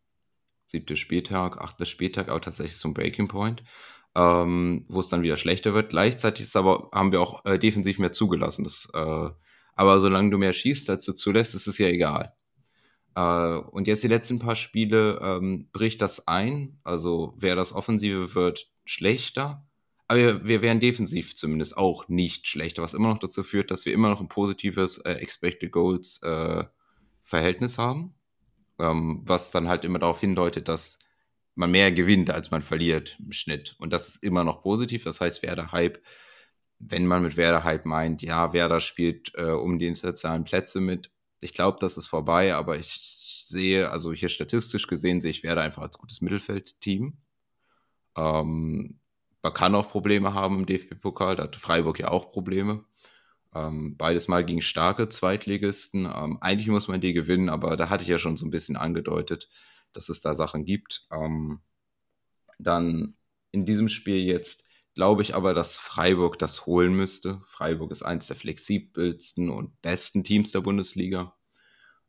siebte 0.66 0.96
Spieltag, 0.96 1.60
achte 1.60 1.86
Spieltag 1.86 2.30
auch 2.30 2.40
tatsächlich 2.40 2.78
zum 2.78 2.94
Breaking 2.94 3.28
Point, 3.28 3.64
ähm, 4.16 4.86
wo 4.88 5.00
es 5.00 5.10
dann 5.10 5.24
wieder 5.24 5.38
schlechter 5.38 5.74
wird. 5.74 5.90
Gleichzeitig 5.90 6.46
ist 6.46 6.56
aber, 6.56 6.90
haben 6.94 7.12
wir 7.12 7.22
auch 7.22 7.46
äh, 7.46 7.58
defensiv 7.60 8.00
mehr 8.00 8.12
zugelassen. 8.12 8.64
Das, 8.64 8.90
äh, 8.94 9.30
aber 9.76 10.00
solange 10.00 10.30
du 10.32 10.38
mehr 10.38 10.54
schießt, 10.54 10.90
als 10.90 11.06
du 11.06 11.14
zulässt, 11.14 11.56
ist 11.56 11.68
es 11.68 11.78
ja 11.78 11.88
egal. 11.88 12.34
Äh, 13.16 13.56
und 13.56 13.88
jetzt 13.88 14.04
die 14.04 14.08
letzten 14.08 14.40
paar 14.40 14.56
Spiele 14.56 15.20
ähm, 15.22 15.70
bricht 15.74 16.02
das 16.02 16.28
ein. 16.28 16.80
Also 16.84 17.34
wer 17.38 17.56
das 17.56 17.74
Offensive 17.74 18.36
wird 18.36 18.70
schlechter 18.86 19.66
aber 20.12 20.20
wir, 20.20 20.46
wir 20.46 20.62
wären 20.62 20.82
defensiv 20.82 21.38
zumindest 21.38 21.78
auch 21.78 22.10
nicht 22.10 22.46
schlechter, 22.46 22.84
was 22.84 22.94
immer 22.94 23.08
noch 23.08 23.20
dazu 23.20 23.44
führt, 23.44 23.72
dass 23.72 23.86
wir 23.86 23.94
immer 23.94 24.10
noch 24.10 24.20
ein 24.20 24.28
positives 24.28 24.98
äh, 24.98 25.14
Expected 25.14 25.72
Goals 25.72 26.22
äh, 26.22 26.66
Verhältnis 27.32 27.78
haben, 27.78 28.14
ähm, 28.80 29.22
was 29.26 29.52
dann 29.52 29.68
halt 29.68 29.86
immer 29.86 30.00
darauf 30.00 30.20
hindeutet, 30.20 30.68
dass 30.68 31.00
man 31.56 31.72
mehr 31.72 31.92
gewinnt, 31.92 32.30
als 32.30 32.52
man 32.52 32.62
verliert 32.62 33.18
im 33.20 33.32
Schnitt. 33.32 33.76
Und 33.80 33.94
das 33.94 34.10
ist 34.10 34.24
immer 34.24 34.44
noch 34.44 34.62
positiv. 34.62 35.04
Das 35.04 35.22
heißt, 35.22 35.42
Werder 35.42 35.72
Hype, 35.72 36.00
wenn 36.80 37.06
man 37.08 37.24
mit 37.24 37.38
Werder 37.38 37.64
Hype 37.64 37.86
meint, 37.86 38.22
ja, 38.22 38.54
Werder 38.54 38.82
spielt 38.82 39.34
äh, 39.36 39.52
um 39.52 39.80
die 39.80 39.88
internationalen 39.88 40.44
Plätze 40.44 40.82
mit. 40.82 41.12
Ich 41.40 41.54
glaube, 41.54 41.78
das 41.80 41.98
ist 41.98 42.08
vorbei, 42.08 42.54
aber 42.56 42.78
ich 42.78 43.44
sehe, 43.46 43.90
also 43.90 44.14
hier 44.14 44.30
statistisch 44.30 44.88
gesehen, 44.88 45.22
sehe 45.22 45.32
ich 45.32 45.44
Werder 45.44 45.62
einfach 45.62 45.82
als 45.84 45.98
gutes 45.98 46.22
Mittelfeldteam. 46.22 47.18
Ähm, 48.18 49.00
man 49.42 49.54
kann 49.54 49.76
auch 49.76 49.90
Probleme 49.90 50.34
haben 50.34 50.60
im 50.60 50.66
DFB-Pokal, 50.66 51.36
da 51.38 51.44
hatte 51.44 51.60
Freiburg 51.60 52.00
ja 52.00 52.10
auch 52.10 52.32
Probleme. 52.32 52.86
Ähm, 53.54 53.98
beides 53.98 54.28
mal 54.28 54.46
gegen 54.46 54.62
starke 54.62 55.10
Zweitligisten. 55.10 56.06
Ähm, 56.06 56.38
eigentlich 56.42 56.68
muss 56.68 56.88
man 56.88 57.02
die 57.02 57.14
gewinnen, 57.14 57.50
aber 57.50 57.76
da 57.78 57.90
hatte 57.90 58.04
ich 58.04 58.10
ja 58.10 58.20
schon 58.20 58.38
so 58.38 58.46
ein 58.46 58.52
bisschen 58.52 58.78
angedeutet, 58.78 59.50
dass 59.94 60.10
es 60.10 60.22
da 60.22 60.34
Sachen 60.34 60.66
gibt. 60.66 61.08
Ähm, 61.12 61.60
dann 62.60 63.16
in 63.52 63.66
diesem 63.66 63.90
Spiel 63.90 64.18
jetzt 64.24 64.70
glaube 64.96 65.22
ich 65.22 65.36
aber, 65.36 65.54
dass 65.54 65.78
Freiburg 65.78 66.38
das 66.40 66.66
holen 66.66 66.94
müsste. 66.94 67.42
Freiburg 67.48 67.92
ist 67.92 68.04
eins 68.04 68.28
der 68.28 68.36
flexibelsten 68.36 69.50
und 69.50 69.82
besten 69.82 70.24
Teams 70.24 70.52
der 70.52 70.62
Bundesliga. 70.62 71.36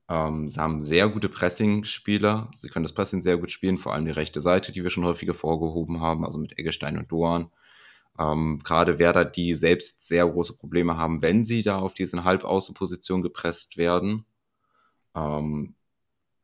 Ähm, 0.09 0.49
sie 0.49 0.61
haben 0.61 0.83
sehr 0.83 1.09
gute 1.09 1.29
Pressing-Spieler. 1.29 2.51
Sie 2.55 2.69
können 2.69 2.85
das 2.85 2.93
Pressing 2.93 3.23
sehr 3.23 3.39
gut 3.39 3.51
spielen, 3.51 3.79
vor 3.79 3.95
allem 3.95 4.05
die 4.05 4.11
rechte 4.11 4.41
Seite, 4.41 4.73
die 4.73 4.83
wir 4.83 4.91
schon 4.91 5.05
häufiger 5.05 5.35
vorgehoben 5.35 6.01
haben, 6.01 6.25
also 6.25 6.39
mit 6.39 6.59
Eggestein 6.59 6.99
und 6.99 7.11
Doan. 7.11 7.51
Ähm, 8.19 8.61
Gerade 8.65 8.99
Werder, 8.99 9.25
die 9.25 9.55
selbst 9.55 10.07
sehr 10.07 10.27
große 10.27 10.57
Probleme 10.57 10.97
haben, 10.97 11.23
wenn 11.23 11.45
sie 11.45 11.63
da 11.63 11.79
auf 11.79 11.95
diesen 11.95 12.25
Halbaußenposition 12.25 13.23
gepresst 13.23 13.77
werden. 13.77 14.27
Ähm, 15.15 15.75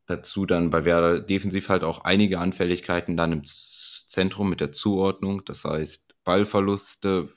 dazu 0.07 0.45
dann 0.45 0.71
bei 0.71 0.85
Werder 0.85 1.19
defensiv 1.21 1.69
halt 1.69 1.83
auch 1.83 1.99
einige 2.03 2.39
Anfälligkeiten 2.39 3.15
dann 3.17 3.31
im 3.31 3.43
Zentrum 3.45 4.49
mit 4.49 4.59
der 4.59 4.71
Zuordnung. 4.71 5.45
Das 5.45 5.65
heißt, 5.65 6.15
Ballverluste 6.23 7.29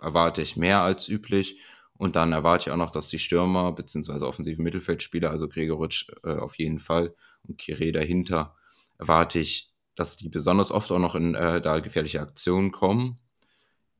erwarte 0.00 0.42
ich 0.42 0.56
mehr 0.56 0.80
als 0.82 1.08
üblich 1.08 1.58
und 1.96 2.16
dann 2.16 2.32
erwarte 2.32 2.68
ich 2.68 2.72
auch 2.72 2.78
noch, 2.78 2.90
dass 2.90 3.08
die 3.08 3.18
Stürmer 3.18 3.72
bzw. 3.72 4.24
offensive 4.24 4.60
Mittelfeldspieler, 4.60 5.30
also 5.30 5.48
Gregoritsch 5.48 6.10
äh, 6.24 6.36
auf 6.36 6.58
jeden 6.58 6.78
Fall 6.80 7.14
und 7.46 7.58
Kire 7.58 7.92
dahinter, 7.92 8.56
erwarte 8.98 9.38
ich, 9.38 9.72
dass 9.94 10.16
die 10.16 10.28
besonders 10.28 10.70
oft 10.70 10.90
auch 10.92 10.98
noch 10.98 11.14
in 11.14 11.34
äh, 11.34 11.60
da 11.60 11.80
gefährliche 11.80 12.20
Aktionen 12.20 12.72
kommen. 12.72 13.18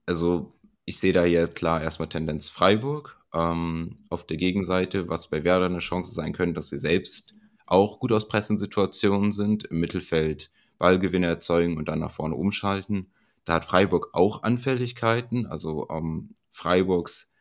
Also 0.06 0.52
ich 0.84 0.98
sehe 0.98 1.12
da 1.12 1.24
hier 1.24 1.48
klar 1.48 1.82
erstmal 1.82 2.08
Tendenz 2.08 2.48
Freiburg. 2.48 3.18
Ähm, 3.32 3.98
auf 4.10 4.26
der 4.26 4.36
Gegenseite, 4.36 5.08
was 5.08 5.28
bei 5.28 5.42
Werder 5.42 5.66
eine 5.66 5.80
Chance 5.80 6.12
sein 6.12 6.32
könnte, 6.32 6.54
dass 6.54 6.68
sie 6.68 6.78
selbst 6.78 7.34
auch 7.66 7.98
gut 7.98 8.12
aus 8.12 8.28
Pressensituationen 8.28 9.32
sind, 9.32 9.64
im 9.64 9.80
Mittelfeld 9.80 10.50
Ballgewinne 10.78 11.26
erzeugen 11.26 11.76
und 11.76 11.88
dann 11.88 12.00
nach 12.00 12.12
vorne 12.12 12.34
umschalten. 12.34 13.10
Da 13.44 13.54
hat 13.54 13.64
Freiburg 13.64 14.10
auch 14.12 14.42
Anfälligkeiten. 14.42 15.46
Also 15.46 15.88
ähm, 15.90 16.34
Freiburgs, 16.50 17.32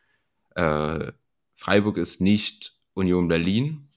äh, 0.55 1.11
Freiburg 1.55 1.97
ist 1.97 2.21
nicht 2.21 2.75
Union 2.93 3.27
Berlin 3.27 3.89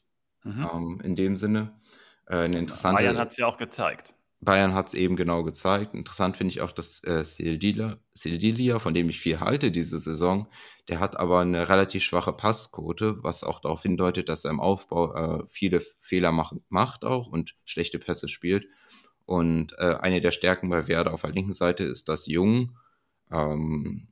mhm. 0.45 0.69
ähm, 0.73 1.01
in 1.03 1.17
dem 1.17 1.37
Sinne. 1.37 1.79
Äh, 2.27 2.37
eine 2.39 2.59
interessante, 2.59 3.03
Bayern 3.03 3.19
hat 3.19 3.31
es 3.31 3.37
ja 3.37 3.47
auch 3.47 3.57
gezeigt. 3.57 4.16
Bayern 4.41 4.75
hat 4.75 4.89
es 4.89 4.95
eben 4.95 5.17
genau 5.17 5.43
gezeigt. 5.43 5.95
Interessant 5.95 6.37
finde 6.37 6.51
ich 6.53 6.61
auch, 6.61 6.73
dass 6.73 7.03
äh, 7.05 7.25
Sildilia, 7.25 8.79
von 8.79 8.95
dem 8.95 9.09
ich 9.09 9.19
viel 9.19 9.41
halte 9.41 9.71
diese 9.71 9.99
Saison, 9.99 10.47
der 10.89 11.01
hat 11.01 11.19
aber 11.19 11.41
eine 11.41 11.69
relativ 11.69 12.03
schwache 12.03 12.33
Passquote, 12.33 13.23
was 13.23 13.45
auch 13.45 13.61
darauf 13.61 13.83
hindeutet, 13.83 14.29
dass 14.29 14.45
er 14.45 14.51
im 14.51 14.61
Aufbau 14.61 15.15
äh, 15.15 15.45
viele 15.49 15.81
Fehler 16.01 16.33
mach, 16.33 16.53
macht 16.69 17.05
auch 17.05 17.29
und 17.29 17.57
schlechte 17.65 17.99
Pässe 17.99 18.29
spielt. 18.29 18.67
Und 19.25 19.73
äh, 19.79 19.97
eine 20.01 20.21
der 20.21 20.31
Stärken 20.31 20.69
bei 20.69 20.87
Werder 20.87 21.13
auf 21.13 21.23
der 21.23 21.33
linken 21.33 21.55
Seite 21.55 21.85
ist, 21.85 22.09
dass 22.09 22.27
Jung, 22.27 22.77
ähm, 23.33 24.09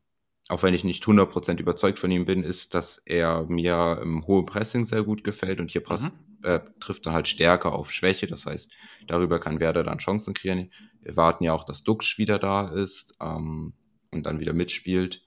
auch 0.49 0.63
wenn 0.63 0.75
ich 0.75 0.85
nicht 0.85 1.05
100% 1.05 1.61
überzeugt 1.61 1.99
von 1.99 2.11
ihm 2.11 2.25
bin, 2.25 2.43
ist, 2.43 2.75
dass 2.75 2.99
er 2.99 3.45
mir 3.45 4.01
im 4.03 4.27
hohen 4.27 4.47
Pressing 4.47 4.85
sehr 4.85 5.05
gut 5.05 5.23
gefällt 5.23 5.61
und 5.61 5.71
hier 5.71 5.83
passt, 5.83 6.15
mhm. 6.15 6.34
Äh, 6.45 6.61
trifft 6.81 7.07
dann 7.07 7.15
halt 7.15 7.29
stärker 7.29 7.73
auf 7.73 7.91
Schwäche. 7.91 8.27
Das 8.27 8.47
heißt, 8.47 8.71
darüber 9.07 9.41
kann 9.41 9.61
Werder 9.61 9.83
dann 9.85 9.99
Chancen 9.99 10.35
kreieren. 10.35 10.71
Wir 11.01 11.17
warten 11.17 11.45
ja 11.45 11.53
auch, 11.53 11.65
dass 11.65 11.83
Duxch 11.83 12.19
wieder 12.19 12.39
da 12.39 12.69
ist 12.69 13.17
ähm, 13.21 13.75
und 14.11 14.25
dann 14.25 14.41
wieder 14.41 14.53
mitspielt 14.53 15.23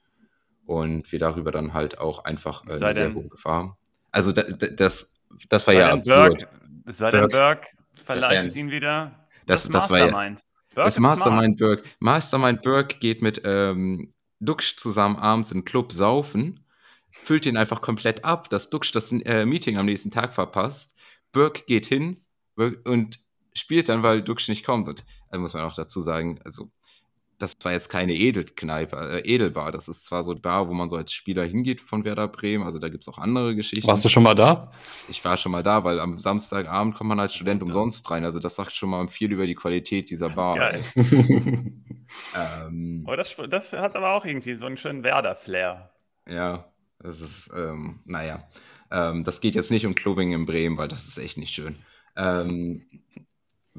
und 0.65 1.11
wir 1.11 1.19
darüber 1.19 1.51
dann 1.51 1.73
halt 1.73 1.99
auch 1.99 2.25
einfach 2.25 2.65
äh, 2.67 2.73
eine 2.73 2.93
sehr 2.93 3.13
hohe 3.13 3.27
Gefahr 3.27 3.55
haben. 3.55 3.73
Also 4.11 4.31
da, 4.31 4.43
da, 4.43 4.67
das, 4.67 5.13
das 5.49 5.67
war 5.67 5.73
ja 5.73 5.91
absurd. 5.91 6.47
Sei 6.85 7.11
denn 7.11 7.27
Berg 7.27 7.67
verleitet 7.93 8.55
ihn 8.55 8.71
wieder. 8.71 9.27
Das, 9.45 9.63
das, 9.63 9.71
das 9.71 9.89
war 9.89 9.99
ja. 9.99 10.35
Das 10.75 10.99
Mastermind 10.99 11.57
Burke. 11.57 11.83
Mastermind 11.99 12.61
Burke 12.61 12.97
geht 12.99 13.21
mit 13.21 13.41
ähm, 13.45 14.13
Duxch 14.39 14.75
zusammen 14.77 15.15
abends 15.15 15.51
in 15.51 15.65
Club 15.65 15.91
saufen, 15.91 16.65
füllt 17.09 17.45
ihn 17.45 17.57
einfach 17.57 17.81
komplett 17.81 18.23
ab, 18.23 18.49
dass 18.49 18.69
Duxch 18.69 18.91
das 18.91 19.11
äh, 19.11 19.45
Meeting 19.45 19.77
am 19.77 19.87
nächsten 19.87 20.11
Tag 20.11 20.35
verpasst. 20.35 20.95
Burke 21.37 21.63
geht 21.65 21.85
hin 21.85 22.25
und 22.55 23.19
spielt 23.53 23.89
dann, 23.89 24.03
weil 24.03 24.21
Duxch 24.21 24.49
nicht 24.49 24.65
kommt. 24.65 24.87
Und 24.87 25.05
da 25.31 25.37
muss 25.37 25.53
man 25.53 25.63
auch 25.63 25.75
dazu 25.75 26.01
sagen, 26.01 26.39
also 26.43 26.69
das 27.37 27.55
war 27.61 27.71
jetzt 27.71 27.89
keine 27.89 28.15
Edelkneipe, 28.15 29.21
äh, 29.23 29.29
Edelbar. 29.31 29.71
Das 29.71 29.87
ist 29.87 30.05
zwar 30.05 30.23
so 30.23 30.33
die 30.33 30.41
Bar, 30.41 30.69
wo 30.69 30.73
man 30.73 30.89
so 30.89 30.95
als 30.95 31.11
Spieler 31.11 31.43
hingeht 31.43 31.81
von 31.81 32.03
Werder 32.03 32.27
Bremen. 32.27 32.63
Also 32.63 32.79
da 32.79 32.89
gibt 32.89 33.03
es 33.03 33.07
auch 33.07 33.19
andere 33.19 33.55
Geschichten. 33.55 33.87
Warst 33.87 34.03
du 34.05 34.09
schon 34.09 34.23
mal 34.23 34.33
da? 34.33 34.71
Ich 35.07 35.23
war 35.23 35.37
schon 35.37 35.51
mal 35.51 35.61
da, 35.61 35.83
weil 35.83 35.99
am 35.99 36.19
Samstagabend 36.19 36.95
kommt 36.95 37.09
man 37.09 37.19
als 37.19 37.35
Student 37.35 37.61
umsonst 37.61 38.09
rein. 38.09 38.25
Also 38.25 38.39
das 38.39 38.55
sagt 38.55 38.75
schon 38.75 38.89
mal 38.89 39.07
viel 39.07 39.31
über 39.31 39.45
die 39.45 39.53
Qualität 39.53 40.09
dieser 40.09 40.29
Bar. 40.29 40.55
geil. 40.55 40.83
ähm, 42.35 43.05
oh, 43.07 43.15
das, 43.15 43.35
das, 43.49 43.73
hat 43.73 43.95
aber 43.95 44.13
auch 44.13 44.25
irgendwie 44.25 44.55
so 44.55 44.65
einen 44.65 44.77
schönen 44.77 45.03
Werder-Flair. 45.03 45.91
Ja, 46.27 46.65
das 46.99 47.21
ist, 47.21 47.51
ähm, 47.55 47.99
naja. 48.05 48.47
Ähm, 48.91 49.23
das 49.23 49.41
geht 49.41 49.55
jetzt 49.55 49.71
nicht 49.71 49.85
um 49.85 49.95
Clubbing 49.95 50.33
in 50.33 50.45
Bremen, 50.45 50.77
weil 50.77 50.87
das 50.87 51.07
ist 51.07 51.17
echt 51.17 51.37
nicht 51.37 51.53
schön. 51.53 51.77
Ähm, 52.15 52.85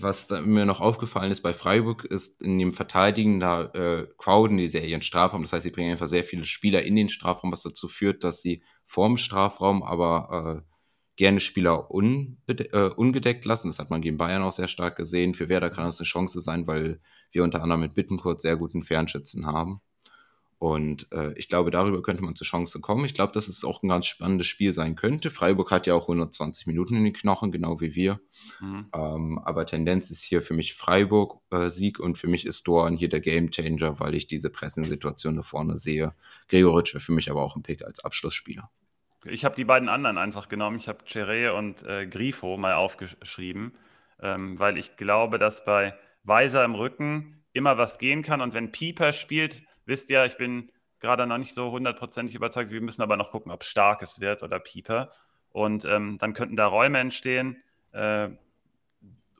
was 0.00 0.30
mir 0.30 0.64
noch 0.64 0.80
aufgefallen 0.80 1.32
ist 1.32 1.40
bei 1.40 1.52
Freiburg, 1.52 2.04
ist 2.04 2.40
in 2.40 2.58
dem 2.58 2.72
Verteidigen, 2.72 3.40
da 3.40 3.64
äh, 3.64 4.06
crowden 4.16 4.56
die 4.56 4.68
sehr 4.68 5.02
Strafraum. 5.02 5.42
Das 5.42 5.52
heißt, 5.52 5.64
sie 5.64 5.70
bringen 5.70 5.90
einfach 5.90 6.06
sehr 6.06 6.22
viele 6.24 6.44
Spieler 6.44 6.82
in 6.82 6.94
den 6.94 7.08
Strafraum, 7.08 7.50
was 7.50 7.62
dazu 7.62 7.88
führt, 7.88 8.22
dass 8.22 8.40
sie 8.40 8.62
vorm 8.86 9.16
Strafraum 9.16 9.82
aber 9.82 10.62
äh, 10.64 10.72
gerne 11.16 11.40
Spieler 11.40 11.88
äh, 11.90 12.90
ungedeckt 12.96 13.44
lassen. 13.44 13.68
Das 13.68 13.80
hat 13.80 13.90
man 13.90 14.00
gegen 14.00 14.18
Bayern 14.18 14.42
auch 14.42 14.52
sehr 14.52 14.68
stark 14.68 14.96
gesehen. 14.96 15.34
Für 15.34 15.48
Werder 15.48 15.68
kann 15.68 15.84
das 15.84 15.98
eine 15.98 16.06
Chance 16.06 16.40
sein, 16.40 16.68
weil 16.68 17.00
wir 17.32 17.42
unter 17.42 17.60
anderem 17.60 17.80
mit 17.80 17.94
Bittenkurt 17.94 18.40
sehr 18.40 18.56
guten 18.56 18.84
Fernschützen 18.84 19.46
haben. 19.46 19.80
Und 20.58 21.06
äh, 21.12 21.32
ich 21.34 21.48
glaube, 21.48 21.70
darüber 21.70 22.02
könnte 22.02 22.22
man 22.22 22.34
zur 22.34 22.46
Chance 22.46 22.80
kommen. 22.80 23.04
Ich 23.04 23.14
glaube, 23.14 23.32
dass 23.32 23.46
es 23.46 23.64
auch 23.64 23.82
ein 23.82 23.88
ganz 23.88 24.06
spannendes 24.06 24.48
Spiel 24.48 24.72
sein 24.72 24.96
könnte. 24.96 25.30
Freiburg 25.30 25.70
hat 25.70 25.86
ja 25.86 25.94
auch 25.94 26.08
120 26.08 26.66
Minuten 26.66 26.96
in 26.96 27.04
den 27.04 27.12
Knochen, 27.12 27.52
genau 27.52 27.80
wie 27.80 27.94
wir. 27.94 28.20
Mhm. 28.60 28.88
Ähm, 28.92 29.38
aber 29.38 29.66
Tendenz 29.66 30.10
ist 30.10 30.24
hier 30.24 30.42
für 30.42 30.54
mich 30.54 30.74
Freiburg-Sieg 30.74 32.00
äh, 32.00 32.02
und 32.02 32.18
für 32.18 32.26
mich 32.26 32.44
ist 32.44 32.66
Doan 32.66 32.96
hier 32.96 33.08
der 33.08 33.20
Gamechanger, 33.20 34.00
weil 34.00 34.16
ich 34.16 34.26
diese 34.26 34.50
Pressing-Situation 34.50 35.36
da 35.36 35.42
vorne 35.42 35.76
sehe. 35.76 36.14
Gregoritsch 36.48 36.92
wäre 36.92 37.04
für 37.04 37.12
mich 37.12 37.30
aber 37.30 37.42
auch 37.42 37.54
ein 37.54 37.62
Pick 37.62 37.84
als 37.84 38.04
Abschlussspieler. 38.04 38.68
Ich 39.24 39.44
habe 39.44 39.54
die 39.54 39.64
beiden 39.64 39.88
anderen 39.88 40.18
einfach 40.18 40.48
genommen. 40.48 40.76
Ich 40.76 40.88
habe 40.88 41.04
Cheré 41.04 41.50
und 41.50 41.84
äh, 41.84 42.06
Grifo 42.06 42.56
mal 42.56 42.74
aufgeschrieben, 42.74 43.74
ähm, 44.20 44.58
weil 44.58 44.76
ich 44.76 44.96
glaube, 44.96 45.38
dass 45.38 45.64
bei 45.64 45.94
Weiser 46.24 46.64
im 46.64 46.74
Rücken 46.74 47.44
immer 47.52 47.78
was 47.78 47.98
gehen 47.98 48.22
kann. 48.22 48.40
Und 48.40 48.54
wenn 48.54 48.72
Pieper 48.72 49.12
spielt, 49.12 49.62
wisst 49.88 50.10
ihr, 50.10 50.24
ich 50.24 50.36
bin 50.36 50.70
gerade 51.00 51.26
noch 51.26 51.38
nicht 51.38 51.54
so 51.54 51.70
hundertprozentig 51.70 52.34
überzeugt. 52.34 52.70
Wir 52.70 52.80
müssen 52.80 53.02
aber 53.02 53.16
noch 53.16 53.30
gucken, 53.30 53.50
ob 53.50 53.62
es 53.62 53.68
starkes 53.68 54.20
wird 54.20 54.42
oder 54.42 54.60
Pieper. 54.60 55.12
Und 55.50 55.84
ähm, 55.84 56.18
dann 56.18 56.34
könnten 56.34 56.56
da 56.56 56.66
Räume 56.66 56.98
entstehen. 56.98 57.62
Äh, 57.92 58.28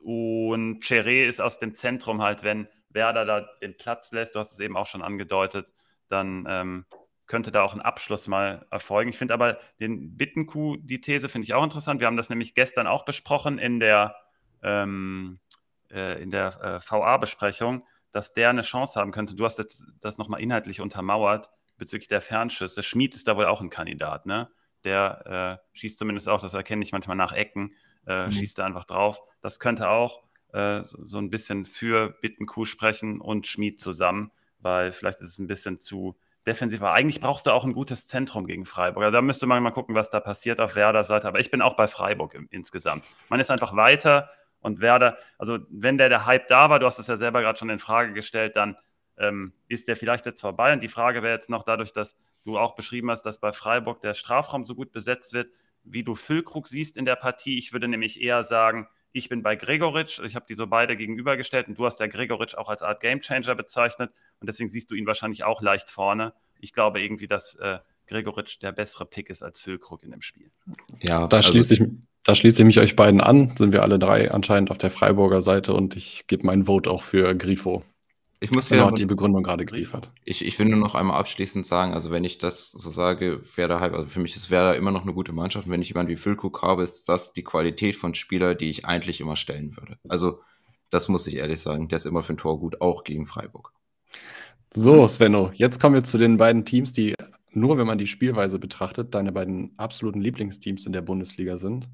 und 0.01 0.83
Cheré 0.83 1.27
ist 1.27 1.39
aus 1.39 1.59
dem 1.59 1.75
Zentrum 1.75 2.21
halt, 2.21 2.43
wenn 2.43 2.67
Werder 2.89 3.25
da 3.25 3.41
den 3.61 3.77
Platz 3.77 4.11
lässt, 4.11 4.35
du 4.35 4.39
hast 4.39 4.53
es 4.53 4.59
eben 4.59 4.75
auch 4.75 4.87
schon 4.87 5.03
angedeutet, 5.03 5.71
dann 6.07 6.45
ähm, 6.49 6.85
könnte 7.27 7.51
da 7.51 7.61
auch 7.61 7.73
ein 7.73 7.81
Abschluss 7.81 8.27
mal 8.27 8.65
erfolgen. 8.71 9.11
Ich 9.11 9.17
finde 9.17 9.35
aber 9.35 9.59
den 9.79 10.17
Bittenkuh, 10.17 10.77
die 10.77 10.99
These 10.99 11.29
finde 11.29 11.45
ich 11.45 11.53
auch 11.53 11.63
interessant. 11.63 11.99
Wir 11.99 12.07
haben 12.07 12.17
das 12.17 12.29
nämlich 12.29 12.55
gestern 12.55 12.87
auch 12.87 13.05
besprochen 13.05 13.59
in 13.59 13.79
der, 13.79 14.15
ähm, 14.63 15.39
äh, 15.89 16.25
der 16.25 16.59
äh, 16.63 16.79
VA-Besprechung 16.89 17.83
dass 18.11 18.33
der 18.33 18.49
eine 18.49 18.61
Chance 18.61 18.99
haben 18.99 19.11
könnte. 19.11 19.35
Du 19.35 19.45
hast 19.45 19.59
jetzt 19.59 19.85
das 19.99 20.17
nochmal 20.17 20.41
inhaltlich 20.41 20.81
untermauert 20.81 21.49
bezüglich 21.77 22.07
der 22.07 22.21
Fernschüsse. 22.21 22.83
Schmid 22.83 23.15
ist 23.15 23.27
da 23.27 23.37
wohl 23.37 23.45
auch 23.45 23.61
ein 23.61 23.69
Kandidat, 23.69 24.25
ne? 24.25 24.49
Der 24.83 25.59
äh, 25.73 25.77
schießt 25.77 25.97
zumindest 25.97 26.29
auch, 26.29 26.41
das 26.41 26.53
erkenne 26.53 26.83
ich 26.83 26.91
manchmal 26.91 27.17
nach 27.17 27.33
Ecken, 27.33 27.73
äh, 28.07 28.27
mhm. 28.27 28.31
schießt 28.31 28.57
da 28.57 28.65
einfach 28.65 28.85
drauf. 28.85 29.21
Das 29.41 29.59
könnte 29.59 29.89
auch 29.89 30.23
äh, 30.53 30.83
so, 30.83 31.05
so, 31.05 31.17
ein 31.17 31.29
bisschen 31.29 31.65
für 31.65 32.11
Bittenkuh 32.21 32.65
sprechen 32.65 33.19
und 33.19 33.45
Schmid 33.47 33.81
zusammen, 33.81 34.31
weil 34.59 34.91
vielleicht 34.91 35.21
ist 35.21 35.29
es 35.29 35.39
ein 35.39 35.47
bisschen 35.47 35.79
zu 35.79 36.17
defensiv. 36.45 36.81
Aber 36.81 36.93
eigentlich 36.93 37.19
brauchst 37.19 37.47
du 37.47 37.51
auch 37.51 37.65
ein 37.65 37.73
gutes 37.73 38.07
Zentrum 38.07 38.47
gegen 38.47 38.65
Freiburg. 38.65 39.03
Also 39.03 39.13
da 39.13 39.21
müsste 39.21 39.47
man 39.47 39.61
mal 39.61 39.71
gucken, 39.71 39.95
was 39.95 40.09
da 40.09 40.19
passiert 40.19 40.59
auf 40.59 40.75
Werder 40.75 41.03
Seite. 41.03 41.27
Aber 41.27 41.39
ich 41.39 41.51
bin 41.51 41.61
auch 41.61 41.75
bei 41.75 41.87
Freiburg 41.87 42.33
im, 42.33 42.47
insgesamt. 42.51 43.05
Man 43.27 43.39
ist 43.39 43.51
einfach 43.51 43.75
weiter 43.75 44.29
und 44.61 44.81
Werder, 44.81 45.17
also 45.37 45.59
wenn 45.69 45.97
der, 45.97 46.09
der 46.09 46.25
Hype 46.25 46.47
da 46.47 46.69
war, 46.69 46.79
du 46.79 46.85
hast 46.85 46.99
es 46.99 47.07
ja 47.07 47.17
selber 47.17 47.41
gerade 47.41 47.57
schon 47.57 47.69
in 47.69 47.79
Frage 47.79 48.13
gestellt, 48.13 48.55
dann 48.55 48.77
ähm, 49.17 49.53
ist 49.67 49.87
der 49.87 49.95
vielleicht 49.95 50.25
jetzt 50.25 50.41
vorbei. 50.41 50.73
Und 50.73 50.81
die 50.81 50.87
Frage 50.87 51.23
wäre 51.23 51.33
jetzt 51.33 51.49
noch 51.49 51.63
dadurch, 51.63 51.93
dass 51.93 52.15
du 52.45 52.57
auch 52.57 52.75
beschrieben 52.75 53.11
hast, 53.11 53.23
dass 53.23 53.39
bei 53.39 53.53
Freiburg 53.53 54.01
der 54.01 54.13
Strafraum 54.13 54.65
so 54.65 54.75
gut 54.75 54.91
besetzt 54.91 55.33
wird, 55.33 55.51
wie 55.83 56.03
du 56.03 56.15
Füllkrug 56.15 56.67
siehst 56.67 56.97
in 56.97 57.05
der 57.05 57.15
Partie. 57.15 57.57
Ich 57.57 57.73
würde 57.73 57.87
nämlich 57.87 58.21
eher 58.21 58.43
sagen, 58.43 58.87
ich 59.11 59.29
bin 59.29 59.41
bei 59.41 59.55
Gregoritsch. 59.55 60.19
Ich 60.19 60.35
habe 60.35 60.45
die 60.47 60.53
so 60.53 60.67
beide 60.67 60.95
gegenübergestellt 60.95 61.67
und 61.67 61.77
du 61.77 61.85
hast 61.85 61.97
der 61.97 62.09
Gregoritsch 62.09 62.55
auch 62.55 62.69
als 62.69 62.81
Art 62.81 63.01
Gamechanger 63.01 63.55
bezeichnet 63.55 64.11
und 64.39 64.47
deswegen 64.47 64.69
siehst 64.69 64.91
du 64.91 64.95
ihn 64.95 65.07
wahrscheinlich 65.07 65.43
auch 65.43 65.61
leicht 65.61 65.89
vorne. 65.89 66.33
Ich 66.59 66.73
glaube 66.73 67.01
irgendwie, 67.01 67.27
dass 67.27 67.55
äh, 67.55 67.79
Gregoritsch 68.07 68.61
der 68.61 68.71
bessere 68.71 69.05
Pick 69.05 69.29
ist 69.29 69.41
als 69.41 69.59
Füllkrug 69.59 70.03
in 70.03 70.11
dem 70.11 70.21
Spiel. 70.21 70.51
Ja, 70.99 71.27
da 71.27 71.37
also, 71.37 71.51
schließe 71.51 71.73
ich, 71.75 71.81
da 72.29 72.35
schließe 72.35 72.61
ich 72.61 72.65
mich 72.67 72.79
euch 72.79 72.95
beiden 72.95 73.21
an. 73.21 73.55
Sind 73.57 73.73
wir 73.73 73.81
alle 73.81 73.97
drei 73.97 74.29
anscheinend 74.29 74.69
auf 74.69 74.77
der 74.77 74.91
Freiburger 74.91 75.41
Seite 75.41 75.73
und 75.73 75.95
ich 75.95 76.27
gebe 76.27 76.45
meinen 76.45 76.65
Vote 76.65 76.91
auch 76.91 77.01
für 77.01 77.33
Grifo. 77.33 77.81
Ich 78.39 78.51
muss 78.51 78.69
ja 78.69 78.91
die 78.91 79.07
Begründung 79.07 79.41
gerade 79.41 79.65
geliefert. 79.65 80.11
Ich, 80.25 80.45
ich 80.45 80.59
will 80.59 80.67
nur 80.67 80.79
noch 80.79 80.93
einmal 80.93 81.17
abschließend 81.17 81.65
sagen, 81.65 81.93
also 81.93 82.11
wenn 82.11 82.23
ich 82.23 82.37
das 82.37 82.69
so 82.69 82.91
sage, 82.91 83.41
Werder 83.55 83.79
halt, 83.79 83.93
also 83.93 84.07
für 84.07 84.19
mich 84.19 84.35
ist 84.35 84.51
Werder 84.51 84.75
immer 84.75 84.91
noch 84.91 85.01
eine 85.01 85.13
gute 85.13 85.33
Mannschaft. 85.33 85.65
Und 85.65 85.73
wenn 85.73 85.81
ich 85.81 85.87
jemanden 85.87 86.11
wie 86.11 86.17
Füllkrug 86.17 86.61
habe, 86.61 86.83
ist 86.83 87.09
das 87.09 87.33
die 87.33 87.43
Qualität 87.43 87.95
von 87.95 88.13
Spieler, 88.13 88.53
die 88.53 88.69
ich 88.69 88.85
eigentlich 88.85 89.19
immer 89.21 89.35
stellen 89.35 89.75
würde. 89.75 89.97
Also 90.07 90.39
das 90.91 91.09
muss 91.09 91.25
ich 91.25 91.37
ehrlich 91.37 91.59
sagen. 91.59 91.87
Der 91.87 91.95
ist 91.95 92.05
immer 92.05 92.21
für 92.21 92.33
ein 92.33 92.37
Tor 92.37 92.59
gut, 92.59 92.79
auch 92.79 93.03
gegen 93.03 93.25
Freiburg. 93.25 93.73
So, 94.75 95.07
Svenno, 95.07 95.51
jetzt 95.55 95.79
kommen 95.79 95.95
wir 95.95 96.03
zu 96.03 96.19
den 96.19 96.37
beiden 96.37 96.63
Teams, 96.63 96.93
die 96.93 97.15
nur, 97.49 97.79
wenn 97.79 97.87
man 97.87 97.97
die 97.97 98.05
Spielweise 98.05 98.59
betrachtet, 98.59 99.15
deine 99.15 99.31
beiden 99.31 99.73
absoluten 99.77 100.21
Lieblingsteams 100.21 100.85
in 100.85 100.93
der 100.93 101.01
Bundesliga 101.01 101.57
sind. 101.57 101.89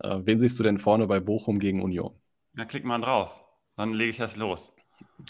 Äh, 0.00 0.20
wen 0.24 0.40
siehst 0.40 0.58
du 0.58 0.62
denn 0.62 0.78
vorne 0.78 1.06
bei 1.06 1.20
Bochum 1.20 1.58
gegen 1.58 1.82
Union? 1.82 2.14
Ja, 2.56 2.64
klick 2.64 2.84
mal 2.84 3.00
drauf. 3.00 3.30
Dann 3.76 3.92
lege 3.92 4.10
ich 4.10 4.16
das 4.16 4.36
los. 4.36 4.74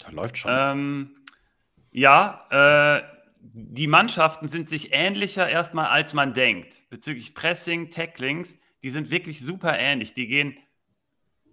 Ja, 0.01 0.09
läuft 0.11 0.37
schon. 0.37 0.51
Ähm, 0.53 1.15
ja, 1.91 2.47
äh, 2.49 3.01
die 3.41 3.87
Mannschaften 3.87 4.47
sind 4.47 4.69
sich 4.69 4.93
ähnlicher 4.93 5.49
erstmal, 5.49 5.87
als 5.87 6.13
man 6.13 6.33
denkt. 6.33 6.89
Bezüglich 6.89 7.33
Pressing, 7.33 7.89
Tacklings, 7.89 8.57
die 8.83 8.89
sind 8.89 9.09
wirklich 9.09 9.41
super 9.41 9.77
ähnlich. 9.77 10.13
Die 10.13 10.27
gehen 10.27 10.57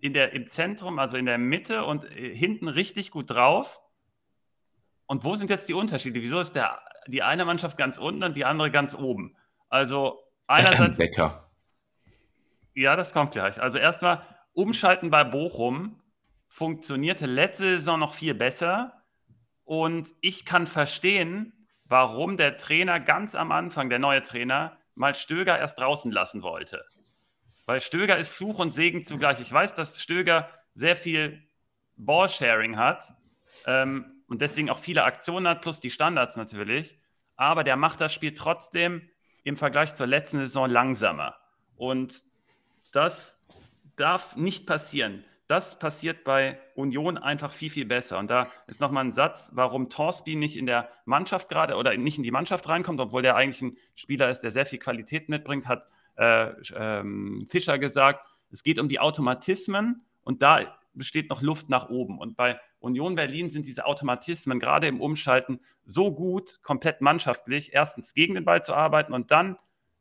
in 0.01 0.13
der, 0.13 0.33
im 0.33 0.49
Zentrum, 0.49 0.99
also 0.99 1.17
in 1.17 1.27
der 1.27 1.39
Mitte 1.39 1.85
und 1.85 2.05
äh, 2.05 2.35
hinten 2.35 2.69
richtig 2.69 3.11
gut 3.11 3.31
drauf. 3.31 3.81
Und 5.07 5.25
wo 5.25 5.35
sind 5.35 5.51
jetzt 5.51 5.69
die 5.69 5.75
Unterschiede? 5.75 6.21
Wieso 6.21 6.41
ist 6.41 6.53
der, 6.53 6.79
die 7.07 7.23
eine 7.23 7.45
Mannschaft 7.45 7.79
ganz 7.79 7.99
unten 7.99 8.23
und 8.23 8.37
die 8.37 8.45
andere 8.45 8.71
ganz 8.71 8.95
oben? 8.95 9.37
Also 9.69 10.23
einerseits. 10.47 10.99
Becker. 10.99 11.48
Ja, 12.79 12.95
das 12.95 13.13
kommt 13.13 13.33
gleich. 13.33 13.61
Also 13.61 13.77
erstmal 13.77 14.23
umschalten 14.53 15.11
bei 15.11 15.25
Bochum 15.25 16.01
funktionierte 16.47 17.27
letzte 17.27 17.65
Saison 17.65 17.99
noch 17.99 18.15
viel 18.15 18.35
besser. 18.35 19.03
Und 19.65 20.13
ich 20.21 20.45
kann 20.45 20.69
verstehen, 20.69 21.67
warum 21.87 22.37
der 22.37 22.57
Trainer 22.57 23.01
ganz 23.01 23.35
am 23.35 23.51
Anfang, 23.51 23.91
der 23.91 23.99
neue 23.99 24.23
Trainer, 24.23 24.79
mal 24.95 25.17
Stöger 25.17 25.59
erst 25.59 25.81
draußen 25.81 26.13
lassen 26.13 26.45
wollte. 26.45 26.85
Weil 27.67 27.81
Stöger 27.81 28.17
ist 28.17 28.33
Fluch 28.33 28.61
und 28.61 28.73
Segen 28.73 29.03
zugleich. 29.03 29.41
Ich 29.41 29.53
weiß, 29.53 29.75
dass 29.75 30.01
Stöger 30.01 30.49
sehr 30.73 30.95
viel 30.95 31.49
Ballsharing 31.97 32.77
hat 32.77 33.13
ähm, 33.67 34.23
und 34.29 34.41
deswegen 34.41 34.71
auch 34.71 34.79
viele 34.79 35.03
Aktionen 35.03 35.49
hat, 35.49 35.63
plus 35.63 35.81
die 35.81 35.91
Standards 35.91 36.37
natürlich. 36.37 36.97
Aber 37.35 37.65
der 37.65 37.75
macht 37.75 38.01
das 38.01 38.15
Spiel 38.15 38.35
trotzdem 38.35 39.11
im 39.43 39.57
Vergleich 39.57 39.97
zur 39.97 40.07
letzten 40.07 40.39
Saison 40.39 40.71
langsamer. 40.71 41.35
Und 41.75 42.28
das 42.91 43.39
darf 43.97 44.37
nicht 44.37 44.67
passieren. 44.67 45.25
Das 45.49 45.79
passiert 45.79 46.25
bei 46.25 46.61
Union 46.75 47.17
einfach 47.17 47.53
viel, 47.53 47.71
viel 47.71 47.87
besser. 47.87 48.19
Und 48.19 48.29
da 48.31 48.49
ist 48.67 48.81
nochmal 48.81 49.07
ein 49.07 49.13
Satz, 49.13 49.51
warum 49.55 49.89
Torsby 49.89 50.37
nicht 50.37 50.59
in 50.59 50.67
der 50.67 50.91
Mannschaft 51.07 51.49
gerade 51.49 51.77
oder 51.77 51.97
nicht 51.97 52.19
in 52.19 52.23
die 52.23 52.31
Mannschaft 52.31 52.69
reinkommt, 52.69 53.01
obwohl 53.01 53.23
der 53.23 53.35
eigentlich 53.35 53.63
ein 53.63 53.79
Spieler 53.95 54.29
ist, 54.29 54.43
der 54.43 54.51
sehr 54.51 54.67
viel 54.67 54.79
Qualität 54.79 55.31
mitbringt, 55.31 55.67
hat 55.67 55.89
äh, 56.17 56.51
ähm, 56.77 57.47
Fischer 57.49 57.79
gesagt. 57.79 58.27
Es 58.51 58.63
geht 58.63 58.79
um 58.79 58.91
die 58.91 59.01
Automatismen 59.01 60.05
und 60.23 60.43
da 60.43 60.79
besteht 60.93 61.31
noch 61.31 61.41
Luft 61.41 61.71
nach 61.71 61.89
oben. 61.89 62.19
Und 62.19 62.37
bei 62.37 62.61
Union 62.81 63.15
Berlin 63.15 63.49
sind 63.49 63.67
diese 63.67 63.87
Automatismen 63.87 64.61
gerade 64.61 64.87
im 64.87 65.01
Umschalten 65.01 65.61
so 65.87 66.13
gut, 66.13 66.61
komplett 66.63 67.01
mannschaftlich, 67.01 67.73
erstens 67.73 68.13
gegen 68.13 68.35
den 68.35 68.45
Ball 68.45 68.63
zu 68.63 68.75
arbeiten 68.75 69.15
und 69.15 69.31
dann, 69.31 69.57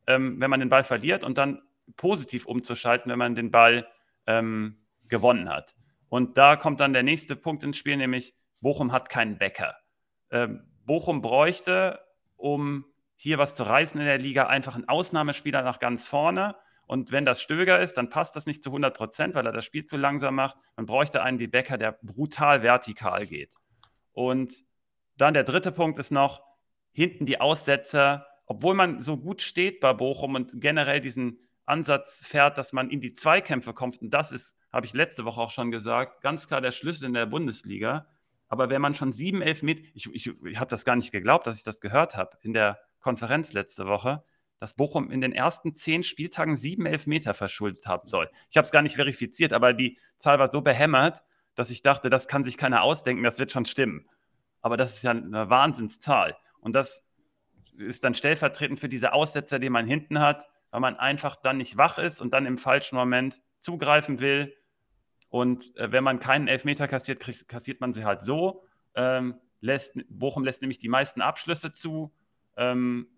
ähm, 0.06 0.38
wenn 0.40 0.50
man 0.50 0.60
den 0.60 0.68
Ball 0.68 0.84
verliert 0.84 1.24
und 1.24 1.38
dann 1.38 1.62
positiv 1.96 2.46
umzuschalten, 2.46 3.10
wenn 3.10 3.18
man 3.18 3.34
den 3.34 3.50
Ball 3.50 3.86
ähm, 4.26 4.78
gewonnen 5.08 5.48
hat. 5.48 5.74
Und 6.08 6.38
da 6.38 6.56
kommt 6.56 6.80
dann 6.80 6.92
der 6.92 7.02
nächste 7.02 7.36
Punkt 7.36 7.62
ins 7.62 7.76
Spiel, 7.76 7.96
nämlich 7.96 8.34
Bochum 8.60 8.92
hat 8.92 9.08
keinen 9.08 9.38
Bäcker. 9.38 9.76
Ähm, 10.30 10.62
Bochum 10.84 11.20
bräuchte, 11.20 12.00
um 12.36 12.86
hier 13.16 13.38
was 13.38 13.54
zu 13.54 13.64
reißen 13.64 14.00
in 14.00 14.06
der 14.06 14.18
Liga, 14.18 14.46
einfach 14.46 14.74
einen 14.74 14.88
Ausnahmespieler 14.88 15.62
nach 15.62 15.80
ganz 15.80 16.06
vorne. 16.06 16.56
Und 16.86 17.12
wenn 17.12 17.26
das 17.26 17.42
Stöger 17.42 17.80
ist, 17.80 17.94
dann 17.94 18.08
passt 18.08 18.36
das 18.36 18.46
nicht 18.46 18.62
zu 18.62 18.70
100 18.70 18.96
Prozent, 18.96 19.34
weil 19.34 19.44
er 19.44 19.52
das 19.52 19.64
Spiel 19.64 19.84
zu 19.84 19.96
langsam 19.96 20.36
macht. 20.36 20.56
Man 20.76 20.86
bräuchte 20.86 21.22
einen 21.22 21.38
wie 21.38 21.46
Becker, 21.46 21.76
der 21.76 21.98
brutal 22.02 22.62
vertikal 22.62 23.26
geht. 23.26 23.54
Und 24.12 24.54
dann 25.18 25.34
der 25.34 25.44
dritte 25.44 25.72
Punkt 25.72 25.98
ist 25.98 26.10
noch, 26.10 26.42
hinten 26.92 27.26
die 27.26 27.40
Aussetzer, 27.40 28.26
obwohl 28.46 28.74
man 28.74 29.02
so 29.02 29.18
gut 29.18 29.42
steht 29.42 29.80
bei 29.80 29.92
Bochum 29.92 30.34
und 30.34 30.60
generell 30.60 31.00
diesen 31.00 31.40
Ansatz 31.68 32.24
fährt, 32.26 32.58
dass 32.58 32.72
man 32.72 32.90
in 32.90 33.00
die 33.00 33.12
Zweikämpfe 33.12 33.72
kommt. 33.72 34.00
Und 34.00 34.10
das 34.10 34.32
ist, 34.32 34.56
habe 34.72 34.86
ich 34.86 34.92
letzte 34.92 35.24
Woche 35.24 35.40
auch 35.40 35.50
schon 35.50 35.70
gesagt, 35.70 36.22
ganz 36.22 36.48
klar 36.48 36.60
der 36.60 36.72
Schlüssel 36.72 37.06
in 37.06 37.14
der 37.14 37.26
Bundesliga. 37.26 38.06
Aber 38.48 38.70
wenn 38.70 38.80
man 38.80 38.94
schon 38.94 39.12
sieben, 39.12 39.42
elf 39.42 39.62
Meter, 39.62 39.82
ich, 39.94 40.08
ich, 40.12 40.32
ich 40.44 40.58
habe 40.58 40.70
das 40.70 40.84
gar 40.84 40.96
nicht 40.96 41.12
geglaubt, 41.12 41.46
dass 41.46 41.58
ich 41.58 41.64
das 41.64 41.80
gehört 41.80 42.16
habe 42.16 42.38
in 42.42 42.52
der 42.52 42.78
Konferenz 43.00 43.52
letzte 43.52 43.86
Woche, 43.86 44.24
dass 44.58 44.74
Bochum 44.74 45.10
in 45.10 45.20
den 45.20 45.32
ersten 45.32 45.72
zehn 45.72 46.02
Spieltagen 46.02 46.56
sieben 46.56 46.86
Elfmeter 46.86 47.34
verschuldet 47.34 47.86
haben 47.86 48.08
soll. 48.08 48.30
Ich 48.50 48.56
habe 48.56 48.64
es 48.64 48.72
gar 48.72 48.82
nicht 48.82 48.96
verifiziert, 48.96 49.52
aber 49.52 49.72
die 49.72 49.98
Zahl 50.16 50.38
war 50.38 50.50
so 50.50 50.62
behämmert, 50.62 51.22
dass 51.54 51.70
ich 51.70 51.82
dachte, 51.82 52.10
das 52.10 52.28
kann 52.28 52.44
sich 52.44 52.56
keiner 52.56 52.82
ausdenken, 52.82 53.22
das 53.22 53.38
wird 53.38 53.52
schon 53.52 53.64
stimmen. 53.64 54.08
Aber 54.60 54.76
das 54.76 54.96
ist 54.96 55.02
ja 55.02 55.12
eine 55.12 55.50
Wahnsinnszahl. 55.50 56.36
Und 56.60 56.74
das 56.74 57.04
ist 57.76 58.02
dann 58.02 58.14
stellvertretend 58.14 58.80
für 58.80 58.88
diese 58.88 59.12
Aussetzer, 59.12 59.58
die 59.58 59.70
man 59.70 59.86
hinten 59.86 60.18
hat, 60.20 60.48
weil 60.70 60.80
man 60.80 60.96
einfach 60.96 61.36
dann 61.36 61.58
nicht 61.58 61.76
wach 61.76 61.98
ist 61.98 62.20
und 62.20 62.32
dann 62.32 62.46
im 62.46 62.58
falschen 62.58 62.96
Moment 62.96 63.40
zugreifen 63.58 64.20
will. 64.20 64.54
Und 65.28 65.76
äh, 65.76 65.92
wenn 65.92 66.04
man 66.04 66.20
keinen 66.20 66.48
Elfmeter 66.48 66.88
kassiert, 66.88 67.20
kriegt, 67.20 67.48
kassiert 67.48 67.80
man 67.80 67.92
sie 67.92 68.04
halt 68.04 68.22
so. 68.22 68.64
Ähm, 68.94 69.36
lässt, 69.60 69.94
Bochum 70.08 70.44
lässt 70.44 70.62
nämlich 70.62 70.78
die 70.78 70.88
meisten 70.88 71.20
Abschlüsse 71.20 71.72
zu. 71.72 72.14
Ähm, 72.56 73.08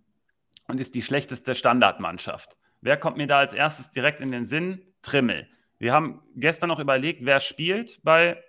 und 0.66 0.80
ist 0.80 0.94
die 0.94 1.02
schlechteste 1.02 1.54
Standardmannschaft. 1.54 2.56
Wer 2.80 2.96
kommt 2.96 3.16
mir 3.16 3.26
da 3.26 3.38
als 3.38 3.52
erstes 3.52 3.90
direkt 3.90 4.20
in 4.20 4.30
den 4.30 4.46
Sinn? 4.46 4.86
Trimmel. 5.02 5.48
Wir 5.78 5.92
haben 5.92 6.22
gestern 6.36 6.68
noch 6.68 6.78
überlegt, 6.78 7.24
wer 7.24 7.40
spielt 7.40 8.00
bei 8.02 8.42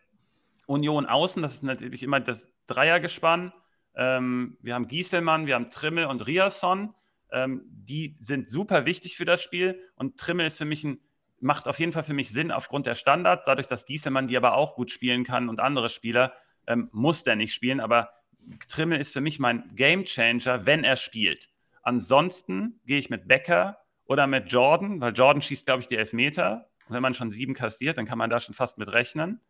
Union 0.67 1.05
Außen. 1.05 1.41
Das 1.41 1.55
ist 1.55 1.63
natürlich 1.63 2.03
immer 2.03 2.19
das 2.19 2.51
Dreiergespann. 2.67 3.53
Ähm, 3.95 4.57
wir 4.61 4.75
haben 4.75 4.87
Gieselmann, 4.87 5.47
wir 5.47 5.55
haben 5.55 5.69
Trimmel 5.69 6.05
und 6.05 6.25
Riasson. 6.27 6.93
Ähm, 7.31 7.63
die 7.65 8.15
sind 8.19 8.49
super 8.49 8.85
wichtig 8.85 9.15
für 9.17 9.25
das 9.25 9.41
Spiel. 9.41 9.81
Und 9.95 10.17
Trimmel 10.17 10.47
ist 10.47 10.57
für 10.57 10.65
mich 10.65 10.83
ein, 10.83 10.99
macht 11.39 11.67
auf 11.67 11.79
jeden 11.79 11.91
Fall 11.91 12.03
für 12.03 12.13
mich 12.13 12.29
Sinn 12.29 12.51
aufgrund 12.51 12.85
der 12.85 12.95
Standards. 12.95 13.43
Dadurch, 13.45 13.67
dass 13.67 13.85
Gieselmann 13.85 14.27
die 14.27 14.37
aber 14.37 14.55
auch 14.55 14.75
gut 14.75 14.91
spielen 14.91 15.23
kann 15.23 15.49
und 15.49 15.59
andere 15.59 15.89
Spieler, 15.89 16.33
ähm, 16.67 16.89
muss 16.91 17.23
der 17.23 17.35
nicht 17.35 17.53
spielen. 17.53 17.79
Aber 17.79 18.11
Trimmel 18.67 18.99
ist 18.99 19.13
für 19.13 19.21
mich 19.21 19.39
mein 19.39 19.71
Gamechanger, 19.75 20.65
wenn 20.65 20.83
er 20.83 20.95
spielt. 20.95 21.49
Ansonsten 21.83 22.79
gehe 22.85 22.99
ich 22.99 23.09
mit 23.09 23.27
Becker 23.27 23.77
oder 24.05 24.27
mit 24.27 24.51
Jordan, 24.51 25.01
weil 25.01 25.13
Jordan 25.13 25.41
schießt, 25.41 25.65
glaube 25.65 25.81
ich, 25.81 25.87
die 25.87 25.95
Elfmeter. 25.95 26.69
Und 26.87 26.95
wenn 26.95 27.01
man 27.01 27.13
schon 27.13 27.31
sieben 27.31 27.53
kassiert, 27.53 27.97
dann 27.97 28.05
kann 28.05 28.17
man 28.17 28.29
da 28.29 28.39
schon 28.39 28.53
fast 28.53 28.77
mit 28.77 28.91
rechnen. 28.91 29.41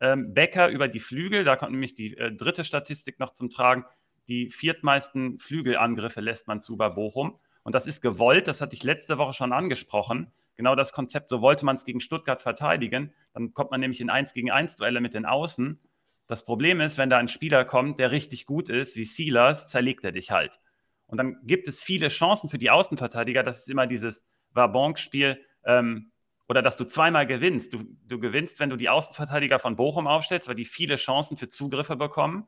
Ähm, 0.00 0.34
Becker 0.34 0.68
über 0.68 0.88
die 0.88 1.00
Flügel, 1.00 1.44
da 1.44 1.56
kommt 1.56 1.72
nämlich 1.72 1.94
die 1.94 2.16
äh, 2.16 2.32
dritte 2.32 2.64
Statistik 2.64 3.18
noch 3.18 3.32
zum 3.32 3.50
Tragen. 3.50 3.84
Die 4.28 4.50
viertmeisten 4.50 5.38
Flügelangriffe 5.38 6.20
lässt 6.20 6.46
man 6.46 6.60
zu 6.60 6.76
bei 6.76 6.88
Bochum. 6.90 7.38
Und 7.62 7.74
das 7.74 7.86
ist 7.86 8.00
gewollt, 8.00 8.46
das 8.46 8.60
hatte 8.60 8.76
ich 8.76 8.82
letzte 8.82 9.18
Woche 9.18 9.32
schon 9.32 9.52
angesprochen. 9.52 10.32
Genau 10.56 10.74
das 10.74 10.92
Konzept, 10.92 11.28
so 11.28 11.40
wollte 11.40 11.64
man 11.64 11.76
es 11.76 11.84
gegen 11.84 12.00
Stuttgart 12.00 12.42
verteidigen. 12.42 13.12
Dann 13.32 13.54
kommt 13.54 13.70
man 13.70 13.80
nämlich 13.80 14.00
in 14.00 14.10
1 14.10 14.34
gegen 14.34 14.50
1 14.50 14.76
Duelle 14.76 15.00
mit 15.00 15.14
den 15.14 15.24
Außen. 15.24 15.80
Das 16.26 16.44
Problem 16.44 16.80
ist, 16.80 16.98
wenn 16.98 17.10
da 17.10 17.18
ein 17.18 17.28
Spieler 17.28 17.64
kommt, 17.64 17.98
der 17.98 18.10
richtig 18.10 18.44
gut 18.44 18.68
ist, 18.68 18.96
wie 18.96 19.04
Silas, 19.04 19.66
zerlegt 19.66 20.04
er 20.04 20.12
dich 20.12 20.30
halt. 20.30 20.60
Und 21.06 21.16
dann 21.16 21.38
gibt 21.44 21.68
es 21.68 21.82
viele 21.82 22.08
Chancen 22.08 22.50
für 22.50 22.58
die 22.58 22.70
Außenverteidiger. 22.70 23.42
Das 23.42 23.60
ist 23.60 23.70
immer 23.70 23.86
dieses 23.86 24.26
Wabonk-Spiel 24.52 25.42
ähm, 25.64 26.12
oder 26.48 26.60
dass 26.60 26.76
du 26.76 26.84
zweimal 26.84 27.26
gewinnst. 27.26 27.72
Du, 27.72 27.84
du 28.06 28.18
gewinnst, 28.20 28.60
wenn 28.60 28.70
du 28.70 28.76
die 28.76 28.88
Außenverteidiger 28.90 29.58
von 29.58 29.76
Bochum 29.76 30.06
aufstellst, 30.06 30.48
weil 30.48 30.54
die 30.54 30.64
viele 30.66 30.96
Chancen 30.96 31.36
für 31.36 31.48
Zugriffe 31.48 31.96
bekommen. 31.96 32.46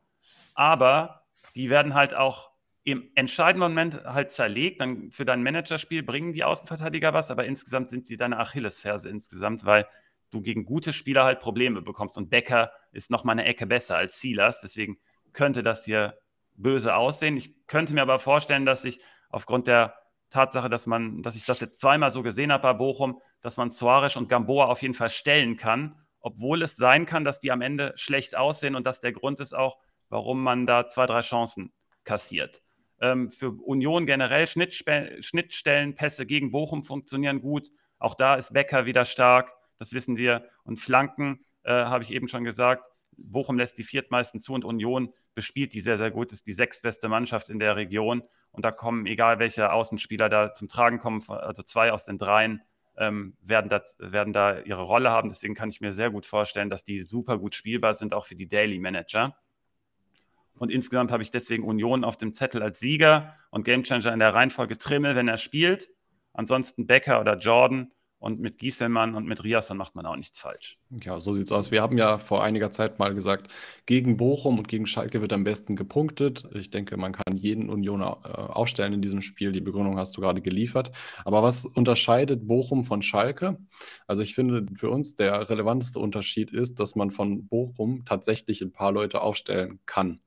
Aber 0.53 1.20
die 1.55 1.69
werden 1.69 1.93
halt 1.93 2.13
auch 2.13 2.51
im 2.83 3.11
entscheidenden 3.15 3.69
Moment 3.69 4.03
halt 4.03 4.31
zerlegt. 4.31 4.81
Dann 4.81 5.11
für 5.11 5.25
dein 5.25 5.43
Managerspiel 5.43 6.03
bringen 6.03 6.33
die 6.33 6.43
Außenverteidiger 6.43 7.13
was, 7.13 7.29
aber 7.31 7.45
insgesamt 7.45 7.89
sind 7.89 8.07
sie 8.07 8.17
deine 8.17 8.39
Achillesferse 8.39 9.09
insgesamt, 9.09 9.65
weil 9.65 9.87
du 10.31 10.41
gegen 10.41 10.65
gute 10.65 10.93
Spieler 10.93 11.23
halt 11.23 11.39
Probleme 11.39 11.81
bekommst. 11.81 12.17
Und 12.17 12.29
Becker 12.29 12.71
ist 12.91 13.11
noch 13.11 13.23
mal 13.23 13.33
eine 13.33 13.45
Ecke 13.45 13.67
besser 13.67 13.97
als 13.97 14.19
Silas. 14.19 14.61
Deswegen 14.61 14.97
könnte 15.33 15.61
das 15.61 15.85
hier 15.85 16.17
böse 16.55 16.95
aussehen. 16.95 17.37
Ich 17.37 17.53
könnte 17.67 17.93
mir 17.93 18.01
aber 18.01 18.19
vorstellen, 18.19 18.65
dass 18.65 18.85
ich 18.85 18.99
aufgrund 19.29 19.67
der 19.67 19.95
Tatsache, 20.29 20.69
dass 20.69 20.87
man, 20.87 21.21
dass 21.21 21.35
ich 21.35 21.45
das 21.45 21.59
jetzt 21.59 21.79
zweimal 21.79 22.11
so 22.11 22.23
gesehen 22.23 22.51
habe 22.51 22.63
bei 22.63 22.73
Bochum, 22.73 23.21
dass 23.41 23.57
man 23.57 23.69
Suarez 23.69 24.15
und 24.15 24.29
Gamboa 24.29 24.65
auf 24.65 24.81
jeden 24.81 24.93
Fall 24.93 25.09
stellen 25.09 25.57
kann, 25.57 25.95
obwohl 26.21 26.61
es 26.61 26.75
sein 26.75 27.05
kann, 27.05 27.25
dass 27.25 27.39
die 27.39 27.51
am 27.51 27.61
Ende 27.61 27.93
schlecht 27.95 28.35
aussehen 28.35 28.75
und 28.75 28.85
dass 28.85 29.01
der 29.01 29.11
Grund 29.11 29.39
ist 29.39 29.53
auch, 29.53 29.77
warum 30.11 30.43
man 30.43 30.67
da 30.67 30.87
zwei, 30.87 31.07
drei 31.07 31.21
Chancen 31.21 31.71
kassiert. 32.03 32.61
Ähm, 32.99 33.31
für 33.31 33.49
Union 33.49 34.05
generell 34.05 34.45
Schnittstellen, 34.45 35.95
Pässe 35.95 36.27
gegen 36.27 36.51
Bochum 36.51 36.83
funktionieren 36.83 37.41
gut. 37.41 37.69
Auch 37.97 38.13
da 38.13 38.35
ist 38.35 38.53
Becker 38.53 38.85
wieder 38.85 39.05
stark, 39.05 39.53
das 39.79 39.93
wissen 39.93 40.17
wir. 40.17 40.45
Und 40.63 40.79
Flanken, 40.79 41.43
äh, 41.63 41.71
habe 41.71 42.03
ich 42.03 42.11
eben 42.11 42.27
schon 42.27 42.43
gesagt, 42.43 42.83
Bochum 43.17 43.57
lässt 43.57 43.77
die 43.77 43.83
viertmeisten 43.83 44.39
zu 44.39 44.53
und 44.53 44.65
Union 44.65 45.13
bespielt 45.33 45.73
die 45.73 45.79
sehr, 45.79 45.97
sehr 45.97 46.11
gut, 46.11 46.31
ist 46.31 46.47
die 46.47 46.53
sechstbeste 46.53 47.07
Mannschaft 47.07 47.49
in 47.49 47.59
der 47.59 47.75
Region. 47.75 48.23
Und 48.51 48.65
da 48.65 48.71
kommen, 48.71 49.05
egal 49.05 49.39
welche 49.39 49.71
Außenspieler 49.71 50.29
da 50.29 50.53
zum 50.53 50.67
Tragen 50.67 50.99
kommen, 50.99 51.23
also 51.29 51.63
zwei 51.63 51.91
aus 51.91 52.05
den 52.05 52.17
dreien, 52.17 52.61
ähm, 52.97 53.37
werden, 53.41 53.69
da, 53.69 53.81
werden 53.99 54.33
da 54.33 54.59
ihre 54.59 54.81
Rolle 54.81 55.09
haben. 55.09 55.29
Deswegen 55.29 55.55
kann 55.55 55.69
ich 55.69 55.79
mir 55.79 55.93
sehr 55.93 56.11
gut 56.11 56.25
vorstellen, 56.25 56.69
dass 56.69 56.83
die 56.83 57.01
super 57.01 57.37
gut 57.37 57.55
spielbar 57.55 57.95
sind, 57.95 58.13
auch 58.13 58.25
für 58.25 58.35
die 58.35 58.47
Daily 58.47 58.79
Manager. 58.79 59.37
Und 60.61 60.69
insgesamt 60.69 61.11
habe 61.11 61.23
ich 61.23 61.31
deswegen 61.31 61.63
Union 61.63 62.03
auf 62.03 62.17
dem 62.17 62.35
Zettel 62.35 62.61
als 62.61 62.79
Sieger 62.79 63.33
und 63.49 63.63
Gamechanger 63.65 64.13
in 64.13 64.19
der 64.19 64.35
Reihenfolge 64.35 64.77
Trimmel, 64.77 65.15
wenn 65.15 65.27
er 65.27 65.37
spielt. 65.37 65.89
Ansonsten 66.33 66.85
Becker 66.85 67.19
oder 67.19 67.35
Jordan 67.39 67.91
und 68.19 68.39
mit 68.39 68.59
Gieselmann 68.59 69.15
und 69.15 69.27
mit 69.27 69.43
Riasson 69.43 69.75
macht 69.75 69.95
man 69.95 70.05
auch 70.05 70.15
nichts 70.15 70.39
falsch. 70.39 70.77
Ja, 70.91 71.19
so 71.19 71.33
sieht's 71.33 71.51
aus. 71.51 71.71
Wir 71.71 71.81
haben 71.81 71.97
ja 71.97 72.19
vor 72.19 72.43
einiger 72.43 72.69
Zeit 72.69 72.99
mal 72.99 73.15
gesagt, 73.15 73.51
gegen 73.87 74.17
Bochum 74.17 74.59
und 74.59 74.67
gegen 74.67 74.85
Schalke 74.85 75.19
wird 75.19 75.33
am 75.33 75.43
besten 75.43 75.75
gepunktet. 75.75 76.47
Ich 76.53 76.69
denke, 76.69 76.95
man 76.95 77.13
kann 77.13 77.35
jeden 77.35 77.67
Unioner 77.67 78.19
äh, 78.23 78.27
aufstellen 78.29 78.93
in 78.93 79.01
diesem 79.01 79.21
Spiel. 79.21 79.53
Die 79.53 79.61
Begründung 79.61 79.97
hast 79.97 80.15
du 80.15 80.21
gerade 80.21 80.43
geliefert. 80.43 80.91
Aber 81.25 81.41
was 81.41 81.65
unterscheidet 81.65 82.47
Bochum 82.47 82.83
von 82.83 83.01
Schalke? 83.01 83.57
Also 84.05 84.21
ich 84.21 84.35
finde, 84.35 84.67
für 84.75 84.91
uns 84.91 85.15
der 85.15 85.49
relevanteste 85.49 85.97
Unterschied 85.97 86.53
ist, 86.53 86.79
dass 86.79 86.95
man 86.95 87.09
von 87.09 87.47
Bochum 87.47 88.05
tatsächlich 88.05 88.61
ein 88.61 88.71
paar 88.71 88.91
Leute 88.91 89.21
aufstellen 89.21 89.79
kann. 89.87 90.21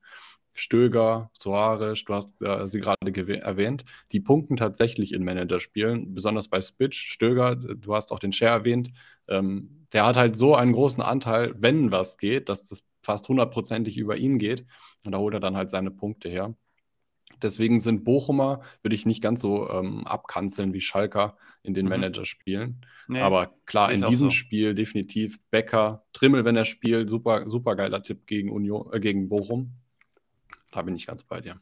Stöger, 0.55 1.29
Soares, 1.33 2.03
du 2.05 2.13
hast 2.13 2.41
äh, 2.41 2.67
sie 2.67 2.79
gerade 2.79 2.97
erwähnt, 3.41 3.85
die 4.11 4.21
punkten 4.21 4.57
tatsächlich 4.57 5.13
in 5.13 5.23
Managerspielen, 5.23 6.15
besonders 6.15 6.47
bei 6.47 6.61
Spitch. 6.61 6.97
Stöger, 6.97 7.55
du 7.55 7.93
hast 7.93 8.11
auch 8.11 8.19
den 8.19 8.31
Share 8.31 8.59
erwähnt, 8.59 8.91
ähm, 9.27 9.85
der 9.93 10.05
hat 10.05 10.15
halt 10.15 10.35
so 10.35 10.55
einen 10.55 10.73
großen 10.73 11.03
Anteil, 11.03 11.53
wenn 11.57 11.91
was 11.91 12.17
geht, 12.17 12.49
dass 12.49 12.67
das 12.67 12.83
fast 13.03 13.27
hundertprozentig 13.27 13.97
über 13.97 14.17
ihn 14.17 14.39
geht. 14.39 14.65
Und 15.03 15.11
da 15.11 15.19
holt 15.19 15.33
er 15.33 15.39
dann 15.39 15.55
halt 15.55 15.69
seine 15.69 15.91
Punkte 15.91 16.29
her. 16.29 16.55
Deswegen 17.41 17.79
sind 17.79 18.03
Bochumer, 18.03 18.61
würde 18.81 18.95
ich 18.95 19.05
nicht 19.05 19.21
ganz 19.21 19.41
so 19.41 19.69
ähm, 19.69 20.07
abkanzeln 20.07 20.73
wie 20.73 20.81
Schalker 20.81 21.37
in 21.63 21.73
den 21.73 21.85
mhm. 21.85 21.91
Managerspielen. 21.91 22.85
Nee, 23.07 23.21
Aber 23.21 23.53
klar, 23.65 23.91
in 23.91 24.01
diesem 24.01 24.29
so. 24.29 24.35
Spiel 24.35 24.73
definitiv 24.73 25.39
Becker, 25.51 26.05
Trimmel, 26.13 26.45
wenn 26.45 26.55
er 26.55 26.65
spielt, 26.65 27.09
super, 27.09 27.47
super 27.49 27.75
geiler 27.75 28.01
Tipp 28.01 28.25
gegen, 28.25 28.49
Union, 28.49 28.89
äh, 28.93 28.99
gegen 28.99 29.29
Bochum. 29.29 29.73
Da 30.75 30.81
bin 30.81 30.95
ich 30.95 31.07
ganz 31.07 31.23
bei 31.23 31.39
dir. 31.39 31.59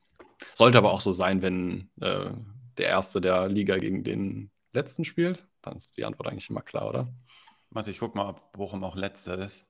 Sollte 0.55 0.79
aber 0.79 0.91
auch 0.91 1.01
so 1.01 1.11
sein, 1.11 1.43
wenn 1.43 1.89
äh, 2.01 2.31
der 2.77 2.87
Erste 2.87 3.21
der 3.21 3.47
Liga 3.47 3.77
gegen 3.77 4.03
den 4.03 4.49
Letzten 4.73 5.05
spielt. 5.05 5.45
Dann 5.61 5.75
ist 5.75 5.95
die 5.97 6.03
Antwort 6.03 6.27
eigentlich 6.27 6.49
immer 6.49 6.63
klar, 6.63 6.89
oder? 6.89 7.13
Warte, 7.69 7.91
ich 7.91 7.99
guck 7.99 8.15
mal, 8.15 8.27
ob 8.27 8.51
Bochum 8.53 8.83
auch 8.83 8.95
Letzter 8.95 9.37
ist. 9.37 9.67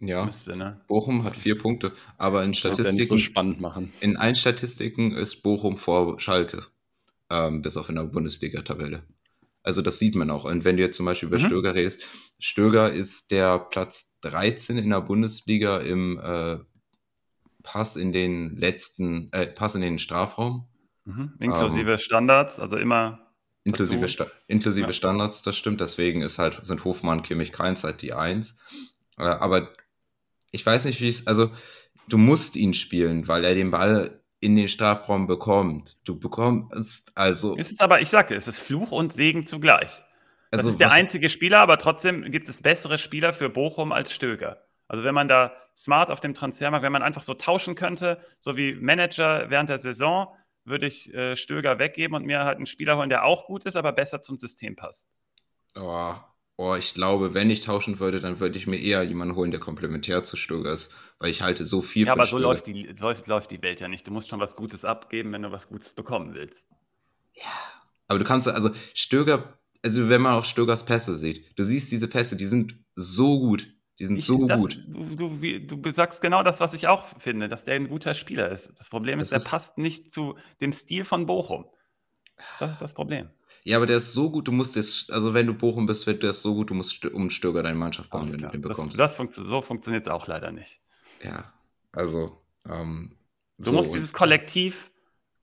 Ja, 0.00 0.24
Müsste, 0.24 0.56
ne? 0.56 0.80
Bochum 0.86 1.24
hat 1.24 1.36
vier 1.36 1.58
Punkte, 1.58 1.92
aber 2.16 2.42
in 2.42 2.54
Statistiken. 2.54 2.98
Ja 2.98 3.06
so 3.06 3.18
spannend 3.18 3.60
machen. 3.60 3.92
In 4.00 4.16
allen 4.16 4.36
Statistiken 4.36 5.12
ist 5.12 5.42
Bochum 5.42 5.76
vor 5.76 6.18
Schalke, 6.20 6.66
ähm, 7.28 7.60
bis 7.60 7.76
auf 7.76 7.88
in 7.90 7.96
der 7.96 8.04
Bundesliga-Tabelle. 8.04 9.02
Also 9.62 9.82
das 9.82 9.98
sieht 9.98 10.14
man 10.14 10.30
auch. 10.30 10.44
Und 10.44 10.64
wenn 10.64 10.76
du 10.76 10.82
jetzt 10.82 10.96
zum 10.96 11.04
Beispiel 11.04 11.28
über 11.28 11.38
mhm. 11.38 11.46
Stöger 11.46 11.74
redest, 11.74 12.02
Stöger 12.38 12.90
ist 12.90 13.30
der 13.32 13.58
Platz 13.58 14.18
13 14.22 14.78
in 14.78 14.90
der 14.90 15.02
Bundesliga 15.02 15.78
im 15.78 16.18
äh, 16.18 16.58
Pass 17.62 17.96
in 17.96 18.12
den 18.12 18.56
letzten, 18.56 19.32
äh, 19.32 19.46
Pass 19.46 19.74
in 19.74 19.80
den 19.80 19.98
Strafraum. 19.98 20.68
Mhm. 21.04 21.34
Inklusive 21.40 21.92
ähm, 21.92 21.98
Standards, 21.98 22.60
also 22.60 22.76
immer. 22.76 23.32
Inklusive, 23.64 24.08
Sta 24.08 24.26
inklusive 24.46 24.86
ja. 24.86 24.92
Standards, 24.92 25.42
das 25.42 25.56
stimmt. 25.56 25.80
Deswegen 25.80 26.22
ist 26.22 26.38
halt, 26.38 26.60
sind 26.64 26.84
Hofmann, 26.84 27.22
Kimmich, 27.22 27.52
Keins 27.52 27.84
halt 27.84 28.02
die 28.02 28.12
Eins. 28.12 28.56
Äh, 29.18 29.24
aber 29.24 29.70
ich 30.50 30.64
weiß 30.64 30.84
nicht, 30.86 31.00
wie 31.00 31.08
es, 31.08 31.26
also 31.26 31.50
du 32.08 32.18
musst 32.18 32.56
ihn 32.56 32.74
spielen, 32.74 33.28
weil 33.28 33.44
er 33.44 33.54
den 33.54 33.70
Ball 33.70 34.22
in 34.40 34.56
den 34.56 34.68
Strafraum 34.68 35.26
bekommt. 35.26 36.08
Du 36.08 36.18
bekommst, 36.18 37.12
also. 37.14 37.56
Es 37.58 37.70
ist 37.70 37.82
aber, 37.82 38.00
ich 38.00 38.08
sage, 38.08 38.34
es 38.34 38.48
ist 38.48 38.58
Fluch 38.58 38.92
und 38.92 39.12
Segen 39.12 39.46
zugleich. 39.46 40.04
Das 40.50 40.60
also, 40.60 40.70
ist 40.70 40.80
der 40.80 40.92
einzige 40.92 41.28
Spieler, 41.28 41.58
aber 41.58 41.78
trotzdem 41.78 42.30
gibt 42.30 42.48
es 42.48 42.62
bessere 42.62 42.96
Spieler 42.98 43.34
für 43.34 43.50
Bochum 43.50 43.92
als 43.92 44.14
Stöger. 44.14 44.64
Also 44.86 45.04
wenn 45.04 45.14
man 45.14 45.28
da 45.28 45.52
smart 45.78 46.10
auf 46.10 46.20
dem 46.20 46.34
Transfermarkt, 46.34 46.84
wenn 46.84 46.92
man 46.92 47.02
einfach 47.02 47.22
so 47.22 47.34
tauschen 47.34 47.76
könnte, 47.76 48.20
so 48.40 48.56
wie 48.56 48.74
Manager 48.74 49.48
während 49.48 49.70
der 49.70 49.78
Saison, 49.78 50.34
würde 50.64 50.86
ich 50.86 51.14
äh, 51.14 51.36
Stöger 51.36 51.78
weggeben 51.78 52.16
und 52.16 52.26
mir 52.26 52.44
halt 52.44 52.56
einen 52.56 52.66
Spieler 52.66 52.96
holen, 52.98 53.08
der 53.08 53.24
auch 53.24 53.46
gut 53.46 53.64
ist, 53.64 53.76
aber 53.76 53.92
besser 53.92 54.20
zum 54.20 54.38
System 54.38 54.76
passt. 54.76 55.08
Oh, 55.76 56.14
Oh, 56.60 56.74
ich 56.74 56.92
glaube, 56.92 57.34
wenn 57.34 57.50
ich 57.50 57.60
tauschen 57.60 58.00
würde, 58.00 58.18
dann 58.18 58.40
würde 58.40 58.58
ich 58.58 58.66
mir 58.66 58.78
eher 58.80 59.04
jemanden 59.04 59.36
holen, 59.36 59.52
der 59.52 59.60
komplementär 59.60 60.24
zu 60.24 60.36
Stöger 60.36 60.72
ist, 60.72 60.92
weil 61.20 61.30
ich 61.30 61.40
halte 61.40 61.64
so 61.64 61.82
viel 61.82 62.04
Ja, 62.04 62.12
von 62.14 62.20
aber 62.20 62.28
so 62.28 62.36
läuft 62.36 62.66
die, 62.66 62.82
läuft, 62.98 63.28
läuft 63.28 63.52
die 63.52 63.62
Welt 63.62 63.78
ja 63.80 63.86
nicht. 63.86 64.04
Du 64.08 64.10
musst 64.10 64.28
schon 64.28 64.40
was 64.40 64.56
Gutes 64.56 64.84
abgeben, 64.84 65.30
wenn 65.32 65.42
du 65.42 65.52
was 65.52 65.68
Gutes 65.68 65.92
bekommen 65.94 66.34
willst. 66.34 66.66
Ja, 67.34 67.44
aber 68.08 68.18
du 68.18 68.24
kannst, 68.24 68.48
also 68.48 68.70
Stöger, 68.94 69.58
also 69.82 70.08
wenn 70.08 70.22
man 70.22 70.34
auch 70.34 70.44
Stögers 70.44 70.84
Pässe 70.84 71.16
sieht, 71.16 71.58
du 71.58 71.62
siehst 71.64 71.92
diese 71.92 72.08
Pässe, 72.08 72.36
die 72.36 72.46
sind 72.46 72.76
so 72.94 73.38
gut. 73.38 73.68
Die 73.98 74.04
sind 74.04 74.18
ich, 74.18 74.26
so 74.26 74.46
das, 74.46 74.60
gut. 74.60 74.80
Du, 74.86 75.28
du, 75.28 75.76
du, 75.76 75.90
sagst 75.90 76.20
genau 76.20 76.42
das, 76.42 76.60
was 76.60 76.72
ich 76.72 76.86
auch 76.86 77.04
finde, 77.18 77.48
dass 77.48 77.64
der 77.64 77.74
ein 77.74 77.88
guter 77.88 78.14
Spieler 78.14 78.48
ist. 78.50 78.70
Das 78.78 78.88
Problem 78.88 79.18
ist, 79.18 79.32
das 79.32 79.44
er 79.44 79.50
passt 79.50 79.78
nicht 79.78 80.10
zu 80.10 80.36
dem 80.60 80.72
Stil 80.72 81.04
von 81.04 81.26
Bochum. 81.26 81.66
Das 82.60 82.72
ist 82.72 82.80
das 82.80 82.94
Problem. 82.94 83.28
Ja, 83.64 83.76
aber 83.76 83.86
der 83.86 83.96
ist 83.96 84.12
so 84.12 84.30
gut, 84.30 84.46
du 84.46 84.52
musst 84.52 84.76
es, 84.76 85.10
also 85.10 85.34
wenn 85.34 85.46
du 85.46 85.54
Bochum 85.54 85.86
bist, 85.86 86.06
wird 86.06 86.22
der 86.22 86.30
ist 86.30 86.42
so 86.42 86.54
gut, 86.54 86.70
du 86.70 86.74
musst 86.74 87.04
um 87.06 87.28
Stöger 87.28 87.62
deine 87.64 87.76
Mannschaft 87.76 88.10
bauen, 88.10 88.32
wenn 88.32 88.38
du 88.38 88.48
den 88.48 88.62
bekommst. 88.62 88.98
Das, 88.98 89.10
das 89.10 89.16
funktio 89.16 89.44
so 89.44 89.62
funktioniert 89.62 90.04
es 90.04 90.08
auch 90.08 90.26
leider 90.28 90.52
nicht. 90.52 90.80
Ja, 91.22 91.52
also. 91.92 92.40
Ähm, 92.66 93.16
du 93.58 93.64
so 93.64 93.72
musst 93.72 93.92
dieses 93.92 94.12
Kollektiv 94.12 94.92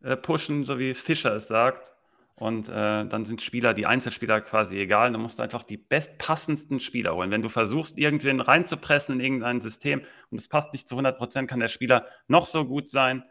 äh, 0.01 0.15
pushen, 0.15 0.63
so 0.63 0.79
wie 0.79 0.93
Fischer 0.93 1.35
es 1.35 1.49
sagt. 1.49 1.91
Und 2.37 2.67
äh, 2.67 3.05
dann 3.05 3.23
sind 3.23 3.41
Spieler, 3.41 3.73
die 3.73 3.85
Einzelspieler 3.85 4.41
quasi 4.41 4.77
egal. 4.77 5.11
Dann 5.11 5.21
musst 5.21 5.39
du 5.39 5.43
einfach 5.43 5.63
die 5.63 5.77
bestpassendsten 5.77 6.81
Spieler 6.81 7.15
holen. 7.15 7.31
Wenn 7.31 7.41
du 7.41 7.47
versuchst, 7.47 7.97
irgendwen 7.97 8.41
reinzupressen 8.41 9.15
in 9.15 9.21
irgendein 9.21 9.61
System 9.61 10.01
und 10.31 10.39
es 10.39 10.49
passt 10.49 10.73
nicht 10.73 10.87
zu 10.87 10.95
100 10.95 11.17
Prozent, 11.17 11.49
kann 11.49 11.61
der 11.61 11.69
Spieler 11.69 12.05
noch 12.27 12.45
so 12.45 12.65
gut 12.65 12.89
sein. 12.89 13.23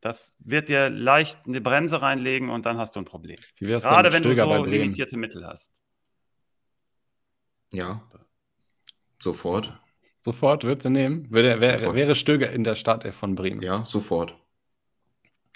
Das 0.00 0.36
wird 0.38 0.68
dir 0.68 0.90
leicht 0.90 1.40
eine 1.46 1.60
Bremse 1.60 2.00
reinlegen 2.00 2.50
und 2.50 2.66
dann 2.66 2.78
hast 2.78 2.94
du 2.94 3.00
ein 3.00 3.04
Problem. 3.04 3.38
Gerade 3.58 4.12
wenn 4.12 4.22
Stöger 4.22 4.46
du 4.46 4.54
so 4.58 4.64
limitierte 4.64 5.16
Mittel 5.16 5.44
hast. 5.46 5.72
Ja. 7.72 8.08
Sofort. 9.18 9.78
Sofort 10.22 10.64
würdest 10.64 10.84
du 10.84 10.90
nehmen? 10.90 11.26
Würde, 11.30 11.60
wär, 11.60 11.94
wäre 11.94 12.14
Stöger 12.14 12.50
in 12.50 12.62
der 12.62 12.76
Stadt 12.76 13.12
von 13.12 13.34
Bremen? 13.34 13.60
Ja, 13.60 13.84
sofort. 13.84 14.36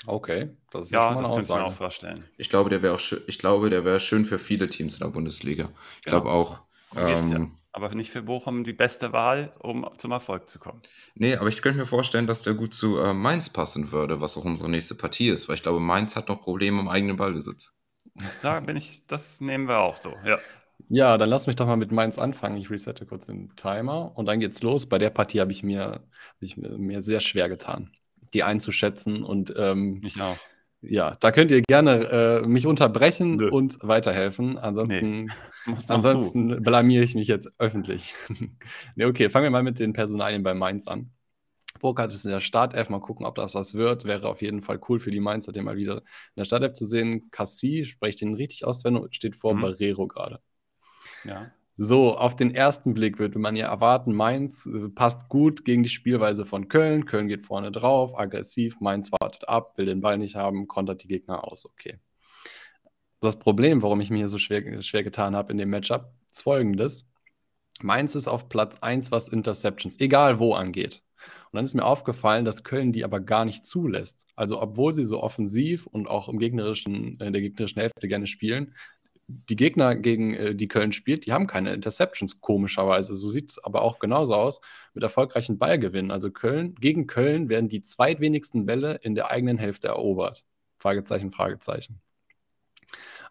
Okay, 0.07 0.51
das 0.71 0.87
ist 0.87 0.93
ja, 0.93 1.13
ja 1.13 1.21
das 1.21 1.31
könnte 1.31 1.45
ich 1.45 1.49
mir 1.49 1.65
auch 1.65 1.73
vorstellen. 1.73 2.25
Ich 2.37 2.51
glaube, 2.51 2.71
der 2.71 2.83
wäre 2.83 2.95
auch 2.95 3.01
schön, 3.01 3.23
ich 3.27 3.39
glaube, 3.39 3.71
der 3.71 3.85
wäre 3.85 4.01
schön 4.01 4.25
für 4.25 4.39
viele 4.39 4.69
Teams 4.69 4.95
in 4.95 5.01
der 5.01 5.09
Bundesliga. 5.09 5.71
Ich 5.99 6.05
genau. 6.05 6.21
glaube 6.21 6.35
auch. 6.35 6.61
Ähm, 6.97 7.53
aber 7.73 7.93
nicht 7.95 8.11
für 8.11 8.23
Bochum 8.23 8.63
die 8.63 8.73
beste 8.73 9.13
Wahl, 9.13 9.53
um 9.59 9.89
zum 9.97 10.13
Erfolg 10.13 10.49
zu 10.49 10.61
kommen. 10.61 10.81
Nee, 11.15 11.37
aber 11.37 11.49
ich 11.49 11.61
könnte 11.61 11.79
mir 11.79 11.87
vorstellen, 11.87 12.29
dass 12.29 12.43
der 12.43 12.55
gut 12.55 12.73
zu 12.73 12.99
äh, 12.99 13.13
Mainz 13.13 13.51
passen 13.51 13.91
würde, 13.91 14.21
was 14.21 14.37
auch 14.37 14.45
unsere 14.45 14.71
nächste 14.71 14.95
Partie 14.95 15.29
ist, 15.29 15.49
weil 15.49 15.57
ich 15.57 15.63
glaube, 15.63 15.81
Mainz 15.81 16.15
hat 16.15 16.29
noch 16.29 16.41
Probleme 16.41 16.81
im 16.81 16.89
eigenen 16.89 17.17
Ballbesitz. 17.17 17.81
Da 18.43 18.61
bin 18.61 18.77
ich, 18.77 19.07
das 19.07 19.41
nehmen 19.41 19.67
wir 19.67 19.79
auch 19.79 19.97
so, 19.97 20.15
ja. 20.25 20.39
Ja, 20.89 21.19
dann 21.19 21.31
lass 21.31 21.47
mich 21.47 21.57
doch 21.57 21.67
mal 21.67 21.77
mit 21.77 21.93
Mainz 21.93 22.19
anfangen. 22.19 22.57
Ich 22.59 22.71
resette 22.71 23.07
kurz 23.07 23.27
den 23.27 23.55
Timer 23.57 24.13
und 24.17 24.27
dann 24.27 24.39
geht's 24.39 24.63
los. 24.63 24.87
Bei 24.87 24.99
der 24.99 25.11
Partie 25.11 25.41
habe 25.41 25.51
ich 25.51 25.63
mir, 25.63 25.85
hab 25.85 26.43
ich 26.43 26.57
mir 26.57 27.03
sehr 27.03 27.21
schwer 27.21 27.49
getan, 27.49 27.91
die 28.35 28.43
einzuschätzen 28.43 29.25
und 29.25 29.55
ähm, 29.57 30.01
ich 30.05 30.21
auch. 30.21 30.37
Ja, 30.87 31.17
da 31.21 31.33
könnt 31.33 31.51
ihr 31.51 31.63
gerne 31.63 32.43
äh, 32.43 32.47
mich 32.47 32.67
unterbrechen 32.67 33.37
Nö. 33.37 33.49
und 33.49 33.79
weiterhelfen. 33.81 34.59
Ansonsten, 34.59 35.25
nee. 35.67 35.75
ansonsten 35.89 36.63
blamiere 36.63 37.05
ich 37.05 37.15
mich 37.15 37.29
jetzt 37.29 37.51
öffentlich. 37.59 38.15
nee, 38.97 39.07
okay, 39.07 39.31
fangen 39.31 39.45
wir 39.45 39.51
mal 39.51 39.63
mit 39.63 39.79
den 39.79 39.95
Personalien 39.95 40.43
bei 40.43 40.53
Mainz 40.53 40.87
an. 40.87 41.11
Burkhardt 41.81 42.13
ist 42.13 42.25
in 42.25 42.31
der 42.31 42.41
Startelf. 42.41 42.89
Mal 42.89 43.01
gucken, 43.01 43.27
ob 43.27 43.35
das 43.35 43.55
was 43.55 43.75
wird. 43.75 44.05
Wäre 44.05 44.29
auf 44.29 44.43
jeden 44.43 44.63
Fall 44.63 44.79
cool 44.89 45.01
für 45.01 45.11
die 45.11 45.21
Mainzer, 45.21 45.53
den 45.53 45.65
mal 45.65 45.77
wieder 45.77 45.99
in 45.99 46.39
der 46.39 46.45
Startelf 46.45 46.75
zu 46.75 46.87
sehen. 46.87 47.31
Cassie, 47.31 47.85
spreche 47.85 48.11
ich 48.11 48.17
den 48.17 48.35
richtig 48.35 48.65
aus, 48.65 48.85
wenn 48.85 49.07
steht 49.11 49.37
vor 49.37 49.55
mhm. 49.55 49.63
Barrero 49.63 50.07
gerade. 50.07 50.41
Ja. 51.25 51.51
So, 51.77 52.17
auf 52.17 52.37
den 52.37 52.55
ersten 52.55 52.95
Blick 52.95 53.19
würde 53.19 53.41
man 53.41 53.57
ja 53.57 53.67
erwarten, 53.67 54.15
Mainz 54.15 54.67
äh, 54.67 54.89
passt 54.91 55.29
gut 55.29 55.65
gegen 55.65 55.83
die 55.83 55.89
Spielweise 55.89 56.47
von 56.47 56.69
Köln. 56.69 57.05
Köln 57.05 57.27
geht 57.27 57.45
vorne 57.45 57.73
drauf, 57.73 58.17
aggressiv, 58.17 58.81
Mainz 58.81 59.11
wartet 59.11 59.49
ab, 59.49 59.77
will 59.77 59.87
den 59.87 60.01
Ball 60.01 60.17
nicht 60.17 60.37
haben, 60.37 60.69
kontert 60.69 61.03
die 61.03 61.09
Gegner 61.09 61.43
aus. 61.43 61.67
Okay. 61.67 61.99
Das 63.21 63.39
Problem, 63.39 63.83
warum 63.83 64.01
ich 64.01 64.11
mir 64.11 64.19
hier 64.19 64.29
so 64.29 64.39
schwer, 64.39 64.83
schwer 64.83 65.03
getan 65.03 65.35
habe 65.35 65.51
in 65.51 65.59
dem 65.59 65.71
Matchup, 65.71 66.13
ist 66.31 66.43
folgendes. 66.43 67.09
Mainz 67.81 68.15
ist 68.15 68.29
auf 68.29 68.49
Platz 68.49 68.79
1, 68.81 69.11
was 69.11 69.29
Interceptions, 69.29 69.99
egal 69.99 70.39
wo 70.39 70.55
angeht. 70.55 71.03
Und 71.51 71.57
dann 71.57 71.65
ist 71.65 71.75
mir 71.75 71.85
aufgefallen, 71.85 72.45
dass 72.45 72.63
Köln 72.63 72.93
die 72.93 73.05
aber 73.05 73.19
gar 73.21 73.45
nicht 73.45 73.67
zulässt. 73.67 74.27
Also, 74.37 74.61
obwohl 74.61 74.95
sie 74.95 75.05
so 75.05 75.23
offensiv 75.23 75.87
und 75.87 76.07
auch 76.07 76.29
im 76.29 76.39
gegnerischen, 76.39 77.19
in 77.19 77.33
der 77.33 77.43
gegnerischen 77.43 77.81
Hälfte 77.81 78.07
gerne 78.07 78.27
spielen, 78.27 78.75
die 79.27 79.57
Gegner, 79.57 79.95
gegen 79.97 80.35
äh, 80.35 80.55
die 80.55 80.69
Köln 80.69 80.93
spielt, 80.93 81.27
die 81.27 81.33
haben 81.33 81.47
keine 81.47 81.73
Interceptions, 81.73 82.41
komischerweise. 82.41 83.17
So 83.17 83.31
sieht 83.31 83.51
es 83.51 83.65
aber 83.65 83.83
auch 83.83 83.99
genauso 83.99 84.35
aus 84.35 84.61
mit 84.93 85.03
erfolgreichen 85.03 85.59
Ballgewinnen. 85.59 86.11
Also 86.11 86.31
Köln, 86.31 86.75
gegen 86.77 87.07
Köln 87.07 87.49
werden 87.49 87.69
die 87.69 87.83
zweitwenigsten 87.83 88.67
Bälle 88.67 89.01
in 89.03 89.15
der 89.15 89.31
eigenen 89.31 89.59
Hälfte 89.59 89.89
erobert. 89.89 90.45
Fragezeichen, 90.79 91.33
Fragezeichen. 91.33 92.01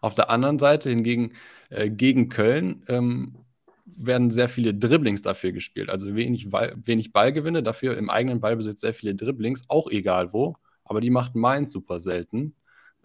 Auf 0.00 0.14
der 0.14 0.30
anderen 0.30 0.58
Seite 0.58 0.90
hingegen 0.90 1.32
äh, 1.70 1.88
gegen 1.90 2.28
Köln 2.28 2.84
ähm, 2.88 3.36
werden 3.84 4.30
sehr 4.30 4.48
viele 4.48 4.74
Dribblings 4.74 5.22
dafür 5.22 5.52
gespielt. 5.52 5.90
Also 5.90 6.14
wenig, 6.14 6.52
wenig 6.52 7.12
Ballgewinne, 7.12 7.62
dafür 7.62 7.96
im 7.96 8.10
eigenen 8.10 8.40
Ballbesitz 8.40 8.80
sehr 8.80 8.94
viele 8.94 9.14
Dribblings, 9.14 9.64
auch 9.68 9.88
egal 9.88 10.32
wo. 10.32 10.56
Aber 10.84 11.00
die 11.00 11.10
macht 11.10 11.34
Mainz 11.34 11.72
super 11.72 12.00
selten. 12.00 12.56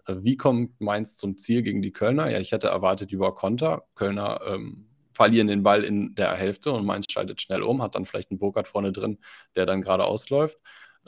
Äh, 0.06 0.16
wie 0.20 0.36
kommt 0.36 0.80
Mainz 0.80 1.16
zum 1.16 1.38
Ziel 1.38 1.62
gegen 1.62 1.82
die 1.82 1.92
Kölner? 1.92 2.30
Ja, 2.30 2.38
ich 2.38 2.52
hätte 2.52 2.68
erwartet 2.68 3.12
über 3.12 3.34
Konter. 3.34 3.84
Kölner 3.94 4.40
ähm, 4.46 4.86
verlieren 5.12 5.48
den 5.48 5.62
Ball 5.62 5.84
in 5.84 6.14
der 6.14 6.34
Hälfte 6.34 6.72
und 6.72 6.86
Mainz 6.86 7.06
schaltet 7.10 7.40
schnell 7.40 7.62
um, 7.62 7.82
hat 7.82 7.94
dann 7.94 8.06
vielleicht 8.06 8.30
einen 8.30 8.38
Burkhardt 8.38 8.68
vorne 8.68 8.92
drin, 8.92 9.18
der 9.56 9.66
dann 9.66 9.82
gerade 9.82 10.04
ausläuft. 10.04 10.58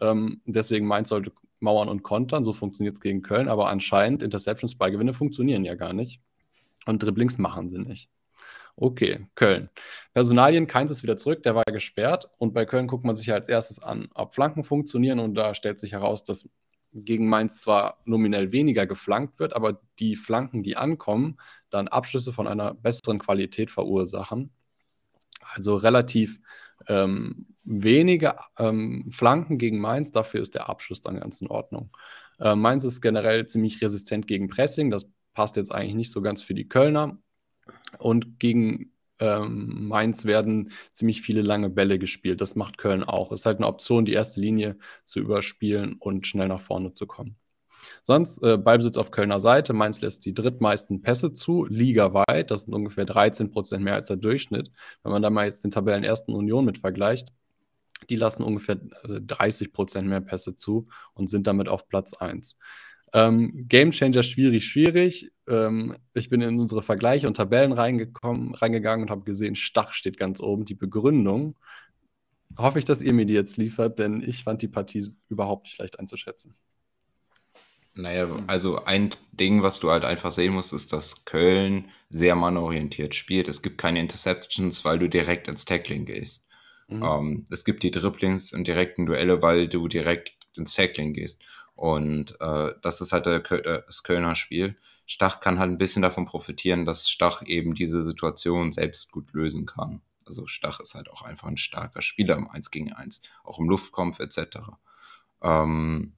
Ähm, 0.01 0.43
deswegen 0.47 0.87
Mainz 0.87 1.09
sollte 1.09 1.33
mauern 1.61 1.89
und 1.89 2.03
kontern. 2.03 2.45
So 2.45 2.53
funktioniert 2.53 2.97
es 2.97 3.01
gegen 3.01 3.23
Köln. 3.23 3.49
Aber 3.49 3.69
anscheinend 3.69 4.23
Interceptions, 4.23 4.77
Ballgewinne 4.77 5.15
funktionieren 5.15 5.65
ja 5.65 5.75
gar 5.75 5.93
nicht. 5.93 6.21
Und 6.87 7.03
Dribblings 7.03 7.39
machen 7.39 7.69
sie 7.69 7.79
nicht. 7.79 8.11
Okay, 8.75 9.27
Köln. 9.35 9.69
Personalien, 10.15 10.67
keins 10.67 10.91
ist 10.91 11.03
wieder 11.03 11.17
zurück, 11.17 11.43
der 11.43 11.55
war 11.55 11.65
gesperrt. 11.65 12.31
Und 12.39 12.55
bei 12.55 12.65
Köln 12.65 12.87
guckt 12.87 13.05
man 13.05 13.17
sich 13.17 13.27
ja 13.27 13.35
als 13.35 13.49
erstes 13.49 13.83
an, 13.83 14.09
ob 14.15 14.35
Flanken 14.35 14.65
funktionieren. 14.65 15.21
Und 15.21 15.35
da 15.35 15.55
stellt 15.55 15.79
sich 15.79 15.93
heraus, 15.93 16.25
dass 16.25 16.49
gegen 16.93 17.29
Mainz 17.29 17.61
zwar 17.61 17.99
nominell 18.05 18.53
weniger 18.53 18.87
geflankt 18.87 19.39
wird, 19.39 19.55
aber 19.55 19.81
die 19.99 20.17
Flanken, 20.17 20.63
die 20.63 20.77
ankommen, 20.77 21.39
dann 21.71 21.89
Abschlüsse 21.89 22.33
von 22.33 22.47
einer 22.47 22.75
besseren 22.75 23.19
Qualität 23.19 23.71
verursachen. 23.71 24.51
Also 25.41 25.77
relativ 25.77 26.41
Ähm, 26.89 27.47
wenige 27.63 28.35
ähm, 28.59 29.09
Flanken 29.13 29.57
gegen 29.57 29.79
Mainz, 29.79 30.11
dafür 30.11 30.41
ist 30.43 30.55
der 30.55 30.69
Abschluss 30.69 31.01
dann 31.01 31.21
ganz 31.21 31.41
in 31.41 31.47
Ordnung. 31.47 31.97
Äh, 32.41 32.57
Mainz 32.57 32.83
ist 32.83 33.01
generell 33.01 33.47
ziemlich 33.47 33.81
resistent 33.81 34.27
gegen 34.27 34.49
Pressing, 34.49 34.91
das 34.91 35.09
passt 35.33 35.55
jetzt 35.55 35.71
eigentlich 35.71 35.95
nicht 35.95 36.11
so 36.11 36.23
ganz 36.23 36.43
für 36.43 36.55
die 36.55 36.69
Kölner. 36.69 37.19
Und 37.99 38.41
gegen 38.41 38.93
ähm, 39.19 39.89
Mainz 39.89 40.25
werden 40.25 40.73
ziemlich 40.93 41.23
viele 41.23 41.43
lange 41.43 41.71
Bälle 41.71 41.99
gespielt. 41.99 42.41
Das 42.41 42.55
macht 42.55 42.79
Köln 42.79 43.05
auch. 43.05 43.33
Es 43.33 43.43
ist 43.43 43.47
halt 43.47 43.59
eine 43.59 43.67
Option, 43.67 44.05
die 44.05 44.13
erste 44.13 44.41
Linie 44.41 44.77
zu 45.05 45.21
überspielen 45.21 45.97
und 45.99 46.27
schnell 46.27 46.49
nach 46.49 46.61
vorne 46.61 46.93
zu 46.95 47.07
kommen. 47.07 47.37
Sonst 48.03 48.43
äh, 48.43 48.57
Ballbesitz 48.59 48.97
auf 48.97 49.11
Kölner 49.11 49.41
Seite. 49.41 49.73
Mainz 49.73 50.01
lässt 50.01 50.25
die 50.25 50.35
drittmeisten 50.35 51.03
Pässe 51.03 51.33
zu, 51.33 51.65
ligaweit. 51.65 52.51
Das 52.51 52.65
sind 52.65 52.75
ungefähr 52.75 53.05
13 53.05 53.51
Prozent 53.51 53.85
mehr 53.85 53.95
als 53.95 54.09
der 54.09 54.17
Durchschnitt. 54.17 54.71
Wenn 55.03 55.13
man 55.13 55.23
da 55.23 55.31
mal 55.31 55.47
jetzt 55.47 55.65
den 55.65 55.71
Tabellen 55.71 56.05
ersten 56.05 56.33
Union 56.33 56.65
mit 56.65 56.79
vergleicht, 56.79 57.33
die 58.11 58.17
lassen 58.17 58.43
ungefähr 58.43 58.79
30 59.05 59.69
äh, 59.69 59.71
Prozent 59.71 60.09
mehr 60.09 60.21
Pässe 60.21 60.57
zu 60.57 60.89
und 61.15 61.29
sind 61.29 61.47
damit 61.47 61.69
auf 61.69 61.89
Platz 61.89 62.15
1. 62.15 62.59
Ähm, 63.15 63.67
Gamechanger 63.69 64.23
schwierig, 64.23 64.67
schwierig. 64.67 65.31
Ähm, 65.49 65.97
ich 66.15 66.29
bin 66.29 66.41
in 66.41 66.59
unsere 66.59 66.83
Vergleiche 66.83 67.27
und 67.27 67.37
Tabellen 67.37 67.73
reingekommen, 67.73 68.55
reingegangen 68.55 69.05
und 69.05 69.11
habe 69.11 69.25
gesehen, 69.25 69.55
Stach 69.55 69.93
steht 69.93 70.17
ganz 70.17 70.41
oben. 70.41 70.65
Die 70.65 70.75
Begründung 70.75 71.57
hoffe 72.57 72.79
ich, 72.79 72.85
dass 72.85 73.03
ihr 73.03 73.13
mir 73.13 73.27
die 73.27 73.35
jetzt 73.35 73.57
liefert, 73.57 73.99
denn 73.99 74.23
ich 74.23 74.45
fand 74.45 74.63
die 74.63 74.69
Partie 74.69 75.11
überhaupt 75.29 75.65
nicht 75.65 75.79
leicht 75.79 75.99
einzuschätzen. 75.99 76.55
Naja, 77.95 78.27
also 78.47 78.85
ein 78.85 79.11
Ding, 79.33 79.63
was 79.63 79.79
du 79.79 79.91
halt 79.91 80.05
einfach 80.05 80.31
sehen 80.31 80.55
musst, 80.55 80.73
ist, 80.73 80.95
dass 80.95 81.27
Köln 81.27 81.91
sehr 82.09 82.35
mannorientiert 82.35 83.15
spielt. 83.15 83.49
Es 83.49 83.61
gibt 83.61 83.77
keine 83.77 84.01
Interceptions, 84.01 84.85
weil 84.85 84.99
du 84.99 85.09
direkt 85.09 85.49
ins 85.49 85.67
Tackling 85.67 86.07
gehst. 86.07 86.47
Mhm. 86.89 87.03
Ähm, 87.03 87.45
es 87.51 87.65
gibt 87.65 87.83
die 87.83 87.91
Dribblings 87.91 88.55
und 88.55 88.67
direkten 88.67 89.05
Duelle, 89.05 89.43
weil 89.43 89.69
du 89.69 89.89
direkt 89.89 90.33
ins 90.55 90.75
Tackling 90.75 91.13
gehst. 91.13 91.43
Und 91.83 92.41
äh, 92.41 92.75
das 92.81 93.01
ist 93.01 93.13
halt 93.13 93.27
der, 93.27 93.41
das 93.41 94.05
Kölner 94.05 94.37
Spiel. 94.37 94.77
Stach 95.05 95.41
kann 95.41 95.59
halt 95.59 95.69
ein 95.69 95.79
bisschen 95.79 96.03
davon 96.03 96.27
profitieren, 96.27 96.87
dass 96.87 97.11
Stach 97.11 97.43
eben 97.45 97.75
diese 97.75 98.05
Situation 98.05 98.71
selbst 98.71 99.11
gut 99.11 99.33
lösen 99.33 99.67
kann. 99.67 100.01
Also 100.25 100.47
Stach 100.47 100.79
ist 100.79 100.95
halt 100.95 101.11
auch 101.11 101.23
einfach 101.23 101.49
ein 101.49 101.57
starker 101.57 102.01
Spieler 102.01 102.37
im 102.37 102.49
1 102.49 102.71
gegen 102.71 102.93
1, 102.93 103.23
auch 103.43 103.59
im 103.59 103.69
Luftkampf 103.69 104.21
etc. 104.21 104.59
Ähm, 105.43 106.13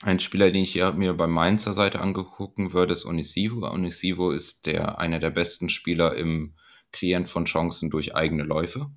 ein 0.00 0.18
Spieler, 0.18 0.50
den 0.50 0.62
ich 0.62 0.72
hier 0.72 0.92
mir 0.92 1.12
bei 1.12 1.26
Mainzer 1.26 1.74
Seite 1.74 2.00
angucken 2.00 2.72
würde, 2.72 2.94
ist 2.94 3.04
Onisivo. 3.04 3.70
Onisivo 3.70 4.30
ist 4.30 4.64
der, 4.64 4.98
einer 4.98 5.18
der 5.18 5.28
besten 5.28 5.68
Spieler 5.68 6.14
im 6.14 6.54
Kreieren 6.90 7.26
von 7.26 7.44
Chancen 7.44 7.90
durch 7.90 8.16
eigene 8.16 8.44
Läufe. 8.44 8.90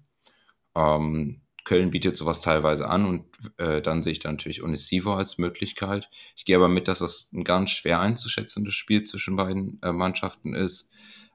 Ähm, 0.75 1.41
Köln 1.67 1.91
bietet 1.91 2.15
sowas 2.15 2.39
teilweise 2.39 2.89
an 2.89 3.05
und 3.05 3.25
äh, 3.57 3.81
dann 3.81 4.01
sehe 4.01 4.13
ich 4.13 4.19
da 4.19 4.31
natürlich 4.31 4.63
Onisivo 4.63 5.15
als 5.15 5.37
Möglichkeit. 5.37 6.09
Ich 6.37 6.45
gehe 6.45 6.55
aber 6.55 6.69
mit, 6.69 6.87
dass 6.87 6.99
das 6.99 7.29
ein 7.33 7.43
ganz 7.43 7.71
schwer 7.71 7.99
einzuschätzendes 7.99 8.73
Spiel 8.73 9.03
zwischen 9.03 9.35
beiden 9.35 9.77
äh, 9.83 9.91
Mannschaften 9.91 10.55
ist. 10.55 10.93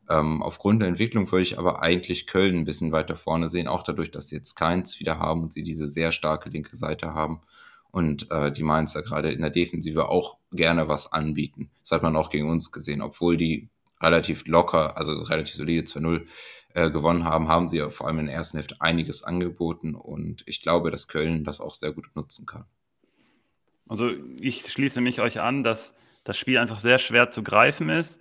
Ähm, 0.08 0.42
aufgrund 0.42 0.80
der 0.80 0.88
Entwicklung 0.88 1.30
würde 1.30 1.42
ich 1.42 1.58
aber 1.58 1.82
eigentlich 1.82 2.26
Köln 2.26 2.56
ein 2.56 2.64
bisschen 2.64 2.92
weiter 2.92 3.14
vorne 3.14 3.50
sehen, 3.50 3.68
auch 3.68 3.82
dadurch, 3.82 4.10
dass 4.10 4.28
sie 4.28 4.36
jetzt 4.36 4.54
keins 4.54 4.98
wieder 5.00 5.18
haben 5.18 5.42
und 5.42 5.52
sie 5.52 5.62
diese 5.62 5.86
sehr 5.86 6.12
starke 6.12 6.48
linke 6.48 6.76
Seite 6.76 7.12
haben 7.12 7.42
und 7.90 8.30
äh, 8.30 8.50
die 8.50 8.62
Mainzer 8.62 9.02
gerade 9.02 9.32
in 9.32 9.42
der 9.42 9.50
Defensive 9.50 10.08
auch 10.08 10.38
gerne 10.50 10.88
was 10.88 11.12
anbieten. 11.12 11.70
Das 11.82 11.92
hat 11.92 12.02
man 12.02 12.16
auch 12.16 12.30
gegen 12.30 12.48
uns 12.48 12.72
gesehen, 12.72 13.02
obwohl 13.02 13.36
die 13.36 13.68
relativ 14.00 14.46
locker, 14.46 14.96
also 14.96 15.12
relativ 15.12 15.54
solide 15.54 15.84
2-0 15.84 16.26
äh, 16.74 16.90
gewonnen 16.90 17.24
haben, 17.24 17.48
haben 17.48 17.68
sie 17.68 17.78
ja 17.78 17.90
vor 17.90 18.06
allem 18.06 18.20
in 18.20 18.26
der 18.26 18.34
ersten 18.34 18.58
Hälfte 18.58 18.76
einiges 18.80 19.24
angeboten 19.24 19.94
und 19.94 20.42
ich 20.46 20.62
glaube, 20.62 20.90
dass 20.90 21.08
Köln 21.08 21.44
das 21.44 21.60
auch 21.60 21.74
sehr 21.74 21.92
gut 21.92 22.14
nutzen 22.14 22.46
kann. 22.46 22.64
Also 23.88 24.10
ich 24.40 24.62
schließe 24.70 25.00
mich 25.00 25.20
euch 25.20 25.40
an, 25.40 25.64
dass 25.64 25.94
das 26.24 26.38
Spiel 26.38 26.58
einfach 26.58 26.80
sehr 26.80 26.98
schwer 26.98 27.30
zu 27.30 27.42
greifen 27.42 27.88
ist. 27.88 28.20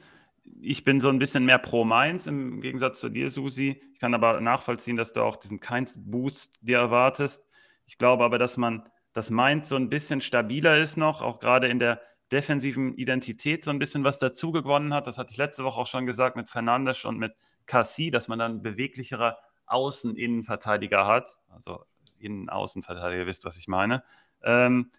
Ich 0.60 0.84
bin 0.84 1.00
so 1.00 1.10
ein 1.10 1.20
bisschen 1.20 1.46
mehr 1.46 1.60
pro 1.60 1.86
Mainz 1.86 2.28
im 2.28 2.62
Gegensatz 2.62 3.00
zu 3.00 3.10
dir, 3.10 3.30
Susi. 3.30 3.82
Ich 3.94 4.00
kann 4.00 4.14
aber 4.14 4.42
nachvollziehen, 4.42 4.98
dass 4.98 5.14
du 5.14 5.22
auch 5.22 5.38
diesen 5.38 5.60
Keins-Boost 5.60 6.56
dir 6.62 6.80
erwartest. 6.80 7.48
Ich 7.86 7.98
glaube 7.98 8.24
aber, 8.24 8.40
dass 8.40 8.58
man, 8.58 8.90
dass 9.14 9.30
Mainz 9.30 9.70
so 9.70 9.76
ein 9.76 9.90
bisschen 9.90 10.20
stabiler 10.20 10.78
ist 10.78 10.98
noch, 10.98 11.22
auch 11.22 11.40
gerade 11.40 11.68
in 11.68 11.80
der 11.80 12.02
defensiven 12.32 12.96
Identität 12.96 13.64
so 13.64 13.72
ein 13.72 13.80
bisschen 13.80 14.04
was 14.04 14.20
dazu 14.20 14.52
gewonnen 14.52 14.94
hat. 14.94 15.06
Das 15.06 15.18
hatte 15.18 15.32
ich 15.32 15.38
letzte 15.38 15.64
Woche 15.64 15.80
auch 15.80 15.88
schon 15.88 16.06
gesagt 16.06 16.36
mit 16.36 16.50
Fernandes 16.50 17.06
und 17.06 17.18
mit 17.18 17.34
Cassie, 17.72 18.12
dass 18.12 18.28
man 18.28 18.38
dann 18.38 18.62
beweglichere 18.62 19.38
Außen-Innenverteidiger 19.66 21.08
hat. 21.08 21.40
Also 21.48 21.86
Innen-Außenverteidiger, 22.20 23.26
wisst, 23.26 23.46
was 23.46 23.58
ich 23.58 23.70
meine. 23.70 24.04
Ähm, 24.44 24.92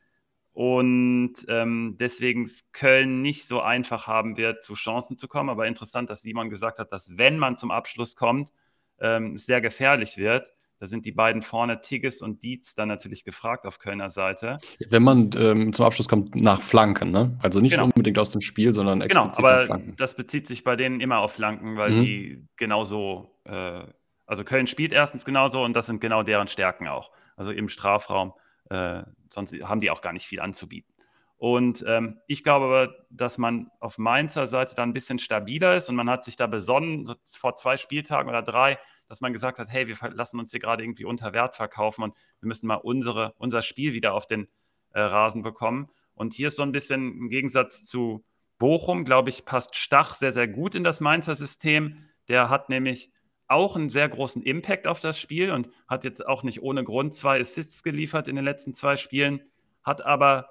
und 0.55 1.35
ähm, 1.49 1.97
deswegen 2.01 2.49
Köln 2.73 3.21
nicht 3.21 3.47
so 3.47 3.61
einfach 3.61 4.07
haben 4.07 4.39
wird, 4.39 4.63
zu 4.63 4.73
Chancen 4.73 5.19
zu 5.19 5.29
kommen. 5.29 5.51
Aber 5.51 5.67
interessant, 5.67 6.09
dass 6.09 6.23
Simon 6.23 6.49
gesagt 6.49 6.79
hat, 6.79 6.93
dass 6.93 7.19
wenn 7.19 7.39
man 7.39 7.59
zum 7.59 7.71
Abschluss 7.71 8.17
kommt, 8.17 8.53
ähm, 9.01 9.35
es 9.35 9.45
sehr 9.45 9.61
gefährlich 9.61 10.17
wird. 10.17 10.51
Da 10.83 10.89
sind 10.89 11.07
die 11.07 11.13
beiden 11.13 11.43
vorne, 11.43 11.81
Tigges 11.81 12.23
und 12.23 12.43
Dietz, 12.43 12.75
dann 12.75 12.89
natürlich 12.89 13.23
gefragt 13.23 13.67
auf 13.67 13.79
Kölner 13.79 14.11
Seite. 14.11 14.59
Wenn 14.91 15.05
man 15.05 15.31
ähm, 15.37 15.73
zum 15.73 15.87
Abschluss 15.87 16.09
kommt, 16.09 16.35
nach 16.35 16.61
Flanken, 16.61 17.13
ne? 17.13 17.39
Also 17.41 17.61
nicht 17.61 17.71
genau. 17.71 17.85
unbedingt 17.85 18.19
aus 18.19 18.33
dem 18.33 18.41
Spiel, 18.41 18.75
sondern 18.75 18.99
genau, 18.99 19.27
explizit 19.27 19.37
genau, 19.37 19.49
aber 19.49 19.67
Flanken. 19.67 19.95
Das 19.97 20.17
bezieht 20.17 20.49
sich 20.49 20.65
bei 20.65 20.75
denen 20.75 21.01
immer 21.01 21.21
auf 21.21 21.35
Flanken, 21.35 21.77
weil 21.77 21.93
mhm. 21.93 22.05
die 22.05 22.49
genauso, 22.57 23.39
äh, 23.45 23.85
also 24.27 24.43
Köln 24.43 24.67
spielt 24.67 24.93
erstens 24.93 25.25
genauso 25.25 25.63
und 25.63 25.77
das 25.77 25.87
sind 25.87 26.01
genau 26.01 26.25
deren 26.25 26.49
Stärken 26.49 26.89
auch. 26.89 27.13
Also 27.37 27.53
im 27.53 27.69
Strafraum, 27.69 28.33
äh, 28.69 29.05
sonst 29.29 29.55
haben 29.63 29.81
die 29.81 29.93
auch 29.93 30.01
gar 30.01 30.13
nicht 30.13 30.27
viel 30.27 30.41
anzubieten. 30.41 30.93
Und 31.37 31.85
ähm, 31.87 32.19
ich 32.27 32.43
glaube 32.43 32.67
aber, 32.67 32.95
dass 33.09 33.39
man 33.39 33.71
auf 33.79 33.99
Mainzer 33.99 34.49
Seite 34.49 34.75
dann 34.75 34.91
ein 34.91 34.95
bisschen 34.95 35.21
stabiler 35.21 35.77
ist 35.77 35.89
und 35.89 35.95
man 35.95 36.11
hat 36.11 36.25
sich 36.25 36.35
da 36.35 36.49
besonnen, 36.49 37.07
so 37.07 37.15
vor 37.25 37.55
zwei 37.55 37.77
Spieltagen 37.77 38.29
oder 38.29 38.43
drei, 38.43 38.79
dass 39.13 39.21
man 39.21 39.35
gesagt 39.35 39.59
hat, 39.59 39.69
hey, 39.69 39.87
wir 39.87 39.97
lassen 40.15 40.41
uns 40.41 40.53
hier 40.53 40.61
gerade 40.61 40.83
irgendwie 40.83 41.05
unter 41.05 41.35
Wert 41.35 41.55
verkaufen 41.55 42.03
und 42.03 42.15
wir 42.41 42.47
müssen 42.47 42.67
mal 42.67 42.77
unsere, 42.77 43.35
unser 43.37 43.61
Spiel 43.61 43.93
wieder 43.93 44.15
auf 44.15 44.25
den 44.25 44.49
äh, 44.93 45.03
Rasen 45.03 45.43
bekommen. 45.43 45.91
Und 46.15 46.33
hier 46.33 46.49
ist 46.49 46.57
so 46.57 46.63
ein 46.63 46.73
bisschen 46.73 47.19
im 47.19 47.29
Gegensatz 47.29 47.85
zu 47.85 48.25
Bochum, 48.57 49.05
glaube 49.05 49.29
ich, 49.29 49.45
passt 49.45 49.77
Stach 49.77 50.15
sehr, 50.15 50.33
sehr 50.33 50.49
gut 50.49 50.75
in 50.75 50.83
das 50.83 51.03
Mainzer 51.03 51.37
System. 51.37 52.09
Der 52.29 52.49
hat 52.49 52.71
nämlich 52.71 53.11
auch 53.49 53.77
einen 53.77 53.91
sehr 53.91 54.09
großen 54.09 54.41
Impact 54.41 54.87
auf 54.87 55.01
das 55.01 55.19
Spiel 55.19 55.51
und 55.51 55.69
hat 55.87 56.05
jetzt 56.05 56.27
auch 56.27 56.43
nicht 56.43 56.63
ohne 56.63 56.83
Grund 56.83 57.15
zwei 57.15 57.39
Assists 57.39 57.83
geliefert 57.83 58.29
in 58.29 58.37
den 58.37 58.47
letzten 58.47 58.73
zwei 58.73 58.97
Spielen, 58.97 59.43
hat 59.83 60.07
aber 60.07 60.49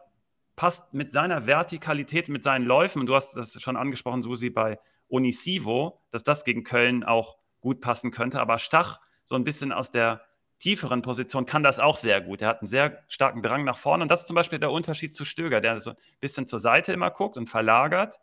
passt 0.55 0.93
mit 0.93 1.11
seiner 1.11 1.47
Vertikalität, 1.47 2.29
mit 2.29 2.43
seinen 2.43 2.67
Läufen, 2.67 2.99
und 2.99 3.07
du 3.07 3.15
hast 3.15 3.35
das 3.35 3.59
schon 3.59 3.75
angesprochen, 3.75 4.21
Susi, 4.21 4.51
bei 4.51 4.77
Onisivo, 5.09 5.99
dass 6.11 6.21
das 6.21 6.43
gegen 6.43 6.63
Köln 6.63 7.03
auch 7.03 7.41
gut 7.61 7.79
passen 7.81 8.11
könnte. 8.11 8.39
Aber 8.39 8.59
Stach, 8.59 8.99
so 9.23 9.35
ein 9.35 9.43
bisschen 9.43 9.71
aus 9.71 9.91
der 9.91 10.21
tieferen 10.59 11.01
Position, 11.01 11.45
kann 11.45 11.63
das 11.63 11.79
auch 11.79 11.97
sehr 11.97 12.21
gut. 12.21 12.41
Er 12.41 12.49
hat 12.49 12.61
einen 12.61 12.67
sehr 12.67 13.03
starken 13.07 13.41
Drang 13.41 13.63
nach 13.63 13.77
vorne. 13.77 14.03
Und 14.03 14.09
das 14.09 14.21
ist 14.21 14.27
zum 14.27 14.35
Beispiel 14.35 14.59
der 14.59 14.71
Unterschied 14.71 15.15
zu 15.15 15.25
Stöger, 15.25 15.61
der 15.61 15.79
so 15.79 15.91
ein 15.91 15.95
bisschen 16.19 16.45
zur 16.45 16.59
Seite 16.59 16.93
immer 16.93 17.09
guckt 17.09 17.37
und 17.37 17.47
verlagert. 17.47 18.19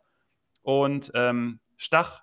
Und 0.61 1.11
ähm, 1.15 1.59
Stach 1.75 2.21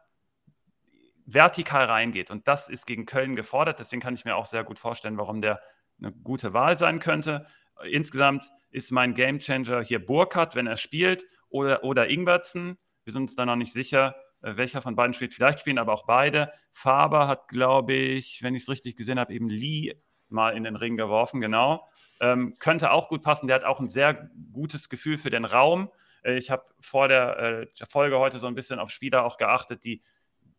vertikal 1.26 1.86
reingeht. 1.86 2.30
Und 2.30 2.46
das 2.48 2.68
ist 2.68 2.86
gegen 2.86 3.04
Köln 3.04 3.36
gefordert. 3.36 3.80
Deswegen 3.80 4.00
kann 4.00 4.14
ich 4.14 4.24
mir 4.24 4.36
auch 4.36 4.46
sehr 4.46 4.64
gut 4.64 4.78
vorstellen, 4.78 5.18
warum 5.18 5.42
der 5.42 5.60
eine 5.98 6.12
gute 6.12 6.52
Wahl 6.52 6.76
sein 6.76 7.00
könnte. 7.00 7.46
Insgesamt 7.90 8.50
ist 8.70 8.92
mein 8.92 9.14
Gamechanger 9.14 9.82
hier 9.82 10.04
Burkhardt, 10.04 10.54
wenn 10.54 10.66
er 10.66 10.76
spielt, 10.76 11.26
oder, 11.48 11.84
oder 11.84 12.08
Ingwertsen. 12.08 12.78
Wir 13.04 13.12
sind 13.12 13.22
uns 13.22 13.36
da 13.36 13.46
noch 13.46 13.56
nicht 13.56 13.72
sicher. 13.72 14.14
Äh, 14.42 14.56
welcher 14.56 14.82
von 14.82 14.96
beiden 14.96 15.14
spielt. 15.14 15.34
Vielleicht 15.34 15.60
spielen 15.60 15.78
aber 15.78 15.92
auch 15.92 16.06
beide. 16.06 16.52
Faber 16.70 17.28
hat, 17.28 17.48
glaube 17.48 17.94
ich, 17.94 18.42
wenn 18.42 18.54
ich 18.54 18.62
es 18.62 18.68
richtig 18.68 18.96
gesehen 18.96 19.18
habe, 19.18 19.32
eben 19.32 19.48
Lee 19.48 19.94
mal 20.28 20.56
in 20.56 20.64
den 20.64 20.76
Ring 20.76 20.96
geworfen, 20.96 21.40
genau. 21.40 21.88
Ähm, 22.20 22.54
könnte 22.58 22.90
auch 22.90 23.08
gut 23.08 23.22
passen. 23.22 23.46
Der 23.46 23.56
hat 23.56 23.64
auch 23.64 23.80
ein 23.80 23.88
sehr 23.88 24.30
gutes 24.52 24.88
Gefühl 24.88 25.18
für 25.18 25.30
den 25.30 25.44
Raum. 25.44 25.90
Äh, 26.22 26.36
ich 26.38 26.50
habe 26.50 26.64
vor 26.80 27.08
der 27.08 27.38
äh, 27.38 27.66
Folge 27.88 28.18
heute 28.18 28.38
so 28.38 28.46
ein 28.46 28.54
bisschen 28.54 28.78
auf 28.78 28.90
Spieler 28.90 29.24
auch 29.24 29.36
geachtet, 29.36 29.84
die 29.84 30.02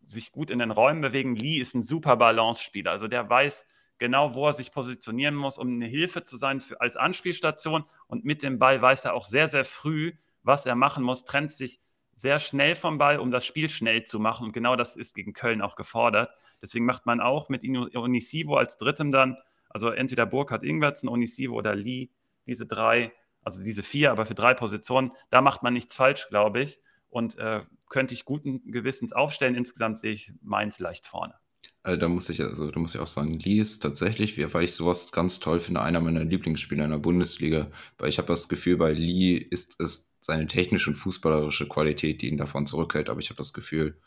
sich 0.05 0.31
gut 0.31 0.49
in 0.49 0.59
den 0.59 0.71
Räumen 0.71 1.01
bewegen. 1.01 1.35
Lee 1.35 1.57
ist 1.57 1.75
ein 1.75 1.83
super 1.83 2.15
Balance-Spieler. 2.15 2.91
Also 2.91 3.07
der 3.07 3.29
weiß 3.29 3.67
genau, 3.97 4.35
wo 4.35 4.47
er 4.47 4.53
sich 4.53 4.71
positionieren 4.71 5.35
muss, 5.35 5.57
um 5.57 5.67
eine 5.67 5.87
Hilfe 5.87 6.23
zu 6.23 6.37
sein 6.37 6.61
für, 6.61 6.79
als 6.79 6.95
Anspielstation. 6.95 7.83
Und 8.07 8.23
mit 8.23 8.43
dem 8.43 8.59
Ball 8.59 8.81
weiß 8.81 9.05
er 9.05 9.13
auch 9.13 9.25
sehr, 9.25 9.47
sehr 9.47 9.65
früh, 9.65 10.13
was 10.43 10.65
er 10.65 10.75
machen 10.75 11.03
muss, 11.03 11.25
trennt 11.25 11.51
sich 11.51 11.81
sehr 12.17 12.39
schnell 12.39 12.73
vom 12.73 12.97
Ball, 12.97 13.19
um 13.19 13.29
das 13.29 13.45
Spiel 13.45 13.69
schnell 13.69 14.03
zu 14.03 14.19
machen. 14.19 14.47
Und 14.47 14.51
genau 14.51 14.75
das 14.75 14.95
ist 14.95 15.13
gegen 15.13 15.33
Köln 15.33 15.61
auch 15.61 15.75
gefordert. 15.75 16.31
Deswegen 16.61 16.85
macht 16.85 17.05
man 17.05 17.21
auch 17.21 17.47
mit 17.47 17.63
Onisivo 17.63 18.55
als 18.55 18.77
Drittem 18.77 19.11
dann, 19.11 19.37
also 19.69 19.91
entweder 19.91 20.25
Burkhard 20.25 20.63
Ingwertsen, 20.63 21.09
Onisivo 21.09 21.53
oder 21.53 21.75
Lee, 21.75 22.09
diese 22.47 22.65
drei, 22.65 23.13
also 23.43 23.63
diese 23.63 23.83
vier, 23.83 24.11
aber 24.11 24.25
für 24.25 24.33
drei 24.33 24.55
Positionen, 24.55 25.11
da 25.29 25.41
macht 25.41 25.61
man 25.61 25.73
nichts 25.73 25.95
falsch, 25.95 26.27
glaube 26.29 26.63
ich. 26.63 26.79
Und 27.09 27.37
äh, 27.37 27.61
könnte 27.87 28.15
ich 28.15 28.25
guten 28.25 28.71
Gewissens 28.71 29.13
aufstellen. 29.13 29.53
Insgesamt 29.53 29.99
sehe 29.99 30.13
ich 30.13 30.33
Mainz 30.41 30.79
leicht 30.79 31.05
vorne. 31.05 31.35
also 31.83 31.99
da 31.99 32.09
muss 32.09 32.29
ich 32.29 32.41
also 32.41 32.71
da 32.71 32.79
muss 32.79 32.95
ich 32.95 33.01
auch 33.01 33.07
sagen, 33.07 33.37
Lee 33.37 33.59
ist 33.59 33.81
tatsächlich, 33.83 34.37
weil 34.53 34.63
ich 34.63 34.73
sowas 34.73 35.11
ganz 35.11 35.39
toll 35.39 35.59
finde, 35.59 35.83
einer 35.83 36.01
meiner 36.01 36.23
Lieblingsspieler 36.23 36.85
in 36.85 36.91
der 36.91 36.97
Bundesliga. 36.97 37.69
Weil 37.99 38.09
ich 38.09 38.17
habe 38.17 38.27
das 38.27 38.49
Gefühl, 38.49 38.77
bei 38.77 38.91
Lee 38.93 39.35
ist 39.37 39.79
es 39.79 40.16
seine 40.27 40.45
technische 40.45 40.89
und 40.89 40.97
fußballerische 40.97 41.69
Qualität, 41.69 42.21
die 42.21 42.29
ihn 42.29 42.37
davon 42.37 42.67
zurückhält. 42.67 43.09
Aber 43.09 43.21
ich 43.21 43.29
habe 43.29 43.37
das 43.37 43.53
Gefühl, 43.53 43.97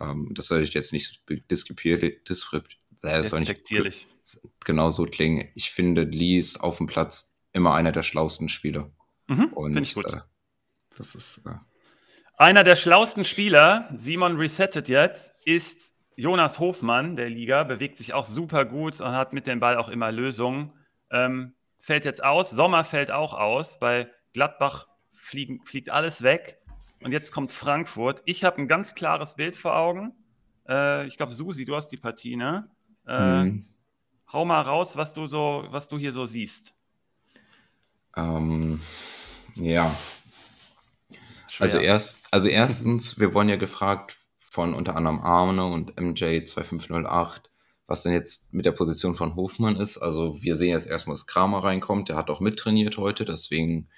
ähm, 0.00 0.30
das 0.32 0.46
soll 0.46 0.62
ich 0.62 0.72
jetzt 0.72 0.92
nicht 0.92 1.22
diskriminierlich, 1.50 2.20
äh, 3.02 3.22
soll 3.22 3.40
nicht 3.40 4.06
genau 4.64 4.90
so 4.92 5.04
klingen. 5.06 5.48
Ich 5.56 5.72
finde, 5.72 6.04
Lee 6.04 6.38
ist 6.38 6.60
auf 6.60 6.78
dem 6.78 6.86
Platz 6.86 7.36
immer 7.52 7.74
einer 7.74 7.90
der 7.90 8.04
schlauesten 8.04 8.48
Spieler. 8.48 8.92
Mhm, 9.26 9.46
und 9.54 9.76
ich 9.76 9.94
gut. 9.94 10.06
Äh, 10.06 10.20
das 10.96 11.16
ist. 11.16 11.46
Äh, 11.46 11.56
einer 12.38 12.62
der 12.62 12.76
schlauesten 12.76 13.24
Spieler, 13.24 13.88
Simon 13.96 14.36
resettet 14.36 14.88
jetzt, 14.88 15.32
ist 15.44 15.94
Jonas 16.14 16.60
Hofmann 16.60 17.16
der 17.16 17.28
Liga, 17.28 17.64
bewegt 17.64 17.98
sich 17.98 18.14
auch 18.14 18.24
super 18.24 18.64
gut 18.64 19.00
und 19.00 19.08
hat 19.08 19.32
mit 19.32 19.48
dem 19.48 19.58
Ball 19.58 19.76
auch 19.76 19.88
immer 19.88 20.12
Lösungen. 20.12 20.72
Ähm, 21.10 21.54
fällt 21.80 22.04
jetzt 22.04 22.22
aus, 22.22 22.50
Sommer 22.50 22.84
fällt 22.84 23.10
auch 23.10 23.34
aus. 23.34 23.80
Bei 23.80 24.08
Gladbach 24.32 24.86
fliegen, 25.26 25.60
fliegt 25.64 25.90
alles 25.90 26.22
weg. 26.22 26.58
Und 27.02 27.12
jetzt 27.12 27.32
kommt 27.32 27.52
Frankfurt. 27.52 28.22
Ich 28.24 28.44
habe 28.44 28.58
ein 28.58 28.68
ganz 28.68 28.94
klares 28.94 29.34
Bild 29.34 29.56
vor 29.56 29.76
Augen. 29.76 30.14
Äh, 30.68 31.06
ich 31.06 31.16
glaube, 31.16 31.32
Susi, 31.32 31.64
du 31.64 31.76
hast 31.76 31.88
die 31.88 31.96
Partie, 31.96 32.36
ne? 32.36 32.70
Äh, 33.06 33.42
hm. 33.42 33.66
Hau 34.32 34.44
mal 34.44 34.62
raus, 34.62 34.96
was 34.96 35.14
du 35.14 35.26
so, 35.26 35.66
was 35.70 35.88
du 35.88 35.98
hier 35.98 36.12
so 36.12 36.26
siehst. 36.26 36.74
Ähm, 38.16 38.80
ja. 39.56 39.94
Also 41.58 41.78
erst, 41.78 42.18
also 42.30 42.48
erstens, 42.48 43.18
wir 43.20 43.34
wurden 43.34 43.48
ja 43.48 43.56
gefragt 43.56 44.16
von 44.38 44.74
unter 44.74 44.96
anderem 44.96 45.20
Arne 45.20 45.66
und 45.66 45.94
MJ2508, 45.94 47.42
was 47.86 48.02
denn 48.02 48.12
jetzt 48.12 48.52
mit 48.52 48.66
der 48.66 48.72
Position 48.72 49.14
von 49.14 49.36
Hofmann 49.36 49.76
ist. 49.76 49.98
Also 49.98 50.42
wir 50.42 50.56
sehen 50.56 50.70
jetzt 50.70 50.86
erstmal, 50.86 51.14
dass 51.14 51.26
Kramer 51.26 51.62
reinkommt. 51.62 52.08
Der 52.08 52.16
hat 52.16 52.30
auch 52.30 52.40
mittrainiert 52.40 52.96
heute, 52.96 53.24
deswegen 53.24 53.88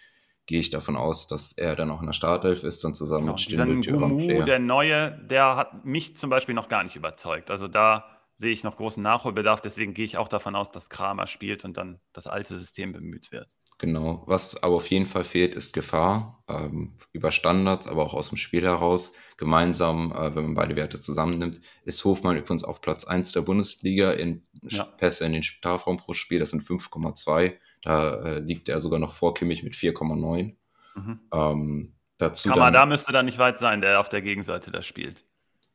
gehe 0.48 0.58
ich 0.58 0.70
davon 0.70 0.96
aus, 0.96 1.28
dass 1.28 1.52
er 1.52 1.76
dann 1.76 1.90
auch 1.90 2.00
in 2.00 2.06
der 2.06 2.14
Startelf 2.14 2.64
ist 2.64 2.84
und 2.84 2.94
zusammen 2.94 3.26
genau, 3.26 3.32
mit 3.34 3.40
Stindl, 3.40 4.44
der 4.44 4.58
Neue, 4.58 5.10
der 5.30 5.56
hat 5.56 5.84
mich 5.84 6.16
zum 6.16 6.30
Beispiel 6.30 6.54
noch 6.54 6.68
gar 6.68 6.82
nicht 6.82 6.96
überzeugt. 6.96 7.50
Also 7.50 7.68
da 7.68 8.06
sehe 8.34 8.52
ich 8.52 8.64
noch 8.64 8.76
großen 8.76 9.02
Nachholbedarf. 9.02 9.60
Deswegen 9.60 9.92
gehe 9.92 10.06
ich 10.06 10.16
auch 10.16 10.28
davon 10.28 10.56
aus, 10.56 10.72
dass 10.72 10.88
Kramer 10.88 11.26
spielt 11.26 11.64
und 11.64 11.76
dann 11.76 12.00
das 12.14 12.26
alte 12.26 12.56
System 12.56 12.92
bemüht 12.92 13.30
wird. 13.30 13.54
Genau. 13.76 14.24
Was 14.26 14.62
aber 14.62 14.76
auf 14.76 14.88
jeden 14.90 15.06
Fall 15.06 15.24
fehlt, 15.24 15.54
ist 15.54 15.74
Gefahr 15.74 16.42
ähm, 16.48 16.96
über 17.12 17.30
Standards, 17.30 17.86
aber 17.86 18.02
auch 18.02 18.14
aus 18.14 18.30
dem 18.30 18.36
Spiel 18.38 18.64
heraus. 18.64 19.12
Gemeinsam, 19.36 20.12
äh, 20.12 20.34
wenn 20.34 20.44
man 20.44 20.54
beide 20.54 20.76
Werte 20.76 20.98
zusammennimmt, 20.98 21.60
ist 21.84 22.04
Hofmann 22.04 22.38
übrigens 22.38 22.64
auf 22.64 22.80
Platz 22.80 23.04
1 23.04 23.32
der 23.32 23.42
Bundesliga 23.42 24.12
in 24.12 24.46
ja. 24.62 24.84
Pässe 24.84 25.26
in 25.26 25.32
den 25.32 25.42
Strafraum 25.42 25.98
pro 25.98 26.14
Spiel. 26.14 26.38
Das 26.38 26.50
sind 26.50 26.62
5,2. 26.62 27.54
Da 27.82 28.14
äh, 28.24 28.38
liegt 28.40 28.68
er 28.68 28.80
sogar 28.80 28.98
noch 28.98 29.12
vor 29.12 29.34
Kimmich 29.34 29.62
mit 29.62 29.74
4,9. 29.74 30.56
Mhm. 30.94 31.20
Ähm, 31.32 31.94
dazu 32.18 32.48
Kamada 32.48 32.86
müsste 32.86 33.12
dann 33.12 33.26
nicht 33.26 33.38
weit 33.38 33.58
sein, 33.58 33.80
der 33.80 34.00
auf 34.00 34.08
der 34.08 34.22
Gegenseite 34.22 34.70
da 34.70 34.82
spielt. 34.82 35.24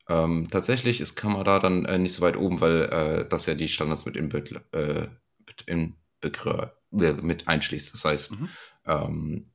Ähm, 0.10 0.50
tatsächlich 0.52 1.00
ist 1.00 1.16
Kamada 1.16 1.60
dann 1.60 1.86
äh, 1.86 1.98
nicht 1.98 2.14
so 2.14 2.22
weit 2.22 2.36
oben, 2.36 2.60
weil 2.60 2.82
äh, 2.84 3.30
das 3.30 3.46
ja 3.46 3.56
die 3.56 3.70
Standards 3.70 4.06
mit, 4.06 4.18
Inbe 4.18 4.40
äh, 4.74 5.08
mit, 5.48 5.62
in 5.66 5.96
äh, 6.22 6.68
mit 6.92 7.48
einschließt. 7.48 7.94
Das 7.94 8.06
heißt, 8.06 8.32
mhm. 8.32 8.50
ähm, 8.86 9.52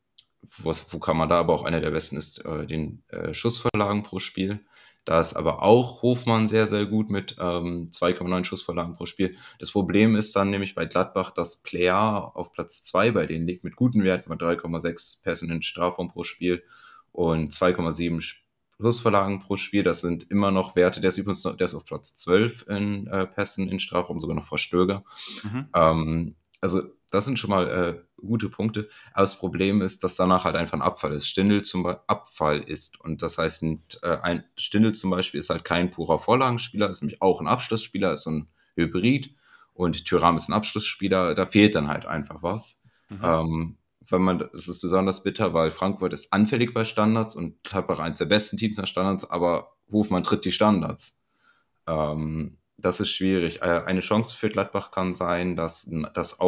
was, 0.57 0.92
wo 0.92 0.99
Kamada 0.99 1.38
aber 1.38 1.53
auch 1.53 1.64
einer 1.64 1.80
der 1.80 1.90
besten 1.90 2.16
ist, 2.16 2.44
äh, 2.44 2.66
den 2.66 3.03
Schussverlagen 3.32 4.03
pro 4.03 4.18
Spiel. 4.18 4.64
Da 5.09 5.23
ist 5.23 5.37
aber 5.37 5.63
auch 5.63 6.03
Hofmann 6.03 6.49
sehr, 6.49 6.67
sehr 6.67 6.85
gut 6.85 7.09
mit 7.09 7.37
ähm, 7.41 7.89
2,9 7.91 8.45
Schussverlagen 8.45 8.95
pro 8.95 9.07
Spiel. 9.07 9.39
Das 9.59 9.71
Problem 9.71 10.17
ist 10.17 10.37
dann 10.37 10.51
nämlich 10.51 10.75
bei 10.75 10.85
Gladbach, 10.85 11.31
dass 11.31 11.63
Player 11.63 12.37
auf 12.37 12.53
Platz 12.53 12.83
2 12.83 13.13
bei 13.13 13.25
denen 13.25 13.47
liegt 13.47 13.65
mit 13.65 13.75
guten 13.75 14.05
Werten 14.05 14.29
von 14.29 14.37
3,6 14.37 15.23
Pässen 15.23 15.51
in 15.51 15.63
Strafraum 15.63 16.11
pro 16.11 16.25
Spiel 16.25 16.63
und 17.11 17.55
2,7 17.55 18.35
Schussverlagen 18.77 19.41
pro 19.41 19.57
Spiel. 19.57 19.83
Das 19.83 20.03
sind 20.03 20.31
immer 20.31 20.51
noch 20.51 20.77
Werte. 20.77 21.01
Der 21.01 21.09
ist 21.09 21.17
übrigens 21.17 21.43
noch, 21.43 21.57
der 21.57 21.65
ist 21.65 21.75
auf 21.75 21.87
Platz 21.87 22.15
12 22.15 22.67
in 22.69 23.07
äh, 23.07 23.27
Pässen 23.27 23.71
in 23.71 23.81
Strafraum, 23.81 24.21
sogar 24.21 24.37
noch 24.37 24.45
vor 24.45 24.59
Stöger. 24.59 25.05
Mhm. 25.43 25.69
Ähm, 25.75 26.37
also 26.61 26.83
das 27.11 27.25
sind 27.25 27.39
schon 27.39 27.51
mal 27.51 27.69
äh, 27.69 28.21
gute 28.21 28.49
Punkte. 28.49 28.89
Aber 29.13 29.23
das 29.23 29.39
Problem 29.39 29.81
ist, 29.81 30.05
dass 30.05 30.17
danach 30.17 30.45
halt 30.45 30.57
einfach 30.57 30.75
ein 30.75 30.83
Abfall 30.83 31.13
ist. 31.13 31.29
Stindel 31.29 31.63
zum 31.63 31.83
Beispiel 31.83 32.03
Abfall 32.07 32.61
ist. 32.61 33.01
Und 33.01 33.23
das 33.23 33.39
heißt, 33.39 33.63
äh, 34.03 34.19
ein 34.23 34.45
Stindel 34.57 34.95
zum 34.95 35.11
Beispiel 35.11 35.41
ist 35.41 35.51
halt 35.51 35.65
kein 35.65 35.91
purer 35.91 36.19
Vorlagenspieler, 36.19 36.91
ist 36.91 37.03
nämlich 37.03 37.23
auch 37.23 37.41
ein 37.41 37.47
Abschlussspieler, 37.47 38.13
ist 38.13 38.25
so 38.25 38.31
ein 38.31 38.49
Hybrid. 38.77 39.35
Und 39.73 40.05
Tyram 40.05 40.37
ist 40.37 40.49
ein 40.49 40.55
Abschlussspieler, 40.55 41.35
da 41.35 41.47
fehlt 41.47 41.75
dann 41.75 41.89
halt 41.89 42.05
einfach 42.05 42.43
was. 42.43 42.83
Mhm. 43.09 43.21
Ähm, 43.23 43.79
wenn 44.11 44.23
man, 44.23 44.49
es 44.53 44.69
ist 44.69 44.81
besonders 44.81 45.23
bitter, 45.23 45.55
weil 45.55 45.71
Frankfurt 45.71 46.13
ist 46.13 46.33
anfällig 46.33 46.75
bei 46.75 46.85
Standards 46.85 47.35
und 47.35 47.57
hat 47.73 47.89
auch 47.89 48.01
eins 48.01 48.19
der 48.19 48.27
besten 48.27 48.57
Teams 48.57 48.77
nach 48.77 48.87
Standards, 48.87 49.31
aber 49.31 49.73
Hofmann 49.91 50.23
tritt 50.23 50.45
die 50.45 50.53
Standards. 50.53 51.21
Ähm, 51.87 52.59
das 52.77 53.01
ist 53.01 53.11
schwierig. 53.11 53.63
Äh, 53.63 53.83
eine 53.87 54.01
Chance 54.01 54.37
für 54.37 54.49
Gladbach 54.49 54.91
kann 54.91 55.15
sein, 55.15 55.57
dass 55.57 55.89
das 56.15 56.41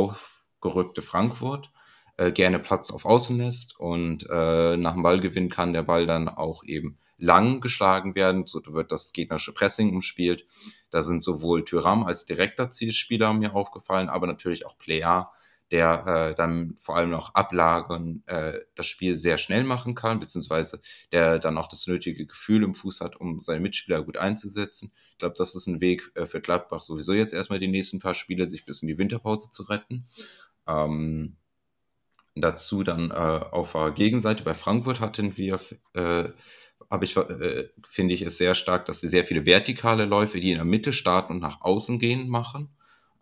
aufgerückte 0.60 1.02
Frankfurt 1.02 1.70
äh, 2.16 2.32
gerne 2.32 2.58
Platz 2.58 2.90
auf 2.90 3.04
Außen 3.04 3.38
lässt 3.38 3.78
und 3.80 4.26
äh, 4.28 4.76
nach 4.76 4.92
dem 4.92 5.02
Ballgewinn 5.02 5.48
kann 5.48 5.72
der 5.72 5.82
Ball 5.82 6.06
dann 6.06 6.28
auch 6.28 6.64
eben 6.64 6.98
lang 7.18 7.60
geschlagen 7.60 8.14
werden. 8.14 8.46
So 8.46 8.60
wird 8.66 8.92
das 8.92 9.12
gegnerische 9.12 9.52
Pressing 9.52 9.94
umspielt. 9.94 10.46
Da 10.90 11.02
sind 11.02 11.22
sowohl 11.22 11.64
Tyram 11.64 12.04
als 12.04 12.26
direkter 12.26 12.70
Zielspieler 12.70 13.32
mir 13.32 13.54
aufgefallen, 13.54 14.08
aber 14.08 14.26
natürlich 14.26 14.66
auch 14.66 14.78
Player, 14.78 15.30
der 15.70 16.06
äh, 16.06 16.34
dann 16.34 16.76
vor 16.78 16.96
allem 16.96 17.10
noch 17.10 17.34
Ablagen 17.34 18.24
äh, 18.26 18.58
das 18.74 18.86
Spiel 18.86 19.16
sehr 19.16 19.38
schnell 19.38 19.64
machen 19.64 19.94
kann, 19.94 20.18
beziehungsweise 20.18 20.80
der 21.12 21.38
dann 21.38 21.58
auch 21.58 21.68
das 21.68 21.86
nötige 21.86 22.26
Gefühl 22.26 22.64
im 22.64 22.74
Fuß 22.74 23.00
hat, 23.00 23.16
um 23.16 23.40
seine 23.40 23.60
Mitspieler 23.60 24.02
gut 24.02 24.16
einzusetzen. 24.16 24.92
Ich 25.12 25.18
glaube, 25.18 25.36
das 25.38 25.54
ist 25.54 25.68
ein 25.68 25.80
Weg 25.80 26.10
äh, 26.16 26.26
für 26.26 26.40
Gladbach 26.40 26.80
sowieso 26.80 27.12
jetzt 27.12 27.32
erstmal 27.32 27.60
die 27.60 27.68
nächsten 27.68 28.00
paar 28.00 28.14
Spiele, 28.14 28.46
sich 28.46 28.64
bis 28.66 28.82
in 28.82 28.88
die 28.88 28.98
Winterpause 28.98 29.50
zu 29.50 29.62
retten. 29.62 30.06
Ähm, 30.66 31.36
dazu 32.34 32.82
dann 32.82 33.10
äh, 33.10 33.14
auf 33.14 33.72
der 33.72 33.90
Gegenseite 33.92 34.44
bei 34.44 34.54
Frankfurt 34.54 35.00
hatten 35.00 35.36
wir, 35.36 35.60
äh, 35.94 36.24
habe 36.90 37.04
ich, 37.04 37.16
äh, 37.16 37.68
finde 37.86 38.14
ich, 38.14 38.22
es 38.22 38.38
sehr 38.38 38.54
stark, 38.54 38.86
dass 38.86 39.00
sie 39.00 39.08
sehr 39.08 39.24
viele 39.24 39.46
vertikale 39.46 40.04
Läufe, 40.04 40.40
die 40.40 40.50
in 40.50 40.56
der 40.56 40.64
Mitte 40.64 40.92
starten 40.92 41.34
und 41.34 41.40
nach 41.40 41.60
außen 41.60 41.98
gehen, 41.98 42.28
machen. 42.28 42.70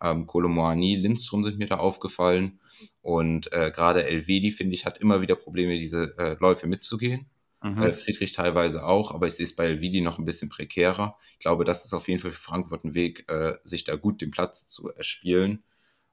Ähm, 0.01 0.27
Kolomoani, 0.27 0.95
Lindström 0.95 1.43
sind 1.43 1.57
mir 1.57 1.67
da 1.67 1.77
aufgefallen. 1.77 2.59
Und 3.01 3.51
äh, 3.51 3.71
gerade 3.71 4.05
Elvedi, 4.05 4.51
finde 4.51 4.75
ich, 4.75 4.85
hat 4.85 4.99
immer 4.99 5.21
wieder 5.21 5.35
Probleme, 5.35 5.75
diese 5.77 6.17
äh, 6.17 6.37
Läufe 6.39 6.67
mitzugehen. 6.67 7.29
Mhm. 7.61 7.81
Äh, 7.81 7.93
Friedrich 7.93 8.31
teilweise 8.31 8.85
auch, 8.85 9.13
aber 9.13 9.27
ich 9.27 9.33
sehe 9.33 9.43
es 9.43 9.55
bei 9.55 9.65
Elvedi 9.65 9.99
noch 9.99 10.17
ein 10.17 10.25
bisschen 10.25 10.49
prekärer. 10.49 11.17
Ich 11.33 11.39
glaube, 11.39 11.65
das 11.65 11.83
ist 11.83 11.93
auf 11.93 12.07
jeden 12.07 12.21
Fall 12.21 12.31
für 12.31 12.41
Frankfurt 12.41 12.85
ein 12.85 12.95
Weg, 12.95 13.29
äh, 13.29 13.57
sich 13.63 13.83
da 13.83 13.95
gut 13.95 14.21
den 14.21 14.31
Platz 14.31 14.67
zu 14.67 14.89
erspielen. 14.89 15.63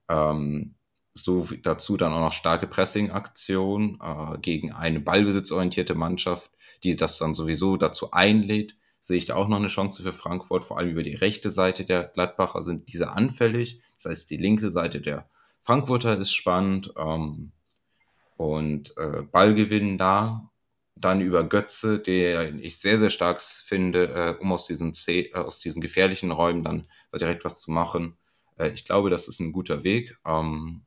Ähm, 0.09 0.76
so 1.17 1.47
dazu 1.63 1.97
dann 1.97 2.13
auch 2.13 2.21
noch 2.21 2.33
starke 2.33 2.67
Pressing-Aktion 2.67 3.99
äh, 4.03 4.39
gegen 4.39 4.73
eine 4.73 5.01
ballbesitzorientierte 5.01 5.95
Mannschaft, 5.95 6.51
die 6.83 6.97
das 6.97 7.19
dann 7.19 7.35
sowieso 7.35 7.77
dazu 7.77 8.13
einlädt, 8.13 8.77
sehe 9.01 9.17
ich 9.17 9.27
da 9.27 9.37
auch 9.37 9.49
noch 9.49 9.59
eine 9.59 9.69
Chance 9.69 10.03
für 10.03 10.13
Frankfurt, 10.13 10.65
vor 10.65 10.79
allem 10.79 10.91
über 10.91 11.03
die 11.03 11.15
rechte 11.15 11.51
Seite 11.51 11.85
der 11.85 12.05
Gladbacher 12.05 12.63
sind 12.63 12.93
diese 12.93 13.13
anfällig. 13.13 13.81
Das 13.97 14.11
heißt, 14.11 14.31
die 14.31 14.37
linke 14.37 14.71
Seite 14.71 15.01
der 15.01 15.29
Frankfurter 15.63 16.19
ist 16.19 16.33
spannend 16.33 16.93
ähm, 16.97 17.53
und 18.37 18.97
äh, 18.99 19.23
Ballgewinn 19.23 19.99
da. 19.99 20.51
Dann 20.99 21.21
über 21.21 21.45
Götze, 21.45 21.99
der 21.99 22.55
ich 22.55 22.79
sehr, 22.79 22.99
sehr 22.99 23.11
stark 23.11 23.43
finde, 23.43 24.09
äh, 24.09 24.35
um 24.41 24.51
aus 24.53 24.67
diesen, 24.67 24.93
äh, 25.09 25.35
aus 25.35 25.61
diesen 25.61 25.83
gefährlichen 25.83 26.31
Räumen 26.31 26.65
dann 26.65 26.87
direkt 27.15 27.45
was 27.45 27.61
zu 27.61 27.71
machen. 27.71 28.17
Äh, 28.57 28.71
ich 28.71 28.85
glaube, 28.85 29.11
das 29.11 29.29
ist 29.29 29.41
ein 29.41 29.53
guter 29.53 29.85
Weg. 29.85 30.17
Ähm, 30.27 30.86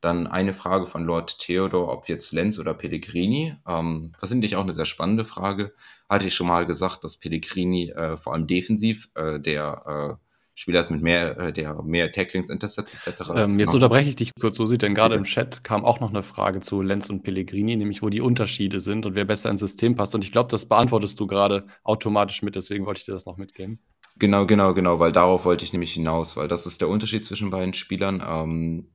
dann 0.00 0.26
eine 0.26 0.52
Frage 0.52 0.86
von 0.86 1.04
Lord 1.04 1.38
Theodor, 1.38 1.92
ob 1.92 2.08
jetzt 2.08 2.32
Lenz 2.32 2.58
oder 2.58 2.74
Pellegrini. 2.74 3.54
Ähm, 3.66 4.12
das 4.20 4.30
finde 4.30 4.46
ich 4.46 4.56
auch 4.56 4.62
eine 4.62 4.74
sehr 4.74 4.86
spannende 4.86 5.24
Frage. 5.24 5.72
Hatte 6.08 6.26
ich 6.26 6.34
schon 6.34 6.46
mal 6.46 6.66
gesagt, 6.66 7.04
dass 7.04 7.18
Pellegrini 7.18 7.90
äh, 7.90 8.16
vor 8.16 8.34
allem 8.34 8.46
defensiv 8.46 9.10
äh, 9.14 9.38
der 9.38 10.18
äh, 10.18 10.24
Spieler 10.54 10.80
ist 10.80 10.90
mit 10.90 11.00
mehr, 11.00 11.38
äh, 11.38 11.52
der 11.52 11.82
mehr 11.82 12.12
Tacklings, 12.12 12.50
Intercepts 12.50 13.06
etc. 13.06 13.30
Ähm, 13.34 13.58
jetzt 13.58 13.72
unterbreche 13.72 14.10
ich 14.10 14.16
dich 14.16 14.32
kurz, 14.38 14.56
Susi, 14.56 14.76
denn 14.76 14.94
gerade 14.94 15.14
im 15.14 15.24
Chat 15.24 15.64
kam 15.64 15.84
auch 15.84 16.00
noch 16.00 16.10
eine 16.10 16.22
Frage 16.22 16.60
zu 16.60 16.82
Lenz 16.82 17.08
und 17.08 17.22
Pellegrini, 17.22 17.76
nämlich 17.76 18.02
wo 18.02 18.10
die 18.10 18.20
Unterschiede 18.20 18.80
sind 18.82 19.06
und 19.06 19.14
wer 19.14 19.24
besser 19.24 19.50
ins 19.50 19.60
System 19.60 19.96
passt. 19.96 20.14
Und 20.14 20.22
ich 20.22 20.32
glaube, 20.32 20.50
das 20.50 20.66
beantwortest 20.66 21.18
du 21.18 21.26
gerade 21.26 21.66
automatisch 21.82 22.42
mit, 22.42 22.56
deswegen 22.56 22.84
wollte 22.84 22.98
ich 22.98 23.06
dir 23.06 23.12
das 23.12 23.24
noch 23.24 23.38
mitgeben. 23.38 23.80
Genau, 24.18 24.44
genau, 24.44 24.74
genau, 24.74 24.98
weil 24.98 25.12
darauf 25.12 25.46
wollte 25.46 25.64
ich 25.64 25.72
nämlich 25.72 25.94
hinaus, 25.94 26.36
weil 26.36 26.46
das 26.46 26.66
ist 26.66 26.82
der 26.82 26.90
Unterschied 26.90 27.24
zwischen 27.24 27.48
beiden 27.48 27.72
Spielern. 27.72 28.22
Ähm, 28.26 28.90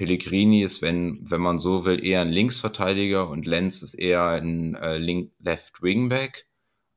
Pellegrini 0.00 0.62
ist, 0.62 0.80
wenn, 0.80 1.30
wenn 1.30 1.42
man 1.42 1.58
so 1.58 1.84
will, 1.84 2.02
eher 2.02 2.22
ein 2.22 2.30
Linksverteidiger 2.30 3.28
und 3.28 3.44
Lenz 3.44 3.82
ist 3.82 3.92
eher 3.92 4.28
ein 4.28 4.74
äh, 4.74 4.96
Left 5.40 5.82
Wingback, 5.82 6.46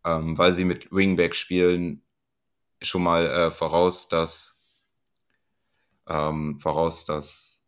ähm, 0.06 0.38
weil 0.38 0.54
sie 0.54 0.64
mit 0.64 0.90
Wingback 0.90 1.36
spielen, 1.36 2.02
schon 2.82 3.04
mal 3.04 3.26
äh, 3.26 3.52
voraus, 3.52 4.08
dass 4.08 4.62
ähm, 6.08 6.58
voraus, 6.62 7.04
dass 7.04 7.68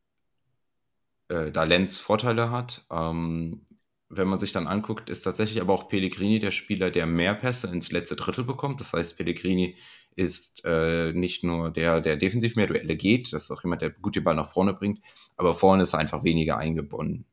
äh, 1.27 1.51
da 1.51 1.65
Lenz 1.65 1.99
Vorteile 1.99 2.49
hat. 2.49 2.85
Ähm, 2.89 3.65
wenn 4.07 4.29
man 4.29 4.39
sich 4.39 4.53
dann 4.53 4.67
anguckt, 4.67 5.09
ist 5.09 5.23
tatsächlich 5.23 5.59
aber 5.59 5.73
auch 5.73 5.89
Pellegrini 5.89 6.39
der 6.39 6.51
Spieler, 6.51 6.91
der 6.91 7.07
mehr 7.07 7.33
Pässe 7.33 7.67
ins 7.73 7.91
letzte 7.91 8.15
Drittel 8.15 8.45
bekommt. 8.45 8.79
Das 8.79 8.93
heißt, 8.93 9.17
Pellegrini 9.17 9.75
ist 10.15 10.63
äh, 10.65 11.11
nicht 11.13 11.43
nur 11.43 11.71
der, 11.71 12.01
der 12.01 12.15
defensiv 12.15 12.55
mehr 12.55 12.67
Duelle 12.67 12.95
geht, 12.95 13.33
das 13.33 13.43
ist 13.43 13.51
auch 13.51 13.63
jemand, 13.63 13.81
der 13.81 13.89
gut 13.89 14.15
den 14.15 14.23
Ball 14.23 14.35
nach 14.35 14.51
vorne 14.51 14.73
bringt, 14.73 14.99
aber 15.35 15.53
vorne 15.53 15.83
ist 15.83 15.93
er 15.93 15.99
einfach 15.99 16.23
weniger 16.23 16.57
eingebunden. 16.57 17.25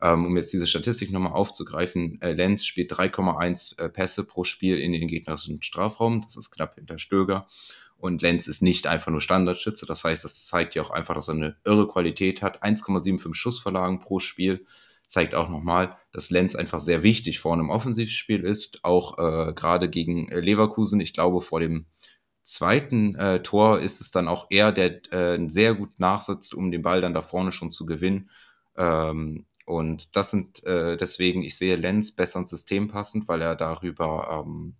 Ähm, 0.00 0.26
um 0.26 0.36
jetzt 0.36 0.52
diese 0.52 0.68
Statistik 0.68 1.10
nochmal 1.10 1.32
aufzugreifen, 1.32 2.20
äh, 2.22 2.32
Lenz 2.32 2.64
spielt 2.64 2.92
3,1 2.92 3.80
äh, 3.80 3.88
Pässe 3.88 4.24
pro 4.24 4.44
Spiel 4.44 4.78
in 4.78 4.92
den 4.92 5.08
gegnerischen 5.08 5.60
Strafraum, 5.62 6.20
das 6.20 6.36
ist 6.36 6.50
knapp 6.52 6.76
hinter 6.76 6.98
Stöger. 6.98 7.48
Und 7.96 8.22
Lenz 8.22 8.46
ist 8.46 8.62
nicht 8.62 8.86
einfach 8.86 9.10
nur 9.10 9.20
Standardschütze, 9.20 9.84
das 9.84 10.04
heißt, 10.04 10.22
das 10.22 10.46
zeigt 10.46 10.76
ja 10.76 10.82
auch 10.82 10.90
einfach, 10.90 11.16
dass 11.16 11.26
er 11.26 11.34
eine 11.34 11.56
irre 11.64 11.88
Qualität 11.88 12.42
hat. 12.42 12.62
1,75 12.62 13.34
Schussverlagen 13.34 13.98
pro 13.98 14.20
Spiel 14.20 14.64
zeigt 15.08 15.34
auch 15.34 15.48
nochmal, 15.48 15.96
dass 16.12 16.30
Lenz 16.30 16.54
einfach 16.54 16.78
sehr 16.78 17.02
wichtig 17.02 17.40
vorne 17.40 17.62
im 17.62 17.70
Offensivspiel 17.70 18.44
ist, 18.44 18.84
auch 18.84 19.18
äh, 19.18 19.52
gerade 19.52 19.88
gegen 19.88 20.28
äh, 20.28 20.38
Leverkusen. 20.38 21.00
Ich 21.00 21.12
glaube, 21.12 21.40
vor 21.40 21.58
dem 21.58 21.86
zweiten 22.48 23.14
äh, 23.14 23.42
Tor 23.42 23.80
ist 23.80 24.00
es 24.00 24.10
dann 24.10 24.28
auch 24.28 24.46
er, 24.50 24.72
der 24.72 25.12
äh, 25.12 25.48
sehr 25.48 25.74
gut 25.74 26.00
nachsetzt, 26.00 26.54
um 26.54 26.70
den 26.70 26.82
Ball 26.82 27.00
dann 27.00 27.14
da 27.14 27.22
vorne 27.22 27.52
schon 27.52 27.70
zu 27.70 27.86
gewinnen. 27.86 28.30
Ähm, 28.76 29.46
und 29.66 30.16
das 30.16 30.30
sind 30.30 30.64
äh, 30.64 30.96
deswegen, 30.96 31.42
ich 31.42 31.56
sehe 31.56 31.76
Lenz 31.76 32.12
besser 32.12 32.40
ins 32.40 32.50
System 32.50 32.88
passend, 32.88 33.28
weil 33.28 33.42
er 33.42 33.54
darüber 33.54 34.44
ähm, 34.46 34.74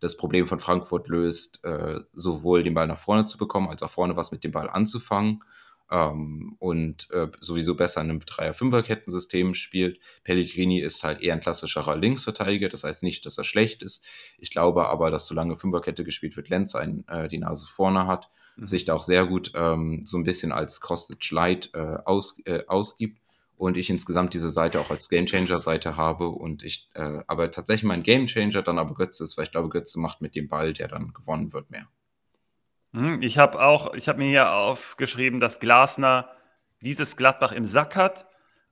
das 0.00 0.18
Problem 0.18 0.46
von 0.46 0.60
Frankfurt 0.60 1.08
löst, 1.08 1.64
äh, 1.64 1.98
sowohl 2.12 2.62
den 2.62 2.74
Ball 2.74 2.86
nach 2.86 2.98
vorne 2.98 3.24
zu 3.24 3.38
bekommen, 3.38 3.68
als 3.68 3.82
auch 3.82 3.90
vorne 3.90 4.16
was 4.16 4.32
mit 4.32 4.44
dem 4.44 4.52
Ball 4.52 4.68
anzufangen. 4.68 5.42
Ähm, 5.94 6.56
und 6.58 7.08
äh, 7.12 7.28
sowieso 7.38 7.76
besser 7.76 8.00
in 8.00 8.10
einem 8.10 8.20
Dreier-Fünfer-Kettensystem 8.20 9.54
spielt. 9.54 10.00
Pellegrini 10.24 10.80
ist 10.80 11.04
halt 11.04 11.22
eher 11.22 11.34
ein 11.34 11.40
klassischerer 11.40 11.94
Linksverteidiger, 11.94 12.68
das 12.68 12.82
heißt 12.82 13.04
nicht, 13.04 13.24
dass 13.26 13.38
er 13.38 13.44
schlecht 13.44 13.84
ist. 13.84 14.04
Ich 14.38 14.50
glaube 14.50 14.88
aber, 14.88 15.12
dass 15.12 15.28
solange 15.28 15.56
Fünferkette 15.56 16.02
gespielt 16.02 16.36
wird, 16.36 16.48
Lenz 16.48 16.74
ein, 16.74 17.06
äh, 17.06 17.28
die 17.28 17.38
Nase 17.38 17.66
vorne 17.66 18.08
hat, 18.08 18.28
mhm. 18.56 18.66
sich 18.66 18.84
da 18.84 18.94
auch 18.94 19.02
sehr 19.02 19.24
gut 19.26 19.52
ähm, 19.54 20.02
so 20.04 20.18
ein 20.18 20.24
bisschen 20.24 20.50
als 20.50 20.80
Kostic 20.80 21.30
Light 21.30 21.70
äh, 21.74 21.98
aus, 22.04 22.40
äh, 22.44 22.64
ausgibt 22.66 23.20
und 23.56 23.76
ich 23.76 23.88
insgesamt 23.88 24.34
diese 24.34 24.50
Seite 24.50 24.80
auch 24.80 24.90
als 24.90 25.08
Gamechanger-Seite 25.08 25.96
habe 25.96 26.28
und 26.28 26.64
ich 26.64 26.88
äh, 26.94 27.20
aber 27.28 27.52
tatsächlich 27.52 27.84
mein 27.84 28.02
Gamechanger 28.02 28.62
dann 28.62 28.80
aber 28.80 28.94
Götze 28.94 29.22
ist, 29.22 29.36
weil 29.38 29.44
ich 29.44 29.52
glaube, 29.52 29.68
Götze 29.68 30.00
macht 30.00 30.20
mit 30.20 30.34
dem 30.34 30.48
Ball, 30.48 30.72
der 30.72 30.88
dann 30.88 31.12
gewonnen 31.12 31.52
wird, 31.52 31.70
mehr. 31.70 31.86
Hm, 32.94 33.22
ich 33.22 33.38
habe 33.38 33.60
auch, 33.60 33.92
ich 33.94 34.08
habe 34.08 34.18
mir 34.20 34.28
hier 34.28 34.52
aufgeschrieben, 34.52 35.40
dass 35.40 35.58
Glasner 35.58 36.30
dieses 36.80 37.16
Gladbach 37.16 37.52
im 37.52 37.66
Sack 37.66 37.96
hat 37.96 38.26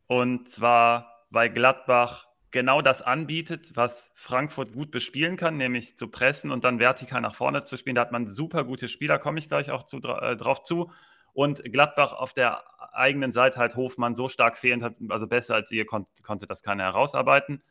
und 0.07 0.49
zwar 0.49 1.09
weil 1.31 1.51
Gladbach 1.51 2.29
genau 2.51 2.83
das 2.83 3.03
anbietet, 3.03 3.73
was 3.75 4.11
Frankfurt 4.15 4.73
gut 4.75 4.91
bespielen 4.91 5.37
kann, 5.37 5.57
nämlich 5.57 5.97
zu 5.97 6.09
pressen 6.09 6.51
und 6.51 6.63
dann 6.65 6.79
vertikal 6.79 7.21
nach 7.23 7.35
vorne 7.35 7.65
zu 7.65 7.77
spielen. 7.79 7.97
Da 7.97 8.03
hat 8.03 8.13
man 8.13 8.27
super 8.29 8.65
gute 8.65 8.89
Spieler, 8.89 9.19
komme 9.19 9.39
ich 9.39 9.49
gleich 9.49 9.71
auch 9.71 9.85
zu, 9.85 9.97
äh, 10.03 10.37
drauf 10.37 10.63
zu 10.63 10.93
und 11.33 11.65
Gladbach 11.65 12.13
auf 12.13 12.35
der 12.35 12.63
eigenen 12.95 13.33
Seite 13.33 13.59
halt 13.59 13.75
Hofmann 13.77 14.15
so 14.15 14.29
stark 14.29 14.57
fehlend 14.59 14.83
hat, 14.85 14.95
also 15.09 15.27
besser 15.27 15.55
als 15.55 15.71
ihr 15.73 15.87
kon 15.87 16.07
konnte 16.23 16.47
das 16.47 16.63
keiner 16.63 16.85
herausarbeiten. 16.85 17.63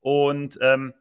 Und 0.00 0.58
ähm, 0.62 0.94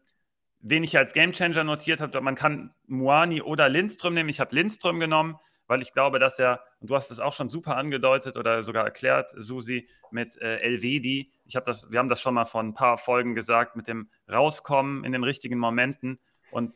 wen 0.60 0.84
ich 0.84 0.98
als 0.98 1.14
Gamechanger 1.14 1.64
notiert 1.64 2.02
habe, 2.02 2.20
man 2.22 2.36
kann 2.36 2.74
Moani 2.88 3.42
oder 3.42 3.70
Lindström 3.70 4.14
nehmen. 4.14 4.30
Ich 4.30 4.40
habe 4.40 4.56
Lindström 4.56 5.00
genommen, 5.00 5.38
weil 5.68 5.82
ich 5.82 5.94
glaube, 5.94 6.20
dass 6.20 6.40
er, 6.40 6.62
und 6.80 6.90
du 6.90 6.96
hast 6.96 7.12
das 7.12 7.20
auch 7.20 7.34
schon 7.34 7.50
super 7.50 7.78
angedeutet 7.78 8.38
oder 8.38 8.64
sogar 8.64 8.86
erklärt, 8.86 9.32
Susi, 9.36 9.88
mit 10.12 10.42
äh, 10.42 10.60
Elvedi. 10.60 11.32
Ich 11.46 11.56
habe 11.56 11.66
das, 11.66 11.92
wir 11.92 12.00
haben 12.00 12.10
das 12.10 12.22
schon 12.22 12.34
mal 12.34 12.46
vor 12.46 12.62
ein 12.62 12.74
paar 12.74 12.98
Folgen 12.98 13.36
gesagt, 13.36 13.76
mit 13.76 13.88
dem 13.88 14.10
Rauskommen 14.32 15.04
in 15.04 15.12
den 15.12 15.24
richtigen 15.24 15.60
Momenten. 15.60 16.20
Und 16.52 16.74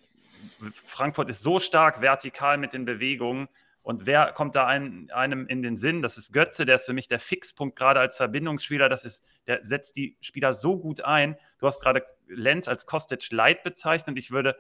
Frankfurt 0.85 1.29
ist 1.29 1.43
so 1.43 1.59
stark 1.59 2.01
vertikal 2.01 2.57
mit 2.57 2.73
den 2.73 2.85
Bewegungen, 2.85 3.47
und 3.83 4.05
wer 4.05 4.31
kommt 4.31 4.55
da 4.55 4.67
ein, 4.67 5.09
einem 5.11 5.47
in 5.47 5.63
den 5.63 5.75
Sinn? 5.75 6.03
Das 6.03 6.17
ist 6.17 6.33
Götze, 6.33 6.65
der 6.65 6.75
ist 6.75 6.85
für 6.85 6.93
mich 6.93 7.07
der 7.07 7.19
Fixpunkt 7.19 7.75
gerade 7.75 7.99
als 7.99 8.17
Verbindungsspieler. 8.17 8.89
Das 8.89 9.05
ist, 9.05 9.25
der 9.47 9.63
setzt 9.63 9.95
die 9.95 10.17
Spieler 10.21 10.53
so 10.53 10.77
gut 10.77 11.01
ein. 11.01 11.35
Du 11.57 11.65
hast 11.65 11.81
gerade 11.81 12.05
Lenz 12.33 12.67
als 12.67 12.85
Kostic 12.85 13.31
Light 13.31 13.63
bezeichnet. 13.63 14.17
Ich 14.17 14.31
würde, 14.31 14.55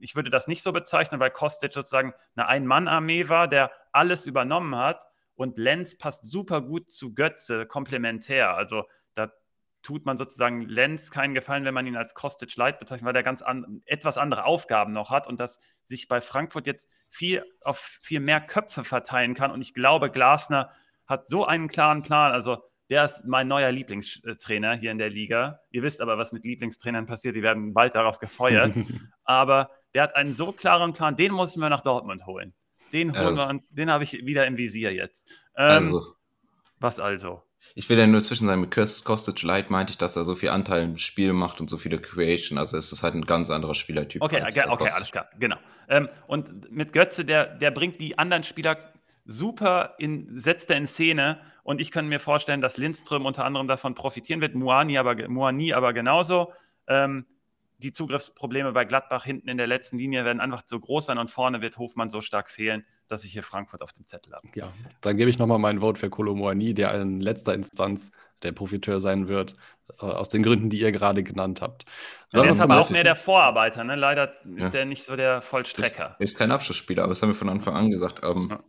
ich 0.00 0.16
würde 0.16 0.30
das 0.30 0.46
nicht 0.46 0.62
so 0.62 0.72
bezeichnen, 0.72 1.20
weil 1.20 1.30
Kostic 1.30 1.72
sozusagen 1.72 2.14
eine 2.36 2.48
Ein-Mann-Armee 2.48 3.28
war, 3.28 3.48
der 3.48 3.72
alles 3.92 4.26
übernommen 4.26 4.76
hat. 4.76 5.06
Und 5.34 5.58
Lenz 5.58 5.96
passt 5.96 6.26
super 6.26 6.62
gut 6.62 6.90
zu 6.90 7.14
Götze, 7.14 7.66
komplementär. 7.66 8.54
Also 8.54 8.84
tut 9.82 10.04
man 10.04 10.16
sozusagen 10.16 10.62
Lenz 10.62 11.10
keinen 11.10 11.34
Gefallen, 11.34 11.64
wenn 11.64 11.74
man 11.74 11.86
ihn 11.86 11.96
als 11.96 12.14
Kostic 12.14 12.54
Light 12.56 12.78
bezeichnet, 12.78 13.06
weil 13.06 13.16
er 13.16 13.22
ganz 13.22 13.42
an, 13.42 13.82
etwas 13.86 14.18
andere 14.18 14.44
Aufgaben 14.44 14.92
noch 14.92 15.10
hat 15.10 15.26
und 15.26 15.40
das 15.40 15.60
sich 15.84 16.08
bei 16.08 16.20
Frankfurt 16.20 16.66
jetzt 16.66 16.90
viel 17.08 17.44
auf 17.62 17.78
viel 17.78 18.20
mehr 18.20 18.40
Köpfe 18.40 18.84
verteilen 18.84 19.34
kann. 19.34 19.50
Und 19.50 19.60
ich 19.60 19.74
glaube, 19.74 20.10
Glasner 20.10 20.70
hat 21.06 21.26
so 21.26 21.46
einen 21.46 21.68
klaren 21.68 22.02
Plan. 22.02 22.32
Also 22.32 22.62
der 22.90 23.04
ist 23.04 23.24
mein 23.24 23.48
neuer 23.48 23.70
Lieblingstrainer 23.70 24.74
hier 24.76 24.90
in 24.90 24.98
der 24.98 25.10
Liga. 25.10 25.60
Ihr 25.70 25.82
wisst 25.82 26.00
aber, 26.00 26.16
was 26.16 26.32
mit 26.32 26.44
Lieblingstrainern 26.44 27.06
passiert. 27.06 27.36
Die 27.36 27.42
werden 27.42 27.74
bald 27.74 27.94
darauf 27.94 28.18
gefeuert. 28.18 28.74
aber 29.24 29.70
der 29.94 30.04
hat 30.04 30.16
einen 30.16 30.34
so 30.34 30.52
klaren 30.52 30.92
Plan, 30.94 31.16
den 31.16 31.34
müssen 31.34 31.60
wir 31.60 31.68
nach 31.68 31.82
Dortmund 31.82 32.26
holen. 32.26 32.54
Den 32.92 33.12
holen 33.12 33.26
also, 33.26 33.36
wir 33.36 33.48
uns, 33.48 33.74
den 33.74 33.90
habe 33.90 34.04
ich 34.04 34.24
wieder 34.24 34.46
im 34.46 34.56
Visier 34.56 34.92
jetzt. 34.94 35.26
Ähm, 35.56 35.70
also. 35.70 36.14
Was 36.80 37.00
also? 37.00 37.42
Ich 37.74 37.88
will 37.88 37.98
ja 37.98 38.06
nur 38.06 38.20
zwischen 38.20 38.46
sein, 38.46 38.60
mit 38.60 38.70
Kostic 38.70 39.42
Light 39.42 39.68
meinte 39.68 39.90
ich, 39.90 39.98
dass 39.98 40.16
er 40.16 40.24
so 40.24 40.34
viel 40.34 40.48
Anteil 40.50 40.84
im 40.84 40.96
Spiel 40.96 41.32
macht 41.32 41.60
und 41.60 41.68
so 41.68 41.76
viele 41.76 41.98
Creation. 41.98 42.56
Also 42.56 42.76
es 42.76 42.92
ist 42.92 43.02
halt 43.02 43.14
ein 43.14 43.26
ganz 43.26 43.50
anderer 43.50 43.74
Spielertyp. 43.74 44.22
Okay, 44.22 44.42
okay, 44.42 44.64
okay 44.68 44.90
alles 44.94 45.10
klar, 45.10 45.28
genau. 45.38 45.56
Ähm, 45.88 46.08
und 46.26 46.70
mit 46.70 46.92
Götze, 46.92 47.24
der, 47.24 47.46
der 47.46 47.70
bringt 47.70 48.00
die 48.00 48.18
anderen 48.18 48.44
Spieler 48.44 48.76
super 49.24 49.94
in, 49.98 50.40
setzt 50.40 50.70
er 50.70 50.76
in 50.76 50.86
Szene 50.86 51.40
und 51.68 51.82
ich 51.82 51.90
kann 51.90 52.08
mir 52.08 52.18
vorstellen, 52.18 52.62
dass 52.62 52.78
Lindström 52.78 53.26
unter 53.26 53.44
anderem 53.44 53.68
davon 53.68 53.94
profitieren 53.94 54.40
wird, 54.40 54.54
Muani 54.54 54.96
aber, 54.96 55.28
Muani 55.28 55.74
aber 55.74 55.92
genauso. 55.92 56.50
Ähm, 56.86 57.26
die 57.76 57.92
Zugriffsprobleme 57.92 58.72
bei 58.72 58.86
Gladbach 58.86 59.26
hinten 59.26 59.50
in 59.50 59.58
der 59.58 59.66
letzten 59.66 59.98
Linie 59.98 60.24
werden 60.24 60.40
einfach 60.40 60.62
so 60.64 60.80
groß 60.80 61.04
sein 61.04 61.18
und 61.18 61.30
vorne 61.30 61.60
wird 61.60 61.76
Hofmann 61.76 62.08
so 62.08 62.22
stark 62.22 62.48
fehlen, 62.48 62.86
dass 63.06 63.22
ich 63.22 63.32
hier 63.32 63.42
Frankfurt 63.42 63.82
auf 63.82 63.92
dem 63.92 64.06
Zettel 64.06 64.32
habe. 64.32 64.48
Ja, 64.54 64.72
dann 65.02 65.18
gebe 65.18 65.28
ich 65.28 65.38
nochmal 65.38 65.58
mein 65.58 65.80
Vote 65.80 66.00
für 66.00 66.08
Kolomoani, 66.08 66.72
der 66.72 66.98
in 67.02 67.20
letzter 67.20 67.52
Instanz 67.52 68.12
der 68.42 68.52
Profiteur 68.52 68.98
sein 68.98 69.28
wird, 69.28 69.54
äh, 70.00 70.06
aus 70.06 70.30
den 70.30 70.42
Gründen, 70.42 70.70
die 70.70 70.80
ihr 70.80 70.90
gerade 70.90 71.22
genannt 71.22 71.60
habt. 71.60 71.84
So, 72.28 72.42
er 72.42 72.50
ist 72.50 72.62
aber 72.62 72.80
auch 72.80 72.88
mehr 72.88 73.04
der 73.04 73.14
Vorarbeiter, 73.14 73.84
ne? 73.84 73.94
Leider 73.94 74.32
ist 74.56 74.64
ja. 74.64 74.70
der 74.70 74.84
nicht 74.86 75.04
so 75.04 75.16
der 75.16 75.42
Vollstrecker. 75.42 76.16
Ist, 76.18 76.30
ist 76.32 76.38
kein 76.38 76.50
Abschlussspieler, 76.50 77.02
aber 77.02 77.12
das 77.12 77.20
haben 77.20 77.28
wir 77.28 77.34
von 77.34 77.50
Anfang 77.50 77.74
an 77.74 77.90
gesagt. 77.90 78.24
Ähm, 78.24 78.48
ja. 78.52 78.64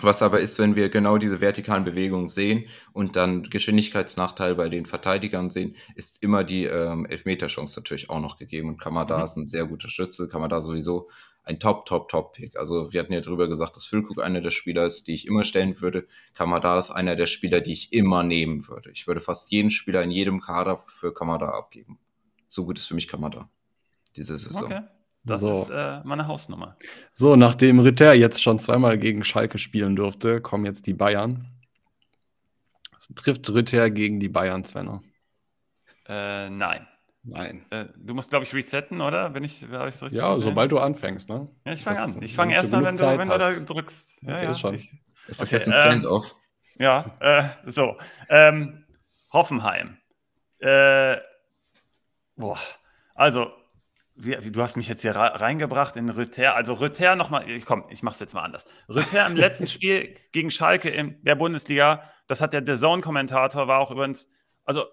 Was 0.00 0.22
aber 0.22 0.38
ist, 0.38 0.58
wenn 0.60 0.76
wir 0.76 0.90
genau 0.90 1.18
diese 1.18 1.40
vertikalen 1.40 1.84
Bewegungen 1.84 2.28
sehen 2.28 2.66
und 2.92 3.16
dann 3.16 3.42
Geschwindigkeitsnachteil 3.42 4.54
bei 4.54 4.68
den 4.68 4.86
Verteidigern 4.86 5.50
sehen, 5.50 5.74
ist 5.96 6.22
immer 6.22 6.44
die 6.44 6.64
ähm, 6.64 7.04
Elfmeterchance 7.06 7.80
natürlich 7.80 8.08
auch 8.08 8.20
noch 8.20 8.36
gegeben. 8.36 8.68
Und 8.68 8.80
Kamada 8.80 9.18
mhm. 9.18 9.24
ist 9.24 9.36
ein 9.36 9.48
sehr 9.48 9.66
guter 9.66 9.88
Schütze, 9.88 10.28
Kamada 10.28 10.60
sowieso 10.60 11.08
ein 11.48 11.58
Top, 11.58 11.86
Top, 11.86 12.08
Top-Pick. 12.10 12.56
Also 12.56 12.92
wir 12.92 13.00
hatten 13.00 13.12
ja 13.12 13.20
darüber 13.20 13.48
gesagt, 13.48 13.74
dass 13.74 13.86
Füllkrug 13.86 14.22
einer 14.22 14.42
der 14.42 14.50
Spieler 14.50 14.84
ist, 14.84 15.08
die 15.08 15.14
ich 15.14 15.26
immer 15.26 15.44
stellen 15.44 15.80
würde. 15.80 16.06
Kamada 16.34 16.78
ist 16.78 16.90
einer 16.90 17.16
der 17.16 17.26
Spieler, 17.26 17.60
die 17.60 17.72
ich 17.72 17.92
immer 17.92 18.22
nehmen 18.22 18.68
würde. 18.68 18.90
Ich 18.90 19.06
würde 19.06 19.20
fast 19.20 19.50
jeden 19.50 19.70
Spieler 19.70 20.02
in 20.02 20.10
jedem 20.10 20.40
Kader 20.40 20.78
für 20.78 21.12
Kamada 21.12 21.48
abgeben. 21.48 21.98
So 22.48 22.66
gut 22.66 22.78
ist 22.78 22.86
für 22.86 22.94
mich 22.94 23.08
Kamada 23.08 23.48
diese 24.14 24.38
Saison. 24.38 24.64
Okay. 24.64 24.82
Das 25.28 25.40
so. 25.40 25.62
ist 25.62 25.70
äh, 25.70 26.00
meine 26.04 26.26
Hausnummer. 26.26 26.76
So, 27.12 27.36
nachdem 27.36 27.80
Ritter 27.80 28.14
jetzt 28.14 28.42
schon 28.42 28.58
zweimal 28.58 28.98
gegen 28.98 29.24
Schalke 29.24 29.58
spielen 29.58 29.96
durfte, 29.96 30.40
kommen 30.40 30.64
jetzt 30.64 30.86
die 30.86 30.94
Bayern. 30.94 31.46
Das 32.92 33.08
trifft 33.14 33.48
Ritter 33.50 33.90
gegen 33.90 34.20
die 34.20 34.28
Bayern, 34.28 34.64
Svenner? 34.64 35.02
Äh, 36.08 36.50
nein. 36.50 36.86
Nein. 37.22 37.66
Äh, 37.70 37.86
du 37.96 38.14
musst, 38.14 38.30
glaube 38.30 38.44
ich, 38.44 38.54
resetten, 38.54 39.00
oder? 39.00 39.30
Bin 39.30 39.44
ich, 39.44 39.60
ja, 39.60 39.84
gesehen? 39.84 40.40
sobald 40.40 40.72
du 40.72 40.78
anfängst, 40.78 41.28
ne? 41.28 41.48
Ja, 41.66 41.72
ich 41.72 41.82
fange 41.82 42.00
an. 42.00 42.22
Ich 42.22 42.34
fange 42.34 42.54
erst 42.54 42.72
an, 42.72 42.84
wenn, 42.84 42.96
du, 42.96 43.18
wenn 43.18 43.28
du, 43.28 43.38
da 43.38 43.52
drückst. 43.52 44.22
Ja, 44.22 44.34
okay, 44.34 44.44
ja. 44.44 44.50
Ist, 44.50 44.60
schon. 44.60 44.74
Ich, 44.74 44.92
ist 45.26 45.40
das 45.40 45.48
okay, 45.48 45.56
jetzt 45.56 45.66
ein 45.66 45.74
Stand-off? 45.74 46.34
Ähm, 46.78 46.84
ja, 46.84 47.16
äh, 47.20 47.70
so. 47.70 47.98
Ähm, 48.30 48.84
Hoffenheim. 49.32 49.98
Äh, 50.60 51.18
boah. 52.36 52.58
Also, 53.14 53.50
du 54.18 54.62
hast 54.62 54.76
mich 54.76 54.88
jetzt 54.88 55.02
hier 55.02 55.14
reingebracht 55.14 55.96
in 55.96 56.08
Rüther. 56.08 56.54
Also 56.54 56.74
Rüther 56.74 57.16
nochmal, 57.16 57.48
ich 57.48 57.64
komm, 57.64 57.84
ich 57.90 58.02
mach's 58.02 58.20
jetzt 58.20 58.34
mal 58.34 58.42
anders. 58.42 58.66
Rüther 58.88 59.26
im 59.26 59.36
letzten 59.36 59.66
Spiel 59.68 60.14
gegen 60.32 60.50
Schalke 60.50 60.88
in 60.88 61.22
der 61.22 61.36
Bundesliga, 61.36 62.02
das 62.26 62.40
hat 62.40 62.52
der 62.52 62.64
The 62.66 62.76
Zone-Kommentator, 62.76 63.68
war 63.68 63.78
auch 63.78 63.90
übrigens, 63.90 64.28
also 64.64 64.84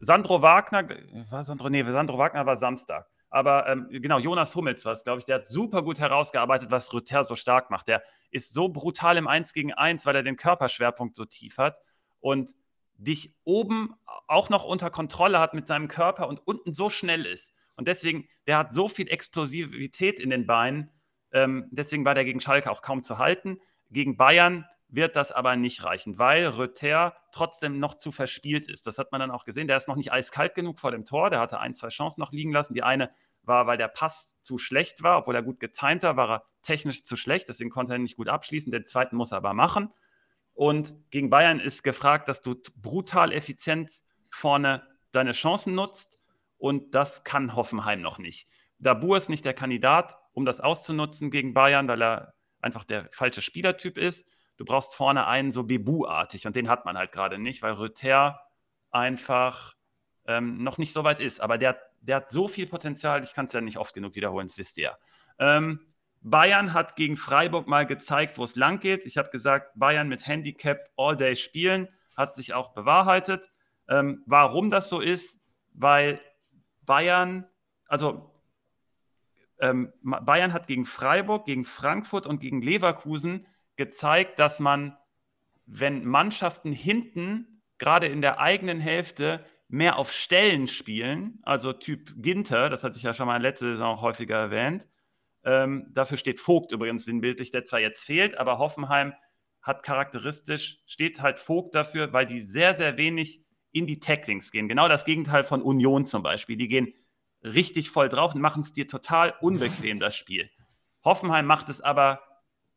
Sandro 0.00 0.40
Wagner, 0.42 0.88
war 1.30 1.44
Sandro, 1.44 1.68
nee, 1.68 1.84
Sandro 1.88 2.18
Wagner 2.18 2.46
war 2.46 2.56
Samstag. 2.56 3.06
Aber 3.28 3.68
ähm, 3.68 3.86
genau, 3.90 4.18
Jonas 4.18 4.56
Hummels 4.56 4.84
war 4.84 4.94
es, 4.94 5.04
glaube 5.04 5.20
ich, 5.20 5.24
der 5.24 5.36
hat 5.36 5.46
super 5.46 5.82
gut 5.82 6.00
herausgearbeitet, 6.00 6.70
was 6.70 6.92
Rüther 6.92 7.22
so 7.22 7.36
stark 7.36 7.70
macht. 7.70 7.86
Der 7.86 8.02
ist 8.30 8.52
so 8.52 8.68
brutal 8.68 9.16
im 9.18 9.28
1 9.28 9.52
gegen 9.52 9.72
1, 9.72 10.04
weil 10.06 10.16
er 10.16 10.22
den 10.22 10.36
Körperschwerpunkt 10.36 11.14
so 11.14 11.24
tief 11.26 11.58
hat 11.58 11.78
und 12.18 12.50
dich 12.94 13.34
oben 13.44 13.94
auch 14.26 14.48
noch 14.48 14.64
unter 14.64 14.90
Kontrolle 14.90 15.38
hat 15.38 15.54
mit 15.54 15.68
seinem 15.68 15.86
Körper 15.88 16.28
und 16.28 16.40
unten 16.44 16.72
so 16.72 16.90
schnell 16.90 17.24
ist. 17.24 17.54
Und 17.80 17.88
deswegen, 17.88 18.28
der 18.46 18.58
hat 18.58 18.74
so 18.74 18.90
viel 18.90 19.08
Explosivität 19.08 20.20
in 20.20 20.28
den 20.28 20.46
Beinen. 20.46 20.90
Ähm, 21.32 21.66
deswegen 21.70 22.04
war 22.04 22.14
der 22.14 22.26
gegen 22.26 22.38
Schalke 22.38 22.70
auch 22.70 22.82
kaum 22.82 23.02
zu 23.02 23.16
halten. 23.16 23.58
Gegen 23.88 24.18
Bayern 24.18 24.66
wird 24.88 25.16
das 25.16 25.32
aber 25.32 25.56
nicht 25.56 25.82
reichen, 25.82 26.18
weil 26.18 26.46
Röther 26.46 27.16
trotzdem 27.32 27.78
noch 27.78 27.94
zu 27.94 28.12
verspielt 28.12 28.68
ist. 28.68 28.86
Das 28.86 28.98
hat 28.98 29.12
man 29.12 29.20
dann 29.22 29.30
auch 29.30 29.46
gesehen. 29.46 29.66
Der 29.66 29.78
ist 29.78 29.88
noch 29.88 29.96
nicht 29.96 30.12
eiskalt 30.12 30.54
genug 30.54 30.78
vor 30.78 30.90
dem 30.90 31.06
Tor. 31.06 31.30
Der 31.30 31.40
hatte 31.40 31.58
ein, 31.58 31.74
zwei 31.74 31.88
Chancen 31.88 32.20
noch 32.20 32.32
liegen 32.32 32.52
lassen. 32.52 32.74
Die 32.74 32.82
eine 32.82 33.10
war, 33.44 33.66
weil 33.66 33.78
der 33.78 33.88
Pass 33.88 34.36
zu 34.42 34.58
schlecht 34.58 35.02
war, 35.02 35.16
obwohl 35.16 35.34
er 35.34 35.42
gut 35.42 35.58
getimt 35.58 36.02
war, 36.02 36.18
war 36.18 36.30
er 36.30 36.44
technisch 36.60 37.02
zu 37.02 37.16
schlecht. 37.16 37.48
Deswegen 37.48 37.70
konnte 37.70 37.94
er 37.94 37.98
nicht 37.98 38.18
gut 38.18 38.28
abschließen. 38.28 38.70
Den 38.70 38.84
zweiten 38.84 39.16
muss 39.16 39.32
er 39.32 39.38
aber 39.38 39.54
machen. 39.54 39.88
Und 40.52 40.94
gegen 41.10 41.30
Bayern 41.30 41.60
ist 41.60 41.82
gefragt, 41.82 42.28
dass 42.28 42.42
du 42.42 42.56
brutal 42.76 43.32
effizient 43.32 43.90
vorne 44.30 44.86
deine 45.12 45.32
Chancen 45.32 45.74
nutzt. 45.74 46.19
Und 46.60 46.94
das 46.94 47.24
kann 47.24 47.56
Hoffenheim 47.56 48.00
noch 48.00 48.18
nicht. 48.18 48.48
Dabur 48.78 49.16
ist 49.16 49.28
nicht 49.28 49.44
der 49.44 49.54
Kandidat, 49.54 50.16
um 50.32 50.44
das 50.44 50.60
auszunutzen 50.60 51.32
gegen 51.32 51.54
Bayern, 51.54 51.88
weil 51.88 52.02
er 52.02 52.34
einfach 52.60 52.84
der 52.84 53.08
falsche 53.12 53.42
Spielertyp 53.42 53.98
ist 53.98 54.30
du 54.60 54.66
brauchst 54.66 54.94
vorne 54.94 55.26
einen 55.26 55.52
so 55.52 55.62
Bebu-artig 55.62 56.46
und 56.46 56.54
den 56.54 56.68
hat 56.68 56.84
man 56.84 56.98
halt 56.98 57.12
gerade 57.12 57.38
nicht, 57.38 57.62
weil 57.62 57.72
Röther 57.72 58.42
einfach 58.90 59.74
ähm, 60.26 60.62
noch 60.62 60.76
nicht 60.76 60.92
so 60.92 61.02
weit 61.02 61.18
ist. 61.18 61.40
Aber 61.40 61.56
der, 61.56 61.80
der 62.02 62.16
hat 62.16 62.30
so 62.30 62.46
viel 62.46 62.66
Potenzial, 62.66 63.24
ich 63.24 63.32
kann 63.32 63.46
es 63.46 63.54
ja 63.54 63.62
nicht 63.62 63.78
oft 63.78 63.94
genug 63.94 64.16
wiederholen, 64.16 64.48
das 64.48 64.58
wisst 64.58 64.76
ihr. 64.76 64.98
Ähm, 65.38 65.80
Bayern 66.20 66.74
hat 66.74 66.94
gegen 66.94 67.16
Freiburg 67.16 67.68
mal 67.68 67.86
gezeigt, 67.86 68.36
wo 68.36 68.44
es 68.44 68.54
lang 68.54 68.80
geht. 68.80 69.06
Ich 69.06 69.16
habe 69.16 69.30
gesagt, 69.30 69.70
Bayern 69.76 70.08
mit 70.08 70.26
Handicap 70.26 70.90
all 70.98 71.16
day 71.16 71.36
spielen, 71.36 71.88
hat 72.14 72.34
sich 72.34 72.52
auch 72.52 72.74
bewahrheitet. 72.74 73.50
Ähm, 73.88 74.22
warum 74.26 74.68
das 74.68 74.90
so 74.90 75.00
ist, 75.00 75.40
weil 75.72 76.20
Bayern, 76.82 77.46
also 77.86 78.30
ähm, 79.60 79.92
Bayern 80.02 80.52
hat 80.52 80.66
gegen 80.66 80.86
Freiburg, 80.86 81.44
gegen 81.46 81.64
Frankfurt 81.64 82.26
und 82.26 82.40
gegen 82.40 82.62
Leverkusen 82.62 83.46
gezeigt, 83.76 84.38
dass 84.38 84.60
man, 84.60 84.96
wenn 85.66 86.04
Mannschaften 86.04 86.72
hinten, 86.72 87.62
gerade 87.78 88.06
in 88.06 88.20
der 88.20 88.40
eigenen 88.40 88.80
Hälfte, 88.80 89.44
mehr 89.68 89.96
auf 89.96 90.12
Stellen 90.12 90.66
spielen, 90.66 91.38
also 91.42 91.72
Typ 91.72 92.12
Ginter, 92.16 92.70
das 92.70 92.82
hatte 92.82 92.96
ich 92.96 93.04
ja 93.04 93.14
schon 93.14 93.26
mal 93.26 93.40
letzte 93.40 93.66
Saison 93.66 93.96
auch 93.96 94.02
häufiger 94.02 94.36
erwähnt. 94.36 94.88
Ähm, 95.44 95.86
dafür 95.94 96.18
steht 96.18 96.40
Vogt 96.40 96.72
übrigens 96.72 97.04
sinnbildlich, 97.04 97.50
der 97.50 97.64
zwar 97.64 97.80
jetzt 97.80 98.02
fehlt, 98.02 98.36
aber 98.36 98.58
Hoffenheim 98.58 99.14
hat 99.62 99.82
charakteristisch, 99.82 100.82
steht 100.86 101.22
halt 101.22 101.38
Vogt 101.38 101.74
dafür, 101.74 102.12
weil 102.12 102.26
die 102.26 102.40
sehr, 102.40 102.74
sehr 102.74 102.96
wenig 102.96 103.44
in 103.72 103.86
die 103.86 104.00
Tacklings 104.00 104.50
gehen. 104.50 104.68
Genau 104.68 104.88
das 104.88 105.04
Gegenteil 105.04 105.44
von 105.44 105.62
Union 105.62 106.04
zum 106.04 106.22
Beispiel. 106.22 106.56
Die 106.56 106.68
gehen 106.68 106.92
richtig 107.42 107.90
voll 107.90 108.08
drauf 108.08 108.34
und 108.34 108.40
machen 108.40 108.62
es 108.62 108.72
dir 108.72 108.86
total 108.86 109.34
unbequem, 109.40 109.98
das 109.98 110.14
Spiel. 110.14 110.50
Hoffenheim 111.04 111.46
macht 111.46 111.68
es 111.68 111.80
aber 111.80 112.20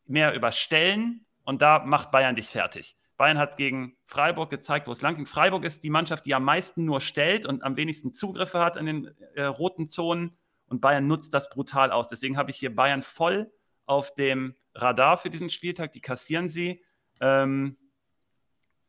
mehr 0.06 0.34
überstellen 0.34 1.26
und 1.44 1.62
da 1.62 1.84
macht 1.84 2.12
Bayern 2.12 2.36
dich 2.36 2.48
fertig. 2.48 2.96
Bayern 3.18 3.38
hat 3.38 3.58
gegen 3.58 3.96
Freiburg 4.04 4.50
gezeigt, 4.50 4.88
wo 4.88 4.92
es 4.92 5.02
lang 5.02 5.16
ging. 5.16 5.26
Freiburg 5.26 5.64
ist 5.66 5.84
die 5.84 5.90
Mannschaft, 5.90 6.26
die 6.26 6.34
am 6.34 6.44
meisten 6.44 6.86
nur 6.86 7.02
stellt 7.02 7.46
und 7.46 7.64
am 7.64 7.76
wenigsten 7.76 8.12
Zugriffe 8.12 8.60
hat 8.60 8.76
in 8.76 8.86
den 8.86 9.12
äh, 9.36 9.44
roten 9.44 9.86
Zonen 9.86 10.38
und 10.68 10.82
Bayern 10.82 11.08
nutzt 11.08 11.34
das 11.34 11.50
brutal 11.50 11.92
aus. 11.92 12.08
Deswegen 12.08 12.38
habe 12.38 12.52
ich 12.52 12.58
hier 12.58 12.76
Bayern 12.76 13.02
voll 13.02 13.52
auf 13.86 14.14
dem 14.16 14.56
Radar 14.74 15.18
für 15.18 15.30
diesen 15.30 15.50
Spieltag. 15.50 15.92
Die 15.92 16.02
kassieren 16.02 16.50
sie. 16.50 16.84
Ähm, 17.22 17.78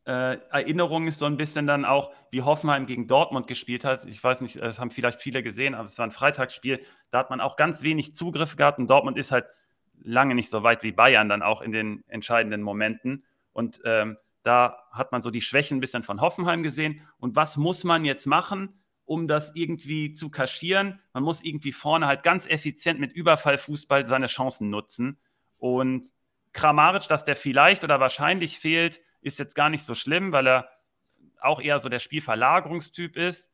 äh, 0.06 0.38
Erinnerung 0.50 1.06
ist 1.06 1.18
so 1.18 1.26
ein 1.26 1.36
bisschen 1.36 1.66
dann 1.66 1.84
auch, 1.84 2.12
wie 2.30 2.42
Hoffenheim 2.42 2.86
gegen 2.86 3.06
Dortmund 3.06 3.46
gespielt 3.46 3.84
hat. 3.84 4.04
Ich 4.04 4.22
weiß 4.22 4.42
nicht, 4.42 4.60
das 4.60 4.78
haben 4.78 4.90
vielleicht 4.90 5.20
viele 5.20 5.42
gesehen, 5.42 5.74
aber 5.74 5.86
es 5.86 5.98
war 5.98 6.06
ein 6.06 6.10
Freitagsspiel. 6.10 6.84
Da 7.10 7.20
hat 7.20 7.30
man 7.30 7.40
auch 7.40 7.56
ganz 7.56 7.82
wenig 7.82 8.14
Zugriff 8.14 8.56
gehabt 8.56 8.78
und 8.78 8.88
Dortmund 8.88 9.16
ist 9.16 9.32
halt 9.32 9.46
lange 10.02 10.34
nicht 10.34 10.50
so 10.50 10.62
weit 10.62 10.82
wie 10.82 10.92
Bayern 10.92 11.28
dann 11.28 11.42
auch 11.42 11.62
in 11.62 11.72
den 11.72 12.04
entscheidenden 12.08 12.62
Momenten. 12.62 13.24
Und 13.52 13.80
ähm, 13.84 14.18
da 14.42 14.78
hat 14.90 15.12
man 15.12 15.22
so 15.22 15.30
die 15.30 15.40
Schwächen 15.40 15.78
ein 15.78 15.80
bisschen 15.80 16.02
von 16.02 16.20
Hoffenheim 16.20 16.62
gesehen. 16.62 17.00
Und 17.18 17.36
was 17.36 17.56
muss 17.56 17.84
man 17.84 18.04
jetzt 18.04 18.26
machen, 18.26 18.80
um 19.06 19.26
das 19.26 19.52
irgendwie 19.54 20.12
zu 20.12 20.30
kaschieren? 20.30 21.00
Man 21.14 21.22
muss 21.22 21.42
irgendwie 21.42 21.72
vorne 21.72 22.06
halt 22.06 22.22
ganz 22.22 22.46
effizient 22.46 23.00
mit 23.00 23.12
Überfallfußball 23.12 24.06
seine 24.06 24.26
Chancen 24.26 24.68
nutzen. 24.68 25.18
Und 25.56 26.08
Kramaric, 26.52 27.08
dass 27.08 27.24
der 27.24 27.36
vielleicht 27.36 27.84
oder 27.84 28.00
wahrscheinlich 28.00 28.58
fehlt, 28.58 29.00
ist 29.24 29.38
jetzt 29.38 29.54
gar 29.54 29.70
nicht 29.70 29.84
so 29.84 29.94
schlimm, 29.94 30.32
weil 30.32 30.46
er 30.46 30.68
auch 31.40 31.60
eher 31.60 31.78
so 31.78 31.88
der 31.88 31.98
Spielverlagerungstyp 31.98 33.16
ist. 33.16 33.52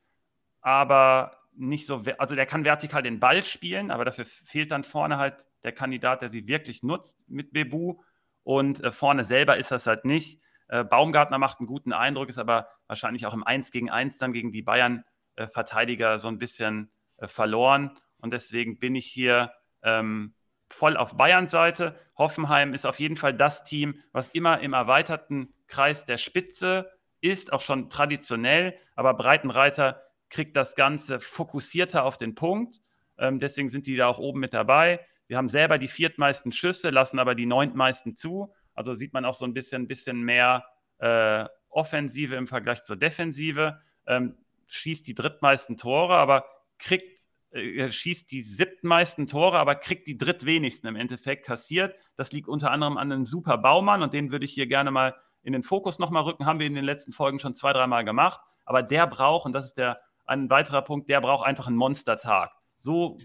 Aber 0.60 1.36
nicht 1.54 1.86
so, 1.86 2.02
also 2.18 2.34
der 2.34 2.46
kann 2.46 2.64
vertikal 2.64 3.02
den 3.02 3.20
Ball 3.20 3.42
spielen, 3.42 3.90
aber 3.90 4.04
dafür 4.04 4.24
fehlt 4.24 4.70
dann 4.72 4.84
vorne 4.84 5.18
halt 5.18 5.46
der 5.62 5.72
Kandidat, 5.72 6.22
der 6.22 6.28
sie 6.28 6.46
wirklich 6.46 6.82
nutzt 6.82 7.18
mit 7.28 7.52
Bebu. 7.52 8.02
Und 8.42 8.82
äh, 8.82 8.90
vorne 8.90 9.24
selber 9.24 9.58
ist 9.58 9.70
das 9.70 9.86
halt 9.86 10.04
nicht. 10.04 10.40
Äh, 10.68 10.84
Baumgartner 10.84 11.38
macht 11.38 11.60
einen 11.60 11.66
guten 11.66 11.92
Eindruck, 11.92 12.28
ist 12.28 12.38
aber 12.38 12.68
wahrscheinlich 12.86 13.26
auch 13.26 13.34
im 13.34 13.44
1 13.44 13.70
gegen 13.70 13.90
1 13.90 14.18
dann 14.18 14.32
gegen 14.32 14.50
die 14.50 14.62
Bayern-Verteidiger 14.62 16.14
äh, 16.14 16.18
so 16.18 16.28
ein 16.28 16.38
bisschen 16.38 16.90
äh, 17.18 17.28
verloren. 17.28 17.98
Und 18.18 18.32
deswegen 18.32 18.78
bin 18.78 18.94
ich 18.94 19.06
hier 19.06 19.52
ähm, 19.82 20.34
voll 20.70 20.96
auf 20.96 21.16
Bayern-Seite. 21.16 21.98
Hoffenheim 22.16 22.74
ist 22.74 22.86
auf 22.86 22.98
jeden 22.98 23.16
Fall 23.16 23.34
das 23.34 23.64
Team, 23.64 24.02
was 24.12 24.30
immer 24.30 24.60
im 24.60 24.72
erweiterten 24.72 25.52
Kreis 25.66 26.04
der 26.04 26.16
Spitze 26.16 26.90
ist, 27.20 27.52
auch 27.52 27.60
schon 27.60 27.90
traditionell. 27.90 28.74
Aber 28.94 29.14
Breitenreiter 29.14 30.02
kriegt 30.30 30.56
das 30.56 30.74
Ganze 30.74 31.20
fokussierter 31.20 32.04
auf 32.04 32.16
den 32.16 32.34
Punkt. 32.34 32.80
Ähm, 33.18 33.40
deswegen 33.40 33.68
sind 33.68 33.86
die 33.86 33.96
da 33.96 34.06
auch 34.06 34.18
oben 34.18 34.40
mit 34.40 34.54
dabei. 34.54 35.00
Wir 35.26 35.36
haben 35.36 35.48
selber 35.48 35.78
die 35.78 35.88
viertmeisten 35.88 36.52
Schüsse, 36.52 36.90
lassen 36.90 37.18
aber 37.18 37.34
die 37.34 37.46
neuntmeisten 37.46 38.14
zu. 38.14 38.52
Also 38.74 38.94
sieht 38.94 39.12
man 39.12 39.24
auch 39.24 39.34
so 39.34 39.44
ein 39.44 39.52
bisschen, 39.52 39.86
bisschen 39.86 40.22
mehr 40.22 40.64
äh, 40.98 41.44
Offensive 41.68 42.34
im 42.34 42.46
Vergleich 42.46 42.82
zur 42.82 42.96
Defensive. 42.96 43.80
Ähm, 44.06 44.36
schießt 44.68 45.06
die 45.06 45.14
drittmeisten 45.14 45.76
Tore, 45.76 46.14
aber 46.14 46.46
kriegt, 46.78 47.19
äh, 47.52 47.90
schießt 47.90 48.30
die 48.30 48.42
siebtmeisten 48.42 49.26
Tore, 49.26 49.58
aber 49.58 49.74
kriegt 49.74 50.06
die 50.06 50.16
drittwenigsten 50.16 50.88
im 50.88 50.96
Endeffekt 50.96 51.46
kassiert. 51.46 51.94
Das 52.16 52.32
liegt 52.32 52.48
unter 52.48 52.70
anderem 52.70 52.96
an 52.96 53.10
einem 53.10 53.26
super 53.26 53.58
Baumann 53.58 54.02
und 54.02 54.14
den 54.14 54.30
würde 54.30 54.44
ich 54.44 54.52
hier 54.52 54.66
gerne 54.66 54.90
mal 54.90 55.16
in 55.42 55.52
den 55.52 55.62
Fokus 55.62 55.98
nochmal 55.98 56.22
rücken. 56.22 56.46
Haben 56.46 56.60
wir 56.60 56.66
in 56.66 56.74
den 56.74 56.84
letzten 56.84 57.12
Folgen 57.12 57.38
schon 57.38 57.54
zwei, 57.54 57.72
dreimal 57.72 58.04
gemacht. 58.04 58.40
Aber 58.64 58.82
der 58.82 59.06
braucht, 59.06 59.46
und 59.46 59.52
das 59.52 59.64
ist 59.64 59.78
der 59.78 60.00
ein 60.26 60.48
weiterer 60.48 60.82
Punkt, 60.82 61.08
der 61.08 61.20
braucht 61.20 61.44
einfach 61.44 61.66
einen 61.66 61.76
Monstertag. 61.76 62.52
So 62.78 63.18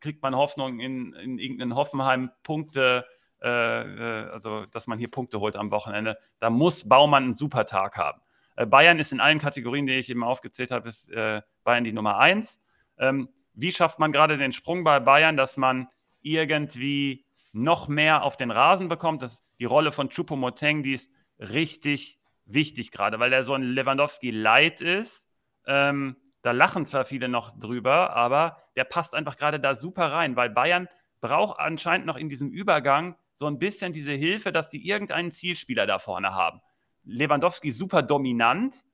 kriegt 0.00 0.22
man 0.22 0.34
Hoffnung 0.34 0.80
in, 0.80 1.12
in 1.12 1.38
irgendeinen 1.38 1.76
Hoffenheim 1.76 2.30
Punkte, 2.42 3.06
äh, 3.40 3.48
äh, 3.48 4.30
also 4.30 4.66
dass 4.66 4.88
man 4.88 4.98
hier 4.98 5.10
Punkte 5.10 5.38
holt 5.38 5.54
am 5.54 5.70
Wochenende. 5.70 6.18
Da 6.40 6.50
muss 6.50 6.88
Baumann 6.88 7.24
einen 7.24 7.34
super 7.34 7.64
Tag 7.64 7.96
haben. 7.96 8.20
Äh, 8.56 8.66
Bayern 8.66 8.98
ist 8.98 9.12
in 9.12 9.20
allen 9.20 9.38
Kategorien, 9.38 9.86
die 9.86 9.94
ich 9.94 10.10
eben 10.10 10.24
aufgezählt 10.24 10.72
habe, 10.72 10.88
ist 10.88 11.10
äh, 11.10 11.42
Bayern 11.62 11.84
die 11.84 11.92
Nummer 11.92 12.18
eins. 12.18 12.60
Ähm, 12.98 13.28
wie 13.54 13.72
schafft 13.72 13.98
man 13.98 14.12
gerade 14.12 14.38
den 14.38 14.52
Sprung 14.52 14.84
bei 14.84 15.00
Bayern, 15.00 15.36
dass 15.36 15.56
man 15.56 15.88
irgendwie 16.20 17.24
noch 17.52 17.88
mehr 17.88 18.22
auf 18.22 18.36
den 18.36 18.50
Rasen 18.50 18.88
bekommt? 18.88 19.22
Das, 19.22 19.42
die 19.58 19.64
Rolle 19.64 19.92
von 19.92 20.08
Choupo-Moteng, 20.08 20.82
die 20.82 20.94
ist 20.94 21.12
richtig 21.38 22.18
wichtig 22.44 22.90
gerade, 22.90 23.18
weil 23.18 23.32
er 23.32 23.44
so 23.44 23.54
ein 23.54 23.62
Lewandowski-Light 23.62 24.80
ist. 24.80 25.28
Ähm, 25.66 26.16
da 26.42 26.50
lachen 26.50 26.86
zwar 26.86 27.04
viele 27.04 27.28
noch 27.28 27.56
drüber, 27.56 28.16
aber 28.16 28.58
der 28.76 28.84
passt 28.84 29.14
einfach 29.14 29.36
gerade 29.36 29.60
da 29.60 29.74
super 29.74 30.10
rein, 30.10 30.36
weil 30.36 30.50
Bayern 30.50 30.88
braucht 31.20 31.60
anscheinend 31.60 32.06
noch 32.06 32.16
in 32.16 32.28
diesem 32.28 32.50
Übergang 32.50 33.16
so 33.32 33.46
ein 33.46 33.58
bisschen 33.58 33.92
diese 33.92 34.12
Hilfe, 34.12 34.52
dass 34.52 34.70
sie 34.70 34.84
irgendeinen 34.84 35.30
Zielspieler 35.30 35.86
da 35.86 35.98
vorne 35.98 36.34
haben. 36.34 36.60
Lewandowski 37.04 37.70
super 37.70 38.02
dominant. 38.02 38.84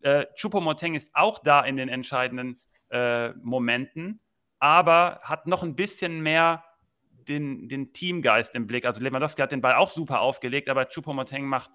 Äh, 0.00 0.26
Choupo-Moteng 0.34 0.94
ist 0.94 1.14
auch 1.14 1.38
da 1.38 1.62
in 1.62 1.76
den 1.76 1.88
entscheidenden 1.88 2.60
äh, 2.90 3.30
Momenten, 3.42 4.20
aber 4.58 5.20
hat 5.22 5.46
noch 5.46 5.62
ein 5.62 5.76
bisschen 5.76 6.20
mehr 6.20 6.64
den, 7.28 7.68
den 7.68 7.92
Teamgeist 7.92 8.54
im 8.54 8.66
Blick. 8.66 8.84
Also 8.86 9.02
Lewandowski 9.02 9.42
hat 9.42 9.52
den 9.52 9.60
Ball 9.60 9.74
auch 9.74 9.90
super 9.90 10.20
aufgelegt, 10.20 10.68
aber 10.68 10.86
Choupo-Moteng 10.86 11.44
macht 11.44 11.70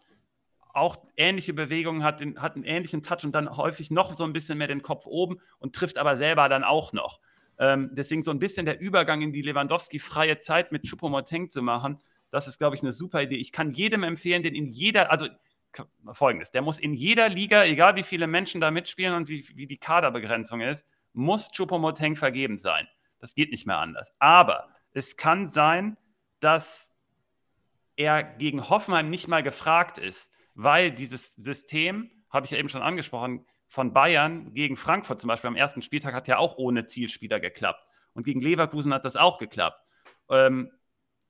auch 0.73 0.97
ähnliche 1.15 1.53
Bewegungen 1.53 2.03
hat, 2.03 2.19
den, 2.19 2.41
hat 2.41 2.55
einen 2.55 2.65
ähnlichen 2.65 3.03
Touch 3.03 3.23
und 3.23 3.33
dann 3.33 3.55
häufig 3.55 3.91
noch 3.91 4.15
so 4.15 4.23
ein 4.23 4.33
bisschen 4.33 4.57
mehr 4.57 4.67
den 4.67 4.81
Kopf 4.81 5.05
oben 5.05 5.39
und 5.59 5.75
trifft 5.75 5.99
aber 5.99 6.17
selber 6.17 6.49
dann 6.49 6.63
auch 6.63 6.93
noch. 6.93 7.19
Ähm, 7.59 7.91
deswegen 7.93 8.23
so 8.23 8.31
ein 8.31 8.39
bisschen 8.39 8.65
der 8.65 8.81
Übergang 8.81 9.21
in 9.21 9.31
die 9.31 9.43
Lewandowski-freie 9.43 10.39
Zeit 10.39 10.71
mit 10.71 10.89
Choupo-Moteng 10.89 11.51
zu 11.51 11.61
machen, 11.61 11.99
das 12.31 12.47
ist, 12.47 12.57
glaube 12.57 12.75
ich, 12.75 12.81
eine 12.81 12.93
super 12.93 13.21
Idee. 13.21 13.35
Ich 13.35 13.51
kann 13.51 13.71
jedem 13.71 14.01
empfehlen, 14.01 14.41
den 14.41 14.55
in 14.55 14.65
jeder, 14.65 15.11
also 15.11 15.27
folgendes, 16.13 16.49
der 16.49 16.63
muss 16.63 16.79
in 16.79 16.93
jeder 16.93 17.29
Liga, 17.29 17.63
egal 17.63 17.95
wie 17.95 18.03
viele 18.03 18.25
Menschen 18.25 18.59
da 18.59 18.71
mitspielen 18.71 19.13
und 19.13 19.29
wie, 19.29 19.47
wie 19.55 19.67
die 19.67 19.77
Kaderbegrenzung 19.77 20.61
ist, 20.61 20.87
muss 21.13 21.49
Choupo-Moteng 21.51 22.15
vergeben 22.15 22.57
sein. 22.57 22.87
Das 23.19 23.35
geht 23.35 23.51
nicht 23.51 23.65
mehr 23.65 23.79
anders. 23.79 24.13
Aber 24.19 24.69
es 24.91 25.15
kann 25.15 25.47
sein, 25.47 25.97
dass 26.39 26.91
er 27.95 28.23
gegen 28.23 28.69
Hoffenheim 28.69 29.09
nicht 29.09 29.27
mal 29.27 29.43
gefragt 29.43 29.97
ist, 29.97 30.29
weil 30.55 30.91
dieses 30.91 31.35
System, 31.35 32.11
habe 32.29 32.45
ich 32.45 32.51
ja 32.51 32.57
eben 32.57 32.69
schon 32.69 32.81
angesprochen, 32.81 33.45
von 33.67 33.93
Bayern 33.93 34.53
gegen 34.53 34.77
Frankfurt 34.77 35.19
zum 35.19 35.27
Beispiel 35.27 35.47
am 35.47 35.55
ersten 35.55 35.81
Spieltag 35.81 36.13
hat 36.13 36.27
ja 36.27 36.37
auch 36.37 36.57
ohne 36.57 36.85
Zielspieler 36.85 37.39
geklappt. 37.39 37.83
Und 38.13 38.23
gegen 38.23 38.41
Leverkusen 38.41 38.93
hat 38.93 39.05
das 39.05 39.15
auch 39.15 39.39
geklappt. 39.39 39.81
Ähm, 40.29 40.71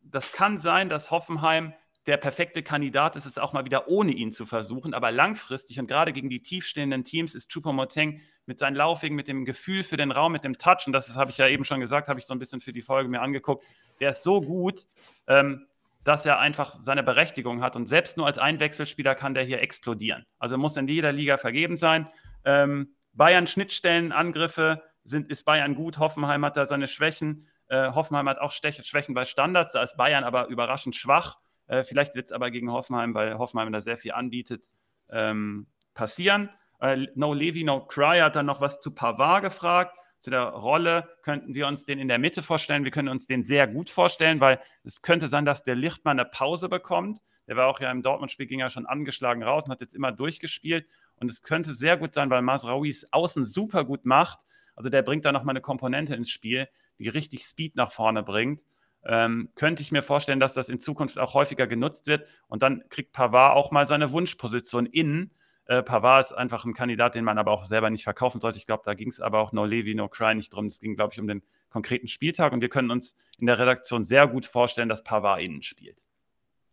das 0.02 0.32
kann 0.34 0.58
sein, 0.58 0.90
dass 0.90 1.12
Hoffenheim 1.12 1.74
der 2.06 2.18
perfekte 2.18 2.64
Kandidat 2.64 3.16
ist, 3.16 3.26
es 3.26 3.38
auch 3.38 3.54
mal 3.54 3.64
wieder 3.64 3.88
ohne 3.88 4.12
ihn 4.12 4.32
zu 4.34 4.46
versuchen. 4.46 4.94
Aber 4.94 5.12
langfristig 5.12 5.80
und 5.80 5.88
gerade 5.88 6.12
gegen 6.12 6.30
die 6.30 6.42
tiefstehenden 6.42 7.06
Teams 7.06 7.34
ist 7.34 7.50
Choupo-Moteng 7.50 8.22
mit 8.46 8.60
seinen 8.60 8.76
Laufwegen, 8.76 9.16
mit 9.16 9.28
dem 9.28 9.46
Gefühl 9.46 9.84
für 9.84 9.98
den 9.98 10.12
Raum, 10.12 10.32
mit 10.32 10.44
dem 10.44 10.58
Touch, 10.58 10.84
und 10.86 10.94
das 10.94 11.16
habe 11.16 11.32
ich 11.32 11.38
ja 11.38 11.48
eben 11.48 11.66
schon 11.66 11.80
gesagt, 11.80 12.08
habe 12.08 12.20
ich 12.20 12.26
so 12.26 12.34
ein 12.34 12.40
bisschen 12.40 12.62
für 12.62 12.74
die 12.74 12.82
Folge 12.82 13.10
mir 13.10 13.22
angeguckt, 13.22 13.66
der 14.00 14.12
ist 14.12 14.24
so 14.24 14.42
gut, 14.42 14.86
ähm, 15.28 15.68
dass 16.04 16.26
er 16.26 16.40
einfach 16.40 16.76
seine 16.76 17.04
Berechtigung 17.04 17.62
hat. 17.62 17.76
Und 17.76 17.88
selbst 17.88 18.18
nur 18.18 18.26
als 18.26 18.38
Einwechselspieler 18.38 19.16
kann 19.16 19.34
der 19.34 19.44
hier 19.44 19.62
explodieren. 19.62 20.26
Also 20.38 20.58
muss 20.58 20.76
in 20.76 20.88
jeder 20.88 21.14
Liga 21.14 21.38
vergeben 21.38 21.78
sein. 21.78 22.10
Ähm, 22.44 22.94
Bayern 23.14 23.48
Schnittstellenangriffe 23.48 24.84
sind, 25.04 25.32
ist 25.32 25.44
Bayern 25.46 25.76
gut. 25.76 26.00
Hoffenheim 26.00 26.44
hat 26.46 26.58
da 26.58 26.66
seine 26.66 26.88
Schwächen. 26.88 27.48
Äh, 27.68 27.92
Hoffenheim 27.92 28.28
hat 28.28 28.40
auch 28.40 28.52
Schwächen 28.52 29.14
bei 29.14 29.26
Standards. 29.26 29.74
Da 29.74 29.84
ist 29.84 29.96
Bayern 29.96 30.24
aber 30.24 30.48
überraschend 30.48 30.96
schwach. 30.96 31.38
Äh, 31.68 31.84
vielleicht 31.84 32.16
wird 32.16 32.26
es 32.26 32.32
aber 32.32 32.52
gegen 32.52 32.72
Hoffenheim, 32.72 33.14
weil 33.14 33.38
Hoffenheim 33.38 33.72
da 33.72 33.82
sehr 33.82 33.98
viel 33.98 34.12
anbietet, 34.12 34.70
ähm, 35.10 35.68
passieren. 35.94 36.50
Äh, 36.80 37.08
no 37.16 37.34
Levi, 37.34 37.64
no 37.64 37.86
Cry 37.86 38.20
hat 38.20 38.36
dann 38.36 38.46
noch 38.46 38.62
was 38.62 38.80
zu 38.80 38.92
Pavard 38.92 39.44
gefragt. 39.44 39.98
Zu 40.20 40.30
der 40.30 40.44
Rolle 40.44 41.10
könnten 41.22 41.54
wir 41.54 41.68
uns 41.68 41.86
den 41.86 42.00
in 42.00 42.08
der 42.08 42.18
Mitte 42.18 42.44
vorstellen. 42.44 42.86
Wir 42.86 42.92
können 42.92 43.10
uns 43.10 43.28
den 43.28 43.44
sehr 43.44 43.68
gut 43.68 43.90
vorstellen, 43.90 44.40
weil 44.40 44.62
es 44.84 45.02
könnte 45.02 45.28
sein, 45.28 45.44
dass 45.44 45.64
der 45.64 45.76
Lichtmann 45.76 46.18
eine 46.18 46.30
Pause 46.30 46.70
bekommt. 46.70 47.20
Der 47.48 47.58
war 47.58 47.68
auch 47.68 47.82
ja 47.82 47.92
im 47.92 48.04
Dortmund-Spiel, 48.04 48.46
ging 48.46 48.62
ja 48.62 48.70
schon 48.70 48.86
angeschlagen 48.86 49.44
raus 49.44 49.66
und 49.66 49.72
hat 49.72 49.82
jetzt 49.82 49.96
immer 49.96 50.12
durchgespielt. 50.14 50.88
Und 51.18 51.30
es 51.30 51.42
könnte 51.42 51.74
sehr 51.74 51.98
gut 51.98 52.14
sein, 52.14 52.30
weil 52.30 52.42
Masraoui 52.42 52.90
es 52.90 53.12
außen 53.12 53.44
super 53.44 53.84
gut 53.84 54.06
macht. 54.06 54.40
Also 54.76 54.90
der 54.90 55.02
bringt 55.02 55.26
da 55.26 55.32
nochmal 55.32 55.54
eine 55.54 55.62
Komponente 55.62 56.16
ins 56.16 56.30
Spiel, 56.30 56.68
die 57.00 57.10
richtig 57.10 57.44
Speed 57.44 57.76
nach 57.76 57.92
vorne 57.92 58.24
bringt. 58.24 58.64
Ähm, 59.06 59.50
könnte 59.56 59.82
ich 59.82 59.92
mir 59.92 60.02
vorstellen, 60.02 60.40
dass 60.40 60.54
das 60.54 60.70
in 60.70 60.80
Zukunft 60.80 61.20
auch 61.20 61.34
häufiger 61.34 61.68
genutzt 61.68 62.08
wird. 62.08 62.28
Und 62.48 62.64
dann 62.64 62.84
kriegt 62.90 63.12
Pavard 63.12 63.56
auch 63.56 63.72
mal 63.72 63.88
seine 63.88 64.12
Wunschposition 64.12 64.86
innen. 64.86 65.32
Äh, 65.66 65.82
Pavard 65.82 66.26
ist 66.26 66.32
einfach 66.34 66.66
ein 66.66 66.74
Kandidat, 66.74 67.16
den 67.16 67.24
man 67.24 67.38
aber 67.38 67.52
auch 67.52 67.64
selber 67.64 67.90
nicht 67.90 68.04
verkaufen 68.04 68.42
sollte. 68.42 68.58
Ich 68.58 68.66
glaube, 68.66 68.84
da 68.86 68.94
ging 68.94 69.10
es 69.10 69.22
aber 69.22 69.40
auch 69.40 69.54
No 69.54 69.66
Levi, 69.66 69.96
No 69.96 70.10
Cry 70.10 70.36
nicht 70.36 70.54
drum. 70.54 70.68
Es 70.68 70.80
ging, 70.80 70.96
glaube 70.96 71.14
ich, 71.14 71.20
um 71.20 71.28
den 71.28 71.42
konkreten 71.70 72.08
Spieltag. 72.08 72.52
Und 72.52 72.62
wir 72.62 72.70
können 72.70 72.92
uns 72.92 73.16
in 73.40 73.48
der 73.48 73.60
Redaktion 73.60 74.04
sehr 74.04 74.28
gut 74.28 74.46
vorstellen, 74.46 74.90
dass 74.90 75.04
Pavard 75.04 75.42
innen 75.42 75.62
spielt. 75.62 76.04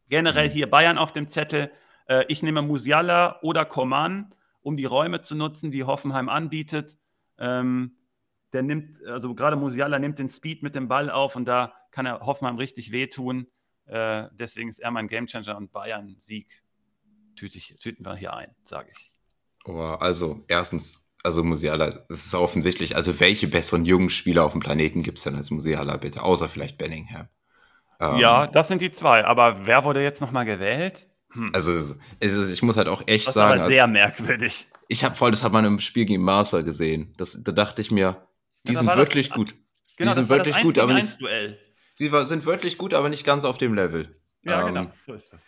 Generell 0.08 0.48
mhm. 0.48 0.52
hier 0.52 0.70
Bayern 0.70 0.98
auf 0.98 1.12
dem 1.12 1.28
Zettel. 1.28 1.70
Äh, 2.06 2.24
ich 2.28 2.42
nehme 2.42 2.62
Musiala 2.62 3.40
oder 3.42 3.64
Coman, 3.64 4.34
um 4.60 4.76
die 4.76 4.86
Räume 4.86 5.20
zu 5.20 5.36
nutzen, 5.36 5.70
die 5.70 5.84
Hoffenheim 5.84 6.28
anbietet. 6.28 6.98
Ähm, 7.38 7.96
der 8.52 8.62
nimmt, 8.62 9.04
also 9.06 9.34
gerade 9.36 9.54
Musiala 9.56 10.00
nimmt 10.00 10.18
den 10.18 10.28
Speed 10.28 10.64
mit 10.64 10.74
dem 10.74 10.88
Ball 10.88 11.10
auf 11.10 11.36
und 11.36 11.44
da 11.46 11.74
kann 11.92 12.06
er 12.06 12.20
Hoffenheim 12.20 12.56
richtig 12.56 12.90
wehtun. 12.90 13.46
Äh, 13.86 14.28
deswegen 14.32 14.68
ist 14.68 14.80
er 14.80 14.90
mein 14.90 15.06
Gamechanger 15.06 15.56
und 15.56 15.72
Bayern-Sieg 17.40 17.78
tüten 17.80 18.04
wir 18.04 18.16
hier 18.16 18.34
ein, 18.34 18.54
sage 18.64 18.90
ich. 18.92 19.10
Oh, 19.64 19.78
also, 19.78 20.44
erstens, 20.48 21.10
also 21.22 21.42
Musiala, 21.42 22.04
es 22.08 22.26
ist 22.26 22.34
offensichtlich, 22.34 22.96
also 22.96 23.20
welche 23.20 23.48
besseren 23.48 23.84
jungen 23.84 24.10
Spieler 24.10 24.44
auf 24.44 24.52
dem 24.52 24.60
Planeten 24.60 25.02
gibt 25.02 25.18
es 25.18 25.24
denn 25.24 25.36
als 25.36 25.50
Musiala, 25.50 25.96
bitte? 25.96 26.22
Außer 26.22 26.48
vielleicht 26.48 26.78
Bellingham. 26.78 27.28
Ähm, 28.00 28.16
ja, 28.16 28.46
das 28.46 28.68
sind 28.68 28.80
die 28.80 28.90
zwei. 28.90 29.24
Aber 29.24 29.66
wer 29.66 29.84
wurde 29.84 30.02
jetzt 30.02 30.20
nochmal 30.20 30.46
gewählt? 30.46 31.06
Hm. 31.32 31.50
Also, 31.54 31.72
also, 32.22 32.50
ich 32.50 32.62
muss 32.62 32.76
halt 32.76 32.88
auch 32.88 33.02
echt 33.06 33.28
das 33.28 33.34
sagen. 33.34 33.50
Das 33.50 33.56
ist 33.58 33.62
aber 33.62 33.70
sehr 33.70 33.82
also, 33.84 33.92
merkwürdig. 33.92 34.66
Ich 34.88 35.04
habe 35.04 35.14
voll, 35.14 35.30
das 35.30 35.42
hat 35.42 35.52
man 35.52 35.64
im 35.64 35.78
Spiel 35.78 36.06
gegen 36.06 36.22
Marsa 36.22 36.62
gesehen. 36.62 37.14
Das, 37.16 37.42
da 37.44 37.52
dachte 37.52 37.82
ich 37.82 37.90
mir, 37.90 38.26
die 38.64 38.72
ja, 38.72 38.80
sind 38.80 38.96
wirklich 38.96 39.28
das, 39.28 39.36
gut. 39.36 39.54
Genau, 39.96 40.10
die 40.10 40.14
sind 40.14 40.28
wirklich 40.28 40.56
gut, 40.62 40.78
aber 40.78 40.94
nicht. 40.94 41.20
Duell. 41.20 41.58
Die 41.98 42.08
sind 42.24 42.46
wirklich 42.46 42.78
gut, 42.78 42.94
aber 42.94 43.10
nicht 43.10 43.24
ganz 43.24 43.44
auf 43.44 43.58
dem 43.58 43.74
Level. 43.74 44.18
Ja, 44.42 44.66
ähm, 44.66 44.74
genau, 44.74 44.92
so 45.04 45.12
ist 45.12 45.30
das. 45.30 45.44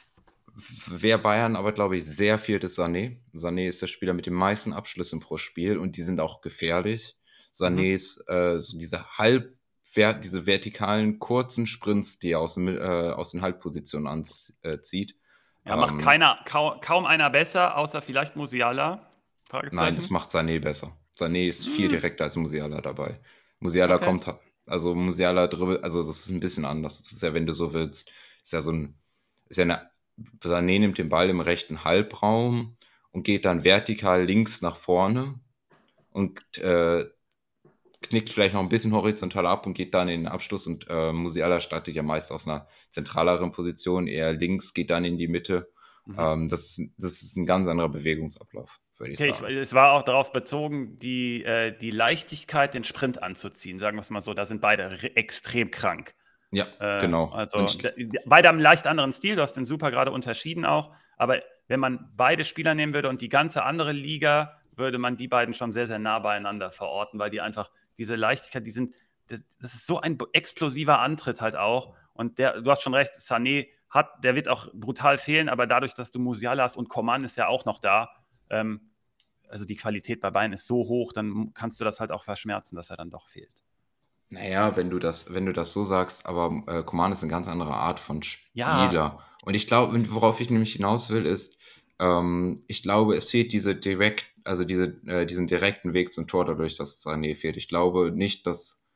Wer 0.86 1.18
Bayern 1.18 1.56
aber, 1.56 1.72
glaube 1.72 1.96
ich, 1.96 2.04
sehr 2.04 2.38
viel 2.38 2.58
ist 2.58 2.78
Sané. 2.78 3.18
Sané 3.34 3.66
ist 3.66 3.80
der 3.80 3.86
Spieler 3.86 4.12
mit 4.12 4.26
den 4.26 4.34
meisten 4.34 4.72
Abschlüssen 4.72 5.20
pro 5.20 5.38
Spiel 5.38 5.78
und 5.78 5.96
die 5.96 6.02
sind 6.02 6.20
auch 6.20 6.40
gefährlich. 6.40 7.16
Sané 7.54 7.88
mhm. 7.88 7.94
ist 7.94 8.28
äh, 8.28 8.60
so 8.60 8.78
diese 8.78 9.18
halb 9.18 9.56
diese 9.94 10.46
vertikalen 10.46 11.18
kurzen 11.18 11.66
Sprints, 11.66 12.18
die 12.18 12.30
er 12.30 12.40
aus, 12.40 12.56
äh, 12.56 12.78
aus 12.78 13.32
den 13.32 13.42
Halbpositionen 13.42 14.06
anzieht. 14.06 15.10
Äh, 15.64 15.68
ja, 15.68 15.76
macht 15.76 15.94
ähm, 15.94 16.00
keiner, 16.00 16.38
kaum, 16.46 16.80
kaum 16.80 17.04
einer 17.04 17.28
besser, 17.30 17.76
außer 17.76 18.00
vielleicht 18.00 18.34
Musiala? 18.34 19.10
Nein, 19.70 19.96
das 19.96 20.08
macht 20.08 20.30
Sané 20.30 20.60
besser. 20.60 20.96
Sané 21.14 21.46
ist 21.46 21.68
viel 21.68 21.86
hm. 21.86 21.92
direkter 21.92 22.24
als 22.24 22.36
Musiala 22.36 22.80
dabei. 22.80 23.20
Musiala 23.58 23.96
okay. 23.96 24.04
kommt, 24.06 24.26
also 24.66 24.94
Musiala 24.94 25.46
dribbel, 25.46 25.80
also 25.82 26.02
das 26.02 26.20
ist 26.20 26.30
ein 26.30 26.40
bisschen 26.40 26.64
anders. 26.64 26.98
Das 27.02 27.12
ist 27.12 27.22
ja, 27.22 27.34
wenn 27.34 27.46
du 27.46 27.52
so 27.52 27.74
willst, 27.74 28.10
ist 28.42 28.52
ja 28.52 28.62
so 28.62 28.72
ein, 28.72 28.98
ist 29.48 29.58
ja 29.58 29.64
eine, 29.64 29.90
Sané 30.42 30.78
nimmt 30.78 30.98
den 30.98 31.08
Ball 31.08 31.30
im 31.30 31.40
rechten 31.40 31.84
Halbraum 31.84 32.76
und 33.10 33.24
geht 33.24 33.44
dann 33.44 33.64
vertikal 33.64 34.24
links 34.24 34.62
nach 34.62 34.76
vorne 34.76 35.40
und 36.10 36.40
äh, 36.58 37.04
knickt 38.02 38.30
vielleicht 38.30 38.54
noch 38.54 38.60
ein 38.60 38.68
bisschen 38.68 38.92
horizontal 38.92 39.46
ab 39.46 39.66
und 39.66 39.74
geht 39.74 39.94
dann 39.94 40.08
in 40.08 40.22
den 40.22 40.28
Abschluss 40.28 40.66
und 40.66 40.86
äh, 40.88 41.12
Musiala 41.12 41.60
startet 41.60 41.94
ja 41.94 42.02
meist 42.02 42.32
aus 42.32 42.46
einer 42.46 42.66
zentraleren 42.88 43.52
Position, 43.52 44.06
eher 44.06 44.32
links, 44.32 44.74
geht 44.74 44.90
dann 44.90 45.04
in 45.04 45.18
die 45.18 45.28
Mitte. 45.28 45.70
Mhm. 46.06 46.16
Ähm, 46.18 46.48
das, 46.48 46.80
das 46.98 47.22
ist 47.22 47.36
ein 47.36 47.46
ganz 47.46 47.68
anderer 47.68 47.88
Bewegungsablauf 47.88 48.80
ich 49.08 49.20
okay. 49.20 49.52
Ich, 49.52 49.56
es 49.56 49.74
war 49.74 49.92
auch 49.92 50.02
darauf 50.02 50.32
bezogen, 50.32 50.98
die, 50.98 51.44
äh, 51.44 51.76
die 51.76 51.90
Leichtigkeit, 51.90 52.74
den 52.74 52.84
Sprint 52.84 53.22
anzuziehen, 53.22 53.78
sagen 53.78 53.96
wir 53.96 54.02
es 54.02 54.10
mal 54.10 54.20
so. 54.20 54.34
Da 54.34 54.46
sind 54.46 54.60
beide 54.60 54.98
extrem 55.16 55.70
krank. 55.70 56.14
Ja, 56.52 56.66
äh, 56.78 57.00
genau. 57.00 57.30
Also 57.30 57.66
beide 58.26 58.48
haben 58.48 58.56
einen 58.56 58.62
leicht 58.62 58.86
anderen 58.86 59.12
Stil, 59.12 59.36
du 59.36 59.42
hast 59.42 59.54
den 59.54 59.64
super 59.64 59.90
gerade 59.90 60.10
unterschieden 60.10 60.64
auch. 60.64 60.94
Aber 61.16 61.40
wenn 61.66 61.80
man 61.80 62.12
beide 62.14 62.44
Spieler 62.44 62.74
nehmen 62.74 62.94
würde 62.94 63.08
und 63.08 63.22
die 63.22 63.28
ganze 63.28 63.64
andere 63.64 63.92
Liga, 63.92 64.60
würde 64.76 64.98
man 64.98 65.16
die 65.16 65.28
beiden 65.28 65.54
schon 65.54 65.72
sehr, 65.72 65.86
sehr 65.86 65.98
nah 65.98 66.18
beieinander 66.18 66.70
verorten, 66.70 67.18
weil 67.18 67.30
die 67.30 67.40
einfach 67.40 67.70
diese 67.98 68.16
Leichtigkeit, 68.16 68.66
die 68.66 68.70
sind, 68.70 68.94
das, 69.28 69.40
das 69.60 69.74
ist 69.74 69.86
so 69.86 70.00
ein 70.00 70.18
explosiver 70.32 70.98
Antritt 71.00 71.40
halt 71.40 71.56
auch. 71.56 71.94
Und 72.14 72.38
der, 72.38 72.60
du 72.60 72.70
hast 72.70 72.82
schon 72.82 72.94
recht, 72.94 73.14
Sané 73.14 73.68
hat, 73.88 74.22
der 74.22 74.34
wird 74.34 74.48
auch 74.48 74.68
brutal 74.74 75.18
fehlen, 75.18 75.48
aber 75.48 75.66
dadurch, 75.66 75.94
dass 75.94 76.10
du 76.10 76.18
Musiala 76.18 76.64
hast 76.64 76.76
und 76.76 76.88
Coman 76.88 77.24
ist 77.24 77.36
ja 77.36 77.48
auch 77.48 77.64
noch 77.64 77.78
da, 77.78 78.10
ähm, 78.50 78.90
also 79.48 79.64
die 79.66 79.76
Qualität 79.76 80.20
bei 80.20 80.30
Bayern 80.30 80.52
ist 80.52 80.66
so 80.66 80.76
hoch, 80.76 81.12
dann 81.12 81.52
kannst 81.54 81.80
du 81.80 81.84
das 81.84 82.00
halt 82.00 82.10
auch 82.10 82.24
verschmerzen, 82.24 82.74
dass 82.74 82.90
er 82.90 82.96
dann 82.96 83.10
doch 83.10 83.28
fehlt. 83.28 83.61
Naja, 84.32 84.76
wenn 84.76 84.88
du 84.88 84.98
das, 84.98 85.34
wenn 85.34 85.44
du 85.44 85.52
das 85.52 85.74
so 85.74 85.84
sagst, 85.84 86.24
aber 86.24 86.62
äh, 86.66 86.82
Command 86.82 87.12
ist 87.12 87.22
eine 87.22 87.30
ganz 87.30 87.48
andere 87.48 87.74
Art 87.74 88.00
von 88.00 88.22
Spieler. 88.22 88.90
Ja. 88.92 89.18
Und 89.44 89.54
ich 89.54 89.66
glaube, 89.66 90.10
worauf 90.10 90.40
ich 90.40 90.48
nämlich 90.48 90.72
hinaus 90.72 91.10
will, 91.10 91.26
ist, 91.26 91.58
ähm, 92.00 92.62
ich 92.66 92.82
glaube, 92.82 93.14
es 93.14 93.28
fehlt 93.28 93.52
diese 93.52 93.76
direkt, 93.76 94.24
also 94.44 94.64
diese, 94.64 94.96
äh, 95.06 95.26
diesen 95.26 95.46
direkten 95.46 95.92
Weg 95.92 96.14
zum 96.14 96.28
Tor 96.28 96.46
dadurch, 96.46 96.76
dass 96.76 97.04
Sané 97.04 97.34
fehlt. 97.36 97.58
Ich 97.58 97.68
glaube 97.68 98.10
nicht, 98.10 98.46
dass 98.46 98.86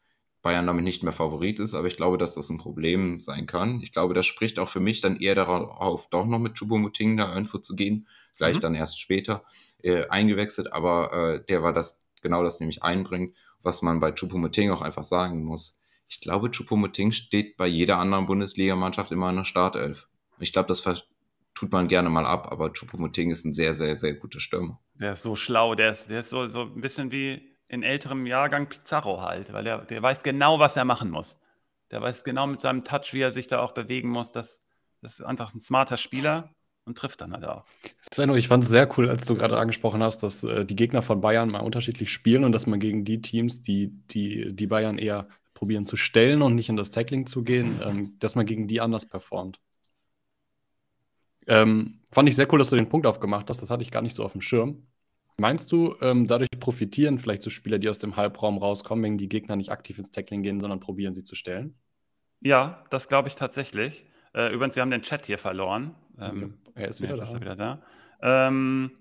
Bayern 0.41 0.67
damit 0.67 0.85
nicht 0.85 1.03
mehr 1.03 1.13
Favorit 1.13 1.61
ist, 1.61 1.75
aber 1.75 1.87
ich 1.87 1.99
glaube, 1.99 2.17
dass 2.17 2.37
das 2.37 2.49
ein 2.49 2.57
Problem 2.57 3.21
sein 3.21 3.47
kann. 3.47 3.83
Ich 3.83 3.93
glaube, 3.93 4.15
das 4.15 4.25
spricht 4.25 4.59
auch 4.59 4.71
für 4.71 4.81
mich 4.81 5.03
dann 5.03 5.21
eher 5.21 5.35
darauf, 5.35 6.09
doch 6.09 6.25
noch 6.25 6.39
mit 6.39 6.55
Choupo-Moting 6.55 7.19
da 7.19 7.35
irgendwo 7.35 7.59
zu 7.59 7.77
gehen, 7.77 8.09
vielleicht 8.37 8.61
mhm. 8.61 8.63
dann 8.63 8.75
erst 8.75 8.99
später 8.99 9.45
äh, 9.83 10.07
eingewechselt, 10.09 10.73
aber 10.73 11.13
äh, 11.13 11.45
der 11.45 11.63
war 11.63 11.75
das, 11.75 12.07
genau 12.23 12.43
das 12.43 12.59
nämlich 12.61 12.83
einbringt, 12.83 13.35
was 13.67 13.83
man 13.83 14.01
bei 14.01 14.13
Choupo-Moting 14.13 14.71
auch 14.71 14.81
einfach 14.81 15.05
sagen 15.05 15.45
muss. 15.45 15.81
Ich 16.09 16.21
glaube, 16.21 16.49
Choupo-Moting 16.49 17.13
steht 17.13 17.57
bei 17.57 17.67
jeder 17.67 17.99
anderen 17.99 18.27
Bundesligamannschaft 18.27 19.13
immer 19.13 19.29
in 19.31 19.37
der 19.37 19.45
Startelf. 19.45 20.09
Ich 20.39 20.53
glaube, 20.53 20.69
das 20.69 20.83
tut 21.55 21.73
man 21.73 21.89
gerne 21.89 22.09
mal 22.09 22.25
ab, 22.25 22.51
aber 22.53 22.73
Choupo-Moting 22.73 23.31
ist 23.31 23.45
ein 23.45 23.53
sehr, 23.53 23.75
sehr, 23.75 23.95
sehr 23.97 24.15
guter 24.15 24.41
Stürmer. 24.41 24.81
Der 24.95 25.13
ist 25.13 25.23
so 25.23 25.37
schlau, 25.37 25.75
der 25.75 25.91
ist, 25.91 26.09
der 26.09 26.21
ist 26.21 26.31
so, 26.31 26.49
so 26.49 26.63
ein 26.63 26.81
bisschen 26.81 27.11
wie 27.11 27.55
in 27.69 27.83
älterem 27.83 28.25
Jahrgang 28.27 28.69
Pizarro 28.69 29.21
halt, 29.21 29.53
weil 29.53 29.65
der, 29.65 29.79
der 29.79 30.03
weiß 30.03 30.23
genau, 30.23 30.59
was 30.61 30.77
er 30.77 30.85
machen 30.85 31.11
muss. 31.11 31.39
Der 31.91 32.01
weiß 32.01 32.25
genau 32.25 32.47
mit 32.47 32.61
seinem 32.61 32.85
Touch, 32.85 33.13
wie 33.13 33.21
er 33.21 33.33
sich 33.33 33.49
da 33.49 33.61
auch 33.61 33.73
bewegen 33.73 34.09
muss. 34.09 34.33
Das, 34.33 34.63
das 35.03 35.19
ist 35.19 35.25
einfach 35.25 35.55
ein 35.55 35.61
smarter 35.61 35.97
Spieler 35.97 36.55
und 36.87 36.97
trifft 36.97 37.21
dann 37.21 37.33
halt 37.33 37.45
auch. 37.45 37.65
Svenno, 38.13 38.37
ich 38.37 38.49
fand 38.49 38.65
es 38.65 38.71
sehr 38.71 38.89
cool, 38.97 39.11
als 39.11 39.27
du 39.27 39.35
gerade 39.35 39.59
angesprochen 39.59 40.03
hast, 40.03 40.23
dass 40.23 40.45
äh, 40.45 40.65
die 40.65 40.77
Gegner 40.77 41.03
von 41.03 41.21
Bayern 41.21 41.51
mal 41.51 41.61
unterschiedlich 41.61 42.13
spielen 42.13 42.45
und 42.45 42.53
dass 42.53 42.67
man 42.67 42.81
gegen 42.81 43.05
die 43.05 43.21
Teams, 43.21 43.61
die, 43.63 43.89
die, 44.11 44.55
die 44.55 44.67
Bayern 44.67 44.99
eher 44.99 45.29
probieren 45.53 45.85
zu 45.85 45.97
stellen 45.97 46.43
und 46.43 46.55
nicht 46.55 46.69
in 46.69 46.77
das 46.77 46.91
Tackling 46.91 47.27
zu 47.27 47.43
gehen, 47.43 47.81
ähm, 47.83 48.17
dass 48.21 48.35
man 48.37 48.47
gegen 48.47 48.69
die 48.69 48.81
anders 48.81 49.07
performt. 49.07 49.61
Ähm, 51.49 52.01
fand 52.13 52.29
ich 52.29 52.37
sehr 52.37 52.53
cool, 52.53 52.59
dass 52.59 52.71
du 52.71 52.77
den 52.77 52.89
Punkt 52.89 53.07
aufgemacht 53.07 53.49
hast. 53.51 53.63
Das 53.63 53.71
hatte 53.71 53.83
ich 53.83 53.91
gar 53.91 54.03
nicht 54.03 54.15
so 54.15 54.25
auf 54.25 54.33
dem 54.33 54.41
Schirm. 54.41 54.87
Meinst 55.39 55.71
du, 55.71 55.95
ähm, 56.01 56.27
dadurch 56.27 56.49
profitieren 56.59 57.19
vielleicht 57.19 57.43
so 57.43 57.51
Spieler, 57.51 57.79
die 57.79 57.89
aus 57.89 57.99
dem 57.99 58.17
Halbraum 58.17 58.59
rauskommen, 58.59 59.05
wenn 59.05 59.19
die 59.19 59.29
Gegner 59.29 59.57
nicht 59.57 59.71
aktiv 59.71 59.99
ins 59.99 60.11
Tackling 60.11 60.43
gehen, 60.43 60.61
sondern 60.61 60.81
probieren 60.81 61.15
sie 61.15 61.25
zu 61.25 61.35
stellen? 61.35 61.75
Ja, 62.41 62.85
das 62.91 63.09
glaube 63.09 63.29
ich 63.29 63.35
tatsächlich. 63.35 64.07
Äh, 64.35 64.53
übrigens, 64.53 64.77
wir 64.77 64.83
haben 64.83 64.91
den 64.91 65.03
Chat 65.03 65.27
hier 65.27 65.39
verloren. 65.39 65.95
Ähm, 66.19 66.55
er 66.77 66.89
ist 66.89 67.03
wieder, 67.03 67.17
da. 67.17 67.23
Ist 67.23 67.33
er 67.33 67.41
wieder 67.41 67.57
da. 67.57 67.83
Ähm, 68.23 68.93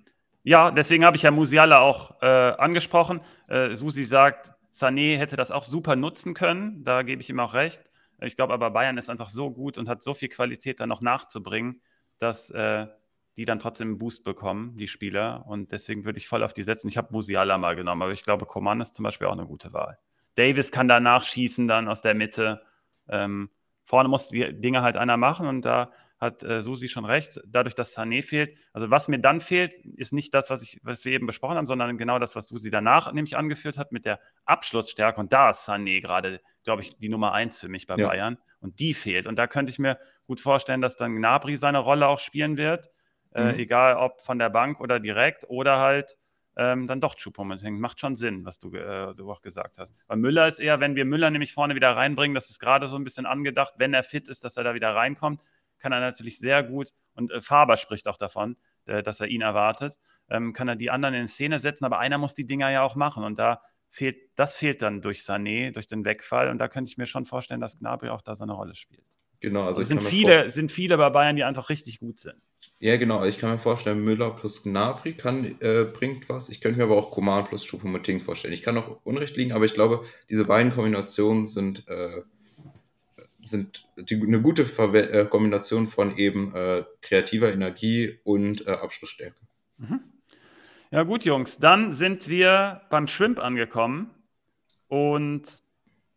ja, 0.44 0.72
deswegen 0.72 1.06
habe 1.06 1.18
ich 1.18 1.24
ja 1.24 1.32
Musiala 1.32 1.80
auch 1.80 2.22
äh, 2.22 2.26
angesprochen. 2.26 3.22
Äh, 3.48 3.76
Susi 3.76 4.04
sagt, 4.04 4.54
Sané 4.74 5.18
hätte 5.18 5.36
das 5.36 5.52
auch 5.52 5.64
super 5.64 5.96
nutzen 5.96 6.34
können. 6.34 6.84
Da 6.84 7.04
gebe 7.04 7.22
ich 7.22 7.30
ihm 7.30 7.40
auch 7.40 7.54
recht. 7.54 7.84
Ich 8.22 8.36
glaube 8.36 8.54
aber, 8.54 8.72
Bayern 8.72 8.98
ist 8.98 9.10
einfach 9.10 9.30
so 9.30 9.52
gut 9.52 9.78
und 9.78 9.90
hat 9.90 10.02
so 10.02 10.14
viel 10.14 10.30
Qualität 10.30 10.80
da 10.80 10.88
noch 10.88 11.02
nachzubringen, 11.02 11.82
dass 12.20 12.50
äh, 12.52 12.88
die 13.38 13.46
dann 13.46 13.60
trotzdem 13.60 13.90
einen 13.90 13.98
Boost 13.98 14.24
bekommen, 14.24 14.78
die 14.78 14.88
Spieler. 14.88 15.46
Und 15.48 15.72
deswegen 15.72 16.06
würde 16.06 16.18
ich 16.18 16.28
voll 16.28 16.44
auf 16.44 16.54
die 16.54 16.64
setzen. 16.64 16.88
Ich 16.88 16.98
habe 16.98 17.12
Musiala 17.12 17.58
mal 17.58 17.76
genommen, 17.76 18.02
aber 18.02 18.12
ich 18.14 18.24
glaube, 18.24 18.46
Coman 18.46 18.82
ist 18.82 18.96
zum 18.96 19.04
Beispiel 19.04 19.28
auch 19.28 19.34
eine 19.34 19.46
gute 19.46 19.74
Wahl. 19.74 19.98
Davis 20.36 20.72
kann 20.72 20.88
danach 20.88 21.24
schießen, 21.24 21.68
dann 21.68 21.88
aus 21.88 22.02
der 22.02 22.14
Mitte. 22.14 22.62
Ähm, 23.10 23.50
vorne 23.84 24.10
muss 24.10 24.30
die 24.30 24.54
Dinge 24.54 24.82
halt 24.82 24.98
einer 24.98 25.18
machen 25.18 25.48
und 25.48 25.64
da 25.64 25.92
hat 26.18 26.44
äh, 26.44 26.62
Susi 26.62 26.88
schon 26.88 27.06
recht. 27.06 27.42
Dadurch, 27.46 27.76
dass 27.76 27.98
Sané 27.98 28.24
fehlt, 28.24 28.58
also 28.74 28.90
was 28.90 29.08
mir 29.08 29.20
dann 29.20 29.42
fehlt, 29.42 29.74
ist 29.96 30.14
nicht 30.14 30.34
das, 30.34 30.50
was, 30.50 30.64
ich, 30.64 30.80
was 30.84 31.06
wir 31.06 31.14
eben 31.14 31.28
besprochen 31.28 31.58
haben, 31.58 31.68
sondern 31.68 31.98
genau 31.98 32.20
das, 32.20 32.36
was 32.36 32.48
Susi 32.48 32.72
danach 32.72 33.12
nämlich 33.12 33.38
angeführt 33.38 33.78
hat 33.78 33.92
mit 33.92 34.06
der 34.06 34.20
Abschlussstärke. 34.46 35.20
Und 35.20 35.34
da 35.34 35.50
ist 35.50 35.68
Sané 35.68 36.02
gerade, 36.02 36.42
glaube 36.64 36.82
ich, 36.82 36.98
die 36.98 37.10
Nummer 37.10 37.34
eins 37.34 37.60
für 37.60 37.68
mich 37.68 37.88
bei 37.88 37.96
ja. 37.98 38.08
Bayern. 38.08 38.38
Und 38.60 38.80
die 38.80 38.94
fehlt. 38.94 39.28
Und 39.28 39.38
da 39.38 39.48
könnte 39.48 39.72
ich 39.72 39.80
mir 39.80 40.00
gut 40.26 40.40
vorstellen, 40.40 40.82
dass 40.82 40.96
dann 40.96 41.16
Gnabry 41.16 41.58
seine 41.58 41.80
Rolle 41.80 42.08
auch 42.08 42.20
spielen 42.20 42.58
wird. 42.58 42.90
Äh, 43.34 43.52
mhm. 43.52 43.60
egal 43.60 43.98
ob 43.98 44.22
von 44.22 44.40
der 44.40 44.50
Bank 44.50 44.80
oder 44.80 45.00
direkt 45.02 45.44
oder 45.50 45.80
halt 45.80 46.18
ähm, 46.58 46.88
dann 46.88 47.02
doch 47.02 47.16
Choupo-Moting. 47.16 47.80
Macht 47.80 48.00
schon 48.00 48.16
Sinn, 48.16 48.46
was 48.46 48.60
du, 48.60 48.74
äh, 48.74 49.14
du 49.14 49.30
auch 49.30 49.42
gesagt 49.42 49.78
hast. 49.78 49.94
Weil 50.08 50.18
Müller 50.18 50.48
ist 50.48 50.60
eher, 50.60 50.80
wenn 50.80 50.96
wir 50.96 51.06
Müller 51.06 51.30
nämlich 51.30 51.54
vorne 51.54 51.76
wieder 51.76 51.96
reinbringen, 51.96 52.34
das 52.34 52.50
ist 52.50 52.60
gerade 52.60 52.88
so 52.88 52.96
ein 52.96 53.04
bisschen 53.04 53.26
angedacht, 53.26 53.74
wenn 53.78 53.94
er 53.94 54.04
fit 54.04 54.28
ist, 54.28 54.44
dass 54.44 54.58
er 54.58 54.64
da 54.64 54.74
wieder 54.74 54.96
reinkommt, 54.96 55.42
kann 55.86 55.92
er 55.92 56.00
natürlich 56.00 56.40
sehr 56.40 56.64
gut, 56.64 56.94
und 57.14 57.32
äh, 57.32 57.42
Faber 57.42 57.78
spricht 57.78 58.08
auch 58.08 58.18
davon, 58.18 58.58
äh, 58.86 59.04
dass 59.04 59.20
er 59.20 59.28
ihn 59.28 59.42
erwartet, 59.42 60.00
ähm, 60.32 60.52
kann 60.52 60.68
er 60.68 60.76
die 60.76 60.90
anderen 60.90 61.14
in 61.14 61.28
Szene 61.28 61.60
setzen, 61.60 61.86
aber 61.86 62.00
einer 62.00 62.18
muss 62.18 62.34
die 62.34 62.48
Dinger 62.48 62.72
ja 62.72 62.82
auch 62.82 62.96
machen 62.96 63.24
und 63.24 63.38
da 63.38 63.62
fehlt, 63.92 64.18
das 64.34 64.58
fehlt 64.58 64.82
dann 64.82 65.04
durch 65.04 65.20
Sané, 65.20 65.72
durch 65.72 65.86
den 65.86 66.04
Wegfall 66.04 66.50
und 66.50 66.58
da 66.58 66.70
könnte 66.70 66.90
ich 66.90 66.98
mir 66.98 67.06
schon 67.06 67.26
vorstellen, 67.26 67.62
dass 67.62 67.78
Gnabry 67.78 68.10
auch 68.10 68.24
da 68.24 68.36
seine 68.36 68.54
Rolle 68.54 68.74
spielt. 68.74 69.06
Genau, 69.42 69.62
also 69.62 69.82
es 69.82 69.88
sind 69.88 70.02
viele, 70.02 70.50
sind 70.50 70.72
viele 70.72 70.98
bei 70.98 71.12
Bayern, 71.12 71.36
die 71.36 71.44
einfach 71.44 71.70
richtig 71.70 72.00
gut 72.00 72.20
sind. 72.20 72.42
Ja, 72.80 72.98
genau. 72.98 73.24
Ich 73.24 73.38
kann 73.38 73.52
mir 73.52 73.60
vorstellen, 73.60 74.04
Müller 74.04 74.32
plus 74.32 74.64
Gnabry 74.64 75.14
kann, 75.14 75.56
äh, 75.62 75.84
bringt 75.84 76.28
was. 76.30 76.50
Ich 76.50 76.62
könnte 76.62 76.80
mir 76.80 76.86
aber 76.86 76.98
auch 76.98 77.12
Coman 77.12 77.46
plus 77.46 77.64
Choupo-Moting 77.64 78.22
vorstellen. 78.22 78.56
Ich 78.56 78.64
kann 78.64 78.76
auch 78.76 79.02
Unrecht 79.04 79.38
liegen, 79.38 79.52
aber 79.52 79.66
ich 79.66 79.76
glaube, 79.76 80.04
diese 80.32 80.46
beiden 80.46 80.74
Kombinationen 80.74 81.46
sind, 81.46 81.88
äh, 81.88 82.24
sind 83.46 83.88
die, 83.98 84.22
eine 84.22 84.42
gute 84.42 84.66
Verwe 84.66 85.10
äh, 85.12 85.26
Kombination 85.26 85.88
von 85.88 86.18
eben 86.18 86.54
äh, 86.56 86.84
kreativer 87.02 87.54
Energie 87.54 88.20
und 88.24 88.68
äh, 88.68 88.72
Abschlussstärke. 88.72 89.40
Mhm. 89.78 90.00
Ja 90.92 91.04
gut, 91.04 91.26
Jungs. 91.26 91.58
Dann 91.58 91.94
sind 91.94 92.28
wir 92.28 92.82
beim 92.90 93.08
Shrimp 93.08 93.40
angekommen. 93.40 94.12
Und 94.88 95.62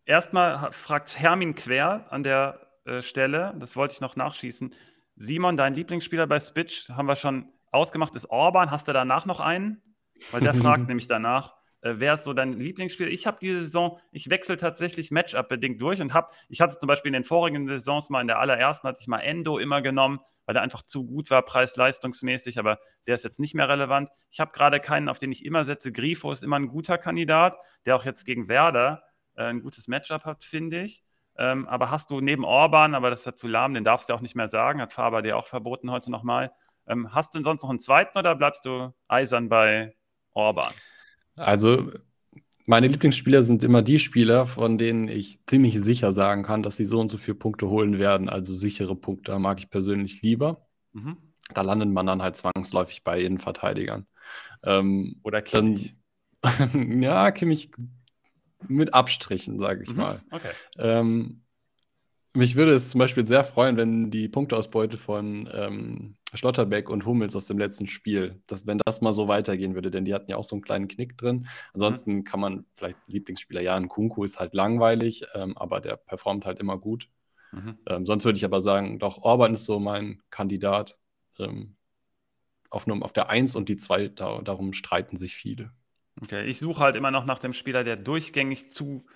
erstmal 0.05 0.73
fragt 0.73 1.19
Hermin 1.19 1.55
Quer 1.55 2.07
an 2.11 2.23
der 2.23 2.61
äh, 2.85 3.03
Stelle, 3.03 3.55
das 3.59 3.77
wollte 3.77 3.95
ich 3.95 4.01
noch 4.01 4.17
nachschießen, 4.17 4.75
Simon, 5.17 5.57
dein 5.57 5.75
Lieblingsspieler 5.75 6.29
bei 6.29 6.39
Spitch, 6.39 6.89
haben 6.91 7.09
wir 7.09 7.17
schon 7.17 7.49
ausgemacht, 7.73 8.15
ist 8.15 8.31
Orban. 8.31 8.71
Hast 8.71 8.87
du 8.87 8.93
danach 8.93 9.27
noch 9.27 9.41
einen? 9.41 9.83
Weil 10.31 10.43
der 10.43 10.55
fragt 10.63 10.87
nämlich 10.87 11.09
danach, 11.09 11.58
äh, 11.81 11.95
wer 11.97 12.15
ist 12.15 12.25
so 12.25 12.33
dein 12.33 12.55
Lieblingsspieler? 12.55 13.11
Ich 13.11 13.27
habe 13.27 13.39
diese 13.41 13.63
Saison, 13.63 13.99
ich 14.11 14.31
wechsle 14.31 14.57
tatsächlich 14.57 15.11
Matchup-bedingt 15.11 15.81
durch 15.81 16.01
und 16.01 16.15
habe, 16.15 16.31
ich 16.49 16.61
hatte 16.61 16.79
zum 16.79 16.87
Beispiel 16.87 17.11
in 17.11 17.15
den 17.15 17.25
vorigen 17.25 17.69
Saisons 17.69 18.11
mal, 18.11 18.21
in 18.21 18.27
der 18.27 18.39
allerersten 18.39 18.89
hatte 18.89 18.99
ich 19.01 19.07
mal 19.07 19.21
Endo 19.21 19.59
immer 19.59 19.83
genommen, 19.83 20.21
weil 20.47 20.55
der 20.55 20.63
einfach 20.63 20.83
zu 20.83 21.05
gut 21.05 21.31
war, 21.31 21.43
preis-leistungsmäßig, 21.43 22.59
aber 22.59 22.79
der 23.07 23.15
ist 23.15 23.25
jetzt 23.25 23.39
nicht 23.39 23.55
mehr 23.55 23.69
relevant. 23.69 24.09
Ich 24.31 24.41
habe 24.41 24.53
gerade 24.53 24.81
keinen, 24.81 25.09
auf 25.09 25.19
den 25.19 25.31
ich 25.31 25.45
immer 25.45 25.65
setze. 25.65 25.93
Grifo 25.93 26.33
ist 26.33 26.43
immer 26.43 26.57
ein 26.57 26.69
guter 26.69 26.99
Kandidat, 26.99 27.57
der 27.85 27.97
auch 27.97 28.05
jetzt 28.05 28.25
gegen 28.25 28.49
Werder 28.49 29.03
äh, 29.37 29.45
ein 29.45 29.61
gutes 29.61 29.89
Matchup 29.89 30.25
hat, 30.25 30.43
finde 30.45 30.83
ich. 30.83 31.03
Ähm, 31.37 31.69
aber 31.69 31.91
hast 31.91 32.11
du 32.11 32.21
neben 32.21 32.45
Orban, 32.45 32.95
aber 32.95 33.11
das 33.11 33.21
ist 33.21 33.27
ja 33.27 33.35
zu 33.35 33.47
lahm, 33.47 33.75
den 33.75 33.85
darfst 33.85 34.09
du 34.09 34.15
auch 34.15 34.21
nicht 34.21 34.35
mehr 34.35 34.49
sagen, 34.49 34.81
hat 34.81 34.93
Faber 34.93 35.23
dir 35.23 35.37
auch 35.37 35.47
verboten 35.47 35.91
heute 35.91 36.11
nochmal. 36.11 36.51
Ähm, 36.89 37.15
hast 37.15 37.35
du 37.35 37.39
denn 37.39 37.45
sonst 37.45 37.63
noch 37.63 37.71
einen 37.71 37.79
zweiten 37.79 38.19
oder 38.19 38.35
bleibst 38.35 38.65
du 38.65 38.93
eisern 39.07 39.49
bei 39.49 39.95
Orban? 40.33 40.73
Also, 41.39 41.91
meine 42.67 42.89
Lieblingsspieler 42.89 43.43
sind 43.43 43.63
immer 43.63 43.81
die 43.81 43.99
Spieler, 43.99 44.45
von 44.45 44.77
denen 44.77 45.09
ich 45.09 45.41
ziemlich 45.47 45.81
sicher 45.81 46.13
sagen 46.13 46.43
kann, 46.43 46.63
dass 46.63 46.77
sie 46.77 46.85
so 46.85 47.01
und 47.01 47.11
so 47.11 47.17
viele 47.17 47.37
Punkte 47.37 47.69
holen 47.69 47.99
werden. 47.99 48.29
Also 48.29 48.55
sichere 48.55 48.95
Punkte 48.95 49.39
mag 49.39 49.59
ich 49.59 49.71
persönlich 49.71 50.21
lieber. 50.21 50.59
Mhm. 50.93 51.17
Da 51.55 51.63
landet 51.63 51.89
man 51.89 52.07
dann 52.07 52.21
halt 52.21 52.37
zwangsläufig 52.37 53.05
bei 53.05 53.23
Innenverteidigern. 53.23 54.07
Ähm, 54.63 55.17
Oder 55.23 55.41
Kimmich. 55.41 55.97
Dann, 56.43 57.03
ja, 57.03 57.31
Kimmich 57.31 57.71
mit 58.67 58.93
Abstrichen, 58.93 59.59
sage 59.59 59.85
ich 59.85 59.91
mhm. 59.91 59.97
mal. 59.97 60.21
Okay. 60.31 60.51
Ähm, 60.77 61.45
mich 62.35 62.55
würde 62.55 62.73
es 62.73 62.91
zum 62.91 62.99
Beispiel 62.99 63.27
sehr 63.27 63.45
freuen, 63.45 63.79
wenn 63.79 64.11
die 64.11 64.29
Punkteausbeute 64.29 64.99
von 64.99 65.49
ähm, 65.53 66.17
Schlotterbeck 66.35 66.91
und 66.91 67.07
Hummels 67.07 67.35
aus 67.35 67.47
dem 67.47 67.59
letzten 67.59 67.87
Spiel, 67.87 68.43
dass, 68.47 68.67
wenn 68.67 68.79
das 68.85 69.01
mal 69.01 69.13
so 69.13 69.29
weitergehen 69.29 69.75
würde, 69.75 69.91
denn 69.91 70.05
die 70.05 70.13
hatten 70.13 70.31
ja 70.31 70.37
auch 70.37 70.45
so 70.45 70.55
einen 70.55 70.63
kleinen 70.63 70.89
Knick 70.89 71.17
drin. 71.17 71.47
Ansonsten 71.73 72.17
mhm. 72.17 72.25
kann 72.25 72.41
man 72.41 72.67
vielleicht 72.77 72.99
Lieblingsspieler, 73.07 73.63
ja, 73.63 73.77
ein 73.77 73.89
Kunku 73.89 74.25
ist 74.25 74.39
halt 74.39 74.55
langweilig, 74.55 75.25
ähm, 75.35 75.57
aber 75.57 75.81
der 75.81 75.97
performt 75.97 76.45
halt 76.45 76.59
immer 76.59 76.79
gut. 76.79 77.09
Mhm. 77.53 77.79
Ähm, 77.87 78.07
sonst 78.07 78.25
würde 78.25 78.37
ich 78.37 78.45
aber 78.45 78.61
sagen, 78.61 78.99
doch, 78.99 79.23
Orban 79.23 79.55
ist 79.55 79.65
so 79.65 79.81
mein 79.81 80.23
Kandidat. 80.31 80.99
Ähm, 81.39 81.77
auf, 82.71 82.87
nur, 82.87 83.03
auf 83.03 83.13
der 83.13 83.31
1 83.31 83.57
und 83.57 83.69
die 83.69 83.77
2, 83.77 84.09
da, 84.09 84.43
darum 84.43 84.73
streiten 84.73 85.17
sich 85.17 85.35
viele. 85.35 85.73
Okay, 86.23 86.45
ich 86.45 86.59
suche 86.59 86.81
halt 86.81 86.97
immer 86.97 87.11
noch 87.11 87.25
nach 87.25 87.39
dem 87.39 87.53
Spieler, 87.53 87.85
der 87.85 87.97
durchgängig 87.97 88.71
zu 88.71 89.07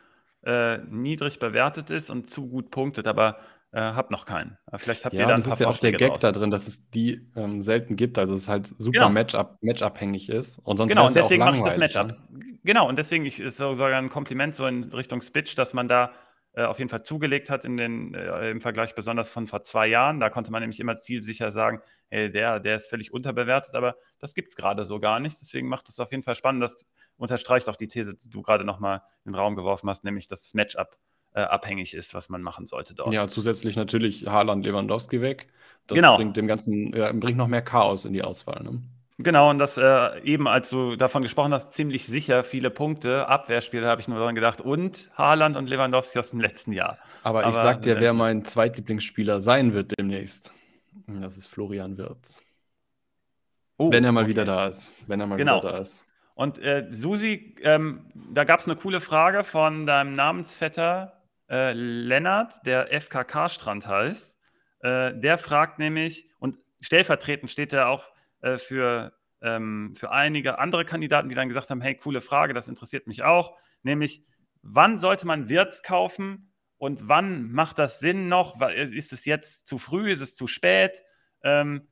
äh, 0.45 0.79
niedrig 0.79 1.39
bewertet 1.39 1.91
ist 1.91 2.11
und 2.11 2.31
zu 2.31 2.49
gut 2.49 2.71
punktet, 2.71 3.07
aber 3.07 3.39
äh, 3.73 3.81
hab 3.81 4.11
noch 4.11 4.27
keinen. 4.27 4.59
vielleicht 4.77 5.05
habt 5.05 5.15
ja, 5.15 5.23
ihr 5.23 5.27
da 5.27 5.37
das 5.37 5.47
ist 5.47 5.61
ja 5.61 5.69
auch 5.69 5.79
der 5.79 5.93
Gag 5.93 6.11
draußen. 6.11 6.33
da 6.33 6.39
drin, 6.39 6.51
dass 6.51 6.69
es 6.69 6.89
die 6.91 7.27
ähm, 7.37 7.63
selten 7.63 7.97
gibt, 7.97 8.19
also 8.19 8.35
es 8.35 8.47
halt 8.47 8.67
super 8.67 8.91
genau. 8.91 9.09
Matchup, 9.11 9.59
Matchup-abhängig 9.63 10.29
ist. 10.29 10.59
Und 10.59 10.77
sonst 10.77 10.91
genau, 10.91 11.07
und 11.07 11.17
deswegen 11.17 11.43
mache 11.43 11.57
ich 11.57 11.63
das 11.63 11.79
Matchup. 11.79 12.09
Ne? 12.09 12.17
Genau, 12.65 12.89
und 12.89 12.99
deswegen 12.99 13.25
ist 13.27 13.41
es 13.41 13.57
sogar 13.57 13.93
ein 13.95 14.11
Kompliment 14.11 14.55
so 14.55 14.67
in 14.67 14.85
Richtung 14.85 15.23
Spitch, 15.23 15.57
dass 15.57 15.73
man 15.73 15.89
da 15.89 16.13
äh, 16.55 16.65
auf 16.65 16.79
jeden 16.79 16.91
Fall 16.91 17.03
zugelegt 17.03 17.49
hat 17.49 17.65
in 17.65 17.79
den, 17.79 18.15
äh, 18.15 18.51
im 18.51 18.61
Vergleich 18.61 18.95
besonders 18.95 19.31
von 19.31 19.47
vor 19.47 19.63
zwei 19.63 19.87
Jahren. 19.87 20.21
Da 20.21 20.29
konnte 20.29 20.53
man 20.53 20.61
nämlich 20.61 20.79
immer 20.79 21.01
zielsicher 21.01 21.51
sagen, 21.51 21.81
hey, 22.11 22.31
der, 22.31 22.61
der 22.61 22.77
ist 22.77 22.91
völlig 22.91 23.13
unterbewertet, 23.13 23.75
aber 23.75 23.97
das 24.19 24.35
gibt 24.35 24.51
es 24.51 24.57
gerade 24.57 24.85
so 24.85 25.01
gar 25.01 25.19
nicht. 25.19 25.41
Deswegen 25.41 25.67
macht 25.67 25.89
es 25.89 25.99
auf 25.99 26.11
jeden 26.11 26.23
Fall 26.23 26.35
spannend. 26.35 26.63
Das 26.63 26.87
unterstreicht 27.17 27.71
auch 27.71 27.77
die 27.77 27.89
These, 27.89 28.15
die 28.15 28.29
du 28.29 28.43
gerade 28.43 28.65
nochmal 28.65 29.01
in 29.25 29.33
den 29.33 29.35
Raum 29.35 29.57
geworfen 29.57 29.89
hast, 29.89 30.05
nämlich 30.05 30.29
das 30.29 30.53
Matchup 30.53 30.99
äh, 31.35 31.43
abhängig 31.43 31.95
ist, 31.95 32.15
was 32.15 32.29
man 32.29 32.43
machen 32.43 32.67
sollte 32.67 32.95
dort. 32.95 33.13
Ja, 33.13 33.29
zusätzlich 33.29 33.77
natürlich 33.77 34.27
Haaland 34.27 34.65
Lewandowski 34.65 35.21
weg. 35.21 35.49
Das 35.87 35.97
genau. 35.97 36.17
bringt 36.17 36.37
dem 36.37 36.47
ganzen, 36.47 36.95
ja, 36.95 37.13
bringt 37.13 37.39
noch 37.39 37.49
mehr 37.49 37.63
Chaos 37.63 38.05
in 38.05 38.13
die 38.13 38.23
Auswahl. 38.23 38.63
Ne? 38.63 38.83
Genau, 39.19 39.51
und 39.51 39.59
das 39.59 39.77
äh, 39.77 40.21
eben, 40.23 40.49
als 40.49 40.71
du 40.71 40.97
davon 40.97 41.23
gesprochen 41.23 41.53
hast, 41.53 41.75
ziemlich 41.75 42.07
sicher 42.07 42.45
viele 42.45 42.71
Punkte. 42.71 43.29
Abwehrspiele 43.29 43.87
habe 43.87 44.01
ich 44.01 44.09
nur 44.09 44.19
daran 44.19 44.35
gedacht. 44.35 44.61
Und 44.61 45.11
Haaland 45.17 45.57
und 45.57 45.69
Lewandowski 45.69 46.19
aus 46.19 46.31
dem 46.31 46.41
letzten 46.41 46.73
Jahr. 46.73 46.99
Aber, 47.23 47.41
Aber 47.41 47.51
ich 47.51 47.55
sag 47.55 47.83
dir, 47.83 48.01
wer 48.01 48.13
mein 48.15 48.45
Zweitlieblingsspieler 48.45 49.41
sein 49.41 49.75
wird 49.75 49.93
demnächst. 49.99 50.53
Das 51.07 51.37
ist 51.37 51.49
Florian 51.49 51.99
Wirz. 51.99 52.43
Oh, 53.79 53.91
wenn 53.91 54.05
er 54.05 54.13
mal 54.13 54.23
okay. 54.25 54.31
wieder 54.31 54.45
da 54.45 54.69
ist. 54.69 54.91
Wenn 55.07 55.21
er 55.21 55.27
mal 55.27 55.37
genau. 55.37 55.61
wieder 55.61 55.73
da 55.73 55.79
ist. 55.79 56.03
Und 56.35 56.59
äh, 56.59 56.87
Susi, 56.91 57.57
ähm, 57.63 58.07
da 58.33 58.45
gab 58.45 58.61
es 58.61 58.67
eine 58.67 58.77
coole 58.77 59.01
Frage 59.01 59.45
von 59.45 59.87
deinem 59.87 60.15
Namensvetter 60.15 61.22
äh, 61.53 61.73
Lennart, 61.75 62.65
der 62.67 62.93
FKK-Strand 62.93 63.87
heißt. 63.87 64.37
Äh, 64.81 65.15
der 65.15 65.39
fragt 65.39 65.79
nämlich, 65.79 66.29
und 66.39 66.59
stellvertretend 66.81 67.51
steht 67.51 67.73
er 67.73 67.89
auch 67.89 68.09
äh, 68.41 68.57
für, 68.59 69.13
ähm, 69.43 69.95
für 69.95 70.11
einige 70.11 70.59
andere 70.59 70.85
Kandidaten, 70.85 71.29
die 71.29 71.35
dann 71.35 71.49
gesagt 71.49 71.71
haben, 71.71 71.83
hey, 71.83 71.95
coole 71.95 72.23
Frage, 72.23 72.55
das 72.55 72.69
interessiert 72.69 73.07
mich 73.07 73.23
auch, 73.23 73.57
nämlich, 73.83 74.25
wann 74.63 74.99
sollte 74.99 75.27
man 75.27 75.49
Wirts 75.49 75.83
kaufen 75.83 76.53
und 76.79 77.09
wann 77.09 77.53
macht 77.53 77.79
das 77.79 78.01
Sinn 78.01 78.29
noch? 78.29 78.61
Ist 78.71 79.13
es 79.13 79.25
jetzt 79.25 79.67
zu 79.67 79.79
früh, 79.79 80.11
ist 80.11 80.21
es 80.21 80.35
zu 80.35 80.47
spät? 80.47 81.03
Ähm, 81.45 81.89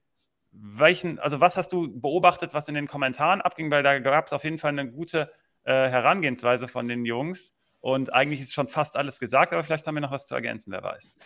welchen, 0.52 1.18
also 1.18 1.40
was 1.40 1.56
hast 1.56 1.72
du 1.72 2.00
beobachtet, 2.00 2.54
was 2.54 2.66
in 2.66 2.74
den 2.74 2.86
Kommentaren 2.88 3.40
abging? 3.40 3.70
Weil 3.70 3.82
da 3.82 3.98
gab 3.98 4.26
es 4.26 4.32
auf 4.32 4.42
jeden 4.42 4.58
Fall 4.58 4.70
eine 4.70 4.90
gute 4.90 5.30
äh, 5.64 5.72
Herangehensweise 5.72 6.66
von 6.66 6.88
den 6.88 7.04
Jungs. 7.04 7.54
Und 7.80 8.12
eigentlich 8.12 8.40
ist 8.40 8.52
schon 8.52 8.68
fast 8.68 8.96
alles 8.96 9.18
gesagt, 9.18 9.52
aber 9.52 9.62
vielleicht 9.62 9.86
haben 9.86 9.94
wir 9.94 10.02
noch 10.02 10.10
was 10.10 10.26
zu 10.26 10.34
ergänzen, 10.34 10.72
wer 10.72 10.82
weiß. 10.82 11.16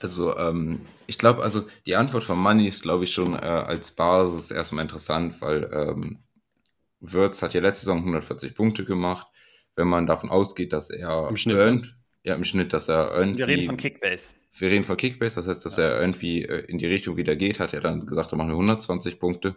Also, 0.00 0.36
ähm, 0.36 0.80
ich 1.06 1.18
glaube, 1.18 1.42
also 1.42 1.66
die 1.86 1.94
Antwort 1.94 2.24
von 2.24 2.38
Money 2.38 2.66
ist, 2.66 2.82
glaube 2.82 3.04
ich, 3.04 3.14
schon 3.14 3.34
äh, 3.34 3.46
als 3.46 3.92
Basis 3.92 4.50
erstmal 4.50 4.82
interessant, 4.82 5.40
weil 5.40 5.70
ähm, 5.72 6.24
Würz 7.00 7.42
hat 7.42 7.54
ja 7.54 7.60
letzte 7.60 7.86
Saison 7.86 7.98
140 7.98 8.54
Punkte 8.54 8.84
gemacht. 8.84 9.26
Wenn 9.76 9.88
man 9.88 10.06
davon 10.06 10.30
ausgeht, 10.30 10.72
dass 10.72 10.90
er 10.90 11.28
Im 11.28 11.36
Schnitt, 11.36 11.56
earned, 11.56 11.96
ja, 12.22 12.34
im 12.34 12.44
Schnitt, 12.44 12.72
dass 12.72 12.88
er 12.88 13.12
irgendwie. 13.14 13.38
Wir 13.38 13.46
reden 13.48 13.66
von 13.66 13.76
Kickbase. 13.76 14.34
Wir 14.56 14.70
reden 14.70 14.84
von 14.84 14.96
Kickbase, 14.96 15.36
das 15.36 15.48
heißt, 15.48 15.64
dass 15.64 15.76
ja. 15.76 15.84
er 15.84 16.00
irgendwie 16.00 16.44
äh, 16.44 16.64
in 16.66 16.78
die 16.78 16.86
Richtung 16.86 17.16
wieder 17.16 17.34
geht, 17.34 17.58
hat 17.58 17.74
er 17.74 17.80
dann 17.80 18.06
gesagt, 18.06 18.32
da 18.32 18.36
machen 18.36 18.50
wir 18.50 18.54
120 18.54 19.18
Punkte. 19.18 19.56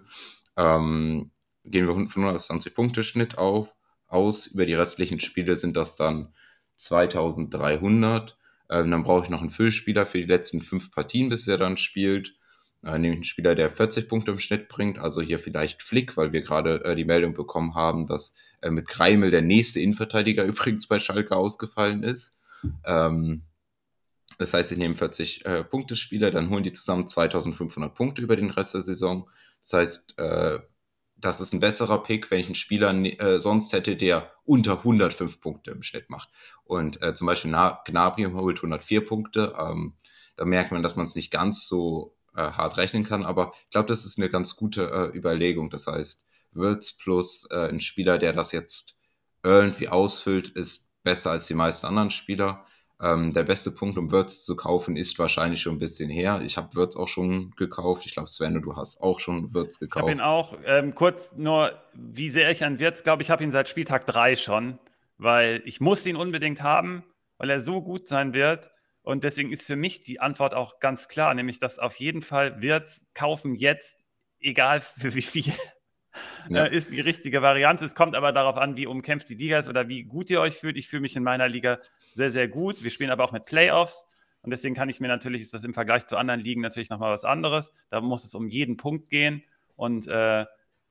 Ähm, 0.55 1.31
gehen 1.65 1.87
wir 1.87 1.93
von 1.93 2.23
120 2.23 2.73
Punkte 2.73 3.03
Schnitt 3.03 3.37
auf, 3.37 3.75
aus. 4.07 4.47
Über 4.47 4.65
die 4.65 4.73
restlichen 4.73 5.19
Spiele 5.19 5.55
sind 5.55 5.77
das 5.77 5.95
dann 5.95 6.33
2300. 6.77 8.37
Ähm, 8.69 8.91
dann 8.91 9.03
brauche 9.03 9.23
ich 9.23 9.29
noch 9.29 9.41
einen 9.41 9.49
Füllspieler 9.49 10.05
für 10.05 10.19
die 10.19 10.27
letzten 10.27 10.61
fünf 10.61 10.91
Partien, 10.91 11.29
bis 11.29 11.47
er 11.47 11.57
dann 11.57 11.77
spielt. 11.77 12.35
Äh, 12.83 12.99
nämlich 12.99 13.17
einen 13.17 13.23
Spieler, 13.23 13.55
der 13.55 13.69
40 13.69 14.07
Punkte 14.07 14.31
im 14.31 14.39
Schnitt 14.39 14.67
bringt. 14.69 14.99
Also 14.99 15.21
hier 15.21 15.39
vielleicht 15.39 15.81
Flick, 15.81 16.15
weil 16.17 16.31
wir 16.31 16.41
gerade 16.41 16.83
äh, 16.85 16.95
die 16.95 17.05
Meldung 17.05 17.33
bekommen 17.33 17.75
haben, 17.75 18.07
dass 18.07 18.35
äh, 18.61 18.69
mit 18.69 18.87
Kreimel 18.87 19.31
der 19.31 19.41
nächste 19.41 19.79
Innenverteidiger 19.79 20.43
übrigens 20.45 20.87
bei 20.87 20.99
Schalke 20.99 21.35
ausgefallen 21.35 22.03
ist. 22.03 22.37
Ähm, 22.85 23.43
das 24.37 24.53
heißt, 24.53 24.71
ich 24.71 24.77
nehme 24.77 24.95
40 24.95 25.45
äh, 25.45 25.63
Punkte-Spieler, 25.63 26.31
dann 26.31 26.49
holen 26.49 26.63
die 26.63 26.73
zusammen 26.73 27.07
2500 27.07 27.93
Punkte 27.93 28.21
über 28.21 28.35
den 28.35 28.51
Rest 28.51 28.75
der 28.75 28.81
Saison. 28.81 29.29
Das 29.63 29.73
heißt, 29.73 30.19
äh, 30.19 30.59
das 31.19 31.41
ist 31.41 31.53
ein 31.53 31.59
besserer 31.59 32.01
Pick, 32.03 32.29
wenn 32.29 32.39
ich 32.39 32.45
einen 32.45 32.55
Spieler 32.55 32.93
äh, 32.93 33.39
sonst 33.39 33.73
hätte, 33.73 33.95
der 33.95 34.31
unter 34.45 34.79
105 34.79 35.39
Punkte 35.39 35.71
im 35.71 35.81
Schnitt 35.81 36.09
macht. 36.09 36.29
Und 36.63 37.01
äh, 37.01 37.13
zum 37.13 37.27
Beispiel 37.27 37.51
Na 37.51 37.81
Gnabry 37.85 38.25
holt 38.25 38.59
104 38.59 39.05
Punkte. 39.05 39.53
Ähm, 39.57 39.95
da 40.35 40.45
merkt 40.45 40.71
man, 40.71 40.83
dass 40.83 40.95
man 40.95 41.05
es 41.05 41.15
nicht 41.15 41.31
ganz 41.31 41.67
so 41.67 42.15
äh, 42.35 42.41
hart 42.41 42.77
rechnen 42.77 43.03
kann. 43.03 43.25
Aber 43.25 43.53
ich 43.63 43.71
glaube, 43.71 43.87
das 43.87 44.05
ist 44.05 44.17
eine 44.17 44.29
ganz 44.29 44.55
gute 44.55 44.89
äh, 44.91 45.17
Überlegung. 45.17 45.69
Das 45.69 45.87
heißt, 45.87 46.27
Wirtz 46.51 46.97
plus 46.97 47.49
äh, 47.51 47.69
ein 47.69 47.79
Spieler, 47.79 48.17
der 48.17 48.33
das 48.33 48.51
jetzt 48.51 48.99
irgendwie 49.43 49.89
ausfüllt, 49.89 50.49
ist 50.49 50.93
besser 51.03 51.31
als 51.31 51.47
die 51.47 51.53
meisten 51.55 51.87
anderen 51.87 52.11
Spieler. 52.11 52.65
Ähm, 52.99 53.31
der 53.31 53.43
beste 53.43 53.71
Punkt, 53.71 53.97
um 53.97 54.11
Würz 54.11 54.43
zu 54.43 54.55
kaufen, 54.55 54.97
ist 54.97 55.19
wahrscheinlich 55.19 55.61
schon 55.61 55.75
ein 55.75 55.79
bisschen 55.79 56.09
her. 56.09 56.41
Ich 56.43 56.57
habe 56.57 56.73
Würz 56.73 56.95
auch 56.95 57.07
schon 57.07 57.51
gekauft. 57.51 58.05
Ich 58.07 58.13
glaube, 58.13 58.27
Sven, 58.27 58.59
du 58.59 58.75
hast 58.75 59.01
auch 59.01 59.19
schon 59.19 59.53
Würz 59.53 59.77
gekauft. 59.77 60.07
Ich 60.07 60.09
habe 60.09 60.11
ihn 60.11 60.21
auch. 60.21 60.57
Ähm, 60.65 60.95
kurz 60.95 61.31
nur, 61.35 61.79
wie 61.93 62.31
sehr 62.31 62.49
ich 62.49 62.65
an 62.65 62.79
Würz 62.79 63.03
glaube, 63.03 63.21
ich 63.21 63.29
habe 63.29 63.43
ihn 63.43 63.51
seit 63.51 63.69
Spieltag 63.69 64.07
3 64.07 64.35
schon, 64.35 64.79
weil 65.17 65.61
ich 65.65 65.79
muss 65.79 66.05
ihn 66.07 66.15
unbedingt 66.15 66.63
haben, 66.63 67.03
weil 67.37 67.51
er 67.51 67.61
so 67.61 67.81
gut 67.81 68.07
sein 68.07 68.33
wird. 68.33 68.71
Und 69.03 69.23
deswegen 69.23 69.51
ist 69.51 69.67
für 69.67 69.75
mich 69.75 70.01
die 70.01 70.19
Antwort 70.19 70.55
auch 70.55 70.79
ganz 70.79 71.07
klar, 71.07 71.33
nämlich 71.35 71.59
dass 71.59 71.77
auf 71.77 71.95
jeden 71.97 72.23
Fall 72.23 72.61
Wirtz 72.61 73.05
kaufen 73.13 73.53
jetzt, 73.53 74.07
egal 74.39 74.81
für 74.97 75.13
wie 75.13 75.21
viel. 75.21 75.53
Ja. 76.49 76.65
Äh, 76.65 76.75
ist 76.75 76.89
die 76.91 76.99
richtige 76.99 77.43
Variante. 77.43 77.85
Es 77.85 77.93
kommt 77.93 78.15
aber 78.15 78.31
darauf 78.31 78.57
an, 78.57 78.75
wie 78.75 78.87
umkämpft 78.87 79.29
die 79.29 79.35
Liga 79.35 79.59
ist 79.59 79.67
oder 79.67 79.87
wie 79.87 80.03
gut 80.03 80.31
ihr 80.31 80.41
euch 80.41 80.55
fühlt. 80.55 80.77
Ich 80.77 80.87
fühle 80.87 81.01
mich 81.01 81.15
in 81.15 81.21
meiner 81.21 81.47
Liga 81.47 81.79
sehr, 82.17 82.31
sehr 82.31 82.49
gut. 82.49 82.83
Wir 82.83 82.91
spielen 82.91 83.11
aber 83.11 83.23
auch 83.23 83.31
mit 83.31 83.45
Playoffs. 83.45 84.05
Und 84.41 84.51
deswegen 84.51 84.75
kann 84.75 84.89
ich 84.89 84.99
mir 84.99 85.07
natürlich, 85.07 85.41
ist 85.41 85.53
das 85.53 85.63
im 85.63 85.73
Vergleich 85.73 86.05
zu 86.05 86.17
anderen 86.17 86.39
Ligen 86.41 86.61
natürlich 86.61 86.89
nochmal 86.89 87.13
was 87.13 87.23
anderes. 87.23 87.71
Da 87.89 88.01
muss 88.01 88.25
es 88.25 88.35
um 88.35 88.47
jeden 88.47 88.77
Punkt 88.77 89.09
gehen. 89.09 89.43
Und 89.75 90.07
äh, 90.07 90.45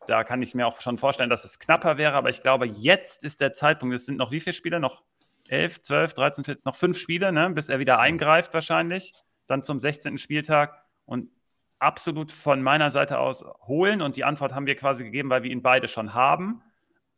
da 0.07 0.25
kann 0.25 0.43
ich 0.43 0.55
mir 0.55 0.67
auch 0.67 0.81
schon 0.81 0.99
vorstellen, 0.99 1.31
dass 1.31 1.45
es 1.45 1.59
knapper 1.59 1.99
wäre. 1.99 2.15
Aber 2.15 2.31
ich 2.31 2.41
glaube, 2.41 2.67
jetzt 2.67 3.23
ist 3.23 3.41
der 3.41 3.55
Zeitpunkt. 3.55 3.95
Es 3.95 4.07
sind 4.07 4.17
noch 4.19 4.31
wie 4.31 4.41
viele 4.41 4.55
Spiele? 4.55 4.81
Noch 4.81 5.03
11, 5.49 5.83
12, 5.83 6.15
13, 6.15 6.45
14, 6.45 6.63
noch 6.65 6.77
fünf 6.77 6.99
Spiele, 6.99 7.33
ne? 7.33 7.51
bis 7.51 7.69
er 7.69 7.79
wieder 7.79 7.99
eingreift 7.99 8.53
wahrscheinlich. 8.55 9.13
Dann 9.47 9.63
zum 9.63 9.81
16. 9.81 10.19
Spieltag. 10.19 10.83
Und 11.05 11.31
absolut 11.79 12.33
von 12.33 12.63
meiner 12.63 12.91
Seite 12.91 13.19
aus 13.19 13.45
holen. 13.67 14.03
Und 14.03 14.17
die 14.17 14.25
Antwort 14.25 14.55
haben 14.55 14.67
wir 14.67 14.77
quasi 14.77 15.05
gegeben, 15.05 15.31
weil 15.31 15.43
wir 15.43 15.51
ihn 15.51 15.63
beide 15.63 15.89
schon 15.89 16.15
haben. 16.15 16.63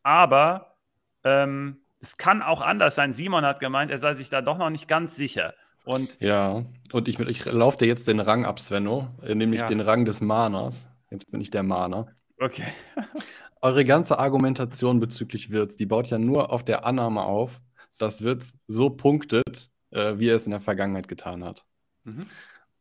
Aber 0.03 0.75
ähm, 1.23 1.81
es 2.01 2.17
kann 2.17 2.41
auch 2.41 2.61
anders 2.61 2.95
sein. 2.95 3.13
Simon 3.13 3.45
hat 3.45 3.59
gemeint, 3.59 3.91
er 3.91 3.99
sei 3.99 4.15
sich 4.15 4.29
da 4.29 4.41
doch 4.41 4.57
noch 4.57 4.69
nicht 4.69 4.87
ganz 4.87 5.15
sicher. 5.15 5.53
Und 5.85 6.19
ja, 6.19 6.65
und 6.91 7.07
ich, 7.07 7.19
ich 7.19 7.45
laufe 7.45 7.77
dir 7.77 7.87
jetzt 7.87 8.07
den 8.07 8.19
Rang 8.19 8.45
ab, 8.45 8.59
Svenno, 8.59 9.09
äh, 9.23 9.35
nämlich 9.35 9.61
ja. 9.61 9.67
den 9.67 9.79
Rang 9.79 10.05
des 10.05 10.21
Maners. 10.21 10.87
Jetzt 11.09 11.31
bin 11.31 11.41
ich 11.41 11.49
der 11.49 11.63
Mahner. 11.63 12.07
Okay. 12.39 12.67
Eure 13.61 13.83
ganze 13.83 14.19
Argumentation 14.19 14.99
bezüglich 14.99 15.51
Wirtz, 15.51 15.75
die 15.75 15.85
baut 15.85 16.07
ja 16.07 16.17
nur 16.17 16.51
auf 16.51 16.63
der 16.63 16.85
Annahme 16.85 17.23
auf, 17.23 17.59
dass 17.97 18.21
Wirtz 18.21 18.57
so 18.67 18.89
punktet, 18.89 19.69
äh, 19.91 20.17
wie 20.17 20.29
er 20.29 20.35
es 20.35 20.45
in 20.45 20.51
der 20.51 20.61
Vergangenheit 20.61 21.07
getan 21.07 21.43
hat. 21.43 21.65
Mhm. 22.03 22.27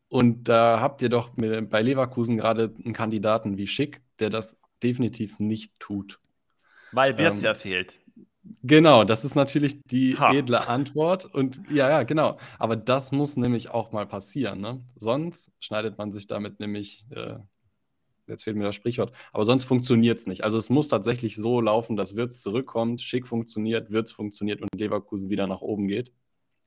Und 0.08 0.48
da 0.48 0.80
habt 0.80 1.02
ihr 1.02 1.08
doch 1.08 1.30
bei 1.36 1.82
Leverkusen 1.82 2.36
gerade 2.36 2.72
einen 2.82 2.94
Kandidaten 2.94 3.58
wie 3.58 3.66
Schick, 3.66 4.00
der 4.20 4.30
das 4.30 4.56
definitiv 4.82 5.38
nicht 5.38 5.78
tut. 5.80 6.18
Weil 6.92 7.18
Wirtz 7.18 7.40
ähm, 7.40 7.46
ja 7.46 7.54
fehlt. 7.54 8.00
Genau, 8.62 9.04
das 9.04 9.24
ist 9.24 9.34
natürlich 9.34 9.80
die 9.84 10.18
ha. 10.18 10.32
edle 10.32 10.68
Antwort. 10.68 11.24
Und 11.24 11.60
ja, 11.70 11.88
ja, 11.88 12.02
genau. 12.02 12.38
Aber 12.58 12.76
das 12.76 13.12
muss 13.12 13.36
nämlich 13.36 13.70
auch 13.70 13.92
mal 13.92 14.06
passieren. 14.06 14.60
Ne? 14.60 14.82
Sonst 14.96 15.52
schneidet 15.60 15.98
man 15.98 16.12
sich 16.12 16.26
damit 16.26 16.60
nämlich, 16.60 17.04
äh, 17.10 17.36
jetzt 18.26 18.44
fehlt 18.44 18.56
mir 18.56 18.64
das 18.64 18.74
Sprichwort, 18.74 19.12
aber 19.32 19.44
sonst 19.44 19.64
funktioniert 19.64 20.18
es 20.18 20.26
nicht. 20.26 20.44
Also 20.44 20.58
es 20.58 20.70
muss 20.70 20.88
tatsächlich 20.88 21.36
so 21.36 21.60
laufen, 21.60 21.96
dass 21.96 22.16
Wirtz 22.16 22.40
zurückkommt, 22.42 23.00
Schick 23.00 23.26
funktioniert, 23.26 23.90
Wirtz 23.90 24.12
funktioniert 24.12 24.60
und 24.60 24.74
Leverkusen 24.74 25.30
wieder 25.30 25.46
nach 25.46 25.60
oben 25.60 25.88
geht. 25.88 26.12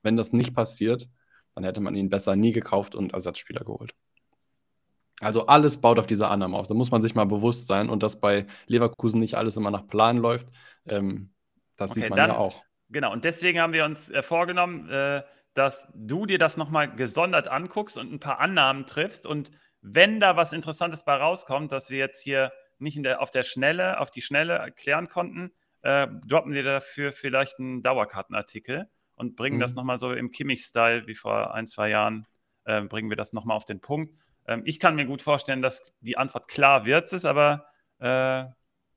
Wenn 0.04 0.18
das 0.18 0.34
nicht 0.34 0.54
passiert, 0.54 1.10
dann 1.54 1.64
hätte 1.64 1.82
man 1.82 1.96
ihn 1.96 2.10
besser 2.10 2.36
nie 2.36 2.52
gekauft 2.52 2.96
und 2.96 3.14
Ersatzspieler 3.14 3.64
geholt. 3.64 3.94
Also 5.20 5.46
alles 5.46 5.80
baut 5.80 6.00
auf 6.00 6.08
diese 6.08 6.30
Annahme 6.30 6.58
auf. 6.58 6.66
Da 6.66 6.74
muss 6.74 6.90
man 6.90 7.02
sich 7.04 7.14
mal 7.14 7.26
bewusst 7.26 7.68
sein 7.68 7.90
und 7.90 8.02
dass 8.02 8.20
bei 8.20 8.48
Leverkusen 8.66 9.20
nicht 9.20 9.36
alles 9.36 9.56
immer 9.56 9.70
nach 9.70 9.86
Plan 9.86 10.18
läuft, 10.18 10.48
ähm, 10.88 11.30
das 11.82 11.92
okay, 11.92 12.02
sieht 12.02 12.10
man 12.10 12.18
dann, 12.18 12.30
ja 12.32 12.38
auch. 12.38 12.64
Genau, 12.90 13.12
und 13.12 13.24
deswegen 13.24 13.60
haben 13.60 13.74
wir 13.74 13.86
uns 13.86 14.10
äh, 14.10 14.22
vorgenommen, 14.22 14.90
äh, 14.90 15.24
dass 15.54 15.88
du 15.94 16.26
dir 16.26 16.38
das 16.38 16.58
nochmal 16.58 16.94
gesondert 16.96 17.48
anguckst 17.48 17.98
und 17.98 18.12
ein 18.12 18.20
paar 18.20 18.40
Annahmen 18.40 18.86
triffst. 18.86 19.26
Und 19.26 19.52
wenn 19.82 20.20
da 20.20 20.36
was 20.36 20.54
Interessantes 20.54 21.04
bei 21.04 21.16
rauskommt, 21.16 21.72
dass 21.72 21.90
wir 21.90 21.98
jetzt 21.98 22.22
hier 22.22 22.52
nicht 22.80 23.04
der, 23.04 23.22
auf 23.22 23.32
der 23.32 23.44
Schnelle, 23.44 24.00
auf 24.00 24.12
die 24.12 24.22
Schnelle 24.22 24.54
erklären 24.54 25.08
konnten, 25.10 25.52
äh, 25.82 26.08
droppen 26.26 26.54
wir 26.54 26.64
dafür 26.64 27.12
vielleicht 27.12 27.60
einen 27.60 27.84
Dauerkartenartikel 27.84 28.90
und 29.16 29.36
bringen 29.36 29.58
mhm. 29.58 29.62
das 29.62 29.76
nochmal 29.76 29.98
so 29.98 30.14
im 30.14 30.32
Kimmich-Style 30.32 31.08
wie 31.08 31.16
vor 31.16 31.54
ein, 31.54 31.68
zwei 31.68 31.90
Jahren, 31.90 32.28
äh, 32.66 32.82
bringen 32.82 33.10
wir 33.10 33.18
das 33.18 33.34
nochmal 33.34 33.58
auf 33.58 33.66
den 33.66 33.82
Punkt. 33.82 34.14
Ähm, 34.48 34.64
ich 34.66 34.80
kann 34.80 34.96
mir 34.96 35.06
gut 35.06 35.22
vorstellen, 35.22 35.62
dass 35.62 35.94
die 36.02 36.18
Antwort 36.18 36.48
klar 36.48 36.86
wird 36.86 37.12
es, 37.12 37.26
aber 37.26 37.66
äh, 38.00 38.46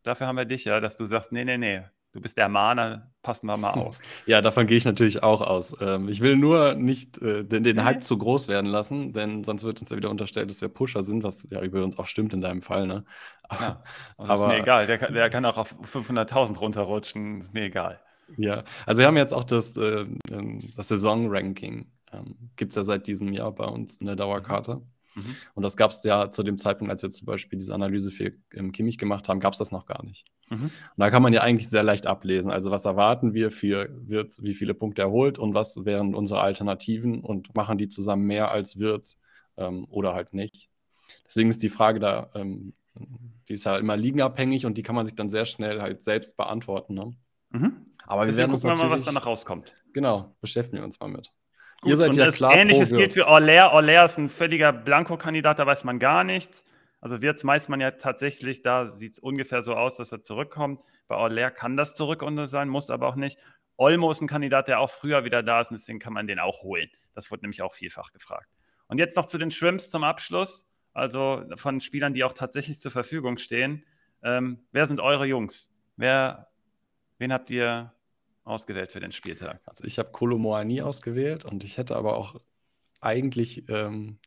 dafür 0.02 0.26
haben 0.26 0.36
wir 0.36 0.44
dich 0.44 0.64
ja, 0.64 0.80
dass 0.80 0.96
du 0.96 1.06
sagst, 1.06 1.32
nee, 1.32 1.44
nee, 1.44 1.58
nee, 1.58 1.82
du 2.14 2.20
bist 2.20 2.38
der 2.38 2.48
Mahner, 2.48 3.10
passen 3.22 3.46
wir 3.46 3.56
mal 3.56 3.72
auf. 3.72 3.98
Ja, 4.26 4.40
davon 4.40 4.66
gehe 4.66 4.76
ich 4.76 4.84
natürlich 4.84 5.22
auch 5.22 5.40
aus. 5.40 5.76
Ähm, 5.80 6.08
ich 6.08 6.20
will 6.20 6.36
nur 6.36 6.74
nicht 6.74 7.20
äh, 7.20 7.44
den, 7.44 7.64
den 7.64 7.84
Hype 7.84 8.04
zu 8.04 8.16
groß 8.16 8.48
werden 8.48 8.70
lassen, 8.70 9.12
denn 9.12 9.44
sonst 9.44 9.64
wird 9.64 9.80
uns 9.80 9.90
ja 9.90 9.96
wieder 9.96 10.10
unterstellt, 10.10 10.48
dass 10.50 10.60
wir 10.60 10.68
Pusher 10.68 11.02
sind, 11.02 11.24
was 11.24 11.48
ja 11.50 11.60
über 11.60 11.82
uns 11.82 11.98
auch 11.98 12.06
stimmt 12.06 12.32
in 12.32 12.40
deinem 12.40 12.62
Fall. 12.62 12.86
Ne? 12.86 13.04
Ja, 13.50 13.82
aber 14.16 14.44
ist 14.44 14.48
mir 14.48 14.58
egal, 14.60 14.86
der, 14.86 15.10
der 15.10 15.28
kann 15.28 15.44
auch 15.44 15.58
auf 15.58 15.74
500.000 15.82 16.56
runterrutschen, 16.56 17.40
ist 17.40 17.52
mir 17.52 17.64
egal. 17.64 18.00
Ja, 18.36 18.64
also 18.86 19.00
wir 19.00 19.06
haben 19.06 19.16
jetzt 19.16 19.34
auch 19.34 19.44
das, 19.44 19.76
äh, 19.76 20.06
ähm, 20.30 20.60
das 20.76 20.88
Saison-Ranking. 20.88 21.90
Ähm, 22.12 22.36
Gibt 22.56 22.70
es 22.72 22.76
ja 22.76 22.84
seit 22.84 23.06
diesem 23.06 23.32
Jahr 23.32 23.52
bei 23.52 23.66
uns 23.66 23.96
in 23.96 24.06
der 24.06 24.16
Dauerkarte. 24.16 24.80
Mhm. 25.14 25.36
Und 25.54 25.62
das 25.62 25.76
gab 25.76 25.90
es 25.90 26.02
ja 26.04 26.30
zu 26.30 26.42
dem 26.42 26.58
Zeitpunkt, 26.58 26.90
als 26.90 27.02
wir 27.02 27.10
zum 27.10 27.26
Beispiel 27.26 27.58
diese 27.58 27.74
Analyse 27.74 28.10
für 28.10 28.32
ähm, 28.52 28.72
Kimmich 28.72 28.98
gemacht 28.98 29.28
haben, 29.28 29.40
gab 29.40 29.52
es 29.52 29.58
das 29.58 29.70
noch 29.70 29.86
gar 29.86 30.04
nicht. 30.04 30.26
Mhm. 30.50 30.64
Und 30.64 30.72
da 30.96 31.10
kann 31.10 31.22
man 31.22 31.32
ja 31.32 31.42
eigentlich 31.42 31.68
sehr 31.68 31.82
leicht 31.82 32.06
ablesen. 32.06 32.50
Also 32.50 32.70
was 32.70 32.84
erwarten 32.84 33.34
wir 33.34 33.50
für 33.50 33.88
Wirtz, 34.08 34.42
wie 34.42 34.54
viele 34.54 34.74
Punkte 34.74 35.02
er 35.02 35.10
holt 35.10 35.38
und 35.38 35.54
was 35.54 35.84
wären 35.84 36.14
unsere 36.14 36.40
Alternativen 36.40 37.20
und 37.20 37.54
machen 37.54 37.78
die 37.78 37.88
zusammen 37.88 38.26
mehr 38.26 38.50
als 38.50 38.78
Wirtz 38.78 39.18
ähm, 39.56 39.86
oder 39.88 40.14
halt 40.14 40.34
nicht. 40.34 40.68
Deswegen 41.24 41.50
ist 41.50 41.62
die 41.62 41.68
Frage 41.68 42.00
da, 42.00 42.30
ähm, 42.34 42.74
die 43.48 43.54
ist 43.54 43.64
ja 43.64 43.76
immer 43.76 43.96
liegenabhängig 43.96 44.66
und 44.66 44.78
die 44.78 44.82
kann 44.82 44.94
man 44.94 45.06
sich 45.06 45.14
dann 45.14 45.28
sehr 45.28 45.46
schnell 45.46 45.80
halt 45.80 46.02
selbst 46.02 46.36
beantworten. 46.36 46.94
Ne? 46.94 47.12
Mhm. 47.50 47.86
Aber 48.06 48.22
wir 48.22 48.26
Deswegen 48.26 48.38
werden 48.38 48.52
uns 48.52 48.62
gucken 48.62 48.78
wir 48.78 48.84
mal, 48.84 48.90
was 48.90 49.04
danach 49.04 49.26
rauskommt. 49.26 49.74
Genau, 49.92 50.34
beschäftigen 50.40 50.78
wir 50.78 50.84
uns 50.84 50.98
mal 51.00 51.08
mit. 51.08 51.32
Gut, 51.84 51.90
Ihr 51.90 51.96
seid 51.98 52.16
ja 52.16 52.30
klar. 52.30 52.54
Ähnliches 52.54 52.90
gilt 52.90 53.12
für 53.12 53.28
Orler. 53.28 53.72
Orler 53.72 54.06
ist 54.06 54.18
ein 54.18 54.30
völliger 54.30 54.72
Blanko-Kandidat, 54.72 55.58
da 55.58 55.66
weiß 55.66 55.84
man 55.84 55.98
gar 55.98 56.24
nichts. 56.24 56.64
Also 57.00 57.20
Wirtz 57.20 57.44
meist 57.44 57.68
man 57.68 57.80
ja 57.80 57.90
tatsächlich, 57.92 58.62
da 58.62 58.90
sieht 58.90 59.12
es 59.12 59.18
ungefähr 59.18 59.62
so 59.62 59.74
aus, 59.74 59.96
dass 59.96 60.10
er 60.10 60.22
zurückkommt. 60.22 60.80
Bei 61.06 61.16
Orler 61.16 61.50
kann 61.50 61.76
das 61.76 61.94
zurück 61.94 62.24
sein, 62.46 62.68
muss 62.70 62.88
aber 62.88 63.06
auch 63.06 63.16
nicht. 63.16 63.38
Olmo 63.76 64.10
ist 64.10 64.22
ein 64.22 64.28
Kandidat, 64.28 64.68
der 64.68 64.80
auch 64.80 64.90
früher 64.90 65.24
wieder 65.24 65.42
da 65.42 65.60
ist 65.60 65.70
und 65.70 65.78
deswegen 65.78 65.98
kann 65.98 66.14
man 66.14 66.26
den 66.26 66.38
auch 66.38 66.62
holen. 66.62 66.88
Das 67.14 67.30
wurde 67.30 67.42
nämlich 67.42 67.60
auch 67.60 67.74
vielfach 67.74 68.12
gefragt. 68.12 68.48
Und 68.88 68.98
jetzt 68.98 69.16
noch 69.16 69.26
zu 69.26 69.36
den 69.36 69.50
Shrimps 69.50 69.90
zum 69.90 70.04
Abschluss, 70.04 70.66
also 70.94 71.44
von 71.56 71.80
Spielern, 71.80 72.14
die 72.14 72.24
auch 72.24 72.32
tatsächlich 72.32 72.80
zur 72.80 72.92
Verfügung 72.92 73.36
stehen. 73.36 73.84
Ähm, 74.22 74.64
wer 74.72 74.86
sind 74.86 75.00
eure 75.00 75.26
Jungs? 75.26 75.70
Wer 75.96 76.48
Wen 77.18 77.32
habt 77.32 77.50
ihr 77.50 77.93
ausgewählt 78.44 78.92
für 78.92 79.00
den 79.00 79.12
Spieltag? 79.12 79.60
Also 79.66 79.84
ich 79.84 79.98
habe 79.98 80.10
Kolomoani 80.10 80.82
ausgewählt 80.82 81.44
und 81.44 81.64
ich 81.64 81.78
hätte 81.78 81.96
aber 81.96 82.16
auch 82.16 82.40
eigentlich 83.00 83.68
ähm, 83.68 84.18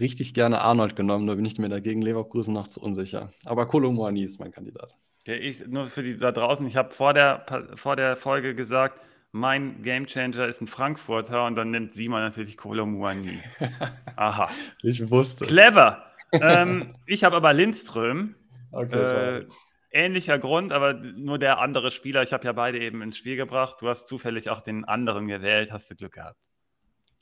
richtig 0.00 0.34
gerne 0.34 0.60
Arnold 0.60 0.96
genommen. 0.96 1.26
Da 1.26 1.34
bin 1.34 1.44
ich 1.44 1.58
mir 1.58 1.68
dagegen 1.68 2.02
Leverkusen 2.02 2.54
noch 2.54 2.66
zu 2.66 2.80
unsicher. 2.80 3.32
Aber 3.44 3.66
Kolomoani 3.66 4.24
ist 4.24 4.40
mein 4.40 4.52
Kandidat. 4.52 4.96
Ja, 5.26 5.34
ich, 5.34 5.66
nur 5.66 5.86
für 5.86 6.02
die 6.02 6.18
da 6.18 6.32
draußen, 6.32 6.66
ich 6.66 6.76
habe 6.76 6.92
vor 6.92 7.14
der, 7.14 7.46
vor 7.76 7.96
der 7.96 8.16
Folge 8.16 8.54
gesagt, 8.54 9.00
mein 9.32 9.82
Gamechanger 9.82 10.46
ist 10.46 10.60
ein 10.60 10.68
Frankfurter 10.68 11.46
und 11.46 11.56
dann 11.56 11.70
nimmt 11.70 11.92
Simon 11.92 12.20
natürlich 12.20 12.56
Kolomuani. 12.56 13.40
Aha. 14.16 14.48
Ich 14.82 15.10
wusste. 15.10 15.46
Clever. 15.46 16.04
ähm, 16.32 16.94
ich 17.06 17.24
habe 17.24 17.36
aber 17.36 17.52
Lindström. 17.52 18.36
Okay, 18.70 19.38
äh, 19.38 19.46
ähnlicher 19.94 20.38
Grund, 20.38 20.72
aber 20.72 20.92
nur 20.92 21.38
der 21.38 21.60
andere 21.60 21.90
Spieler. 21.90 22.22
Ich 22.22 22.32
habe 22.32 22.44
ja 22.44 22.52
beide 22.52 22.80
eben 22.80 23.00
ins 23.00 23.16
Spiel 23.16 23.36
gebracht. 23.36 23.76
Du 23.80 23.88
hast 23.88 24.08
zufällig 24.08 24.50
auch 24.50 24.60
den 24.60 24.84
anderen 24.84 25.26
gewählt, 25.28 25.72
hast 25.72 25.90
du 25.90 25.94
Glück 25.94 26.14
gehabt. 26.14 26.50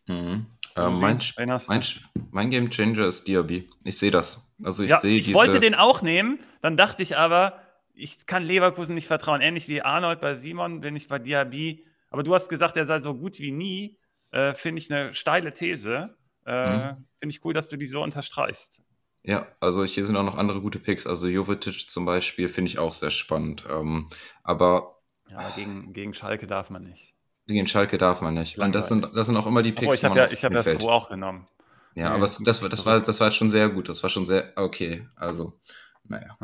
Mhm. 0.09 0.47
Äh, 0.75 0.89
mein, 0.89 1.19
mein, 1.37 1.83
mein 2.31 2.51
Game 2.51 2.71
Changer 2.71 3.07
ist 3.07 3.29
Diaby. 3.29 3.69
Ich 3.85 3.99
sehe 3.99 4.11
das. 4.11 4.51
Also 4.65 4.83
ich 4.83 4.91
ja, 4.91 4.99
sehe 4.99 5.19
Ich 5.19 5.27
diese... 5.27 5.39
wollte 5.39 5.61
den 5.61 5.75
auch 5.75 6.03
nehmen, 6.03 6.41
dann 6.63 6.77
dachte 6.77 7.03
ich 7.03 7.17
aber, 7.17 7.61
ich 7.95 8.27
kann 8.27 8.43
Leverkusen 8.43 8.95
nicht 8.95 9.07
vertrauen. 9.07 9.43
Ähnlich 9.43 9.69
wie 9.69 9.83
Arnold 9.83 10.21
bei 10.21 10.35
Simon 10.35 10.81
bin 10.81 10.97
ich 10.97 11.09
bei 11.09 11.19
Diaby. 11.19 11.85
Aber 12.11 12.23
du 12.23 12.35
hast 12.35 12.49
gesagt, 12.49 12.77
er 12.77 12.87
sei 12.87 13.01
so 13.01 13.15
gut 13.15 13.39
wie 13.39 13.53
nie. 13.53 13.99
Äh, 14.31 14.55
Finde 14.55 14.81
ich 14.81 14.91
eine 14.91 15.13
steile 15.13 15.53
These. 15.53 16.17
Äh, 16.47 16.77
mhm. 16.77 17.07
Finde 17.21 17.35
ich 17.35 17.45
cool, 17.45 17.53
dass 17.53 17.69
du 17.69 17.77
die 17.77 17.87
so 17.87 18.03
unterstreichst. 18.03 18.83
Ja, 19.25 19.47
also 19.61 19.85
hier 19.85 20.05
sind 20.05 20.17
auch 20.17 20.25
noch 20.25 20.37
andere 20.37 20.61
gute 20.61 20.79
Picks. 20.79 21.07
Also 21.07 21.29
Jovetic 21.29 21.89
zum 21.89 22.05
Beispiel 22.05 22.49
finde 22.49 22.71
ich 22.71 22.79
auch 22.79 22.93
sehr 22.93 23.11
spannend. 23.11 23.65
Ähm, 23.71 24.09
aber. 24.43 24.99
Ja, 25.31 25.49
gegen, 25.51 25.93
gegen 25.93 26.13
Schalke 26.13 26.47
darf 26.47 26.71
man 26.71 26.83
nicht. 26.83 27.15
Gegen 27.47 27.67
Schalke 27.67 27.99
darf 27.99 28.21
man 28.21 28.35
nicht. 28.35 28.59
Und 28.59 28.75
das 28.75 28.89
sind, 28.89 29.09
das 29.15 29.27
sind 29.27 29.37
auch 29.37 29.47
immer 29.47 29.63
die 29.63 29.73
Picks. 29.73 29.93
Oh, 29.93 29.95
ich 29.95 30.05
habe 30.05 30.17
ja, 30.17 30.31
ich 30.31 30.45
hab 30.45 30.53
ja 30.53 30.63
Stroh 30.63 30.91
auch 30.91 31.09
genommen. 31.09 31.47
Ja, 31.95 32.09
nee, 32.09 32.15
aber 32.15 32.23
das, 32.23 32.39
das, 32.39 32.61
das, 32.61 32.87
war, 32.87 33.01
das 33.01 33.21
war 33.21 33.31
schon 33.31 33.51
sehr 33.51 33.69
gut. 33.69 33.89
Das 33.89 34.03
war 34.03 34.11
schon 34.11 34.27
sehr 34.27 34.53
okay. 34.57 35.07
Also, 35.17 35.59
naja. 36.05 36.37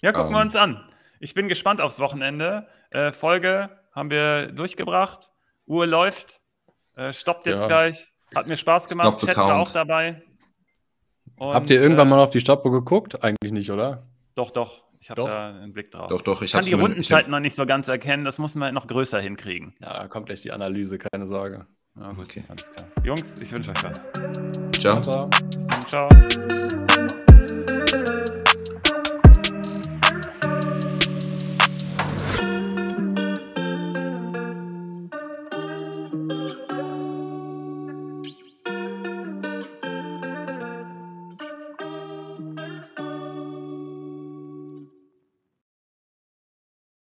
Ja, 0.00 0.12
gucken 0.12 0.28
um, 0.28 0.34
wir 0.34 0.40
ähm. 0.40 0.46
uns 0.46 0.56
an. 0.56 0.88
Ich 1.20 1.34
bin 1.34 1.48
gespannt 1.48 1.80
aufs 1.80 1.98
Wochenende. 2.00 2.66
Äh, 2.90 3.12
Folge 3.12 3.78
haben 3.92 4.10
wir 4.10 4.46
durchgebracht. 4.46 5.30
Uhr 5.66 5.86
läuft. 5.86 6.40
Äh, 6.96 7.12
stoppt 7.12 7.46
jetzt 7.46 7.60
ja. 7.60 7.66
gleich. 7.68 8.12
Hat 8.34 8.46
mir 8.46 8.56
Spaß 8.56 8.88
gemacht. 8.88 9.20
Chat 9.24 9.36
war 9.36 9.56
auch 9.56 9.72
dabei. 9.72 10.22
Und, 11.42 11.54
Habt 11.54 11.70
ihr 11.70 11.82
irgendwann 11.82 12.06
äh, 12.06 12.10
mal 12.10 12.20
auf 12.20 12.30
die 12.30 12.38
Stoppuhr 12.38 12.70
geguckt? 12.70 13.24
Eigentlich 13.24 13.50
nicht, 13.50 13.72
oder? 13.72 14.06
Doch, 14.36 14.52
doch. 14.52 14.84
Ich 15.00 15.10
habe 15.10 15.24
da 15.24 15.48
einen 15.48 15.72
Blick 15.72 15.90
drauf. 15.90 16.06
Doch, 16.08 16.22
doch. 16.22 16.40
Ich 16.40 16.52
kann 16.52 16.64
die 16.64 16.74
Rundenzeiten 16.74 17.32
noch 17.32 17.40
nicht 17.40 17.56
so 17.56 17.66
ganz 17.66 17.88
erkennen. 17.88 18.24
Das 18.24 18.38
muss 18.38 18.54
man 18.54 18.72
noch 18.72 18.86
größer 18.86 19.20
hinkriegen. 19.20 19.74
Ja, 19.80 20.02
da 20.02 20.06
kommt 20.06 20.26
gleich 20.26 20.42
die 20.42 20.52
Analyse, 20.52 20.98
keine 20.98 21.26
Sorge. 21.26 21.66
Ja, 21.98 22.12
gut, 22.12 22.26
okay. 22.26 22.44
alles 22.46 22.70
klar. 22.70 22.86
Jungs, 23.02 23.42
ich 23.42 23.50
wünsche 23.50 23.72
euch 23.72 23.82
was. 23.82 24.00
Ciao. 24.78 25.00
Ciao. 25.00 25.28
Ciao. 25.88 26.08